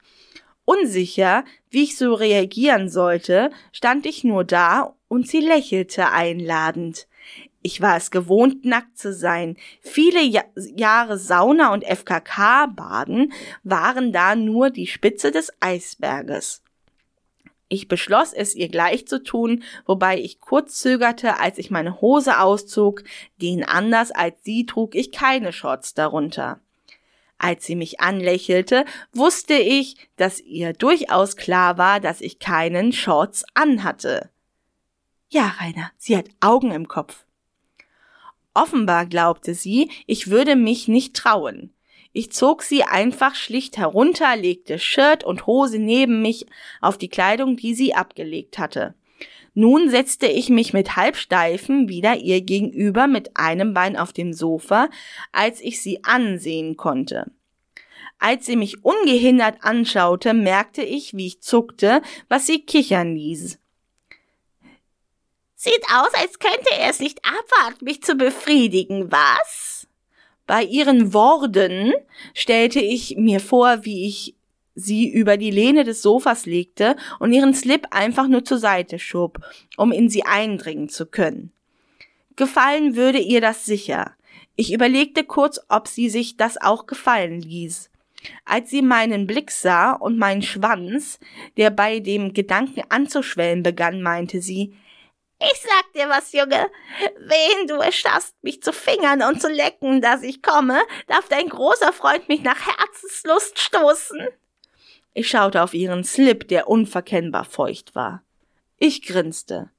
Unsicher, 0.64 1.44
wie 1.70 1.84
ich 1.84 1.96
so 1.96 2.14
reagieren 2.14 2.88
sollte, 2.88 3.50
stand 3.72 4.06
ich 4.06 4.24
nur 4.24 4.44
da 4.44 4.96
und 5.08 5.28
sie 5.28 5.40
lächelte 5.40 6.10
einladend. 6.10 7.06
Ich 7.62 7.80
war 7.80 7.96
es 7.96 8.10
gewohnt, 8.10 8.64
nackt 8.64 8.98
zu 8.98 9.12
sein. 9.12 9.56
Viele 9.80 10.20
ja 10.20 10.42
Jahre 10.56 11.16
Sauna 11.16 11.72
und 11.72 11.84
FKK-Baden 11.84 13.32
waren 13.62 14.12
da 14.12 14.34
nur 14.34 14.70
die 14.70 14.88
Spitze 14.88 15.30
des 15.30 15.52
Eisberges. 15.60 16.62
Ich 17.68 17.88
beschloss 17.88 18.34
es 18.34 18.54
ihr 18.54 18.68
gleich 18.68 19.06
zu 19.06 19.22
tun, 19.22 19.62
wobei 19.86 20.18
ich 20.18 20.40
kurz 20.40 20.80
zögerte, 20.80 21.40
als 21.40 21.56
ich 21.56 21.70
meine 21.70 22.02
Hose 22.02 22.40
auszog, 22.40 23.02
den 23.40 23.64
anders 23.64 24.10
als 24.10 24.42
sie 24.42 24.66
trug 24.66 24.94
ich 24.94 25.10
keine 25.10 25.52
Shorts 25.52 25.94
darunter. 25.94 26.60
Als 27.38 27.64
sie 27.64 27.74
mich 27.74 28.00
anlächelte, 28.00 28.84
wusste 29.12 29.54
ich, 29.54 29.96
dass 30.16 30.38
ihr 30.38 30.74
durchaus 30.74 31.36
klar 31.36 31.78
war, 31.78 31.98
dass 31.98 32.20
ich 32.20 32.38
keinen 32.38 32.92
Shorts 32.92 33.44
anhatte. 33.54 34.28
Ja, 35.30 35.54
Rainer, 35.58 35.90
sie 35.96 36.16
hat 36.16 36.26
Augen 36.40 36.72
im 36.72 36.88
Kopf. 36.88 37.24
Offenbar 38.54 39.06
glaubte 39.06 39.54
sie, 39.54 39.90
ich 40.06 40.28
würde 40.28 40.56
mich 40.56 40.88
nicht 40.88 41.14
trauen. 41.14 41.72
Ich 42.12 42.30
zog 42.30 42.62
sie 42.62 42.82
einfach 42.84 43.34
schlicht 43.34 43.78
herunter, 43.78 44.36
legte 44.36 44.78
Shirt 44.78 45.24
und 45.24 45.46
Hose 45.46 45.78
neben 45.78 46.20
mich 46.20 46.46
auf 46.82 46.98
die 46.98 47.08
Kleidung, 47.08 47.56
die 47.56 47.74
sie 47.74 47.94
abgelegt 47.94 48.58
hatte. 48.58 48.94
Nun 49.54 49.90
setzte 49.90 50.26
ich 50.26 50.48
mich 50.48 50.72
mit 50.72 50.96
Halbsteifen 50.96 51.88
wieder 51.88 52.16
ihr 52.16 52.40
gegenüber 52.42 53.06
mit 53.06 53.36
einem 53.36 53.74
Bein 53.74 53.96
auf 53.96 54.12
dem 54.12 54.32
Sofa, 54.32 54.88
als 55.30 55.60
ich 55.60 55.82
sie 55.82 56.04
ansehen 56.04 56.76
konnte. 56.76 57.30
Als 58.18 58.46
sie 58.46 58.56
mich 58.56 58.84
ungehindert 58.84 59.56
anschaute, 59.62 60.32
merkte 60.32 60.82
ich, 60.82 61.14
wie 61.14 61.26
ich 61.26 61.40
zuckte, 61.40 62.02
was 62.28 62.46
sie 62.46 62.60
kichern 62.60 63.14
ließ. 63.14 63.58
Sieht 65.64 65.84
aus, 65.94 66.12
als 66.14 66.40
könnte 66.40 66.70
er 66.76 66.90
es 66.90 66.98
nicht 66.98 67.20
abwarten, 67.24 67.84
mich 67.84 68.02
zu 68.02 68.16
befriedigen, 68.16 69.12
was? 69.12 69.86
Bei 70.44 70.64
ihren 70.64 71.14
Worten 71.14 71.92
stellte 72.34 72.80
ich 72.80 73.14
mir 73.16 73.38
vor, 73.38 73.84
wie 73.84 74.08
ich 74.08 74.34
sie 74.74 75.08
über 75.08 75.36
die 75.36 75.52
Lehne 75.52 75.84
des 75.84 76.02
Sofas 76.02 76.46
legte 76.46 76.96
und 77.20 77.32
ihren 77.32 77.54
Slip 77.54 77.86
einfach 77.92 78.26
nur 78.26 78.44
zur 78.44 78.58
Seite 78.58 78.98
schob, 78.98 79.38
um 79.76 79.92
in 79.92 80.08
sie 80.08 80.24
eindringen 80.24 80.88
zu 80.88 81.06
können. 81.06 81.52
Gefallen 82.34 82.96
würde 82.96 83.20
ihr 83.20 83.40
das 83.40 83.64
sicher. 83.64 84.16
Ich 84.56 84.72
überlegte 84.72 85.22
kurz, 85.22 85.60
ob 85.68 85.86
sie 85.86 86.10
sich 86.10 86.36
das 86.36 86.60
auch 86.60 86.86
gefallen 86.86 87.40
ließ. 87.40 87.88
Als 88.44 88.68
sie 88.68 88.82
meinen 88.82 89.28
Blick 89.28 89.52
sah 89.52 89.92
und 89.92 90.18
meinen 90.18 90.42
Schwanz, 90.42 91.20
der 91.56 91.70
bei 91.70 92.00
dem 92.00 92.34
Gedanken 92.34 92.82
anzuschwellen 92.88 93.62
begann, 93.62 94.02
meinte 94.02 94.42
sie, 94.42 94.74
ich 95.52 95.60
sag 95.60 95.92
dir 95.94 96.08
was, 96.08 96.32
Junge. 96.32 96.70
Wen 97.18 97.66
du 97.66 97.76
es 97.80 97.94
schaffst, 97.94 98.34
mich 98.42 98.62
zu 98.62 98.72
fingern 98.72 99.22
und 99.22 99.40
zu 99.40 99.48
lecken, 99.48 100.00
dass 100.00 100.22
ich 100.22 100.42
komme, 100.42 100.80
darf 101.08 101.28
dein 101.28 101.48
großer 101.48 101.92
Freund 101.92 102.28
mich 102.28 102.42
nach 102.42 102.66
Herzenslust 102.66 103.58
stoßen. 103.58 104.28
Ich 105.14 105.28
schaute 105.28 105.62
auf 105.62 105.74
ihren 105.74 106.04
Slip, 106.04 106.48
der 106.48 106.68
unverkennbar 106.68 107.44
feucht 107.44 107.94
war. 107.94 108.22
Ich 108.78 109.02
grinste. 109.02 109.70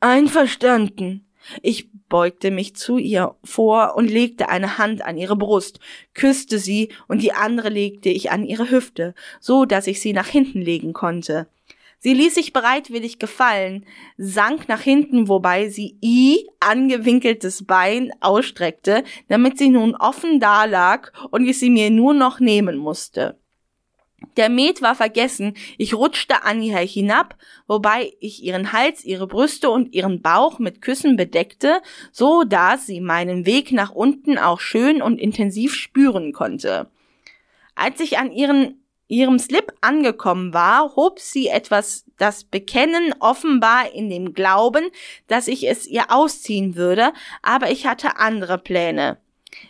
Einverstanden. 0.00 1.26
Ich 1.60 1.88
beugte 2.08 2.50
mich 2.50 2.76
zu 2.76 2.98
ihr 2.98 3.34
vor 3.44 3.96
und 3.96 4.08
legte 4.08 4.48
eine 4.48 4.78
Hand 4.78 5.02
an 5.02 5.16
ihre 5.16 5.36
Brust, 5.36 5.80
küsste 6.14 6.58
sie 6.58 6.92
und 7.08 7.20
die 7.20 7.32
andere 7.32 7.68
legte 7.68 8.10
ich 8.10 8.30
an 8.30 8.44
ihre 8.44 8.70
Hüfte, 8.70 9.14
so 9.40 9.64
dass 9.64 9.86
ich 9.86 10.00
sie 10.00 10.12
nach 10.12 10.28
hinten 10.28 10.60
legen 10.60 10.92
konnte. 10.92 11.48
Sie 12.04 12.14
ließ 12.14 12.34
sich 12.34 12.52
bereitwillig 12.52 13.20
gefallen, 13.20 13.86
sank 14.16 14.68
nach 14.68 14.80
hinten, 14.80 15.28
wobei 15.28 15.68
sie 15.68 15.98
I 16.02 16.48
angewinkeltes 16.58 17.64
Bein 17.64 18.10
ausstreckte, 18.18 19.04
damit 19.28 19.56
sie 19.56 19.68
nun 19.68 19.94
offen 19.94 20.40
dalag 20.40 21.12
und 21.30 21.46
ich 21.46 21.60
sie 21.60 21.70
mir 21.70 21.90
nur 21.90 22.12
noch 22.12 22.40
nehmen 22.40 22.76
musste. 22.76 23.38
Der 24.36 24.48
Met 24.48 24.82
war 24.82 24.96
vergessen, 24.96 25.54
ich 25.78 25.94
rutschte 25.94 26.42
an 26.42 26.60
ihr 26.60 26.76
hinab, 26.78 27.36
wobei 27.68 28.12
ich 28.18 28.42
ihren 28.42 28.72
Hals, 28.72 29.04
ihre 29.04 29.28
Brüste 29.28 29.70
und 29.70 29.94
ihren 29.94 30.22
Bauch 30.22 30.58
mit 30.58 30.82
Küssen 30.82 31.16
bedeckte, 31.16 31.82
so 32.10 32.42
dass 32.42 32.84
sie 32.84 33.00
meinen 33.00 33.46
Weg 33.46 33.70
nach 33.70 33.92
unten 33.92 34.38
auch 34.38 34.58
schön 34.58 35.02
und 35.02 35.20
intensiv 35.20 35.74
spüren 35.74 36.32
konnte. 36.32 36.90
Als 37.76 38.00
ich 38.00 38.18
an 38.18 38.32
ihren 38.32 38.81
ihrem 39.12 39.38
Slip 39.38 39.72
angekommen 39.82 40.54
war, 40.54 40.96
hob 40.96 41.20
sie 41.20 41.48
etwas 41.48 42.04
das 42.16 42.44
Bekennen 42.44 43.14
offenbar 43.20 43.92
in 43.92 44.08
dem 44.08 44.32
Glauben, 44.32 44.88
dass 45.28 45.48
ich 45.48 45.68
es 45.68 45.86
ihr 45.86 46.10
ausziehen 46.10 46.76
würde, 46.76 47.12
aber 47.42 47.70
ich 47.70 47.86
hatte 47.86 48.16
andere 48.16 48.56
Pläne. 48.56 49.18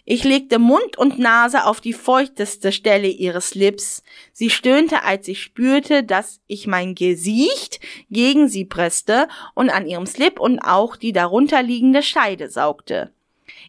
Ich 0.04 0.22
legte 0.22 0.60
Mund 0.60 0.96
und 0.96 1.18
Nase 1.18 1.64
auf 1.64 1.80
die 1.80 1.92
feuchteste 1.92 2.70
Stelle 2.70 3.08
ihres 3.08 3.56
Lips. 3.56 4.04
Sie 4.32 4.48
stöhnte, 4.48 5.02
als 5.02 5.26
ich 5.26 5.42
spürte, 5.42 6.04
dass 6.04 6.40
ich 6.46 6.68
mein 6.68 6.94
Gesicht 6.94 7.80
gegen 8.10 8.48
sie 8.48 8.64
presste 8.64 9.26
und 9.54 9.70
an 9.70 9.88
ihrem 9.88 10.06
Slip 10.06 10.38
und 10.38 10.60
auch 10.60 10.94
die 10.94 11.12
darunterliegende 11.12 12.04
Scheide 12.04 12.48
saugte. 12.48 13.12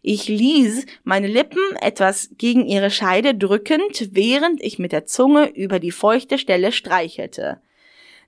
Ich 0.06 0.28
ließ 0.28 0.86
meine 1.06 1.28
Lippen 1.28 1.78
etwas 1.80 2.32
gegen 2.38 2.68
ihre 2.68 2.92
Scheide 2.92 3.34
drückend, 3.36 4.10
während 4.12 4.62
ich 4.62 4.78
mit 4.78 4.92
der 4.92 5.06
Zunge 5.06 5.48
über 5.56 5.80
die 5.80 5.92
feuchte 5.92 6.38
Stelle 6.38 6.74
streichelte. 6.74 7.62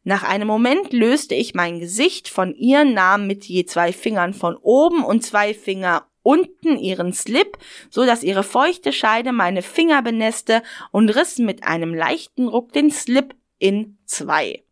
Nach 0.06 0.24
einem 0.24 0.48
Moment 0.48 0.94
löste 0.94 1.36
ich 1.36 1.54
mein 1.54 1.80
Gesicht 1.80 2.30
von 2.30 2.56
ihr, 2.56 2.86
nahm 2.86 3.28
mit 3.28 3.44
je 3.44 3.66
zwei 3.66 3.92
Fingern 3.92 4.34
von 4.34 4.56
oben 4.56 5.04
und 5.04 5.26
zwei 5.26 5.54
Finger 5.54 6.08
unten 6.24 6.78
ihren 6.78 7.12
Slip, 7.12 7.58
so 7.90 8.06
dass 8.06 8.24
ihre 8.24 8.44
feuchte 8.44 8.94
Scheide 8.94 9.34
meine 9.34 9.62
Finger 9.62 10.02
benässte 10.02 10.64
und 10.92 11.10
riss 11.10 11.40
mit 11.40 11.64
einem 11.64 11.94
leichten 11.94 12.48
Ruck 12.48 12.72
den 12.72 12.90
Slip 12.90 13.36
in 13.60 13.98
zwei. 14.06 14.64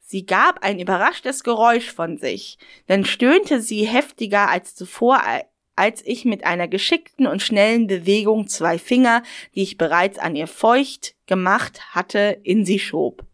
Sie 0.00 0.26
gab 0.26 0.64
ein 0.64 0.80
überraschtes 0.80 1.44
Geräusch 1.44 1.92
von 1.92 2.18
sich, 2.18 2.58
dann 2.88 3.04
stöhnte 3.04 3.60
sie 3.60 3.84
heftiger 3.84 4.48
als 4.48 4.74
zuvor, 4.74 5.22
als 5.78 6.04
ich 6.04 6.24
mit 6.24 6.44
einer 6.44 6.66
geschickten 6.66 7.26
und 7.26 7.40
schnellen 7.40 7.86
Bewegung 7.86 8.48
zwei 8.48 8.78
Finger, 8.78 9.22
die 9.54 9.62
ich 9.62 9.78
bereits 9.78 10.18
an 10.18 10.34
ihr 10.34 10.48
feucht 10.48 11.14
gemacht 11.26 11.94
hatte, 11.94 12.40
in 12.42 12.64
sie 12.64 12.80
schob. 12.80 13.24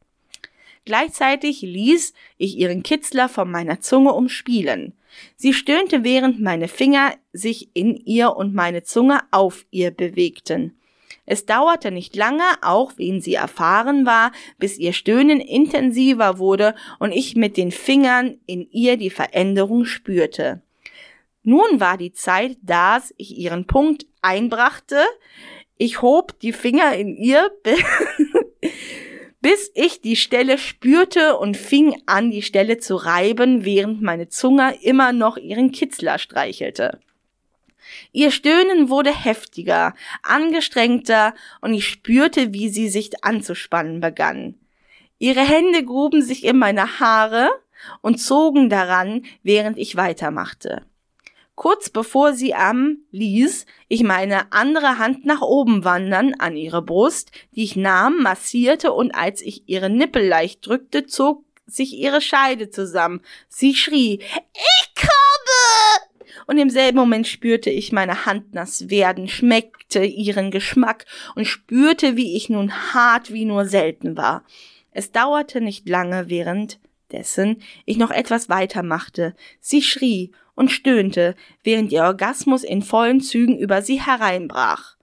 Gleichzeitig 0.85 1.63
ließ 1.63 2.13
ich 2.37 2.59
ihren 2.59 2.83
Kitzler 2.83 3.31
von 3.31 3.51
meiner 3.51 3.81
Zunge 3.81 4.13
umspielen. 4.13 4.93
Sie 5.37 5.55
stöhnte, 5.55 6.05
während 6.05 6.43
meine 6.43 6.69
Finger 6.69 7.15
sich 7.33 7.71
in 7.73 7.97
ihr 7.97 8.37
und 8.37 8.55
meine 8.55 8.83
Zunge 8.83 9.21
auf 9.31 9.65
ihr 9.71 9.91
bewegten. 9.91 10.77
Es 11.25 11.47
dauerte 11.47 11.91
nicht 11.91 12.15
lange, 12.15 12.45
auch 12.61 12.93
wenn 12.99 13.23
sie 13.23 13.35
erfahren 13.35 14.05
war, 14.05 14.33
bis 14.59 14.77
ihr 14.77 14.93
Stöhnen 14.93 15.41
intensiver 15.41 16.39
wurde 16.39 16.75
und 16.99 17.13
ich 17.13 17.35
mit 17.37 17.57
den 17.57 17.71
Fingern 17.71 18.37
in 18.45 18.69
ihr 18.71 18.99
die 18.99 19.09
Veränderung 19.09 19.87
spürte. 19.87 20.61
Nun 21.45 21.79
war 21.79 21.99
die 21.99 22.13
Zeit, 22.13 22.57
dass 22.63 23.13
ich 23.19 23.37
ihren 23.37 23.67
Punkt 23.67 24.07
einbrachte. 24.23 25.05
Ich 25.77 26.01
hob 26.01 26.41
die 26.41 26.53
Finger 26.53 26.95
in 26.95 27.15
ihr, 27.15 27.51
bis 29.43 29.71
ich 29.75 30.01
die 30.01 30.17
Stelle 30.17 30.57
spürte 30.57 31.37
und 31.37 31.59
fing 31.59 32.01
an, 32.07 32.31
die 32.31 32.41
Stelle 32.41 32.79
zu 32.79 32.97
reiben, 32.97 33.67
während 33.67 34.01
meine 34.01 34.29
Zunge 34.31 34.75
immer 34.81 35.13
noch 35.13 35.37
ihren 35.37 35.71
Kitzler 35.71 36.19
streichelte. 36.19 36.99
Ihr 38.13 38.31
Stöhnen 38.31 38.89
wurde 38.89 39.15
heftiger, 39.15 39.93
angestrengter, 40.23 41.35
und 41.61 41.75
ich 41.75 41.87
spürte, 41.87 42.55
wie 42.55 42.71
sie 42.71 42.89
sich 42.89 43.23
anzuspannen 43.23 44.01
begann. 44.01 44.55
Ihre 45.19 45.43
Hände 45.43 45.85
gruben 45.85 46.23
sich 46.23 46.45
in 46.45 46.59
meine 46.59 46.99
Haare 47.01 47.51
und 48.01 48.17
zogen 48.17 48.71
daran, 48.71 49.27
während 49.43 49.77
ich 49.77 49.97
weitermachte. 49.97 50.87
Kurz 51.55 51.89
bevor 51.89 52.33
sie 52.33 52.55
am 52.55 52.99
ließ 53.13 53.67
ich 53.89 54.03
meine 54.03 54.53
andere 54.53 54.99
Hand 54.99 55.25
nach 55.25 55.41
oben 55.41 55.85
wandern 55.85 56.35
an 56.35 56.57
ihre 56.57 56.83
Brust, 56.83 57.31
die 57.55 57.63
ich 57.63 57.77
nahm, 57.77 58.23
massierte 58.23 58.93
und 58.93 59.15
als 59.15 59.41
ich 59.41 59.63
ihre 59.67 59.89
Nippel 59.89 60.27
leicht 60.27 60.67
drückte, 60.67 61.07
zog 61.07 61.45
sich 61.67 61.95
ihre 61.95 62.21
Scheide 62.21 62.71
zusammen. 62.71 63.21
Sie 63.49 63.75
schrie, 63.75 64.21
ich 64.21 64.95
komme! 64.97 66.05
Und 66.47 66.59
im 66.59 66.71
selben 66.71 66.99
Moment 66.99 67.27
spürte 67.27 67.71
ich 67.71 67.93
meine 67.93 68.27
Hand 68.27 68.53
nass 68.53 68.91
werden, 68.91 69.29
schmeckte 69.29 70.05
ihren 70.05 70.51
Geschmack 70.51 71.07
und 71.37 71.47
spürte, 71.47 72.17
wie 72.17 72.37
ich 72.37 72.51
nun 72.51 72.93
hart 72.93 73.33
wie 73.33 73.45
nur 73.45 73.65
selten 73.65 74.17
war. 74.17 74.45
Es 74.91 75.13
dauerte 75.13 75.61
nicht 75.61 75.89
lange, 75.89 76.29
währenddessen 76.29 77.63
ich 77.85 77.97
noch 77.97 78.11
etwas 78.11 78.49
weitermachte. 78.49 79.35
Sie 79.61 79.83
schrie 79.83 80.33
und 80.55 80.71
stöhnte, 80.71 81.35
während 81.63 81.93
ihr 81.93 82.03
Orgasmus 82.05 82.65
in 82.65 82.83
vollen 82.83 83.21
Zügen 83.21 83.59
über 83.59 83.83
sie 83.83 84.01
hereinbrach. 84.01 84.97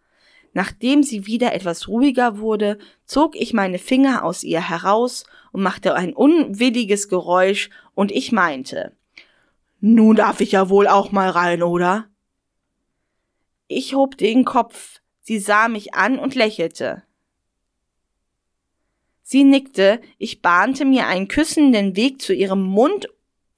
Nachdem 0.53 1.03
sie 1.03 1.25
wieder 1.25 1.53
etwas 1.53 1.87
ruhiger 1.87 2.39
wurde, 2.39 2.77
zog 3.05 3.35
ich 3.35 3.53
meine 3.53 3.79
Finger 3.79 4.23
aus 4.23 4.43
ihr 4.43 4.67
heraus 4.67 5.25
und 5.51 5.63
machte 5.63 5.95
ein 5.95 6.13
unwilliges 6.13 7.07
Geräusch, 7.07 7.69
und 7.93 8.11
ich 8.11 8.31
meinte 8.31 8.93
Nun 9.79 10.15
darf 10.15 10.41
ich 10.41 10.53
ja 10.53 10.69
wohl 10.69 10.87
auch 10.87 11.11
mal 11.11 11.29
rein, 11.29 11.63
oder? 11.63 12.07
Ich 13.67 13.93
hob 13.93 14.17
den 14.17 14.43
Kopf, 14.43 14.99
sie 15.21 15.39
sah 15.39 15.67
mich 15.67 15.93
an 15.93 16.19
und 16.19 16.35
lächelte. 16.35 17.03
Sie 19.23 19.45
nickte, 19.45 20.01
ich 20.17 20.41
bahnte 20.41 20.83
mir 20.83 21.07
einen 21.07 21.29
küssenden 21.29 21.95
Weg 21.95 22.21
zu 22.21 22.33
ihrem 22.33 22.63
Mund 22.63 23.07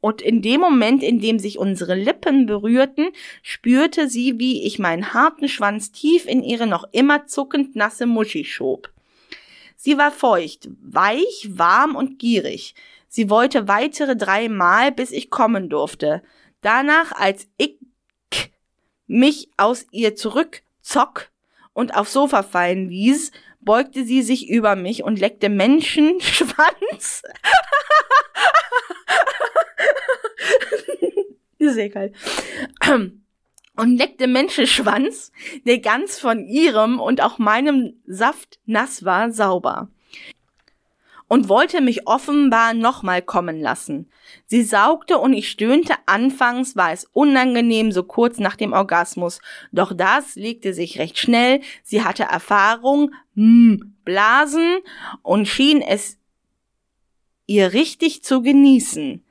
und 0.04 0.22
in 0.22 0.42
dem 0.42 0.60
Moment, 0.60 1.02
in 1.02 1.22
dem 1.22 1.40
sich 1.40 1.58
unsere 1.58 1.96
Lippen 1.96 2.46
berührten, 2.46 3.08
spürte 3.42 4.10
sie, 4.10 4.38
wie 4.38 4.64
ich 4.64 4.78
meinen 4.78 5.14
harten 5.14 5.48
Schwanz 5.48 5.94
tief 5.94 6.26
in 6.26 6.44
ihre 6.44 6.68
noch 6.68 6.84
immer 6.92 7.26
zuckend 7.26 7.78
nasse 7.78 8.06
Muschi 8.06 8.44
schob. 8.44 8.92
Sie 9.78 9.98
war 9.98 10.12
feucht, 10.12 10.68
weich, 10.82 11.48
warm 11.52 11.96
und 11.96 12.20
gierig. 12.20 12.76
Sie 13.08 13.30
wollte 13.30 13.70
weitere 13.70 14.18
drei 14.18 14.50
Mal, 14.50 14.92
bis 14.92 15.12
ich 15.12 15.30
kommen 15.30 15.70
durfte. 15.70 16.22
Danach, 16.60 17.14
als 17.14 17.48
ich 17.56 17.78
mich 19.08 19.52
aus 19.56 19.86
ihr 19.92 20.18
zurückzock 20.18 21.30
und 21.72 21.96
aufs 21.96 22.12
Sofa 22.12 22.44
fallen 22.44 22.90
ließ, 22.90 23.32
beugte 23.62 24.04
sie 24.04 24.22
sich 24.22 24.50
über 24.50 24.76
mich 24.76 25.06
und 25.06 25.18
leckte 25.18 25.48
Menschenschwanz 25.48 27.22
Sehr 31.60 31.90
geil. 31.90 32.14
Und 33.76 33.98
leckte 33.98 34.28
Menschenschwanz, 34.28 35.32
der 35.66 35.80
ganz 35.80 36.20
von 36.20 36.46
ihrem 36.46 37.00
und 37.00 37.22
auch 37.22 37.40
meinem 37.40 37.94
Saft 38.06 38.60
nass 38.66 39.04
war, 39.04 39.32
sauber. 39.32 39.90
Und 41.28 41.50
wollte 41.50 41.82
mich 41.82 42.06
offenbar 42.06 42.76
nochmal 42.76 43.24
kommen 43.24 43.60
lassen. 43.60 44.08
Sie 44.46 44.62
saugte 44.62 45.18
und 45.18 45.34
ich 45.34 45.50
stöhnte. 45.50 45.96
Anfangs 46.06 46.76
war 46.76 46.92
es 46.92 47.06
unangenehm, 47.14 47.92
so 47.92 48.04
kurz 48.04 48.38
nach 48.38 48.56
dem 48.56 48.74
Orgasmus. 48.74 49.40
Doch 49.72 49.94
das 49.96 50.36
legte 50.36 50.76
sich 50.76 51.00
recht 51.00 51.18
schnell. 51.18 51.62
Sie 51.82 52.04
hatte 52.04 52.24
Erfahrung, 52.24 53.16
hm, 53.36 53.96
Blasen 54.06 54.78
und 55.24 55.48
schien 55.48 55.82
es 55.82 56.20
ihr 57.48 57.74
richtig 57.74 58.24
zu 58.24 58.44
genießen. 58.44 59.24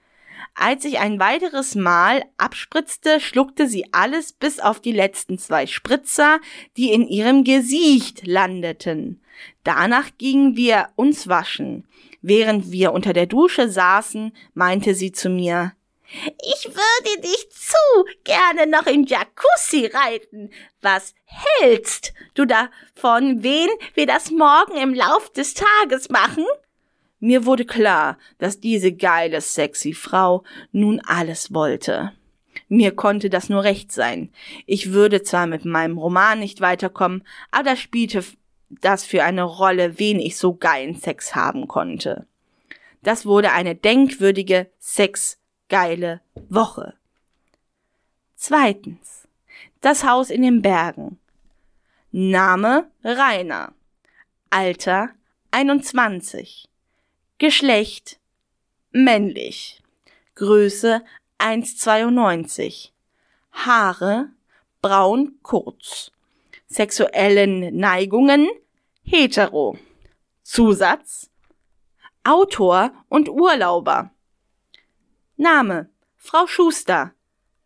Als 0.54 0.84
ich 0.84 0.98
ein 0.98 1.18
weiteres 1.18 1.74
Mal 1.74 2.24
abspritzte, 2.36 3.20
schluckte 3.20 3.66
sie 3.66 3.86
alles 3.92 4.32
bis 4.32 4.60
auf 4.60 4.80
die 4.80 4.92
letzten 4.92 5.38
zwei 5.38 5.66
Spritzer, 5.66 6.40
die 6.76 6.92
in 6.92 7.06
ihrem 7.06 7.44
Gesicht 7.44 8.26
landeten. 8.26 9.22
Danach 9.64 10.10
gingen 10.18 10.56
wir 10.56 10.90
uns 10.96 11.26
waschen. 11.26 11.88
Während 12.20 12.70
wir 12.70 12.92
unter 12.92 13.12
der 13.12 13.26
Dusche 13.26 13.68
saßen, 13.68 14.32
meinte 14.54 14.94
sie 14.94 15.12
zu 15.12 15.28
mir, 15.28 15.72
ich 16.12 16.66
würde 16.66 17.22
dich 17.22 17.48
zu 17.50 18.04
gerne 18.24 18.66
noch 18.66 18.86
im 18.86 19.04
Jacuzzi 19.04 19.86
reiten. 19.86 20.50
Was 20.82 21.14
hältst 21.24 22.12
du 22.34 22.44
davon, 22.44 23.42
wen 23.42 23.68
wir 23.94 24.06
das 24.06 24.30
morgen 24.30 24.76
im 24.76 24.92
Lauf 24.92 25.30
des 25.32 25.54
Tages 25.54 26.10
machen? 26.10 26.44
Mir 27.24 27.46
wurde 27.46 27.64
klar, 27.64 28.18
dass 28.38 28.58
diese 28.58 28.92
geile, 28.92 29.40
sexy 29.40 29.92
Frau 29.92 30.42
nun 30.72 31.00
alles 31.06 31.54
wollte. 31.54 32.10
Mir 32.68 32.96
konnte 32.96 33.30
das 33.30 33.48
nur 33.48 33.62
recht 33.62 33.92
sein. 33.92 34.32
Ich 34.66 34.92
würde 34.92 35.22
zwar 35.22 35.46
mit 35.46 35.64
meinem 35.64 35.98
Roman 35.98 36.40
nicht 36.40 36.60
weiterkommen, 36.60 37.22
aber 37.52 37.62
da 37.62 37.76
spielte 37.76 38.24
das 38.70 39.04
für 39.04 39.22
eine 39.22 39.44
Rolle, 39.44 40.00
wen 40.00 40.18
ich 40.18 40.36
so 40.36 40.56
geilen 40.56 40.96
Sex 40.96 41.36
haben 41.36 41.68
konnte. 41.68 42.26
Das 43.04 43.24
wurde 43.24 43.52
eine 43.52 43.76
denkwürdige, 43.76 44.68
sexgeile 44.80 46.22
Woche. 46.48 46.94
Zweitens. 48.34 49.28
Das 49.80 50.02
Haus 50.02 50.28
in 50.28 50.42
den 50.42 50.60
Bergen. 50.60 51.20
Name 52.10 52.90
Rainer. 53.04 53.74
Alter 54.50 55.10
21. 55.52 56.68
Geschlecht 57.42 58.20
männlich. 58.92 59.82
Größe 60.36 61.02
1,92. 61.38 62.90
Haare 63.50 64.28
braun 64.80 65.40
kurz. 65.42 66.12
Sexuellen 66.68 67.76
Neigungen 67.76 68.48
hetero. 69.02 69.76
Zusatz 70.44 71.32
Autor 72.22 72.92
und 73.08 73.28
Urlauber. 73.28 74.12
Name 75.36 75.90
Frau 76.18 76.46
Schuster. 76.46 77.12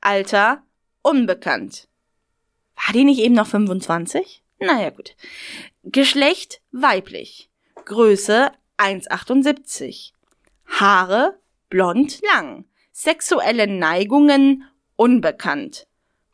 Alter 0.00 0.62
unbekannt. 1.02 1.86
War 2.76 2.94
die 2.94 3.04
nicht 3.04 3.20
eben 3.20 3.34
noch 3.34 3.48
25? 3.48 4.42
Naja 4.58 4.88
gut. 4.88 5.14
Geschlecht 5.82 6.62
weiblich. 6.72 7.50
Größe 7.84 8.52
1,78. 8.78 10.12
Haare 10.66 11.38
blond 11.68 12.20
lang. 12.32 12.64
Sexuelle 12.92 13.66
Neigungen 13.66 14.64
unbekannt. 14.96 15.86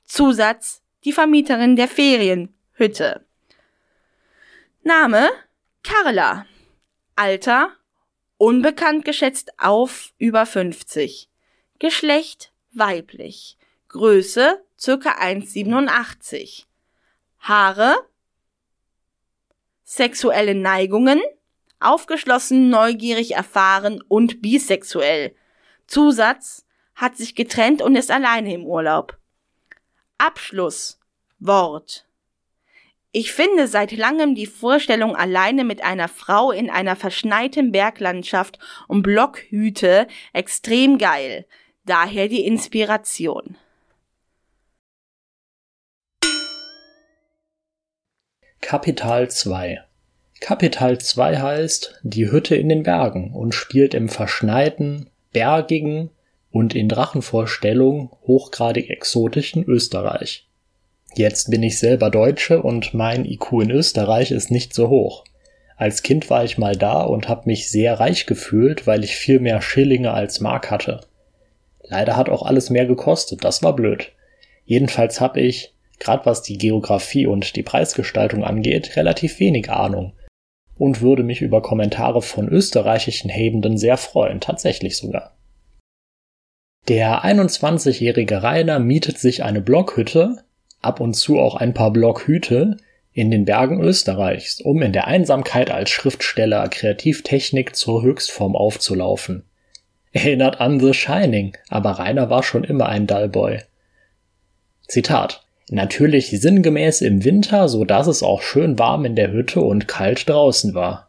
Zusatz 0.04 0.82
die 1.04 1.12
Vermieterin 1.12 1.76
der 1.76 1.88
Ferienhütte. 1.88 3.24
Name 4.82 5.30
Carla. 5.82 6.46
Alter 7.16 7.72
unbekannt 8.36 9.04
geschätzt 9.04 9.58
auf 9.58 10.12
über 10.18 10.46
50. 10.46 11.28
Geschlecht 11.78 12.52
weiblich. 12.72 13.56
Größe 13.88 14.64
circa 14.78 15.10
1,87. 15.18 16.64
Haare 17.40 17.96
sexuelle 19.84 20.54
Neigungen 20.54 21.20
aufgeschlossen, 21.84 22.70
neugierig, 22.70 23.34
erfahren 23.34 24.02
und 24.08 24.42
bisexuell. 24.42 25.34
Zusatz 25.86 26.64
hat 26.94 27.16
sich 27.16 27.34
getrennt 27.34 27.82
und 27.82 27.96
ist 27.96 28.10
alleine 28.10 28.54
im 28.54 28.64
Urlaub. 28.64 29.18
Abschluss 30.18 31.00
Wort 31.38 32.06
ich 33.14 33.32
finde 33.34 33.68
seit 33.68 33.92
langem 33.92 34.34
die 34.34 34.46
Vorstellung, 34.46 35.14
alleine 35.14 35.64
mit 35.64 35.84
einer 35.84 36.08
Frau 36.08 36.50
in 36.50 36.70
einer 36.70 36.96
verschneiten 36.96 37.70
Berglandschaft 37.70 38.58
und 38.88 39.02
Blockhüte 39.02 40.08
extrem 40.32 40.96
geil. 40.96 41.46
Daher 41.84 42.28
die 42.28 42.46
Inspiration. 42.46 43.58
Kapital 48.62 49.30
2 49.30 49.84
Kapital 50.42 50.98
2 50.98 51.38
heißt 51.38 52.00
Die 52.02 52.32
Hütte 52.32 52.56
in 52.56 52.68
den 52.68 52.82
Bergen 52.82 53.32
und 53.32 53.54
spielt 53.54 53.94
im 53.94 54.08
verschneiten, 54.08 55.08
bergigen 55.32 56.10
und 56.50 56.74
in 56.74 56.88
Drachenvorstellung 56.88 58.10
hochgradig 58.26 58.90
exotischen 58.90 59.62
Österreich. 59.62 60.48
Jetzt 61.14 61.48
bin 61.52 61.62
ich 61.62 61.78
selber 61.78 62.10
Deutsche 62.10 62.60
und 62.60 62.92
mein 62.92 63.24
IQ 63.24 63.52
in 63.62 63.70
Österreich 63.70 64.32
ist 64.32 64.50
nicht 64.50 64.74
so 64.74 64.88
hoch. 64.88 65.22
Als 65.76 66.02
Kind 66.02 66.28
war 66.28 66.42
ich 66.42 66.58
mal 66.58 66.74
da 66.74 67.02
und 67.02 67.28
habe 67.28 67.42
mich 67.46 67.70
sehr 67.70 68.00
reich 68.00 68.26
gefühlt, 68.26 68.84
weil 68.84 69.04
ich 69.04 69.14
viel 69.14 69.38
mehr 69.38 69.62
Schillinge 69.62 70.12
als 70.12 70.40
Mark 70.40 70.72
hatte. 70.72 71.02
Leider 71.84 72.16
hat 72.16 72.28
auch 72.28 72.42
alles 72.42 72.68
mehr 72.68 72.86
gekostet, 72.86 73.44
das 73.44 73.62
war 73.62 73.76
blöd. 73.76 74.10
Jedenfalls 74.64 75.20
habe 75.20 75.40
ich, 75.40 75.72
gerade 76.00 76.26
was 76.26 76.42
die 76.42 76.58
Geografie 76.58 77.28
und 77.28 77.54
die 77.54 77.62
Preisgestaltung 77.62 78.42
angeht, 78.42 78.96
relativ 78.96 79.38
wenig 79.38 79.70
Ahnung 79.70 80.14
und 80.82 81.00
würde 81.00 81.22
mich 81.22 81.42
über 81.42 81.62
Kommentare 81.62 82.22
von 82.22 82.48
österreichischen 82.48 83.30
Hebenden 83.30 83.78
sehr 83.78 83.96
freuen, 83.96 84.40
tatsächlich 84.40 84.96
sogar. 84.96 85.36
Der 86.88 87.24
21-jährige 87.24 88.42
Rainer 88.42 88.80
mietet 88.80 89.16
sich 89.16 89.44
eine 89.44 89.60
Blockhütte, 89.60 90.42
ab 90.80 90.98
und 90.98 91.14
zu 91.14 91.38
auch 91.38 91.54
ein 91.54 91.72
paar 91.72 91.92
Blockhüte 91.92 92.78
in 93.12 93.30
den 93.30 93.44
Bergen 93.44 93.80
Österreichs, 93.80 94.60
um 94.60 94.82
in 94.82 94.92
der 94.92 95.06
Einsamkeit 95.06 95.70
als 95.70 95.90
Schriftsteller 95.90 96.66
Kreativtechnik 96.66 97.76
zur 97.76 98.02
Höchstform 98.02 98.56
aufzulaufen. 98.56 99.44
Erinnert 100.10 100.60
an 100.60 100.80
The 100.80 100.94
Shining, 100.94 101.56
aber 101.68 101.92
Rainer 101.92 102.28
war 102.28 102.42
schon 102.42 102.64
immer 102.64 102.88
ein 102.88 103.06
Dullboy. 103.06 103.60
Zitat. 104.88 105.46
Natürlich 105.72 106.38
sinngemäß 106.38 107.00
im 107.00 107.24
Winter, 107.24 107.66
so 107.66 107.86
dass 107.86 108.06
es 108.06 108.22
auch 108.22 108.42
schön 108.42 108.78
warm 108.78 109.06
in 109.06 109.16
der 109.16 109.32
Hütte 109.32 109.62
und 109.62 109.88
kalt 109.88 110.28
draußen 110.28 110.74
war. 110.74 111.08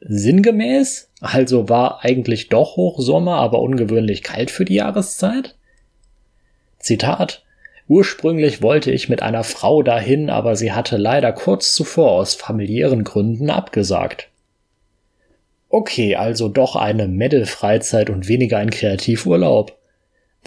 Sinngemäß? 0.00 1.12
Also 1.20 1.68
war 1.68 2.04
eigentlich 2.04 2.48
doch 2.48 2.74
Hochsommer, 2.74 3.36
aber 3.36 3.60
ungewöhnlich 3.60 4.24
kalt 4.24 4.50
für 4.50 4.64
die 4.64 4.74
Jahreszeit? 4.74 5.54
Zitat. 6.80 7.44
Ursprünglich 7.86 8.60
wollte 8.60 8.90
ich 8.90 9.08
mit 9.08 9.22
einer 9.22 9.44
Frau 9.44 9.84
dahin, 9.84 10.30
aber 10.30 10.56
sie 10.56 10.72
hatte 10.72 10.96
leider 10.96 11.32
kurz 11.32 11.72
zuvor 11.76 12.10
aus 12.10 12.34
familiären 12.34 13.04
Gründen 13.04 13.50
abgesagt. 13.50 14.30
Okay, 15.68 16.16
also 16.16 16.48
doch 16.48 16.74
eine 16.74 17.06
Medal-Freizeit 17.06 18.10
und 18.10 18.26
weniger 18.26 18.58
ein 18.58 18.70
Kreativurlaub. 18.70 19.77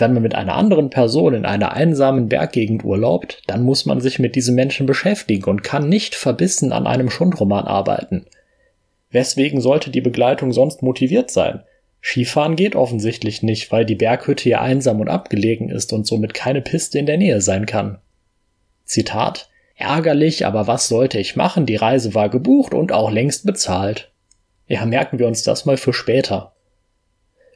Wenn 0.02 0.14
man 0.14 0.24
mit 0.24 0.34
einer 0.34 0.56
anderen 0.56 0.90
Person 0.90 1.36
in 1.36 1.46
einer 1.46 1.74
einsamen 1.74 2.28
Berggegend 2.28 2.84
urlaubt, 2.84 3.44
dann 3.46 3.62
muss 3.62 3.86
man 3.86 4.02
sich 4.02 4.18
mit 4.18 4.36
diesem 4.36 4.56
Menschen 4.56 4.88
beschäftigen 4.88 5.48
und 5.48 5.64
kann 5.64 5.90
nicht 5.90 6.16
verbissen 6.16 6.74
an 6.74 6.88
einem 6.88 7.12
Schundroman 7.12 7.66
arbeiten. 7.66 8.26
Weswegen 9.12 9.62
sollte 9.62 9.92
die 9.92 10.02
Begleitung 10.02 10.54
sonst 10.54 10.82
motiviert 10.82 11.30
sein? 11.30 11.62
Skifahren 12.02 12.56
geht 12.56 12.76
offensichtlich 12.76 13.44
nicht, 13.44 13.72
weil 13.72 13.86
die 13.86 13.94
Berghütte 13.94 14.50
ja 14.50 14.62
einsam 14.62 15.02
und 15.02 15.08
abgelegen 15.08 15.70
ist 15.70 15.94
und 15.94 16.08
somit 16.08 16.34
keine 16.34 16.62
Piste 16.62 16.98
in 16.98 17.06
der 17.06 17.20
Nähe 17.20 17.40
sein 17.40 17.68
kann. 17.68 18.00
Zitat 18.84 19.50
Ärgerlich, 19.76 20.48
aber 20.48 20.66
was 20.66 20.88
sollte 20.88 21.20
ich 21.20 21.36
machen? 21.36 21.68
Die 21.68 21.76
Reise 21.76 22.16
war 22.16 22.30
gebucht 22.30 22.74
und 22.74 22.92
auch 22.92 23.12
längst 23.12 23.46
bezahlt. 23.46 24.12
Ja, 24.66 24.84
merken 24.88 25.20
wir 25.20 25.28
uns 25.28 25.44
das 25.44 25.66
mal 25.66 25.78
für 25.78 25.94
später. 25.94 26.51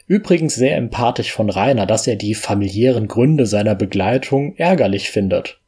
Übrigens 0.07 0.55
sehr 0.55 0.77
empathisch 0.77 1.31
von 1.31 1.49
Rainer, 1.49 1.85
dass 1.85 2.05
er 2.05 2.15
die 2.15 2.35
familiären 2.35 3.07
Gründe 3.07 3.45
seiner 3.45 3.73
Begleitung 3.73 4.55
ärgerlich 4.57 5.09
findet. 5.09 5.59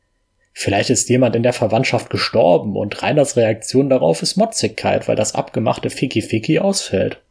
Vielleicht 0.53 0.89
ist 0.89 1.09
jemand 1.09 1.35
in 1.35 1.43
der 1.43 1.53
Verwandtschaft 1.53 2.09
gestorben 2.09 2.75
und 2.75 3.01
Rainers 3.01 3.35
Reaktion 3.35 3.89
darauf 3.89 4.21
ist 4.21 4.37
Motzigkeit, 4.37 5.07
weil 5.07 5.15
das 5.15 5.35
abgemachte 5.35 5.89
Ficky 5.89 6.21
Ficky 6.21 6.59
ausfällt. 6.59 7.21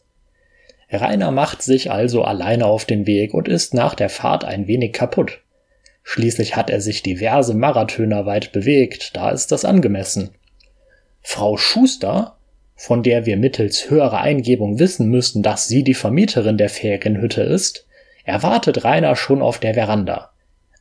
Rainer 0.91 1.33
macht 1.33 1.63
sich 1.63 1.91
also 1.91 2.23
alleine 2.23 2.67
auf 2.67 2.85
den 2.85 3.07
Weg 3.07 3.35
und 3.35 3.49
ist 3.49 3.75
nach 3.75 3.95
der 3.95 4.09
Fahrt 4.09 4.45
ein 4.45 4.69
wenig 4.69 4.93
kaputt. 4.93 5.41
Schließlich 6.05 6.55
hat 6.55 6.71
er 6.71 6.81
sich 6.81 7.03
diverse 7.03 7.55
Marathoner 7.55 8.27
weit 8.27 8.53
bewegt, 8.53 9.17
da 9.17 9.31
ist 9.31 9.51
das 9.51 9.65
angemessen. 9.65 10.31
Frau 11.21 11.57
Schuster, 11.57 12.36
von 12.77 13.03
der 13.03 13.27
wir 13.27 13.37
mittels 13.37 13.91
höherer 13.91 14.21
Eingebung 14.21 14.79
wissen 14.79 15.09
müssen, 15.09 15.43
dass 15.43 15.67
sie 15.67 15.83
die 15.83 15.95
Vermieterin 15.95 16.59
der 16.59 16.69
Ferienhütte 16.69 17.43
ist, 17.43 17.87
erwartet 18.25 18.85
Rainer 18.85 19.17
schon 19.17 19.43
auf 19.43 19.59
der 19.59 19.75
Veranda. 19.75 20.31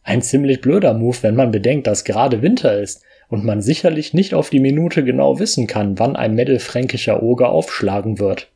Ein 0.03 0.21
ziemlich 0.21 0.61
blöder 0.61 0.93
Move, 0.93 1.17
wenn 1.21 1.35
man 1.35 1.51
bedenkt, 1.51 1.87
dass 1.87 2.03
gerade 2.03 2.41
Winter 2.41 2.79
ist 2.79 3.01
und 3.29 3.43
man 3.43 3.61
sicherlich 3.61 4.13
nicht 4.13 4.33
auf 4.33 4.49
die 4.49 4.59
Minute 4.59 5.03
genau 5.03 5.39
wissen 5.39 5.65
kann, 5.65 5.97
wann 5.97 6.15
ein 6.15 6.35
mittelfränkischer 6.35 7.23
Oger 7.23 7.49
aufschlagen 7.49 8.19
wird. 8.19 8.51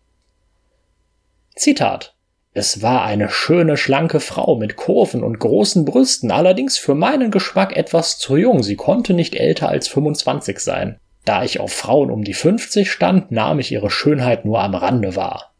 Zitat 1.56 2.14
es 2.52 2.82
war 2.82 3.04
eine 3.04 3.30
schöne, 3.30 3.78
schlanke 3.78 4.20
Frau 4.20 4.56
mit 4.56 4.76
Kurven 4.76 5.24
und 5.24 5.40
großen 5.40 5.86
Brüsten, 5.86 6.32
allerdings 6.32 6.80
für 6.80 6.96
meinen 6.96 7.30
Geschmack 7.30 7.78
etwas 7.78 8.18
zu 8.18 8.38
jung. 8.38 8.64
Sie 8.64 8.76
konnte 8.76 9.14
nicht 9.14 9.36
älter 9.36 9.70
als 9.70 9.88
25 9.88 10.60
sein. 10.60 11.00
Da 11.26 11.44
ich 11.44 11.60
auf 11.60 11.72
Frauen 11.74 12.10
um 12.12 12.24
die 12.24 12.34
50 12.34 12.92
stand, 12.92 13.32
nahm 13.32 13.60
ich 13.60 13.72
ihre 13.72 13.90
Schönheit 13.90 14.46
nur 14.46 14.62
am 14.62 14.74
Rande 14.74 15.16
wahr. 15.16 15.54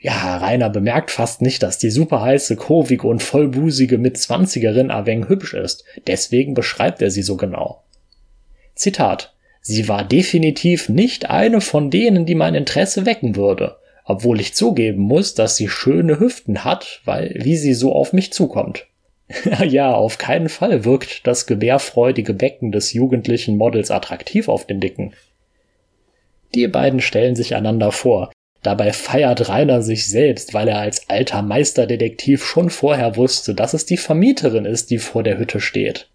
Ja, 0.00 0.36
Rainer 0.36 0.70
bemerkt 0.70 1.10
fast 1.10 1.42
nicht, 1.42 1.62
dass 1.62 1.78
die 1.78 1.90
superheiße, 1.90 2.56
kurvige 2.56 3.06
und 3.06 3.22
vollbusige 3.22 3.98
Mitzwanzigerin 3.98 4.90
Aveng 4.90 5.28
hübsch 5.28 5.54
ist. 5.54 5.84
Deswegen 6.06 6.54
beschreibt 6.54 7.02
er 7.02 7.10
sie 7.10 7.22
so 7.22 7.36
genau. 7.36 7.82
Zitat. 8.74 9.34
Sie 9.60 9.88
war 9.88 10.04
definitiv 10.04 10.88
nicht 10.88 11.28
eine 11.28 11.60
von 11.60 11.90
denen, 11.90 12.26
die 12.26 12.36
mein 12.36 12.54
Interesse 12.54 13.06
wecken 13.06 13.34
würde 13.34 13.76
obwohl 14.08 14.40
ich 14.40 14.54
zugeben 14.54 15.02
muss, 15.02 15.34
dass 15.34 15.56
sie 15.56 15.68
schöne 15.68 16.18
Hüften 16.18 16.64
hat, 16.64 17.02
weil 17.04 17.34
wie 17.38 17.58
sie 17.58 17.74
so 17.74 17.92
auf 17.92 18.14
mich 18.14 18.32
zukommt. 18.32 18.86
ja, 19.64 19.94
auf 19.94 20.18
keinen 20.18 20.48
Fall 20.48 20.84
wirkt 20.84 21.26
das 21.26 21.46
gebärfreudige 21.46 22.34
Becken 22.34 22.72
des 22.72 22.92
jugendlichen 22.92 23.56
Models 23.56 23.90
attraktiv 23.90 24.48
auf 24.48 24.66
den 24.66 24.80
Dicken. 24.80 25.14
Die 26.54 26.66
beiden 26.66 27.00
stellen 27.00 27.36
sich 27.36 27.54
einander 27.54 27.92
vor. 27.92 28.32
Dabei 28.62 28.92
feiert 28.92 29.48
Rainer 29.48 29.82
sich 29.82 30.08
selbst, 30.08 30.54
weil 30.54 30.68
er 30.68 30.78
als 30.78 31.08
alter 31.08 31.42
Meisterdetektiv 31.42 32.44
schon 32.44 32.70
vorher 32.70 33.16
wusste, 33.16 33.54
dass 33.54 33.74
es 33.74 33.86
die 33.86 33.98
Vermieterin 33.98 34.64
ist, 34.64 34.90
die 34.90 34.98
vor 34.98 35.22
der 35.22 35.38
Hütte 35.38 35.60
steht. 35.60 36.08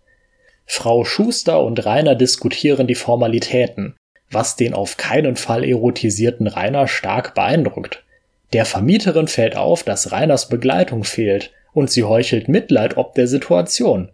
Frau 0.66 1.04
Schuster 1.06 1.64
und 1.64 1.86
Rainer 1.86 2.16
diskutieren 2.16 2.88
die 2.88 2.96
Formalitäten 2.96 3.96
was 4.34 4.56
den 4.56 4.74
auf 4.74 4.98
keinen 4.98 5.36
Fall 5.36 5.64
erotisierten 5.64 6.48
Rainer 6.48 6.88
stark 6.88 7.36
beeindruckt. 7.36 8.04
Der 8.52 8.66
Vermieterin 8.66 9.28
fällt 9.28 9.56
auf, 9.56 9.84
dass 9.84 10.12
Rainers 10.12 10.50
Begleitung 10.50 11.04
fehlt 11.04 11.52
und 11.74 11.90
sie 11.90 12.04
heuchelt 12.04 12.48
Mitleid 12.48 12.98
ob 12.98 13.16
der 13.16 13.28
Situation. 13.28 14.10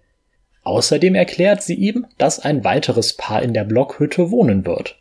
Außerdem 0.63 1.15
erklärt 1.15 1.61
sie 1.61 1.75
ihm, 1.75 2.05
dass 2.17 2.39
ein 2.39 2.63
weiteres 2.63 3.13
Paar 3.13 3.41
in 3.41 3.53
der 3.53 3.63
Blockhütte 3.63 4.31
wohnen 4.31 4.65
wird. 4.65 4.97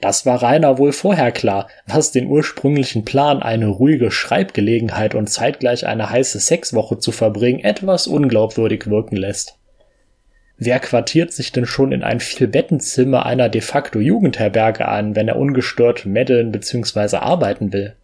Das 0.00 0.26
war 0.26 0.42
Rainer 0.42 0.78
wohl 0.78 0.92
vorher 0.92 1.30
klar, 1.30 1.68
was 1.86 2.10
den 2.10 2.26
ursprünglichen 2.26 3.04
Plan, 3.04 3.42
eine 3.42 3.68
ruhige 3.68 4.10
Schreibgelegenheit 4.10 5.14
und 5.14 5.28
zeitgleich 5.28 5.86
eine 5.86 6.10
heiße 6.10 6.40
Sexwoche 6.40 6.98
zu 6.98 7.12
verbringen, 7.12 7.60
etwas 7.60 8.06
unglaubwürdig 8.06 8.88
wirken 8.88 9.16
lässt. 9.16 9.56
Wer 10.56 10.78
quartiert 10.78 11.32
sich 11.32 11.52
denn 11.52 11.66
schon 11.66 11.92
in 11.92 12.02
ein 12.02 12.20
Vielbettenzimmer 12.20 13.26
einer 13.26 13.48
de 13.48 13.60
facto 13.60 13.98
Jugendherberge 13.98 14.88
ein, 14.88 15.16
wenn 15.16 15.28
er 15.28 15.36
ungestört 15.36 16.06
meddeln 16.06 16.52
bzw. 16.52 17.16
arbeiten 17.16 17.72
will? 17.72 17.96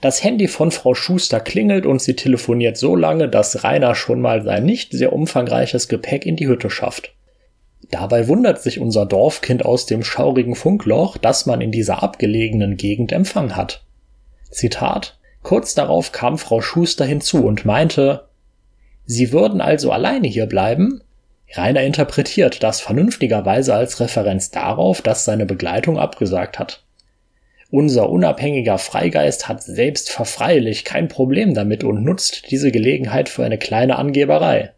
Das 0.00 0.24
Handy 0.24 0.48
von 0.48 0.70
Frau 0.70 0.94
Schuster 0.94 1.40
klingelt 1.40 1.84
und 1.84 2.00
sie 2.00 2.16
telefoniert 2.16 2.78
so 2.78 2.96
lange, 2.96 3.28
dass 3.28 3.64
Rainer 3.64 3.94
schon 3.94 4.20
mal 4.20 4.42
sein 4.42 4.64
nicht 4.64 4.92
sehr 4.92 5.12
umfangreiches 5.12 5.88
Gepäck 5.88 6.24
in 6.24 6.36
die 6.36 6.48
Hütte 6.48 6.70
schafft. 6.70 7.14
Dabei 7.90 8.28
wundert 8.28 8.62
sich 8.62 8.78
unser 8.78 9.04
Dorfkind 9.04 9.64
aus 9.64 9.84
dem 9.84 10.02
schaurigen 10.02 10.54
Funkloch, 10.54 11.18
dass 11.18 11.44
man 11.44 11.60
in 11.60 11.72
dieser 11.72 12.02
abgelegenen 12.02 12.76
Gegend 12.76 13.12
Empfang 13.12 13.56
hat. 13.56 13.84
Zitat 14.50 15.18
Kurz 15.42 15.74
darauf 15.74 16.12
kam 16.12 16.38
Frau 16.38 16.60
Schuster 16.60 17.04
hinzu 17.04 17.44
und 17.44 17.64
meinte, 17.64 18.28
Sie 19.06 19.32
würden 19.32 19.60
also 19.60 19.90
alleine 19.90 20.28
hier 20.28 20.46
bleiben? 20.46 21.02
Rainer 21.52 21.82
interpretiert 21.82 22.62
das 22.62 22.80
vernünftigerweise 22.80 23.74
als 23.74 23.98
Referenz 24.00 24.50
darauf, 24.50 25.02
dass 25.02 25.24
seine 25.24 25.46
Begleitung 25.46 25.98
abgesagt 25.98 26.58
hat. 26.58 26.84
Unser 27.70 28.10
unabhängiger 28.10 28.78
Freigeist 28.78 29.48
hat 29.48 29.62
selbst 29.62 30.10
verfreilich 30.10 30.84
kein 30.84 31.06
Problem 31.06 31.54
damit 31.54 31.84
und 31.84 32.02
nutzt 32.02 32.50
diese 32.50 32.72
Gelegenheit 32.72 33.28
für 33.28 33.44
eine 33.44 33.58
kleine 33.58 33.96
Angeberei. 33.96 34.72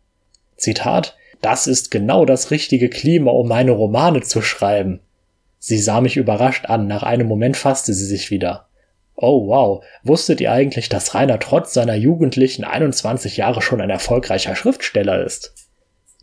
Zitat 0.57 1.17
Das 1.41 1.67
ist 1.67 1.91
genau 1.91 2.27
das 2.27 2.51
richtige 2.51 2.91
Klima, 2.91 3.31
um 3.31 3.49
meine 3.49 3.73
Romane 3.73 4.21
zu 4.21 4.43
schreiben. 4.43 5.01
Sie 5.59 5.79
sah 5.79 6.01
mich 6.01 6.17
überrascht 6.17 6.67
an, 6.67 6.87
nach 6.87 7.03
einem 7.03 7.29
Moment 7.29 7.57
fasste 7.57 7.95
sie 7.95 8.05
sich 8.05 8.31
wieder. 8.31 8.69
Oh 9.17 9.47
wow, 9.47 9.85
wusstet 10.03 10.41
ihr 10.41 10.53
eigentlich, 10.53 10.89
dass 10.89 11.15
Rainer 11.15 11.39
trotz 11.39 11.73
seiner 11.73 11.95
jugendlichen 11.95 12.65
21 12.65 13.37
Jahre 13.37 13.63
schon 13.63 13.81
ein 13.81 13.91
erfolgreicher 13.91 14.57
Schriftsteller 14.57 15.25
ist? 15.25 15.55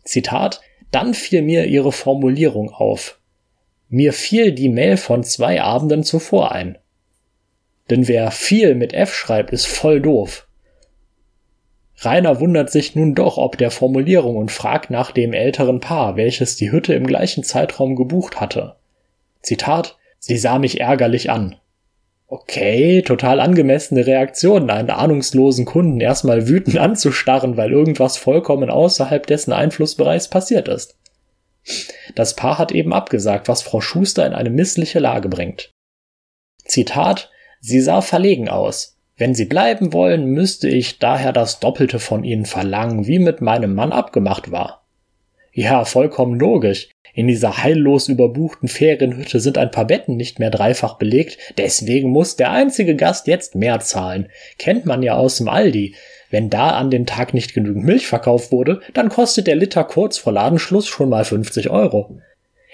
Zitat, 0.04 0.60
dann 0.90 1.14
fiel 1.14 1.42
mir 1.42 1.66
ihre 1.66 1.92
Formulierung 1.92 2.70
auf. 2.70 3.19
Mir 3.92 4.12
fiel 4.12 4.52
die 4.52 4.68
Mail 4.68 4.96
von 4.96 5.24
zwei 5.24 5.60
Abenden 5.60 6.04
zuvor 6.04 6.52
ein. 6.52 6.78
Denn 7.90 8.06
wer 8.06 8.30
viel 8.30 8.76
mit 8.76 8.94
F 8.94 9.12
schreibt, 9.12 9.52
ist 9.52 9.66
voll 9.66 10.00
doof. 10.00 10.46
Rainer 11.96 12.38
wundert 12.38 12.70
sich 12.70 12.94
nun 12.94 13.16
doch 13.16 13.36
ob 13.36 13.58
der 13.58 13.72
Formulierung 13.72 14.36
und 14.36 14.52
fragt 14.52 14.90
nach 14.90 15.10
dem 15.10 15.32
älteren 15.32 15.80
Paar, 15.80 16.16
welches 16.16 16.54
die 16.54 16.70
Hütte 16.70 16.94
im 16.94 17.04
gleichen 17.04 17.42
Zeitraum 17.42 17.96
gebucht 17.96 18.40
hatte. 18.40 18.76
Zitat, 19.42 19.98
sie 20.20 20.38
sah 20.38 20.60
mich 20.60 20.80
ärgerlich 20.80 21.28
an. 21.28 21.56
Okay, 22.28 23.02
total 23.02 23.40
angemessene 23.40 24.06
Reaktion, 24.06 24.70
einen 24.70 24.90
ahnungslosen 24.90 25.64
Kunden 25.64 26.00
erstmal 26.00 26.46
wütend 26.46 26.78
anzustarren, 26.78 27.56
weil 27.56 27.72
irgendwas 27.72 28.16
vollkommen 28.16 28.70
außerhalb 28.70 29.26
dessen 29.26 29.52
Einflussbereichs 29.52 30.28
passiert 30.28 30.68
ist. 30.68 30.99
Das 32.14 32.36
Paar 32.36 32.58
hat 32.58 32.72
eben 32.72 32.92
abgesagt, 32.92 33.48
was 33.48 33.62
Frau 33.62 33.80
Schuster 33.80 34.26
in 34.26 34.32
eine 34.32 34.50
missliche 34.50 34.98
Lage 34.98 35.28
bringt. 35.28 35.70
Zitat, 36.64 37.30
sie 37.60 37.80
sah 37.80 38.00
verlegen 38.00 38.48
aus. 38.48 38.96
Wenn 39.20 39.34
Sie 39.34 39.44
bleiben 39.44 39.92
wollen, 39.92 40.24
müsste 40.24 40.66
ich 40.66 40.98
daher 40.98 41.34
das 41.34 41.60
Doppelte 41.60 41.98
von 41.98 42.24
Ihnen 42.24 42.46
verlangen, 42.46 43.06
wie 43.06 43.18
mit 43.18 43.42
meinem 43.42 43.74
Mann 43.74 43.92
abgemacht 43.92 44.50
war. 44.50 44.86
Ja, 45.52 45.84
vollkommen 45.84 46.40
logisch. 46.40 46.88
In 47.12 47.26
dieser 47.26 47.62
heillos 47.62 48.08
überbuchten 48.08 48.66
Ferienhütte 48.66 49.40
sind 49.40 49.58
ein 49.58 49.70
paar 49.70 49.86
Betten 49.86 50.16
nicht 50.16 50.38
mehr 50.38 50.48
dreifach 50.48 50.94
belegt, 50.94 51.36
deswegen 51.58 52.08
muss 52.08 52.36
der 52.36 52.50
einzige 52.50 52.96
Gast 52.96 53.26
jetzt 53.26 53.56
mehr 53.56 53.80
zahlen. 53.80 54.30
Kennt 54.56 54.86
man 54.86 55.02
ja 55.02 55.16
aus 55.16 55.36
dem 55.36 55.50
Aldi. 55.50 55.96
Wenn 56.30 56.48
da 56.48 56.70
an 56.70 56.90
den 56.90 57.06
Tag 57.06 57.34
nicht 57.34 57.54
genügend 57.54 57.84
Milch 57.84 58.06
verkauft 58.06 58.52
wurde, 58.52 58.80
dann 58.94 59.08
kostet 59.08 59.46
der 59.46 59.56
Liter 59.56 59.84
kurz 59.84 60.16
vor 60.16 60.32
Ladenschluss 60.32 60.86
schon 60.86 61.08
mal 61.08 61.24
50 61.24 61.70
Euro. 61.70 62.18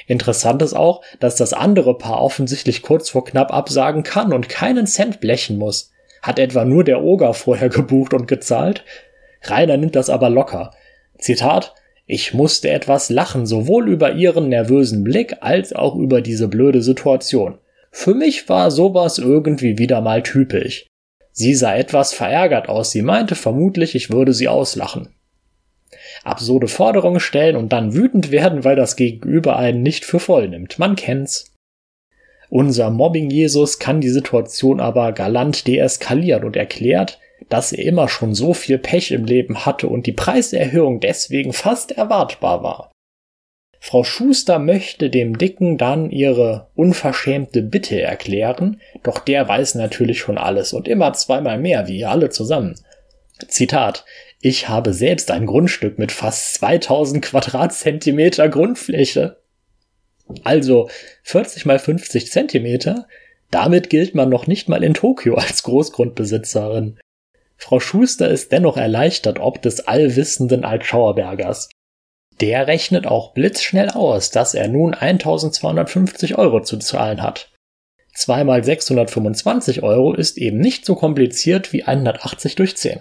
Interessant 0.07 0.63
ist 0.63 0.75
auch, 0.75 1.03
dass 1.21 1.37
das 1.37 1.53
andere 1.53 1.97
Paar 1.97 2.23
offensichtlich 2.23 2.83
kurz 2.83 3.09
vor 3.09 3.25
knapp 3.25 3.53
absagen 3.53 4.03
kann 4.03 4.33
und 4.33 4.49
keinen 4.49 4.87
Cent 4.87 5.21
blechen 5.21 5.57
muss. 5.57 5.91
Hat 6.23 6.39
etwa 6.39 6.65
nur 6.65 6.85
der 6.85 7.03
Oger 7.03 7.35
vorher 7.35 7.69
gebucht 7.71 8.15
und 8.15 8.29
gezahlt? 8.29 8.85
Rainer 9.43 9.77
nimmt 9.77 9.97
das 9.97 10.11
aber 10.11 10.29
locker. 10.29 10.73
Zitat 11.19 11.75
ich 12.09 12.33
musste 12.33 12.71
etwas 12.71 13.11
lachen, 13.11 13.47
sowohl 13.47 13.89
über 13.89 14.13
ihren 14.13 14.49
nervösen 14.49 15.03
Blick 15.03 15.39
als 15.41 15.73
auch 15.73 15.97
über 15.97 16.23
diese 16.23 16.47
blöde 16.47 16.81
Situation. 16.81 17.59
Für 17.91 18.15
mich 18.15 18.49
war 18.49 18.71
sowas 18.71 19.19
irgendwie 19.19 19.77
wieder 19.79 20.01
mal 20.01 20.23
typisch. 20.23 20.87
Sie 21.39 21.55
sah 21.55 21.77
etwas 21.77 22.15
verärgert 22.15 22.71
aus, 22.71 22.93
sie 22.93 23.03
meinte 23.03 23.35
vermutlich, 23.35 23.95
ich 23.95 24.11
würde 24.11 24.33
sie 24.33 24.49
auslachen. 24.49 25.11
Absurde 26.25 26.67
Forderungen 26.67 27.21
stellen 27.21 27.57
und 27.57 27.75
dann 27.75 27.93
wütend 27.93 28.31
werden, 28.31 28.65
weil 28.65 28.75
das 28.75 28.97
Gegenüber 28.97 29.57
einen 29.57 29.83
nicht 29.83 30.07
für 30.07 30.19
voll 30.19 30.49
nimmt. 30.49 30.79
Man 30.79 30.97
kennt's. 30.97 31.53
Unser 32.49 32.89
Mobbing-Jesus 32.89 33.79
kann 33.79 34.01
die 34.01 34.09
Situation 34.09 34.81
aber 34.81 35.13
galant 35.13 35.67
deeskalieren 35.67 36.45
und 36.45 36.57
erklärt, 36.57 37.21
dass 37.51 37.71
er 37.73 37.85
immer 37.85 38.09
schon 38.09 38.35
so 38.35 38.55
viel 38.55 38.79
Pech 38.79 39.11
im 39.11 39.27
Leben 39.27 39.67
hatte 39.67 39.89
und 39.89 40.07
die 40.07 40.15
Preiserhöhung 40.15 41.01
deswegen 41.01 41.53
fast 41.53 41.93
erwartbar 41.93 42.63
war. 42.63 42.93
Frau 43.89 44.03
Schuster 44.03 44.59
möchte 44.59 45.11
dem 45.11 45.39
Dicken 45.39 45.79
dann 45.79 46.11
ihre 46.11 46.67
unverschämte 46.75 47.63
Bitte 47.63 48.03
erklären, 48.03 48.81
doch 49.05 49.21
der 49.21 49.47
weiß 49.47 49.77
natürlich 49.77 50.19
schon 50.19 50.39
alles 50.39 50.73
und 50.73 50.89
immer 50.89 51.13
zweimal 51.13 51.57
mehr 51.61 51.87
wie 51.87 52.05
alle 52.05 52.31
zusammen. 52.31 52.75
Zitat 53.47 54.05
Ich 54.41 54.69
habe 54.69 54.93
selbst 54.93 55.31
ein 55.31 55.47
Grundstück 55.47 56.01
mit 56.01 56.11
fast 56.11 56.55
2000 56.55 57.23
Quadratzentimeter 57.23 58.49
Grundfläche. 58.49 59.37
Also 60.43 60.91
40 61.23 61.65
mal 61.65 61.79
50 61.79 62.29
Zentimeter, 62.33 63.07
damit 63.53 63.89
gilt 63.89 64.17
man 64.17 64.29
noch 64.29 64.49
nicht 64.49 64.69
mal 64.69 64.83
in 64.83 64.95
Tokio 64.95 65.37
als 65.37 65.63
Großgrundbesitzerin. 65.63 66.99
Frau 67.57 67.79
Schuster 67.79 68.29
ist 68.29 68.51
dennoch 68.51 68.79
erleichtert 68.79 69.39
ob 69.39 69.63
des 69.63 69.87
allwissenden 69.87 70.65
Altschauerbergers. 70.65 71.69
Der 72.41 72.67
rechnet 72.67 73.07
auch 73.07 73.33
blitzschnell 73.33 73.91
aus, 73.91 74.31
dass 74.31 74.55
er 74.55 74.69
nun 74.69 74.95
1250 74.95 76.37
Euro 76.37 76.61
zu 76.61 76.77
zahlen 76.79 77.23
hat. 77.23 77.51
2 78.15 78.45
mal 78.45 78.65
625 78.65 79.83
Euro 79.83 80.15
ist 80.15 80.39
eben 80.39 80.59
nicht 80.59 80.85
so 80.85 80.95
kompliziert 80.95 81.73
wie 81.73 81.85
180 81.85 82.55
durch 82.55 82.77
10. 82.77 83.01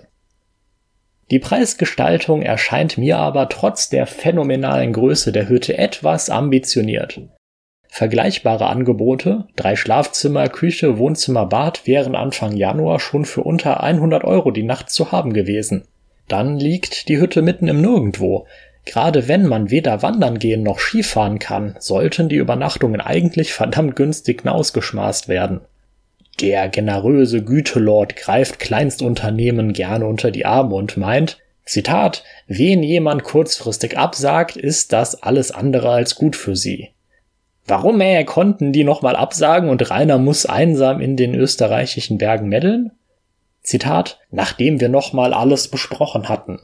Die 1.31 1.39
Preisgestaltung 1.39 2.43
erscheint 2.43 2.97
mir 2.97 3.17
aber 3.17 3.49
trotz 3.49 3.89
der 3.89 4.05
phänomenalen 4.05 4.93
Größe 4.93 5.31
der 5.31 5.49
Hütte 5.49 5.77
etwas 5.77 6.29
ambitioniert. 6.29 7.19
Vergleichbare 7.87 8.67
Angebote, 8.67 9.47
drei 9.55 9.75
Schlafzimmer, 9.75 10.49
Küche, 10.49 10.97
Wohnzimmer, 10.97 11.45
Bad, 11.45 11.87
wären 11.87 12.15
Anfang 12.15 12.55
Januar 12.57 12.99
schon 12.99 13.25
für 13.25 13.41
unter 13.41 13.81
100 13.81 14.23
Euro 14.23 14.51
die 14.51 14.63
Nacht 14.63 14.89
zu 14.89 15.11
haben 15.11 15.33
gewesen. 15.33 15.87
Dann 16.27 16.59
liegt 16.59 17.07
die 17.07 17.19
Hütte 17.19 17.41
mitten 17.41 17.67
im 17.67 17.81
Nirgendwo. 17.81 18.47
Gerade 18.85 19.27
wenn 19.27 19.45
man 19.47 19.71
weder 19.71 20.01
wandern 20.03 20.37
gehen 20.39 20.63
noch 20.63 20.79
Skifahren 20.79 21.39
kann, 21.39 21.75
sollten 21.79 22.29
die 22.29 22.35
Übernachtungen 22.35 23.01
eigentlich 23.01 23.53
verdammt 23.53 23.95
günstig 23.95 24.45
ausgeschmaßt 24.45 25.27
werden. 25.27 25.61
Der 26.39 26.69
generöse 26.69 27.43
Gütelord 27.43 28.15
greift 28.15 28.59
Kleinstunternehmen 28.59 29.73
gerne 29.73 30.05
unter 30.05 30.31
die 30.31 30.45
Arme 30.45 30.75
und 30.75 30.97
meint, 30.97 31.39
Zitat, 31.65 32.23
wen 32.47 32.83
jemand 32.83 33.23
kurzfristig 33.23 33.97
absagt, 33.97 34.55
ist 34.55 34.93
das 34.93 35.23
alles 35.23 35.51
andere 35.51 35.89
als 35.89 36.15
gut 36.15 36.35
für 36.35 36.55
sie. 36.55 36.91
Warum 37.65 37.99
äh, 38.01 38.23
konnten 38.23 38.71
die 38.71 38.83
nochmal 38.83 39.15
absagen 39.15 39.69
und 39.69 39.89
Rainer 39.89 40.19
muss 40.19 40.45
einsam 40.45 41.01
in 41.01 41.17
den 41.17 41.33
österreichischen 41.33 42.19
Bergen 42.19 42.49
meddeln? 42.49 42.91
Zitat, 43.63 44.19
nachdem 44.29 44.79
wir 44.79 44.89
nochmal 44.89 45.33
alles 45.33 45.69
besprochen 45.69 46.29
hatten. 46.29 46.59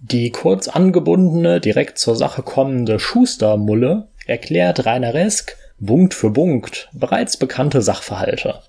Die 0.00 0.30
kurz 0.30 0.68
angebundene, 0.68 1.60
direkt 1.60 1.98
zur 1.98 2.16
Sache 2.16 2.42
kommende 2.42 2.98
Schustermulle 2.98 4.08
erklärt 4.26 4.84
Reineresk 4.84 5.56
Punkt 5.84 6.14
für 6.14 6.32
Punkt 6.32 6.88
bereits 6.92 7.36
bekannte 7.36 7.82
Sachverhalte. 7.82 8.60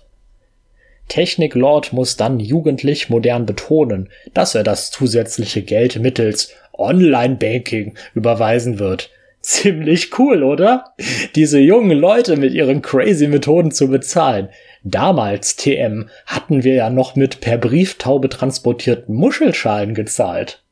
Technik-Lord 1.07 1.93
muss 1.93 2.17
dann 2.17 2.39
jugendlich 2.39 3.09
modern 3.09 3.45
betonen, 3.45 4.09
dass 4.33 4.55
er 4.55 4.63
das 4.63 4.91
zusätzliche 4.91 5.61
Geld 5.61 5.99
mittels 5.99 6.53
Online-Banking 6.73 7.95
überweisen 8.13 8.79
wird, 8.79 9.09
Ziemlich 9.41 10.19
cool, 10.19 10.43
oder? 10.43 10.93
Diese 11.35 11.59
jungen 11.59 11.97
Leute 11.97 12.35
mit 12.35 12.53
ihren 12.53 12.81
crazy 12.81 13.27
Methoden 13.27 13.71
zu 13.71 13.87
bezahlen. 13.87 14.49
Damals, 14.83 15.55
TM, 15.55 16.09
hatten 16.25 16.65
wir 16.65 16.73
ja 16.73 16.89
noch 16.89 17.15
mit 17.15 17.39
per 17.39 17.57
Brieftaube 17.57 18.27
transportierten 18.27 19.15
Muschelschalen 19.15 19.93
gezahlt. 19.93 20.63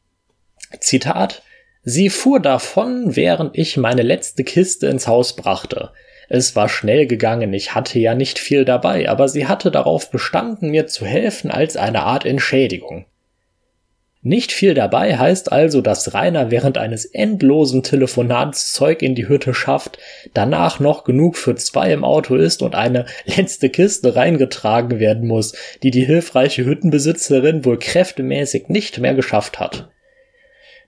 Zitat 0.80 1.44
Sie 1.84 2.10
fuhr 2.10 2.40
davon, 2.40 3.16
während 3.16 3.58
ich 3.58 3.78
meine 3.78 4.02
letzte 4.02 4.44
Kiste 4.44 4.88
ins 4.88 5.08
Haus 5.08 5.36
brachte. 5.36 5.92
Es 6.30 6.56
war 6.56 6.68
schnell 6.68 7.06
gegangen, 7.06 7.54
ich 7.54 7.76
hatte 7.76 8.00
ja 8.00 8.16
nicht 8.16 8.40
viel 8.40 8.66
dabei, 8.66 9.08
aber 9.08 9.28
sie 9.30 9.46
hatte 9.46 9.70
darauf 9.70 10.10
bestanden, 10.10 10.72
mir 10.72 10.88
zu 10.88 11.06
helfen 11.06 11.52
als 11.52 11.78
eine 11.78 12.02
Art 12.02 12.26
Entschädigung. 12.26 13.06
Nicht 14.24 14.52
viel 14.52 14.74
dabei 14.74 15.20
heißt 15.20 15.52
also, 15.52 15.82
dass 15.82 16.16
Rainer 16.16 16.50
während 16.50 16.80
eines 16.80 17.06
endlosen 17.06 17.84
Telefonats 17.84 18.74
Zeug 18.74 19.04
in 19.04 19.14
die 19.14 19.28
Hütte 19.28 19.54
schafft, 19.54 20.00
danach 20.34 20.80
noch 20.80 21.04
genug 21.04 21.38
für 21.38 21.54
zwei 21.54 21.94
im 21.94 22.04
Auto 22.04 22.34
ist 22.34 22.64
und 22.64 22.74
eine 22.74 23.06
letzte 23.26 23.70
Kiste 23.70 24.16
reingetragen 24.16 25.00
werden 25.00 25.28
muss, 25.28 25.54
die 25.84 25.92
die 25.92 26.06
hilfreiche 26.06 26.66
Hüttenbesitzerin 26.66 27.66
wohl 27.66 27.78
kräftemäßig 27.78 28.68
nicht 28.68 28.98
mehr 28.98 29.14
geschafft 29.14 29.60
hat. 29.60 29.92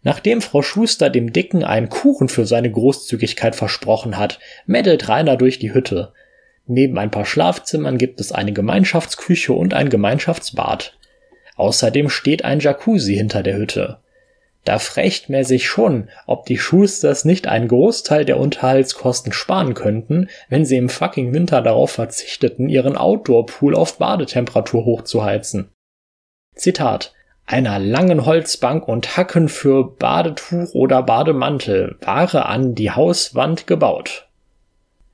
Nachdem 0.04 0.42
Frau 0.42 0.62
Schuster 0.62 1.10
dem 1.10 1.34
Dicken 1.34 1.64
einen 1.64 1.90
Kuchen 1.90 2.30
für 2.30 2.46
seine 2.46 2.72
Großzügigkeit 2.72 3.56
versprochen 3.56 4.18
hat, 4.18 4.40
meddelt 4.66 5.10
Rainer 5.10 5.38
durch 5.38 5.60
die 5.60 5.74
Hütte. 5.74 6.14
Neben 6.66 6.98
ein 6.98 7.12
paar 7.12 7.26
Schlafzimmern 7.26 7.98
gibt 7.98 8.20
es 8.20 8.32
eine 8.32 8.54
Gemeinschaftsküche 8.54 9.54
und 9.54 9.74
ein 9.74 9.90
Gemeinschaftsbad. 9.90 10.98
Außerdem 11.56 12.10
steht 12.10 12.46
ein 12.46 12.60
Jacuzzi 12.60 13.16
hinter 13.16 13.42
der 13.42 13.58
Hütte. 13.58 14.00
Da 14.68 14.80
frächt 14.80 15.30
man 15.30 15.46
sich 15.46 15.66
schon, 15.66 16.10
ob 16.26 16.46
die 16.46 16.58
Schusters 16.58 17.24
nicht 17.24 17.48
einen 17.48 17.70
Großteil 17.70 18.26
der 18.26 18.38
Unterhaltskosten 18.38 19.32
sparen 19.32 19.76
könnten, 19.76 20.28
wenn 20.50 20.66
sie 20.66 20.76
im 20.76 20.90
fucking 20.90 21.34
Winter 21.34 21.62
darauf 21.62 21.92
verzichteten, 21.92 22.68
ihren 22.68 22.98
Outdoor-Pool 22.98 23.76
auf 23.76 23.98
Badetemperatur 23.98 24.84
hochzuheizen. 24.84 25.70
Zitat 26.54 27.14
einer 27.48 27.80
langen 27.80 28.26
Holzbank 28.26 28.88
und 28.88 29.16
Hacken 29.16 29.48
für 29.48 29.86
Badetuch 29.86 30.74
oder 30.74 31.02
Bademantel 31.02 31.96
Ware 32.02 32.46
an 32.46 32.76
die 32.76 32.92
Hauswand 32.92 33.68
gebaut. 33.68 34.28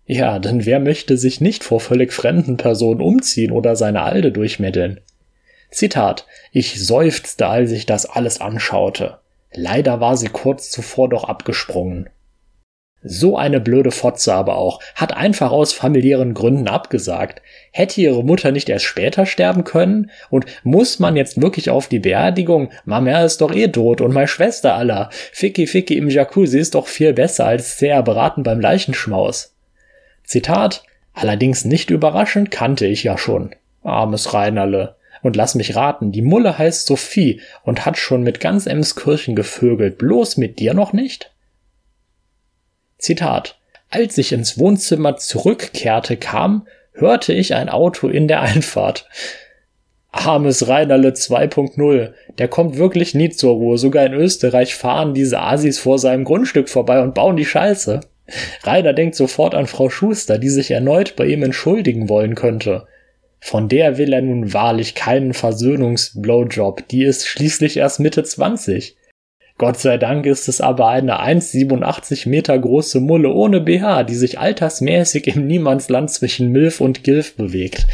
Ja, 0.06 0.40
denn 0.40 0.66
wer 0.66 0.80
möchte 0.80 1.16
sich 1.16 1.40
nicht 1.40 1.64
vor 1.64 1.80
völlig 1.80 2.12
fremden 2.12 2.58
Personen 2.58 3.02
umziehen 3.02 3.52
oder 3.52 3.76
seine 3.76 4.02
Alde 4.02 4.32
durchmeddeln? 4.32 5.00
Zitat, 5.70 6.26
ich 6.52 6.86
seufzte, 6.86 7.48
als 7.48 7.72
ich 7.72 7.86
das 7.86 8.08
alles 8.08 8.42
anschaute. 8.42 9.20
Leider 9.54 10.02
war 10.02 10.18
sie 10.18 10.28
kurz 10.28 10.72
zuvor 10.72 11.10
doch 11.10 11.26
abgesprungen. 11.26 12.10
So 13.04 13.38
eine 13.38 13.60
blöde 13.60 13.92
Fotze 13.92 14.34
aber 14.34 14.56
auch, 14.56 14.80
hat 14.96 15.16
einfach 15.16 15.52
aus 15.52 15.74
familiären 15.74 16.34
Gründen 16.34 16.70
abgesagt. 16.70 17.42
Hätte 17.72 18.00
ihre 18.00 18.24
Mutter 18.24 18.52
nicht 18.52 18.70
erst 18.70 18.86
später 18.86 19.26
sterben 19.26 19.66
können? 19.66 20.10
Und 20.30 20.46
muss 20.64 21.00
man 21.00 21.18
jetzt 21.18 21.42
wirklich 21.42 21.70
auf 21.70 21.88
die 21.88 22.00
Beerdigung? 22.00 22.72
Mama 22.86 23.22
ist 23.24 23.42
doch 23.42 23.54
eh 23.54 23.68
tot 23.68 24.00
und 24.00 24.14
meine 24.14 24.30
Schwester 24.30 24.76
aller. 24.76 25.10
Ficky 25.12 25.68
Ficky 25.68 25.98
im 25.98 26.10
Jacuzzi 26.10 26.60
ist 26.60 26.76
doch 26.76 26.88
viel 26.88 27.12
besser 27.12 27.46
als 27.46 27.78
sehr 27.78 28.02
beraten 28.04 28.44
beim 28.44 28.62
Leichenschmaus. 28.62 29.54
Zitat, 30.24 30.84
allerdings 31.14 31.66
nicht 31.66 31.90
überraschend 31.90 32.52
kannte 32.52 32.86
ich 32.86 33.04
ja 33.04 33.18
schon. 33.18 33.54
Armes 33.84 34.34
Reinerle. 34.34 34.96
Und 35.22 35.36
lass 35.36 35.56
mich 35.56 35.76
raten, 35.76 36.12
die 36.12 36.22
Mulle 36.22 36.58
heißt 36.58 36.86
Sophie 36.86 37.42
und 37.64 37.86
hat 37.86 37.98
schon 37.98 38.24
mit 38.24 38.40
ganz 38.40 38.66
Emskirchen 38.66 39.36
gevögelt, 39.36 39.98
bloß 39.98 40.38
mit 40.38 40.60
dir 40.60 40.74
noch 40.74 40.94
nicht? 40.94 41.33
Zitat. 43.04 43.60
Als 43.90 44.18
ich 44.18 44.32
ins 44.32 44.58
Wohnzimmer 44.58 45.18
zurückkehrte, 45.18 46.16
kam, 46.16 46.68
hörte 46.94 47.34
ich 47.34 47.54
ein 47.54 47.68
Auto 47.68 48.08
in 48.08 48.30
der 48.30 48.42
Einfahrt. 48.42 49.10
Armes 50.10 50.70
Reinerle 50.70 51.10
2.0. 51.10 52.14
Der 52.38 52.48
kommt 52.48 52.78
wirklich 52.78 53.14
nie 53.14 53.30
zur 53.30 53.56
Ruhe. 53.56 53.78
Sogar 53.78 54.06
in 54.06 54.14
Österreich 54.14 54.76
fahren 54.76 55.14
diese 55.14 55.42
Asis 55.42 55.80
vor 55.80 56.00
seinem 56.00 56.24
Grundstück 56.24 56.70
vorbei 56.70 57.02
und 57.02 57.14
bauen 57.14 57.36
die 57.36 57.46
Scheiße. 57.46 58.00
Rainer 58.64 58.94
denkt 58.94 59.16
sofort 59.16 59.54
an 59.54 59.68
Frau 59.68 59.90
Schuster, 59.90 60.38
die 60.38 60.50
sich 60.50 60.72
erneut 60.72 61.18
bei 61.18 61.26
ihm 61.26 61.44
entschuldigen 61.44 62.08
wollen 62.08 62.36
könnte. 62.36 62.88
Von 63.42 63.68
der 63.68 63.98
will 63.98 64.14
er 64.14 64.22
nun 64.22 64.54
wahrlich 64.54 64.96
keinen 64.96 65.34
Versöhnungsblowjob, 65.34 66.88
die 66.88 67.04
ist 67.04 67.28
schließlich 67.28 67.76
erst 67.76 68.00
Mitte 68.00 68.24
20. 68.24 68.96
Gott 69.60 69.80
sei 69.80 69.98
Dank 69.98 70.26
ist 70.26 70.48
es 70.48 70.62
aber 70.62 70.88
eine 70.88 71.22
1,87 71.22 72.28
Meter 72.28 72.58
große 72.58 73.00
Mulle 73.00 73.30
ohne 73.30 73.62
BH, 73.62 74.04
die 74.04 74.16
sich 74.16 74.40
altersmäßig 74.40 75.28
im 75.28 75.46
Niemandsland 75.46 76.10
zwischen 76.10 76.50
Milf 76.50 76.82
und 76.82 77.04
Gilf 77.04 77.36
bewegt. 77.36 77.86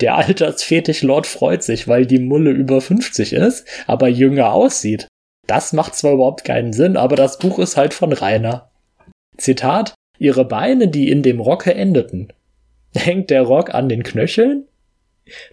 Der 0.00 0.16
Altersfetisch 0.16 1.02
Lord 1.02 1.26
freut 1.26 1.62
sich, 1.62 1.88
weil 1.88 2.04
die 2.04 2.18
Mulle 2.18 2.50
über 2.50 2.80
50 2.80 3.32
ist, 3.32 3.66
aber 3.86 4.08
jünger 4.08 4.52
aussieht. 4.52 5.08
Das 5.46 5.72
macht 5.72 5.94
zwar 5.94 6.12
überhaupt 6.12 6.44
keinen 6.44 6.72
Sinn, 6.72 6.96
aber 6.96 7.16
das 7.16 7.38
Buch 7.38 7.58
ist 7.58 7.76
halt 7.76 7.94
von 7.94 8.12
Rainer. 8.12 8.70
Zitat, 9.38 9.94
ihre 10.18 10.44
Beine, 10.44 10.88
die 10.88 11.10
in 11.10 11.22
dem 11.22 11.40
Rocke 11.40 11.74
endeten. 11.74 12.32
Hängt 12.94 13.30
der 13.30 13.42
Rock 13.42 13.74
an 13.74 13.88
den 13.88 14.02
Knöcheln? 14.02 14.66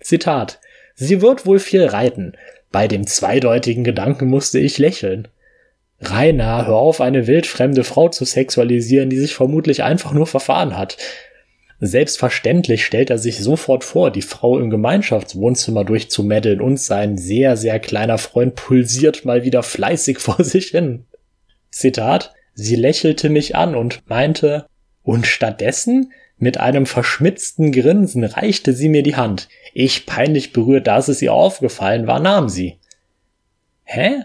Zitat. 0.02 0.60
Sie 0.96 1.22
wird 1.22 1.46
wohl 1.46 1.60
viel 1.60 1.86
reiten. 1.86 2.34
Bei 2.72 2.88
dem 2.88 3.08
zweideutigen 3.08 3.84
Gedanken 3.84 4.28
musste 4.28 4.60
ich 4.60 4.78
lächeln. 4.78 5.28
Rainer, 6.10 6.68
hör 6.68 6.76
auf, 6.76 7.02
eine 7.02 7.28
wildfremde 7.28 7.84
Frau 7.84 8.10
zu 8.10 8.26
sexualisieren, 8.26 9.10
die 9.10 9.20
sich 9.20 9.36
vermutlich 9.36 9.84
einfach 9.84 10.12
nur 10.12 10.28
verfahren 10.28 10.78
hat. 10.78 10.98
Selbstverständlich 11.80 12.86
stellt 12.86 13.10
er 13.10 13.18
sich 13.18 13.40
sofort 13.40 13.84
vor, 13.84 14.10
die 14.10 14.22
Frau 14.22 14.58
im 14.58 14.70
Gemeinschaftswohnzimmer 14.70 15.84
durchzumeddeln 15.84 16.62
und 16.62 16.80
sein 16.80 17.18
sehr, 17.18 17.58
sehr 17.58 17.80
kleiner 17.80 18.18
Freund 18.18 18.56
pulsiert 18.56 19.26
mal 19.26 19.44
wieder 19.44 19.64
fleißig 19.64 20.18
vor 20.20 20.44
sich 20.44 20.68
hin. 20.68 21.06
Zitat, 21.72 22.34
sie 22.54 22.76
lächelte 22.76 23.30
mich 23.30 23.56
an 23.56 23.76
und 23.76 24.08
meinte, 24.08 24.66
und 25.02 25.28
stattdessen 25.28 26.14
mit 26.38 26.58
einem 26.58 26.86
verschmitzten 26.86 27.72
Grinsen 27.72 28.24
reichte 28.24 28.74
sie 28.74 28.90
mir 28.90 29.04
die 29.04 29.16
Hand. 29.16 29.50
Ich 29.74 30.06
peinlich 30.06 30.54
berührt, 30.54 30.88
dass 30.88 31.08
es 31.08 31.22
ihr 31.22 31.34
aufgefallen 31.34 32.08
war, 32.08 32.20
nahm 32.20 32.48
sie. 32.50 32.80
Hä? 33.84 34.24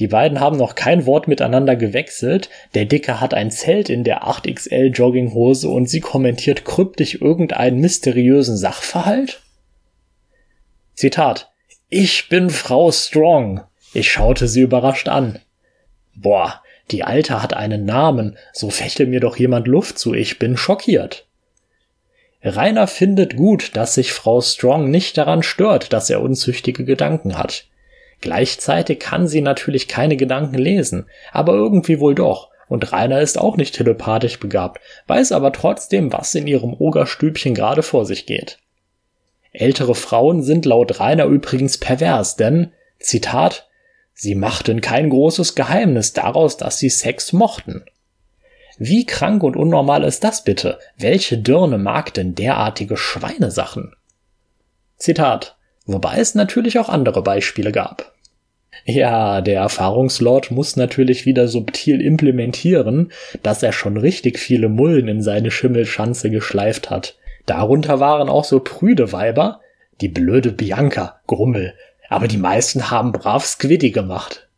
Die 0.00 0.08
beiden 0.08 0.40
haben 0.40 0.56
noch 0.56 0.74
kein 0.74 1.04
Wort 1.04 1.28
miteinander 1.28 1.76
gewechselt. 1.76 2.48
Der 2.74 2.86
Dicke 2.86 3.20
hat 3.20 3.34
ein 3.34 3.50
Zelt 3.50 3.90
in 3.90 4.02
der 4.02 4.26
8XL 4.26 4.86
Jogginghose 4.94 5.68
und 5.68 5.90
sie 5.90 6.00
kommentiert 6.00 6.64
kryptisch 6.64 7.16
irgendeinen 7.20 7.80
mysteriösen 7.80 8.56
Sachverhalt? 8.56 9.42
Zitat. 10.94 11.50
Ich 11.90 12.30
bin 12.30 12.48
Frau 12.48 12.90
Strong. 12.90 13.62
Ich 13.92 14.10
schaute 14.10 14.48
sie 14.48 14.62
überrascht 14.62 15.08
an. 15.08 15.38
Boah, 16.14 16.62
die 16.90 17.04
Alte 17.04 17.42
hat 17.42 17.52
einen 17.52 17.84
Namen, 17.84 18.38
so 18.52 18.70
fächte 18.70 19.06
mir 19.06 19.20
doch 19.20 19.36
jemand 19.36 19.66
Luft 19.66 19.98
zu, 19.98 20.14
ich 20.14 20.38
bin 20.38 20.56
schockiert. 20.56 21.26
Rainer 22.42 22.86
findet 22.86 23.36
gut, 23.36 23.76
dass 23.76 23.94
sich 23.94 24.12
Frau 24.12 24.40
Strong 24.40 24.90
nicht 24.90 25.18
daran 25.18 25.42
stört, 25.42 25.92
dass 25.92 26.08
er 26.08 26.22
unzüchtige 26.22 26.86
Gedanken 26.86 27.36
hat. 27.36 27.66
Gleichzeitig 28.20 29.00
kann 29.00 29.26
sie 29.26 29.40
natürlich 29.40 29.88
keine 29.88 30.16
Gedanken 30.16 30.58
lesen, 30.58 31.06
aber 31.32 31.54
irgendwie 31.54 32.00
wohl 32.00 32.14
doch. 32.14 32.50
Und 32.68 32.92
Rainer 32.92 33.20
ist 33.20 33.38
auch 33.38 33.56
nicht 33.56 33.74
telepathisch 33.74 34.38
begabt, 34.38 34.80
weiß 35.08 35.32
aber 35.32 35.52
trotzdem, 35.52 36.12
was 36.12 36.34
in 36.34 36.46
ihrem 36.46 36.74
Ogerstübchen 36.74 37.54
gerade 37.54 37.82
vor 37.82 38.04
sich 38.04 38.26
geht. 38.26 38.58
Ältere 39.52 39.96
Frauen 39.96 40.42
sind 40.42 40.66
laut 40.66 41.00
Rainer 41.00 41.24
übrigens 41.24 41.78
pervers, 41.78 42.36
denn, 42.36 42.72
Zitat, 43.00 43.68
sie 44.14 44.36
machten 44.36 44.80
kein 44.80 45.10
großes 45.10 45.56
Geheimnis 45.56 46.12
daraus, 46.12 46.56
dass 46.56 46.78
sie 46.78 46.90
Sex 46.90 47.32
mochten. 47.32 47.84
Wie 48.78 49.04
krank 49.04 49.42
und 49.42 49.56
unnormal 49.56 50.04
ist 50.04 50.22
das 50.22 50.44
bitte? 50.44 50.78
Welche 50.96 51.38
Dirne 51.38 51.78
mag 51.78 52.14
denn 52.14 52.34
derartige 52.34 52.96
Schweinesachen? 52.96 53.94
Zitat. 54.96 55.56
Wobei 55.92 56.18
es 56.18 56.36
natürlich 56.36 56.78
auch 56.78 56.88
andere 56.88 57.20
Beispiele 57.20 57.72
gab. 57.72 58.12
Ja, 58.84 59.40
der 59.40 59.60
Erfahrungslord 59.60 60.52
muss 60.52 60.76
natürlich 60.76 61.26
wieder 61.26 61.48
subtil 61.48 62.00
implementieren, 62.00 63.10
dass 63.42 63.64
er 63.64 63.72
schon 63.72 63.96
richtig 63.96 64.38
viele 64.38 64.68
Mullen 64.68 65.08
in 65.08 65.20
seine 65.20 65.50
Schimmelschanze 65.50 66.30
geschleift 66.30 66.90
hat. 66.90 67.16
Darunter 67.44 67.98
waren 67.98 68.28
auch 68.28 68.44
so 68.44 68.60
prüde 68.60 69.12
Weiber, 69.12 69.60
die 70.00 70.08
blöde 70.08 70.52
Bianca, 70.52 71.20
Grummel, 71.26 71.74
aber 72.08 72.28
die 72.28 72.38
meisten 72.38 72.92
haben 72.92 73.10
brav 73.10 73.44
Squiddy 73.44 73.90
gemacht. 73.90 74.48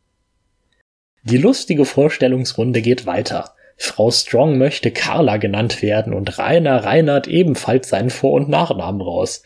Die 1.23 1.39
lustige 1.39 1.87
Vorstellungsrunde 1.87 2.83
geht 2.83 3.07
weiter. 3.07 3.55
Frau 3.79 4.11
Strong 4.11 4.59
möchte 4.59 4.91
Carla 4.91 5.39
genannt 5.39 5.81
werden 5.81 6.13
und 6.13 6.39
Rainer 6.39 6.85
Reinhard 6.85 7.27
ebenfalls 7.27 7.89
seinen 7.89 8.11
Vor- 8.11 8.33
und 8.33 8.51
Nachnamen 8.51 9.01
raus. 9.01 9.43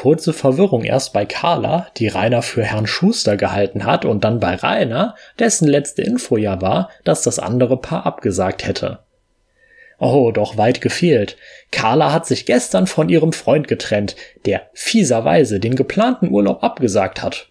Kurze 0.00 0.32
Verwirrung 0.32 0.82
erst 0.82 1.12
bei 1.12 1.26
Carla, 1.26 1.88
die 1.98 2.08
Rainer 2.08 2.40
für 2.40 2.64
Herrn 2.64 2.86
Schuster 2.86 3.36
gehalten 3.36 3.84
hat, 3.84 4.06
und 4.06 4.24
dann 4.24 4.40
bei 4.40 4.54
Rainer, 4.54 5.14
dessen 5.38 5.68
letzte 5.68 6.00
Info 6.00 6.38
ja 6.38 6.62
war, 6.62 6.88
dass 7.04 7.20
das 7.20 7.38
andere 7.38 7.76
Paar 7.76 8.06
abgesagt 8.06 8.66
hätte. 8.66 9.00
Oh, 9.98 10.32
doch 10.32 10.56
weit 10.56 10.80
gefehlt. 10.80 11.36
Carla 11.70 12.14
hat 12.14 12.24
sich 12.24 12.46
gestern 12.46 12.86
von 12.86 13.10
ihrem 13.10 13.34
Freund 13.34 13.68
getrennt, 13.68 14.16
der 14.46 14.70
fieserweise 14.72 15.60
den 15.60 15.76
geplanten 15.76 16.30
Urlaub 16.30 16.64
abgesagt 16.64 17.22
hat. 17.22 17.50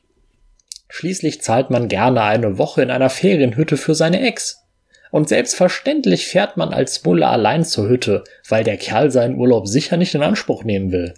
Schließlich 0.87 1.43
zahlt 1.43 1.69
man 1.69 1.87
gerne 1.87 2.23
eine 2.23 2.57
Woche 2.57 2.81
in 2.81 2.89
einer 2.89 3.11
Ferienhütte 3.11 3.77
für 3.77 3.93
seine 3.93 4.27
Ex. 4.27 4.65
Und 5.11 5.29
selbstverständlich 5.29 6.25
fährt 6.25 6.57
man 6.57 6.73
als 6.73 7.03
Mulle 7.03 7.27
allein 7.27 7.63
zur 7.63 7.87
Hütte, 7.87 8.23
weil 8.47 8.63
der 8.63 8.77
Kerl 8.77 9.11
seinen 9.11 9.37
Urlaub 9.37 9.67
sicher 9.67 9.97
nicht 9.97 10.15
in 10.15 10.23
Anspruch 10.23 10.63
nehmen 10.63 10.91
will. 10.91 11.13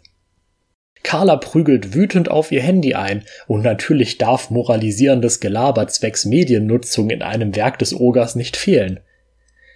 Carla 1.04 1.36
prügelt 1.38 1.94
wütend 1.94 2.30
auf 2.30 2.52
ihr 2.52 2.62
Handy 2.62 2.94
ein, 2.94 3.24
und 3.48 3.64
natürlich 3.64 4.18
darf 4.18 4.50
moralisierendes 4.50 5.40
Gelaber 5.40 5.88
zwecks 5.88 6.26
Mediennutzung 6.26 7.10
in 7.10 7.22
einem 7.22 7.56
Werk 7.56 7.80
des 7.80 7.94
Ogers 7.94 8.36
nicht 8.36 8.58
fehlen. 8.58 9.00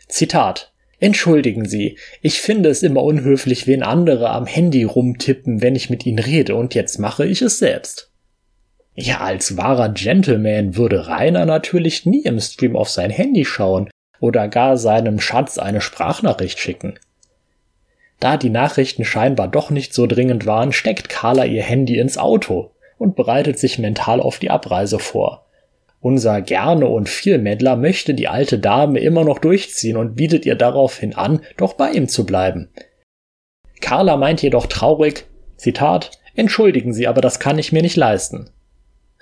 Zitat 0.07 0.72
Entschuldigen 0.99 1.65
Sie, 1.65 1.97
ich 2.22 2.39
finde 2.39 2.69
es 2.69 2.81
immer 2.81 3.03
unhöflich, 3.03 3.68
wenn 3.68 3.84
andere 3.84 4.30
am 4.30 4.45
Handy 4.45 4.84
rumtippen, 4.84 5.61
wenn 5.61 5.76
ich 5.76 5.89
mit 5.89 6.06
ihnen 6.06 6.19
rede, 6.19 6.56
und 6.56 6.73
jetzt 6.73 6.99
mache 6.99 7.26
ich 7.26 7.41
es 7.41 7.60
selbst. 7.60 8.11
Ja, 8.93 9.19
als 9.19 9.57
wahrer 9.57 9.89
Gentleman 9.89 10.77
würde 10.77 11.07
Rainer 11.07 11.45
natürlich 11.45 12.06
nie 12.06 12.22
im 12.22 12.39
Stream 12.39 12.77
auf 12.77 12.89
sein 12.89 13.10
Handy 13.10 13.43
schauen 13.43 13.89
oder 14.22 14.47
gar 14.47 14.77
seinem 14.77 15.19
Schatz 15.19 15.57
eine 15.57 15.81
Sprachnachricht 15.81 16.60
schicken. 16.60 16.97
Da 18.20 18.38
die 18.38 18.50
Nachrichten 18.50 19.06
scheinbar 19.06 19.48
doch 19.48 19.70
nicht 19.70 19.94
so 19.94 20.08
dringend 20.08 20.46
waren, 20.46 20.72
steckt 20.72 21.10
Carla 21.10 21.46
ihr 21.46 21.64
Handy 21.64 21.98
ins 22.00 22.18
Auto 22.18 22.72
und 22.98 23.16
bereitet 23.16 23.60
sich 23.60 23.78
mental 23.78 24.22
auf 24.22 24.40
die 24.40 24.50
Abreise 24.50 25.00
vor. 25.00 25.46
Unser 26.02 26.42
Gerne 26.42 26.88
und 26.88 27.10
Vielmeddler 27.10 27.76
möchte 27.76 28.14
die 28.14 28.28
alte 28.28 28.60
Dame 28.60 29.00
immer 29.00 29.24
noch 29.24 29.40
durchziehen 29.40 29.98
und 29.98 30.16
bietet 30.16 30.46
ihr 30.46 30.56
daraufhin 30.56 31.16
an, 31.16 31.42
doch 31.58 31.74
bei 31.74 31.90
ihm 31.92 32.08
zu 32.08 32.26
bleiben. 32.26 32.70
Carla 33.82 34.16
meint 34.16 34.42
jedoch 34.42 34.68
traurig, 34.68 35.26
Zitat, 35.58 36.12
Entschuldigen 36.36 36.94
Sie, 36.94 37.08
aber 37.08 37.22
das 37.22 37.40
kann 37.40 37.58
ich 37.58 37.72
mir 37.72 37.82
nicht 37.82 37.96
leisten. 37.96 38.50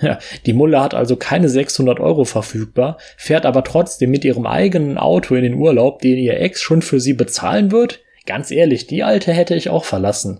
Ja, 0.01 0.17
die 0.45 0.53
Mulle 0.53 0.81
hat 0.81 0.95
also 0.95 1.15
keine 1.15 1.47
600 1.47 1.99
Euro 1.99 2.25
verfügbar, 2.25 2.97
fährt 3.15 3.45
aber 3.45 3.63
trotzdem 3.63 4.09
mit 4.09 4.25
ihrem 4.25 4.47
eigenen 4.47 4.97
Auto 4.97 5.35
in 5.35 5.43
den 5.43 5.53
Urlaub, 5.53 5.99
den 5.99 6.17
ihr 6.17 6.39
Ex 6.39 6.61
schon 6.61 6.81
für 6.81 6.99
sie 6.99 7.13
bezahlen 7.13 7.71
wird, 7.71 8.01
Ganz 8.25 8.51
ehrlich, 8.51 8.87
die 8.87 9.03
alte 9.03 9.33
hätte 9.33 9.55
ich 9.55 9.69
auch 9.69 9.83
verlassen. 9.85 10.39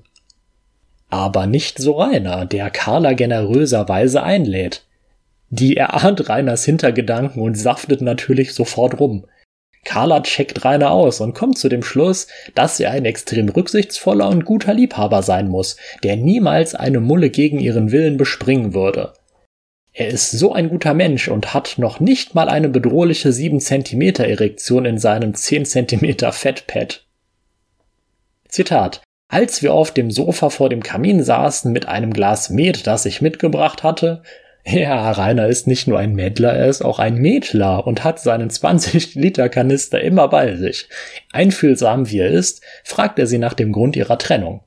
Aber 1.10 1.46
nicht 1.46 1.78
so 1.78 2.00
Rainer, 2.00 2.46
der 2.46 2.70
Carla 2.70 3.14
generöserweise 3.14 4.24
einlädt. 4.24 4.86
Die 5.50 5.78
erahnt 5.78 6.30
Rainers 6.30 6.66
Hintergedanken 6.66 7.42
und 7.42 7.56
saftet 7.56 8.02
natürlich 8.02 8.54
sofort 8.54 9.00
rum. 9.00 9.28
Carla 9.86 10.22
checkt 10.22 10.64
Rainer 10.64 10.92
aus 10.92 11.20
und 11.20 11.36
kommt 11.36 11.58
zu 11.58 11.70
dem 11.70 11.84
Schluss, 11.84 12.28
dass 12.56 12.80
er 12.80 12.92
ein 12.92 13.06
extrem 13.06 13.50
rücksichtsvoller 13.50 14.30
und 14.30 14.46
guter 14.46 14.74
Liebhaber 14.74 15.22
sein 15.22 15.50
muss, 15.50 15.76
der 16.04 16.16
niemals 16.16 16.74
eine 16.74 17.02
Mulle 17.02 17.30
gegen 17.30 17.60
ihren 17.60 17.92
Willen 17.92 18.18
bespringen 18.18 18.74
würde. 18.74 19.14
Er 19.92 20.08
ist 20.08 20.32
so 20.32 20.54
ein 20.54 20.70
guter 20.70 20.96
Mensch 20.96 21.28
und 21.28 21.54
hat 21.54 21.76
noch 21.78 22.00
nicht 22.00 22.34
mal 22.34 22.50
eine 22.50 22.70
bedrohliche 22.70 23.32
7 23.32 23.60
cm 23.60 24.02
Erektion 24.24 24.86
in 24.86 24.98
seinem 24.98 25.36
10 25.36 25.66
cm 25.66 26.32
Fettpad. 26.32 27.06
Zitat 28.54 29.02
als 29.34 29.64
wir 29.64 29.74
auf 29.74 29.90
dem 29.90 30.12
Sofa 30.12 30.52
vor 30.52 30.70
dem 30.70 30.84
Kamin 30.84 31.24
saßen 31.24 31.72
mit 31.72 31.88
einem 31.88 32.14
Glas 32.14 32.52
Met, 32.52 32.86
das 32.86 33.08
ich 33.08 33.20
mitgebracht 33.20 33.82
hatte, 33.82 34.22
ja, 34.64 35.10
Rainer 35.10 35.48
ist 35.48 35.66
nicht 35.66 35.88
nur 35.88 35.98
ein 35.98 36.14
Mädler, 36.14 36.54
er 36.54 36.68
ist 36.68 36.84
auch 36.84 37.00
ein 37.00 37.16
Mädler 37.16 37.88
und 37.88 38.04
hat 38.04 38.20
seinen 38.20 38.52
20 38.52 39.16
Liter 39.16 39.50
Kanister 39.50 40.00
immer 40.02 40.28
bei 40.28 40.56
sich. 40.56 40.88
Einfühlsam 41.32 42.12
wie 42.12 42.20
er 42.20 42.30
ist, 42.30 42.62
fragt 42.84 43.18
er 43.18 43.26
sie 43.26 43.40
nach 43.40 43.56
dem 43.56 43.72
Grund 43.72 43.96
ihrer 43.96 44.20
Trennung. 44.20 44.62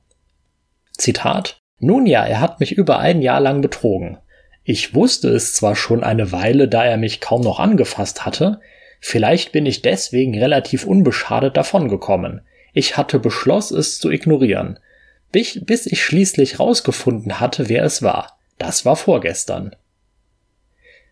Zitat 0.97 1.57
Nun 1.79 2.05
ja, 2.05 2.25
er 2.25 2.41
hat 2.41 2.59
mich 2.59 2.73
über 2.73 2.99
ein 2.99 3.21
Jahr 3.21 3.39
lang 3.39 3.61
betrogen. 3.61 4.17
Ich 4.65 4.93
wusste 4.93 5.29
es 5.29 5.53
zwar 5.53 5.77
schon 5.77 6.03
eine 6.03 6.33
Weile, 6.33 6.67
da 6.67 6.83
er 6.83 6.97
mich 6.97 7.21
kaum 7.21 7.39
noch 7.39 7.61
angefasst 7.61 8.25
hatte, 8.25 8.59
vielleicht 8.99 9.53
bin 9.53 9.65
ich 9.65 9.81
deswegen 9.81 10.37
relativ 10.37 10.85
unbeschadet 10.85 11.55
davongekommen. 11.55 12.41
Ich 12.77 12.95
hatte 12.95 13.17
beschlossen, 13.17 13.75
es 13.79 13.99
zu 13.99 14.11
ignorieren, 14.11 14.77
bis 15.31 15.87
ich 15.87 16.03
schließlich 16.03 16.59
rausgefunden 16.59 17.39
hatte, 17.39 17.69
wer 17.69 17.83
es 17.83 18.03
war. 18.03 18.37
Das 18.59 18.85
war 18.85 18.95
vorgestern. 18.95 19.75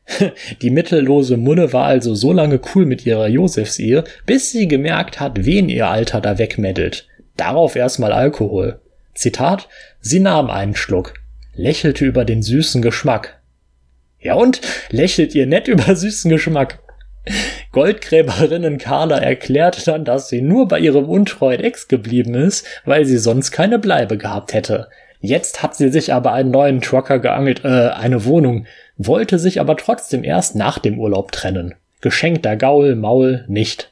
Die 0.61 0.69
mittellose 0.69 1.37
Munne 1.37 1.73
war 1.73 1.85
also 1.85 2.13
so 2.13 2.31
lange 2.31 2.61
cool 2.75 2.85
mit 2.85 3.07
ihrer 3.07 3.27
Josefsehe, 3.27 4.03
bis 4.27 4.51
sie 4.51 4.67
gemerkt 4.67 5.19
hat, 5.19 5.43
wen 5.43 5.67
ihr 5.67 5.87
Alter 5.87 6.21
da 6.21 6.37
wegmeddelt. 6.37 7.07
Darauf 7.35 7.75
erstmal 7.75 8.11
Alkohol. 8.11 8.79
Zitat, 9.15 9.67
sie 9.99 10.19
nahm 10.19 10.51
einen 10.51 10.75
Schluck, 10.75 11.15
lächelte 11.55 12.05
über 12.05 12.25
den 12.25 12.43
süßen 12.43 12.83
Geschmack. 12.83 13.41
Ja 14.19 14.35
und? 14.35 14.61
Lächelt 14.91 15.33
ihr 15.33 15.47
nett 15.47 15.67
über 15.67 15.95
süßen 15.95 16.29
Geschmack? 16.29 16.83
Goldgräberinnen 17.71 18.77
Carla 18.77 19.17
erklärt 19.17 19.87
dann, 19.87 20.05
dass 20.05 20.29
sie 20.29 20.41
nur 20.41 20.67
bei 20.67 20.79
ihrem 20.79 21.09
untreuen 21.09 21.63
Ex 21.63 21.87
geblieben 21.87 22.35
ist, 22.35 22.65
weil 22.85 23.05
sie 23.05 23.17
sonst 23.17 23.51
keine 23.51 23.79
Bleibe 23.79 24.17
gehabt 24.17 24.53
hätte. 24.53 24.87
Jetzt 25.19 25.63
hat 25.63 25.75
sie 25.75 25.89
sich 25.89 26.13
aber 26.13 26.33
einen 26.33 26.51
neuen 26.51 26.81
Trucker 26.81 27.19
geangelt, 27.19 27.65
äh, 27.65 27.89
eine 27.89 28.25
Wohnung, 28.25 28.67
wollte 28.97 29.39
sich 29.39 29.59
aber 29.59 29.75
trotzdem 29.75 30.23
erst 30.23 30.55
nach 30.55 30.79
dem 30.79 30.99
Urlaub 30.99 31.31
trennen. 31.31 31.75
Geschenkter 32.01 32.55
Gaul, 32.55 32.95
Maul, 32.95 33.45
nicht. 33.47 33.91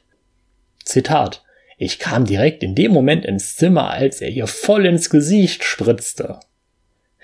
Zitat. 0.84 1.42
Ich 1.76 1.98
kam 1.98 2.24
direkt 2.24 2.62
in 2.62 2.74
dem 2.74 2.92
Moment 2.92 3.24
ins 3.24 3.56
Zimmer, 3.56 3.90
als 3.90 4.20
er 4.20 4.28
ihr 4.28 4.46
voll 4.46 4.86
ins 4.86 5.10
Gesicht 5.10 5.64
spritzte. 5.64 6.38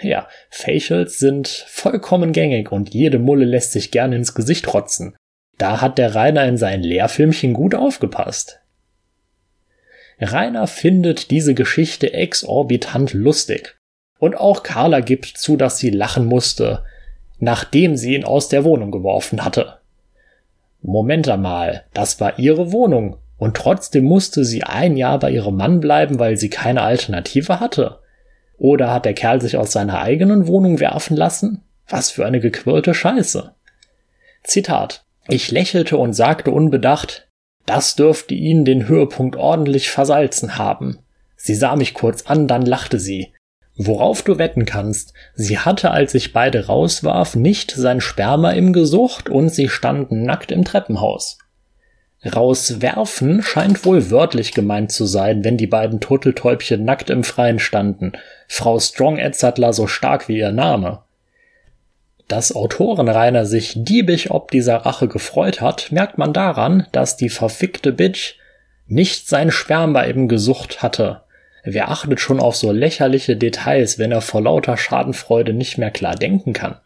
Ja, 0.00 0.28
Facials 0.48 1.18
sind 1.18 1.48
vollkommen 1.68 2.32
gängig 2.32 2.72
und 2.72 2.92
jede 2.92 3.18
Mulle 3.18 3.44
lässt 3.44 3.72
sich 3.72 3.90
gerne 3.90 4.16
ins 4.16 4.34
Gesicht 4.34 4.72
rotzen. 4.72 5.14
Da 5.60 5.82
hat 5.82 5.98
der 5.98 6.14
Rainer 6.14 6.46
in 6.46 6.56
seinen 6.56 6.82
Lehrfilmchen 6.82 7.52
gut 7.52 7.74
aufgepasst. 7.74 8.60
Rainer 10.18 10.66
findet 10.66 11.30
diese 11.30 11.52
Geschichte 11.52 12.14
exorbitant 12.14 13.12
lustig. 13.12 13.76
Und 14.18 14.38
auch 14.38 14.62
Carla 14.62 15.00
gibt 15.00 15.26
zu, 15.26 15.58
dass 15.58 15.76
sie 15.76 15.90
lachen 15.90 16.24
musste, 16.24 16.82
nachdem 17.40 17.98
sie 17.98 18.14
ihn 18.14 18.24
aus 18.24 18.48
der 18.48 18.64
Wohnung 18.64 18.90
geworfen 18.90 19.44
hatte. 19.44 19.80
Moment 20.80 21.28
einmal, 21.28 21.84
das 21.92 22.20
war 22.20 22.38
ihre 22.38 22.72
Wohnung, 22.72 23.18
und 23.36 23.54
trotzdem 23.54 24.04
musste 24.04 24.46
sie 24.46 24.62
ein 24.62 24.96
Jahr 24.96 25.18
bei 25.18 25.30
ihrem 25.30 25.56
Mann 25.56 25.80
bleiben, 25.80 26.18
weil 26.18 26.38
sie 26.38 26.48
keine 26.48 26.80
Alternative 26.80 27.60
hatte. 27.60 27.98
Oder 28.56 28.94
hat 28.94 29.04
der 29.04 29.12
Kerl 29.12 29.42
sich 29.42 29.58
aus 29.58 29.72
seiner 29.72 30.00
eigenen 30.00 30.46
Wohnung 30.46 30.80
werfen 30.80 31.18
lassen? 31.18 31.64
Was 31.86 32.10
für 32.10 32.24
eine 32.24 32.40
gequirlte 32.40 32.94
Scheiße. 32.94 33.54
Zitat. 34.42 35.04
Ich 35.30 35.50
lächelte 35.50 35.96
und 35.96 36.12
sagte 36.12 36.50
unbedacht, 36.50 37.28
das 37.64 37.94
dürfte 37.94 38.34
Ihnen 38.34 38.64
den 38.64 38.88
Höhepunkt 38.88 39.36
ordentlich 39.36 39.90
versalzen 39.90 40.58
haben. 40.58 40.98
Sie 41.36 41.54
sah 41.54 41.76
mich 41.76 41.94
kurz 41.94 42.22
an, 42.22 42.48
dann 42.48 42.66
lachte 42.66 42.98
sie. 42.98 43.32
Worauf 43.76 44.22
du 44.22 44.38
wetten 44.38 44.66
kannst, 44.66 45.14
sie 45.34 45.58
hatte, 45.58 45.90
als 45.90 46.14
ich 46.14 46.34
beide 46.34 46.66
rauswarf, 46.66 47.36
nicht 47.36 47.70
sein 47.70 48.00
Sperma 48.00 48.50
im 48.50 48.74
Gesucht 48.74 49.30
und 49.30 49.48
sie 49.48 49.68
standen 49.68 50.24
nackt 50.24 50.52
im 50.52 50.64
Treppenhaus. 50.64 51.38
Rauswerfen 52.26 53.42
scheint 53.42 53.86
wohl 53.86 54.10
wörtlich 54.10 54.52
gemeint 54.52 54.92
zu 54.92 55.06
sein, 55.06 55.44
wenn 55.44 55.56
die 55.56 55.66
beiden 55.66 56.00
Turteltäubchen 56.00 56.84
nackt 56.84 57.08
im 57.08 57.24
Freien 57.24 57.58
standen. 57.58 58.12
Frau 58.48 58.78
Strong 58.78 59.16
Edzardler 59.16 59.72
so 59.72 59.86
stark 59.86 60.28
wie 60.28 60.38
ihr 60.38 60.52
Name. 60.52 61.04
Dass 62.30 62.54
Autorenrainer 62.54 63.44
sich 63.44 63.74
diebig 63.74 64.30
ob 64.30 64.52
dieser 64.52 64.76
Rache 64.76 65.08
gefreut 65.08 65.60
hat, 65.60 65.90
merkt 65.90 66.16
man 66.16 66.32
daran, 66.32 66.86
dass 66.92 67.16
die 67.16 67.28
verfickte 67.28 67.90
Bitch 67.90 68.36
nicht 68.86 69.28
sein 69.28 69.50
Sperma 69.50 70.06
eben 70.06 70.28
gesucht 70.28 70.80
hatte. 70.80 71.22
Wer 71.64 71.90
achtet 71.90 72.20
schon 72.20 72.38
auf 72.38 72.54
so 72.54 72.70
lächerliche 72.70 73.36
Details, 73.36 73.98
wenn 73.98 74.12
er 74.12 74.20
vor 74.20 74.42
lauter 74.42 74.76
Schadenfreude 74.76 75.52
nicht 75.52 75.76
mehr 75.76 75.90
klar 75.90 76.14
denken 76.14 76.52
kann? 76.52 76.76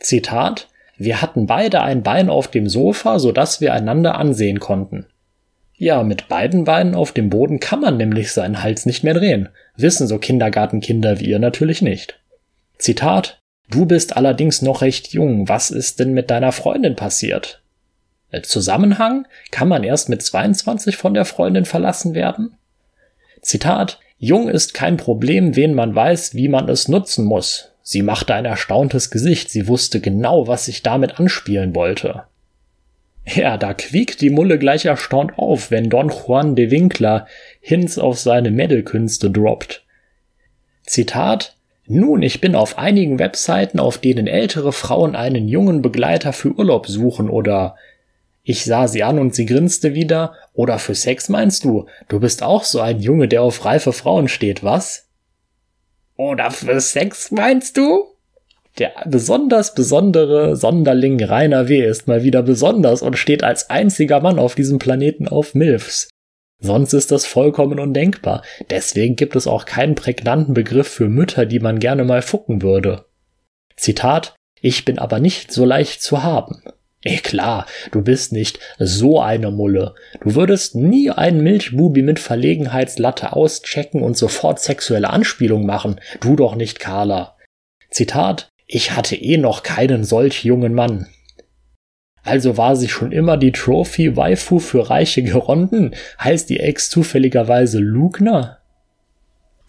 Zitat 0.00 0.68
Wir 0.96 1.20
hatten 1.20 1.46
beide 1.46 1.82
ein 1.82 2.02
Bein 2.02 2.30
auf 2.30 2.48
dem 2.48 2.66
Sofa, 2.66 3.18
so 3.18 3.30
dass 3.30 3.60
wir 3.60 3.74
einander 3.74 4.14
ansehen 4.16 4.58
konnten. 4.58 5.04
Ja, 5.74 6.02
mit 6.02 6.28
beiden 6.28 6.64
Beinen 6.64 6.94
auf 6.94 7.12
dem 7.12 7.28
Boden 7.28 7.60
kann 7.60 7.82
man 7.82 7.98
nämlich 7.98 8.32
seinen 8.32 8.62
Hals 8.62 8.86
nicht 8.86 9.04
mehr 9.04 9.12
drehen. 9.12 9.50
Wissen 9.76 10.06
so 10.06 10.18
Kindergartenkinder 10.18 11.20
wie 11.20 11.26
ihr 11.26 11.40
natürlich 11.40 11.82
nicht. 11.82 12.18
Zitat 12.78 13.43
Du 13.70 13.86
bist 13.86 14.16
allerdings 14.16 14.62
noch 14.62 14.82
recht 14.82 15.12
jung. 15.12 15.48
Was 15.48 15.70
ist 15.70 16.00
denn 16.00 16.12
mit 16.12 16.30
deiner 16.30 16.52
Freundin 16.52 16.96
passiert? 16.96 17.62
Zusammenhang? 18.42 19.26
Kann 19.50 19.68
man 19.68 19.84
erst 19.84 20.08
mit 20.08 20.22
22 20.22 20.96
von 20.96 21.14
der 21.14 21.24
Freundin 21.24 21.64
verlassen 21.64 22.14
werden? 22.14 22.56
Zitat 23.40 24.00
Jung 24.18 24.48
ist 24.48 24.74
kein 24.74 24.96
Problem, 24.96 25.54
wen 25.56 25.74
man 25.74 25.94
weiß, 25.94 26.34
wie 26.34 26.48
man 26.48 26.68
es 26.68 26.88
nutzen 26.88 27.24
muss. 27.24 27.72
Sie 27.82 28.02
machte 28.02 28.34
ein 28.34 28.46
erstauntes 28.46 29.10
Gesicht, 29.10 29.50
sie 29.50 29.68
wusste 29.68 30.00
genau, 30.00 30.48
was 30.48 30.68
ich 30.68 30.82
damit 30.82 31.20
anspielen 31.20 31.74
wollte. 31.74 32.24
Ja, 33.26 33.56
da 33.56 33.74
quiekt 33.74 34.20
die 34.20 34.30
Mulle 34.30 34.58
gleich 34.58 34.86
erstaunt 34.86 35.38
auf, 35.38 35.70
wenn 35.70 35.90
Don 35.90 36.10
Juan 36.10 36.56
de 36.56 36.70
Winkler 36.70 37.26
Hints 37.60 37.98
auf 37.98 38.18
seine 38.18 38.50
Meddelkünste 38.50 39.30
droppt. 39.30 39.84
Zitat 40.84 41.53
nun, 41.86 42.22
ich 42.22 42.40
bin 42.40 42.54
auf 42.54 42.78
einigen 42.78 43.18
Webseiten, 43.18 43.78
auf 43.78 43.98
denen 43.98 44.26
ältere 44.26 44.72
Frauen 44.72 45.14
einen 45.14 45.48
jungen 45.48 45.82
Begleiter 45.82 46.32
für 46.32 46.52
Urlaub 46.52 46.86
suchen 46.86 47.28
oder 47.28 47.76
Ich 48.42 48.64
sah 48.64 48.88
sie 48.88 49.02
an 49.02 49.18
und 49.18 49.34
sie 49.34 49.46
grinste 49.46 49.94
wieder. 49.94 50.34
Oder 50.52 50.78
für 50.78 50.94
Sex 50.94 51.28
meinst 51.28 51.64
du? 51.64 51.86
Du 52.08 52.20
bist 52.20 52.42
auch 52.42 52.64
so 52.64 52.80
ein 52.80 53.00
Junge, 53.00 53.28
der 53.28 53.42
auf 53.42 53.64
reife 53.64 53.92
Frauen 53.92 54.28
steht, 54.28 54.62
was? 54.62 55.08
Oder 56.16 56.50
für 56.50 56.80
Sex 56.80 57.30
meinst 57.30 57.76
du? 57.76 58.04
Der 58.78 58.92
besonders 59.06 59.74
besondere 59.74 60.56
Sonderling 60.56 61.22
Rainer 61.22 61.68
W. 61.68 61.86
ist 61.86 62.08
mal 62.08 62.22
wieder 62.22 62.42
besonders 62.42 63.02
und 63.02 63.16
steht 63.16 63.44
als 63.44 63.70
einziger 63.70 64.20
Mann 64.20 64.38
auf 64.38 64.54
diesem 64.54 64.78
Planeten 64.78 65.28
auf 65.28 65.54
Milfs. 65.54 66.08
Sonst 66.60 66.92
ist 66.94 67.10
das 67.10 67.26
vollkommen 67.26 67.78
undenkbar. 67.78 68.42
Deswegen 68.70 69.16
gibt 69.16 69.36
es 69.36 69.46
auch 69.46 69.64
keinen 69.64 69.94
prägnanten 69.94 70.54
Begriff 70.54 70.88
für 70.88 71.08
Mütter, 71.08 71.46
die 71.46 71.60
man 71.60 71.78
gerne 71.78 72.04
mal 72.04 72.22
fucken 72.22 72.62
würde. 72.62 73.04
Zitat 73.76 74.34
Ich 74.60 74.84
bin 74.84 74.98
aber 74.98 75.20
nicht 75.20 75.52
so 75.52 75.64
leicht 75.64 76.02
zu 76.02 76.22
haben. 76.22 76.62
Eh 77.02 77.18
klar, 77.18 77.66
du 77.92 78.00
bist 78.00 78.32
nicht 78.32 78.58
so 78.78 79.20
eine 79.20 79.50
Mulle. 79.50 79.94
Du 80.22 80.34
würdest 80.34 80.74
nie 80.74 81.10
einen 81.10 81.42
Milchbubi 81.42 82.00
mit 82.00 82.18
Verlegenheitslatte 82.18 83.34
auschecken 83.34 84.02
und 84.02 84.16
sofort 84.16 84.58
sexuelle 84.58 85.10
Anspielung 85.10 85.66
machen. 85.66 86.00
Du 86.20 86.34
doch 86.34 86.54
nicht, 86.56 86.80
Carla. 86.80 87.36
Zitat 87.90 88.48
Ich 88.66 88.92
hatte 88.92 89.16
eh 89.16 89.36
noch 89.36 89.62
keinen 89.62 90.02
solch 90.02 90.44
jungen 90.44 90.72
Mann. 90.72 91.08
Also 92.24 92.56
war 92.56 92.74
sie 92.74 92.88
schon 92.88 93.12
immer 93.12 93.36
die 93.36 93.52
Trophy-Waifu 93.52 94.58
für 94.58 94.88
reiche 94.88 95.22
Geronden? 95.22 95.94
Heißt 96.18 96.48
die 96.48 96.58
Ex 96.58 96.88
zufälligerweise 96.88 97.78
Lugner? 97.78 98.58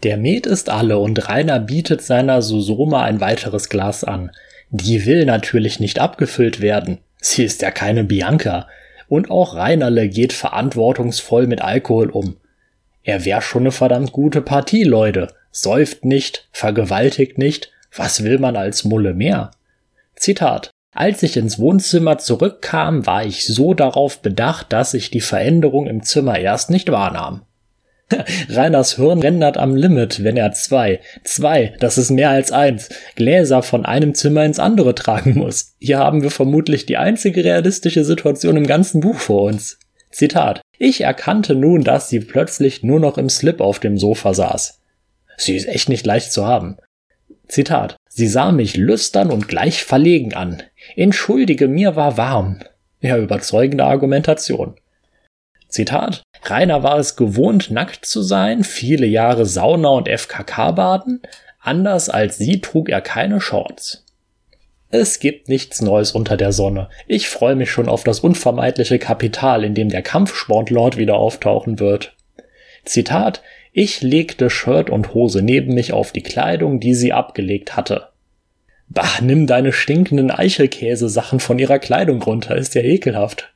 Der 0.02 0.16
Met 0.16 0.46
ist 0.46 0.70
alle 0.70 0.98
und 0.98 1.28
Rainer 1.28 1.60
bietet 1.60 2.02
seiner 2.02 2.42
Susoma 2.42 3.02
ein 3.02 3.20
weiteres 3.20 3.68
Glas 3.68 4.04
an. 4.04 4.30
Die 4.70 5.06
will 5.06 5.26
natürlich 5.26 5.80
nicht 5.80 5.98
abgefüllt 5.98 6.60
werden. 6.60 6.98
Sie 7.20 7.44
ist 7.44 7.62
ja 7.62 7.70
keine 7.70 8.04
Bianca. 8.04 8.68
Und 9.08 9.30
auch 9.30 9.54
Reinerle 9.54 10.08
geht 10.08 10.32
verantwortungsvoll 10.32 11.46
mit 11.46 11.62
Alkohol 11.62 12.10
um. 12.10 12.36
Er 13.04 13.24
wär 13.24 13.40
schon 13.40 13.62
eine 13.62 13.70
verdammt 13.70 14.12
gute 14.12 14.40
Partie, 14.40 14.82
Leute. 14.82 15.28
Säuft 15.52 16.04
nicht, 16.04 16.48
vergewaltigt 16.52 17.38
nicht. 17.38 17.70
Was 17.94 18.24
will 18.24 18.38
man 18.38 18.56
als 18.56 18.84
Mulle 18.84 19.14
mehr? 19.14 19.52
Zitat. 20.16 20.70
Als 20.96 21.22
ich 21.22 21.36
ins 21.36 21.58
Wohnzimmer 21.58 22.16
zurückkam, 22.16 23.04
war 23.04 23.22
ich 23.22 23.46
so 23.46 23.74
darauf 23.74 24.22
bedacht, 24.22 24.72
dass 24.72 24.94
ich 24.94 25.10
die 25.10 25.20
Veränderung 25.20 25.86
im 25.86 26.02
Zimmer 26.02 26.38
erst 26.38 26.70
nicht 26.70 26.90
wahrnahm. 26.90 27.42
Reiners 28.48 28.96
Hirn 28.96 29.20
rendert 29.20 29.58
am 29.58 29.76
Limit, 29.76 30.24
wenn 30.24 30.38
er 30.38 30.52
zwei, 30.52 31.00
zwei, 31.22 31.74
das 31.80 31.98
ist 31.98 32.10
mehr 32.10 32.30
als 32.30 32.50
eins, 32.50 32.88
Gläser 33.14 33.62
von 33.62 33.84
einem 33.84 34.14
Zimmer 34.14 34.46
ins 34.46 34.58
andere 34.58 34.94
tragen 34.94 35.34
muss. 35.34 35.74
Hier 35.78 35.98
haben 35.98 36.22
wir 36.22 36.30
vermutlich 36.30 36.86
die 36.86 36.96
einzige 36.96 37.44
realistische 37.44 38.02
Situation 38.02 38.56
im 38.56 38.66
ganzen 38.66 39.00
Buch 39.02 39.16
vor 39.16 39.42
uns. 39.42 39.78
Zitat. 40.10 40.62
Ich 40.78 41.02
erkannte 41.02 41.54
nun, 41.54 41.84
dass 41.84 42.08
sie 42.08 42.20
plötzlich 42.20 42.82
nur 42.82 43.00
noch 43.00 43.18
im 43.18 43.28
Slip 43.28 43.60
auf 43.60 43.80
dem 43.80 43.98
Sofa 43.98 44.32
saß. 44.32 44.80
Sie 45.36 45.56
ist 45.56 45.68
echt 45.68 45.90
nicht 45.90 46.06
leicht 46.06 46.32
zu 46.32 46.46
haben. 46.46 46.78
Zitat. 47.48 47.96
Sie 48.08 48.28
sah 48.28 48.50
mich 48.50 48.76
lüstern 48.76 49.30
und 49.30 49.46
gleich 49.46 49.84
verlegen 49.84 50.32
an. 50.32 50.62
Entschuldige, 50.94 51.68
mir 51.68 51.96
war 51.96 52.16
warm. 52.16 52.60
Ja, 53.00 53.18
überzeugende 53.18 53.84
Argumentation. 53.84 54.76
Zitat. 55.68 56.22
Rainer 56.44 56.82
war 56.82 56.98
es 56.98 57.16
gewohnt, 57.16 57.70
nackt 57.70 58.06
zu 58.06 58.22
sein, 58.22 58.62
viele 58.64 59.06
Jahre 59.06 59.46
Sauna 59.46 59.88
und 59.88 60.08
FKK 60.08 60.72
baden. 60.72 61.20
Anders 61.60 62.08
als 62.08 62.38
sie 62.38 62.60
trug 62.60 62.88
er 62.88 63.00
keine 63.00 63.40
Shorts. 63.40 64.04
Es 64.90 65.18
gibt 65.18 65.48
nichts 65.48 65.82
Neues 65.82 66.12
unter 66.12 66.36
der 66.36 66.52
Sonne. 66.52 66.88
Ich 67.08 67.28
freue 67.28 67.56
mich 67.56 67.70
schon 67.70 67.88
auf 67.88 68.04
das 68.04 68.20
unvermeidliche 68.20 68.98
Kapital, 68.98 69.64
in 69.64 69.74
dem 69.74 69.88
der 69.88 70.02
Kampfsportlord 70.02 70.96
wieder 70.96 71.16
auftauchen 71.16 71.80
wird. 71.80 72.14
Zitat 72.84 73.42
Ich 73.72 74.00
legte 74.00 74.48
Shirt 74.48 74.88
und 74.88 75.12
Hose 75.12 75.42
neben 75.42 75.74
mich 75.74 75.92
auf 75.92 76.12
die 76.12 76.22
Kleidung, 76.22 76.78
die 76.78 76.94
sie 76.94 77.12
abgelegt 77.12 77.76
hatte. 77.76 78.08
Bah, 78.88 79.20
nimm 79.20 79.46
deine 79.46 79.72
stinkenden 79.72 80.30
Eichelkäsesachen 80.30 81.40
von 81.40 81.58
ihrer 81.58 81.78
Kleidung 81.78 82.22
runter, 82.22 82.56
ist 82.56 82.74
ja 82.74 82.82
ekelhaft. 82.82 83.52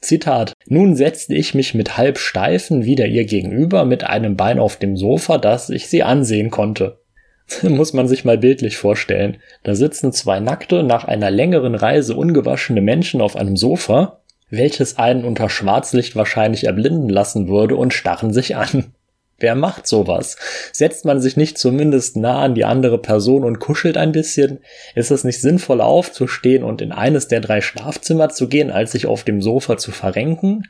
Zitat. 0.00 0.54
Nun 0.66 0.96
setzte 0.96 1.34
ich 1.34 1.54
mich 1.54 1.74
mit 1.74 1.98
halb 1.98 2.18
steifen 2.18 2.84
wieder 2.84 3.06
ihr 3.06 3.26
gegenüber 3.26 3.84
mit 3.84 4.04
einem 4.04 4.36
Bein 4.36 4.58
auf 4.58 4.76
dem 4.76 4.96
Sofa, 4.96 5.38
dass 5.38 5.68
ich 5.68 5.88
sie 5.88 6.02
ansehen 6.02 6.50
konnte. 6.50 7.00
Muss 7.62 7.92
man 7.92 8.08
sich 8.08 8.24
mal 8.24 8.38
bildlich 8.38 8.76
vorstellen. 8.76 9.38
Da 9.62 9.74
sitzen 9.74 10.12
zwei 10.12 10.40
nackte, 10.40 10.82
nach 10.82 11.04
einer 11.04 11.30
längeren 11.30 11.74
Reise 11.74 12.14
ungewaschene 12.14 12.80
Menschen 12.80 13.20
auf 13.20 13.36
einem 13.36 13.56
Sofa, 13.56 14.22
welches 14.48 14.98
einen 14.98 15.24
unter 15.24 15.48
Schwarzlicht 15.48 16.16
wahrscheinlich 16.16 16.64
erblinden 16.64 17.08
lassen 17.08 17.48
würde 17.48 17.76
und 17.76 17.92
starren 17.92 18.32
sich 18.32 18.56
an. 18.56 18.94
Wer 19.40 19.54
macht 19.54 19.86
sowas? 19.86 20.36
Setzt 20.72 21.06
man 21.06 21.20
sich 21.20 21.36
nicht 21.36 21.58
zumindest 21.58 22.16
nah 22.16 22.42
an 22.42 22.54
die 22.54 22.66
andere 22.66 22.98
Person 22.98 23.42
und 23.42 23.58
kuschelt 23.58 23.96
ein 23.96 24.12
bisschen? 24.12 24.60
Ist 24.94 25.10
es 25.10 25.24
nicht 25.24 25.40
sinnvoller 25.40 25.86
aufzustehen 25.86 26.62
und 26.62 26.82
in 26.82 26.92
eines 26.92 27.26
der 27.26 27.40
drei 27.40 27.62
Schlafzimmer 27.62 28.28
zu 28.28 28.48
gehen, 28.48 28.70
als 28.70 28.92
sich 28.92 29.06
auf 29.06 29.24
dem 29.24 29.40
Sofa 29.40 29.78
zu 29.78 29.90
verrenken? 29.90 30.68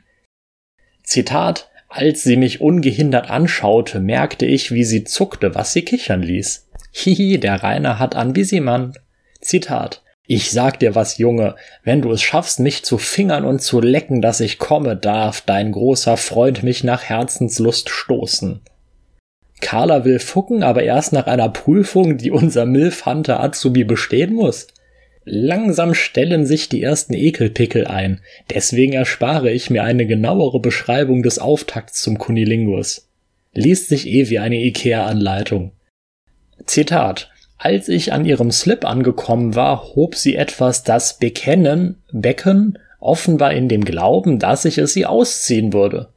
Zitat 1.03 1.69
Als 1.89 2.23
sie 2.23 2.37
mich 2.37 2.61
ungehindert 2.61 3.29
anschaute, 3.29 3.99
merkte 3.99 4.45
ich, 4.45 4.71
wie 4.71 4.85
sie 4.85 5.03
zuckte, 5.03 5.53
was 5.53 5.73
sie 5.73 5.83
kichern 5.83 6.23
ließ. 6.23 6.69
Hihi, 6.93 7.39
der 7.39 7.61
Rainer 7.61 7.99
hat 7.99 8.15
an 8.15 8.35
wie 8.35 8.45
sie 8.45 8.61
Mann. 8.61 8.93
Zitat 9.41 10.01
ich 10.33 10.51
sag 10.51 10.79
dir 10.79 10.95
was, 10.95 11.17
Junge, 11.17 11.55
wenn 11.83 12.01
du 12.01 12.11
es 12.11 12.21
schaffst, 12.21 12.61
mich 12.61 12.83
zu 12.83 12.97
fingern 12.97 13.43
und 13.43 13.61
zu 13.61 13.81
lecken, 13.81 14.21
dass 14.21 14.39
ich 14.39 14.59
komme, 14.59 14.95
darf 14.95 15.41
dein 15.41 15.73
großer 15.73 16.15
Freund 16.15 16.63
mich 16.63 16.85
nach 16.85 17.03
Herzenslust 17.03 17.89
stoßen. 17.89 18.61
Carla 19.59 20.05
will 20.05 20.19
fucken, 20.19 20.63
aber 20.63 20.83
erst 20.83 21.11
nach 21.11 21.27
einer 21.27 21.49
Prüfung, 21.49 22.17
die 22.17 22.31
unser 22.31 22.65
Milfhunter 22.65 23.41
Azubi 23.41 23.83
bestehen 23.83 24.33
muss. 24.33 24.67
Langsam 25.25 25.93
stellen 25.93 26.45
sich 26.45 26.69
die 26.69 26.81
ersten 26.81 27.13
Ekelpickel 27.13 27.85
ein, 27.85 28.21
deswegen 28.49 28.93
erspare 28.93 29.51
ich 29.51 29.69
mir 29.69 29.83
eine 29.83 30.07
genauere 30.07 30.61
Beschreibung 30.61 31.23
des 31.23 31.39
Auftakts 31.39 32.01
zum 32.01 32.17
Kunilingus. 32.17 33.09
Liest 33.51 33.89
sich 33.89 34.07
eh 34.07 34.29
wie 34.29 34.39
eine 34.39 34.63
Ikea-Anleitung. 34.63 35.73
Zitat 36.65 37.31
als 37.63 37.89
ich 37.89 38.11
an 38.11 38.25
ihrem 38.25 38.49
Slip 38.49 38.85
angekommen 38.85 39.53
war, 39.55 39.93
hob 39.93 40.15
sie 40.15 40.35
etwas 40.35 40.83
das 40.83 41.19
Bekennen, 41.19 42.01
Becken, 42.11 42.79
offenbar 42.99 43.53
in 43.53 43.69
dem 43.69 43.85
Glauben, 43.85 44.39
dass 44.39 44.65
ich 44.65 44.79
es 44.79 44.93
sie 44.93 45.05
ausziehen 45.05 45.71
würde. 45.71 46.07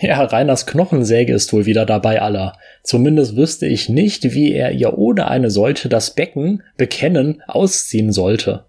Ja, 0.00 0.24
Reiners 0.24 0.64
Knochensäge 0.64 1.34
ist 1.34 1.52
wohl 1.52 1.66
wieder 1.66 1.84
dabei 1.84 2.22
aller. 2.22 2.54
Zumindest 2.82 3.36
wüsste 3.36 3.66
ich 3.66 3.90
nicht, 3.90 4.32
wie 4.32 4.54
er 4.54 4.72
ihr 4.72 4.96
ohne 4.96 5.28
eine 5.28 5.50
solche 5.50 5.90
das 5.90 6.14
Becken, 6.14 6.62
Bekennen, 6.78 7.42
ausziehen 7.46 8.10
sollte. 8.10 8.64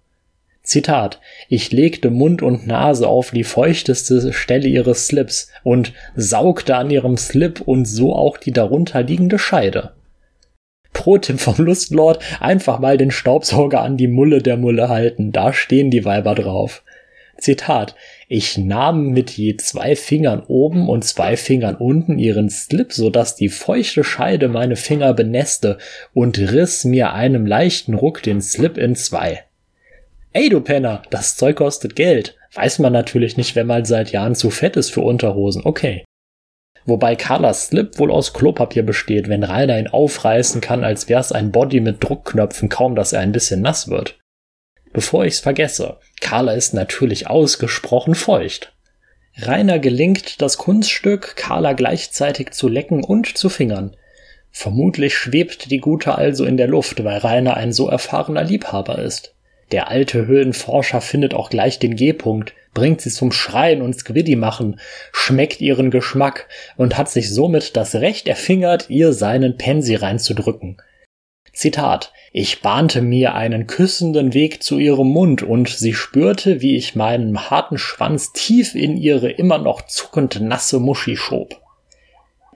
Zitat, 0.62 1.22
ich 1.48 1.72
legte 1.72 2.10
Mund 2.10 2.42
und 2.42 2.68
Nase 2.68 3.08
auf 3.08 3.32
die 3.32 3.46
feuchteste 3.46 4.34
Stelle 4.34 4.68
ihres 4.68 5.08
Slips 5.08 5.50
und 5.64 5.94
saugte 6.18 6.76
an 6.76 6.90
ihrem 6.90 7.16
Slip 7.16 7.62
und 7.62 7.86
so 7.86 8.14
auch 8.14 8.38
die 8.38 8.52
darunter 8.52 9.04
liegende 9.04 9.40
Scheide. 9.40 9.94
Pro-Tipp 10.94 11.40
vom 11.40 11.56
Lustlord, 11.58 12.20
einfach 12.40 12.80
mal 12.80 12.98
den 12.98 13.12
Staubsauger 13.12 13.82
an 13.82 13.98
die 13.98 14.08
Mulle 14.08 14.42
der 14.42 14.58
Mulle 14.58 14.90
halten, 14.90 15.32
da 15.32 15.52
stehen 15.54 15.92
die 15.92 16.06
Weiber 16.06 16.36
drauf. 16.36 16.84
Zitat, 17.38 17.96
ich 18.30 18.58
nahm 18.58 19.10
mit 19.10 19.32
je 19.32 19.58
zwei 19.58 19.96
Fingern 19.96 20.44
oben 20.48 20.88
und 20.88 21.04
zwei 21.04 21.36
Fingern 21.36 21.76
unten 21.76 22.20
ihren 22.20 22.50
Slip, 22.50 22.94
so 22.94 23.10
dass 23.10 23.36
die 23.36 23.50
feuchte 23.50 24.04
Scheide 24.04 24.48
meine 24.48 24.76
Finger 24.76 25.14
benässte 25.14 25.78
und 26.14 26.38
riss 26.38 26.86
mir 26.86 27.12
einem 27.14 27.46
leichten 27.46 27.96
Ruck 27.96 28.24
den 28.24 28.40
Slip 28.42 28.78
in 28.78 28.96
zwei. 28.96 29.44
Ey, 30.32 30.50
du 30.50 30.62
Penner, 30.62 31.02
das 31.10 31.36
Zeug 31.36 31.58
kostet 31.58 31.96
Geld. 31.96 32.38
Weiß 32.54 32.80
man 32.80 32.94
natürlich 32.94 33.36
nicht, 33.36 33.56
wenn 33.56 33.68
man 33.68 33.84
seit 33.84 34.12
Jahren 34.12 34.36
zu 34.36 34.50
fett 34.50 34.78
ist 34.78 34.92
für 34.92 35.02
Unterhosen. 35.02 35.64
Okay 35.66 36.04
wobei 36.86 37.16
Carlas 37.16 37.68
Slip 37.68 37.98
wohl 38.00 38.12
aus 38.12 38.34
Klopapier 38.34 38.84
besteht, 38.84 39.30
wenn 39.30 39.44
Rainer 39.44 39.80
ihn 39.80 39.88
aufreißen 39.88 40.62
kann, 40.62 40.84
als 40.84 41.10
wär's 41.10 41.32
ein 41.32 41.52
Body 41.52 41.80
mit 41.80 42.04
Druckknöpfen, 42.04 42.70
kaum 42.70 42.96
dass 42.96 43.14
er 43.14 43.22
ein 43.22 43.32
bisschen 43.32 43.62
nass 43.62 43.90
wird. 43.90 44.20
Bevor 44.92 45.26
ich's 45.26 45.40
vergesse, 45.40 45.98
Carla 46.22 46.54
ist 46.54 46.74
natürlich 46.74 47.28
ausgesprochen 47.28 48.16
feucht. 48.16 48.74
Rainer 49.38 49.80
gelingt 49.80 50.42
das 50.42 50.58
Kunststück, 50.58 51.36
Carla 51.36 51.74
gleichzeitig 51.74 52.52
zu 52.52 52.68
lecken 52.68 53.04
und 53.04 53.36
zu 53.36 53.50
fingern. 53.50 53.96
Vermutlich 54.52 55.16
schwebt 55.16 55.72
die 55.72 55.80
Gute 55.80 56.16
also 56.16 56.46
in 56.46 56.58
der 56.58 56.68
Luft, 56.68 57.04
weil 57.04 57.18
Rainer 57.18 57.58
ein 57.58 57.74
so 57.74 57.90
erfahrener 57.90 58.44
Liebhaber 58.44 59.00
ist. 59.00 59.34
Der 59.72 59.88
alte 59.90 60.28
Höhlenforscher 60.28 61.02
findet 61.02 61.34
auch 61.34 61.50
gleich 61.50 61.80
den 61.80 61.96
G-Punkt, 61.96 62.54
bringt 62.74 63.02
sie 63.02 63.10
zum 63.10 63.32
Schreien 63.32 63.82
und 63.82 63.94
Squiddy 63.94 64.36
machen, 64.36 64.80
schmeckt 65.12 65.62
ihren 65.62 65.92
Geschmack 65.92 66.48
und 66.78 66.98
hat 66.98 67.10
sich 67.10 67.34
somit 67.34 67.76
das 67.76 67.96
Recht 67.96 68.28
erfingert, 68.28 68.90
ihr 68.90 69.14
seinen 69.14 69.58
Pensi 69.58 69.96
reinzudrücken. 69.96 70.78
Zitat 71.54 72.12
Ich 72.32 72.62
bahnte 72.62 73.02
mir 73.02 73.36
einen 73.36 73.68
küssenden 73.68 74.34
Weg 74.34 74.64
zu 74.64 74.80
ihrem 74.80 75.08
Mund 75.08 75.44
und 75.44 75.70
sie 75.70 75.94
spürte, 75.94 76.62
wie 76.62 76.76
ich 76.76 76.96
meinen 76.96 77.50
harten 77.50 77.78
Schwanz 77.78 78.34
tief 78.34 78.74
in 78.74 78.98
ihre 78.98 79.30
immer 79.30 79.60
noch 79.60 79.84
zuckend 79.84 80.42
nasse 80.42 80.80
Muschi 80.80 81.16
schob. 81.16 81.62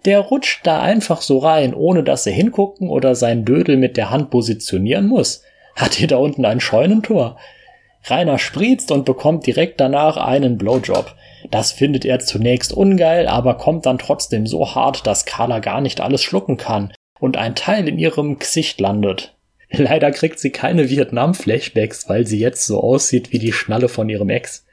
Der 0.06 0.20
rutscht 0.20 0.66
da 0.66 0.82
einfach 0.82 1.22
so 1.22 1.38
rein, 1.38 1.74
ohne 1.74 2.04
dass 2.04 2.26
er 2.26 2.34
hingucken 2.34 2.90
oder 2.90 3.14
sein 3.14 3.46
Dödel 3.46 3.78
mit 3.78 3.98
der 3.98 4.10
Hand 4.10 4.32
positionieren 4.32 5.08
muss. 5.08 5.44
Hat 5.76 6.00
ihr 6.00 6.08
da 6.08 6.18
unten 6.18 6.46
ein 6.46 6.60
Scheunentor? 6.60 7.38
Rainer 8.10 8.40
spriezt 8.40 8.92
und 8.92 9.06
bekommt 9.06 9.46
direkt 9.46 9.80
danach 9.80 10.18
einen 10.18 10.58
Blowjob. 10.58 11.16
Das 11.52 11.72
findet 11.72 12.06
er 12.06 12.20
zunächst 12.20 12.74
ungeil, 12.74 13.28
aber 13.28 13.56
kommt 13.56 13.86
dann 13.86 13.98
trotzdem 13.98 14.48
so 14.48 14.76
hart, 14.76 15.08
dass 15.08 15.26
Carla 15.26 15.60
gar 15.60 15.82
nicht 15.82 16.02
alles 16.02 16.22
schlucken 16.22 16.58
kann 16.58 16.94
und 17.20 17.38
ein 17.38 17.56
Teil 17.56 17.88
in 17.88 17.98
ihrem 18.00 18.40
Gesicht 18.40 18.80
landet. 18.80 19.36
Leider 19.70 20.12
kriegt 20.12 20.40
sie 20.40 20.52
keine 20.52 20.90
Vietnam-Flashbacks, 20.90 22.08
weil 22.10 22.26
sie 22.26 22.40
jetzt 22.40 22.66
so 22.66 22.82
aussieht 22.82 23.32
wie 23.32 23.40
die 23.40 23.54
Schnalle 23.54 23.90
von 23.90 24.10
ihrem 24.10 24.30
Ex. 24.30 24.66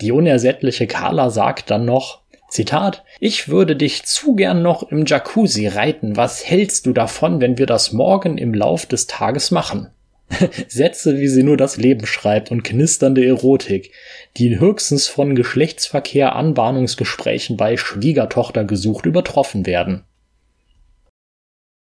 Die 0.00 0.12
unersättliche 0.12 0.86
Carla 0.86 1.30
sagt 1.30 1.70
dann 1.70 1.84
noch, 1.84 2.22
Zitat, 2.48 3.04
ich 3.20 3.48
würde 3.48 3.74
dich 3.74 4.04
zu 4.04 4.34
gern 4.34 4.62
noch 4.62 4.84
im 4.84 5.06
Jacuzzi 5.06 5.66
reiten. 5.66 6.16
Was 6.16 6.48
hältst 6.48 6.86
du 6.86 6.92
davon, 6.92 7.40
wenn 7.40 7.58
wir 7.58 7.66
das 7.66 7.92
morgen 7.92 8.38
im 8.38 8.54
Lauf 8.54 8.86
des 8.86 9.06
Tages 9.06 9.50
machen? 9.50 9.90
Sätze, 10.68 11.18
wie 11.18 11.28
sie 11.28 11.42
nur 11.42 11.56
das 11.56 11.76
Leben 11.76 12.06
schreibt 12.06 12.50
und 12.50 12.62
knisternde 12.62 13.24
Erotik, 13.24 13.92
die 14.36 14.58
höchstens 14.58 15.06
von 15.06 15.34
Geschlechtsverkehr 15.34 16.34
Anbahnungsgesprächen 16.34 17.56
bei 17.56 17.76
Schwiegertochter 17.76 18.64
gesucht 18.64 19.06
übertroffen 19.06 19.66
werden. 19.66 20.04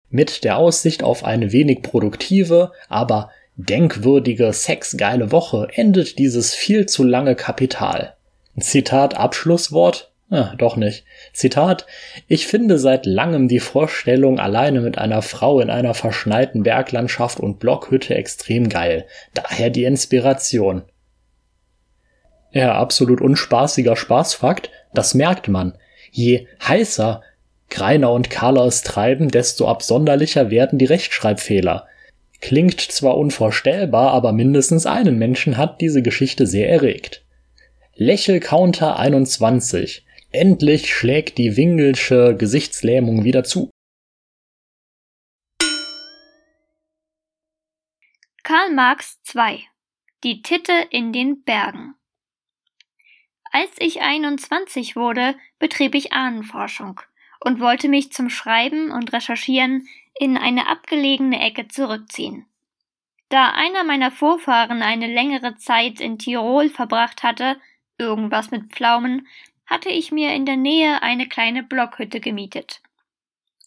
Mit 0.09 0.43
der 0.43 0.57
Aussicht 0.57 1.03
auf 1.03 1.23
eine 1.23 1.51
wenig 1.51 1.81
produktive, 1.81 2.71
aber 2.87 3.31
denkwürdige 3.55 4.51
sexgeile 4.53 5.31
Woche 5.31 5.67
endet 5.73 6.19
dieses 6.19 6.53
viel 6.53 6.85
zu 6.85 7.03
lange 7.03 7.35
Kapital. 7.35 8.15
Zitat 8.59 9.15
Abschlusswort 9.15 10.13
Ah, 10.33 10.55
doch 10.57 10.77
nicht. 10.77 11.05
Zitat, 11.33 11.87
ich 12.27 12.45
finde 12.45 12.77
seit 12.77 13.07
langem 13.07 13.47
die 13.47 13.59
Vorstellung, 13.59 14.39
alleine 14.39 14.81
mit 14.81 14.99
einer 14.99 15.23
Frau 15.23 15.59
in 15.59 15.71
einer 15.71 15.95
verschneiten 15.95 16.61
Berglandschaft 16.61 17.39
und 17.39 17.59
Blockhütte 17.59 18.15
extrem 18.15 18.69
geil. 18.69 19.05
Daher 19.33 19.71
die 19.71 19.83
Inspiration. 19.83 20.83
Ja, 22.51 22.75
absolut 22.75 23.19
unspaßiger 23.19 23.95
Spaßfakt, 23.95 24.69
das 24.93 25.15
merkt 25.15 25.47
man. 25.47 25.75
Je 26.11 26.47
heißer 26.67 27.23
Greiner 27.71 28.11
und 28.11 28.29
Carla 28.29 28.67
es 28.67 28.83
treiben, 28.83 29.29
desto 29.29 29.67
absonderlicher 29.67 30.51
werden 30.51 30.77
die 30.77 30.85
Rechtschreibfehler. 30.85 31.87
Klingt 32.39 32.79
zwar 32.79 33.17
unvorstellbar, 33.17 34.11
aber 34.11 34.33
mindestens 34.33 34.85
einen 34.85 35.17
Menschen 35.17 35.57
hat 35.57 35.81
diese 35.81 36.03
Geschichte 36.03 36.45
sehr 36.45 36.69
erregt. 36.69 37.23
Lächelcounter 37.95 38.99
21. 38.99 40.02
Endlich 40.35 40.91
schlägt 40.91 41.37
die 41.37 41.57
Wingelsche 41.57 42.35
Gesichtslähmung 42.35 43.23
wieder 43.23 43.43
zu. 43.43 43.69
Karl 48.41 48.71
Marx 48.73 49.19
II 49.35 49.63
Die 50.23 50.41
Titte 50.41 50.73
in 50.89 51.13
den 51.13 51.43
Bergen 51.43 51.93
Als 53.51 53.69
ich 53.77 54.01
21 54.01 54.95
wurde, 54.95 55.35
betrieb 55.59 55.93
ich 55.93 56.13
Ahnenforschung 56.13 56.99
und 57.39 57.59
wollte 57.59 57.87
mich 57.87 58.11
zum 58.11 58.31
Schreiben 58.31 58.89
und 58.89 59.13
Recherchieren 59.13 59.87
in 60.19 60.35
eine 60.35 60.67
abgelegene 60.67 61.41
Ecke 61.41 61.67
zurückziehen. 61.67 62.47
Da 63.29 63.51
einer 63.51 63.83
meiner 63.83 64.09
Vorfahren 64.09 64.81
eine 64.81 65.05
längere 65.05 65.57
Zeit 65.57 65.99
in 65.99 66.17
Tirol 66.17 66.69
verbracht 66.69 67.21
hatte, 67.21 67.57
irgendwas 67.99 68.49
mit 68.49 68.73
Pflaumen, 68.73 69.27
hatte 69.65 69.89
ich 69.89 70.11
mir 70.11 70.33
in 70.33 70.45
der 70.45 70.57
Nähe 70.57 71.01
eine 71.01 71.27
kleine 71.27 71.63
Blockhütte 71.63 72.19
gemietet. 72.19 72.81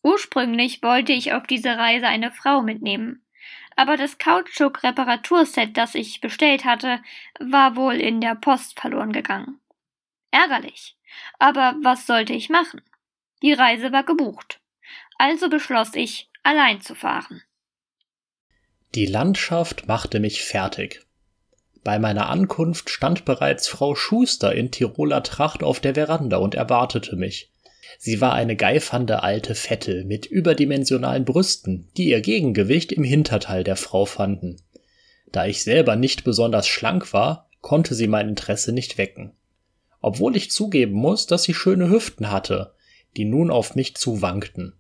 Ursprünglich 0.02 0.82
wollte 0.82 1.12
ich 1.12 1.32
auf 1.32 1.46
diese 1.46 1.76
Reise 1.76 2.06
eine 2.06 2.30
Frau 2.30 2.62
mitnehmen, 2.62 3.24
aber 3.76 3.96
das 3.96 4.18
Kautschuk-Reparaturset, 4.18 5.76
das 5.76 5.94
ich 5.94 6.20
bestellt 6.20 6.64
hatte, 6.64 7.00
war 7.38 7.76
wohl 7.76 7.94
in 7.94 8.20
der 8.20 8.34
Post 8.34 8.80
verloren 8.80 9.12
gegangen. 9.12 9.60
Ärgerlich. 10.30 10.96
Aber 11.38 11.76
was 11.82 12.06
sollte 12.06 12.32
ich 12.32 12.48
machen? 12.48 12.82
Die 13.42 13.52
Reise 13.52 13.92
war 13.92 14.02
gebucht. 14.02 14.60
Also 15.18 15.48
beschloss 15.48 15.94
ich, 15.94 16.30
allein 16.42 16.80
zu 16.80 16.94
fahren. 16.94 17.42
Die 18.94 19.06
Landschaft 19.06 19.88
machte 19.88 20.20
mich 20.20 20.42
fertig. 20.42 21.05
Bei 21.86 22.00
meiner 22.00 22.28
Ankunft 22.30 22.90
stand 22.90 23.24
bereits 23.24 23.68
Frau 23.68 23.94
Schuster 23.94 24.52
in 24.52 24.72
Tiroler 24.72 25.22
Tracht 25.22 25.62
auf 25.62 25.78
der 25.78 25.94
Veranda 25.94 26.38
und 26.38 26.56
erwartete 26.56 27.14
mich. 27.14 27.52
Sie 27.96 28.20
war 28.20 28.32
eine 28.32 28.56
geifernde 28.56 29.22
alte 29.22 29.54
Fette 29.54 30.02
mit 30.04 30.26
überdimensionalen 30.26 31.24
Brüsten, 31.24 31.88
die 31.96 32.08
ihr 32.08 32.22
Gegengewicht 32.22 32.90
im 32.90 33.04
Hinterteil 33.04 33.62
der 33.62 33.76
Frau 33.76 34.04
fanden. 34.04 34.56
Da 35.30 35.46
ich 35.46 35.62
selber 35.62 35.94
nicht 35.94 36.24
besonders 36.24 36.66
schlank 36.66 37.12
war, 37.12 37.48
konnte 37.60 37.94
sie 37.94 38.08
mein 38.08 38.30
Interesse 38.30 38.72
nicht 38.72 38.98
wecken. 38.98 39.36
Obwohl 40.00 40.34
ich 40.34 40.50
zugeben 40.50 40.94
muss, 40.94 41.28
dass 41.28 41.44
sie 41.44 41.54
schöne 41.54 41.88
Hüften 41.88 42.32
hatte, 42.32 42.74
die 43.16 43.26
nun 43.26 43.48
auf 43.48 43.76
mich 43.76 43.94
zuwankten. 43.94 44.72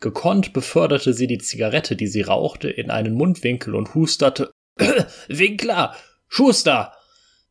Gekonnt 0.00 0.52
beförderte 0.52 1.14
sie 1.14 1.28
die 1.28 1.38
Zigarette, 1.38 1.94
die 1.94 2.08
sie 2.08 2.22
rauchte, 2.22 2.68
in 2.68 2.90
einen 2.90 3.14
Mundwinkel 3.14 3.76
und 3.76 3.94
husterte 3.94 4.50
Winkler, 5.28 5.94
Schuster! 6.32 6.92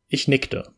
Ich 0.08 0.26
nickte. 0.26 0.72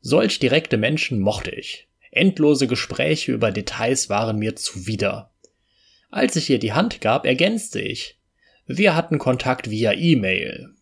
Solch 0.00 0.38
direkte 0.38 0.76
Menschen 0.76 1.18
mochte 1.18 1.50
ich. 1.50 1.88
Endlose 2.12 2.68
Gespräche 2.68 3.32
über 3.32 3.50
Details 3.50 4.08
waren 4.08 4.38
mir 4.38 4.54
zuwider. 4.54 5.32
Als 6.08 6.36
ich 6.36 6.48
ihr 6.50 6.60
die 6.60 6.72
Hand 6.72 7.00
gab, 7.00 7.26
ergänzte 7.26 7.80
ich. 7.80 8.16
Wir 8.66 8.94
hatten 8.94 9.18
Kontakt 9.18 9.70
via 9.70 9.92
E-Mail. 9.92 10.72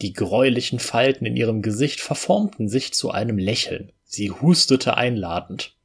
Die 0.00 0.14
gräulichen 0.14 0.78
Falten 0.78 1.26
in 1.26 1.36
ihrem 1.36 1.60
Gesicht 1.60 2.00
verformten 2.00 2.70
sich 2.70 2.94
zu 2.94 3.10
einem 3.10 3.36
Lächeln. 3.36 3.92
Sie 4.02 4.30
hustete 4.30 4.96
einladend. 4.96 5.76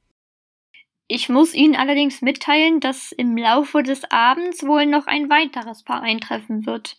Ich 1.08 1.28
muss 1.28 1.54
Ihnen 1.54 1.76
allerdings 1.76 2.22
mitteilen, 2.22 2.80
dass 2.80 3.12
im 3.12 3.36
Laufe 3.38 3.84
des 3.84 4.10
Abends 4.10 4.64
wohl 4.64 4.86
noch 4.86 5.08
ein 5.08 5.30
weiteres 5.30 5.84
Paar 5.84 6.02
eintreffen 6.02 6.66
wird, 6.66 6.96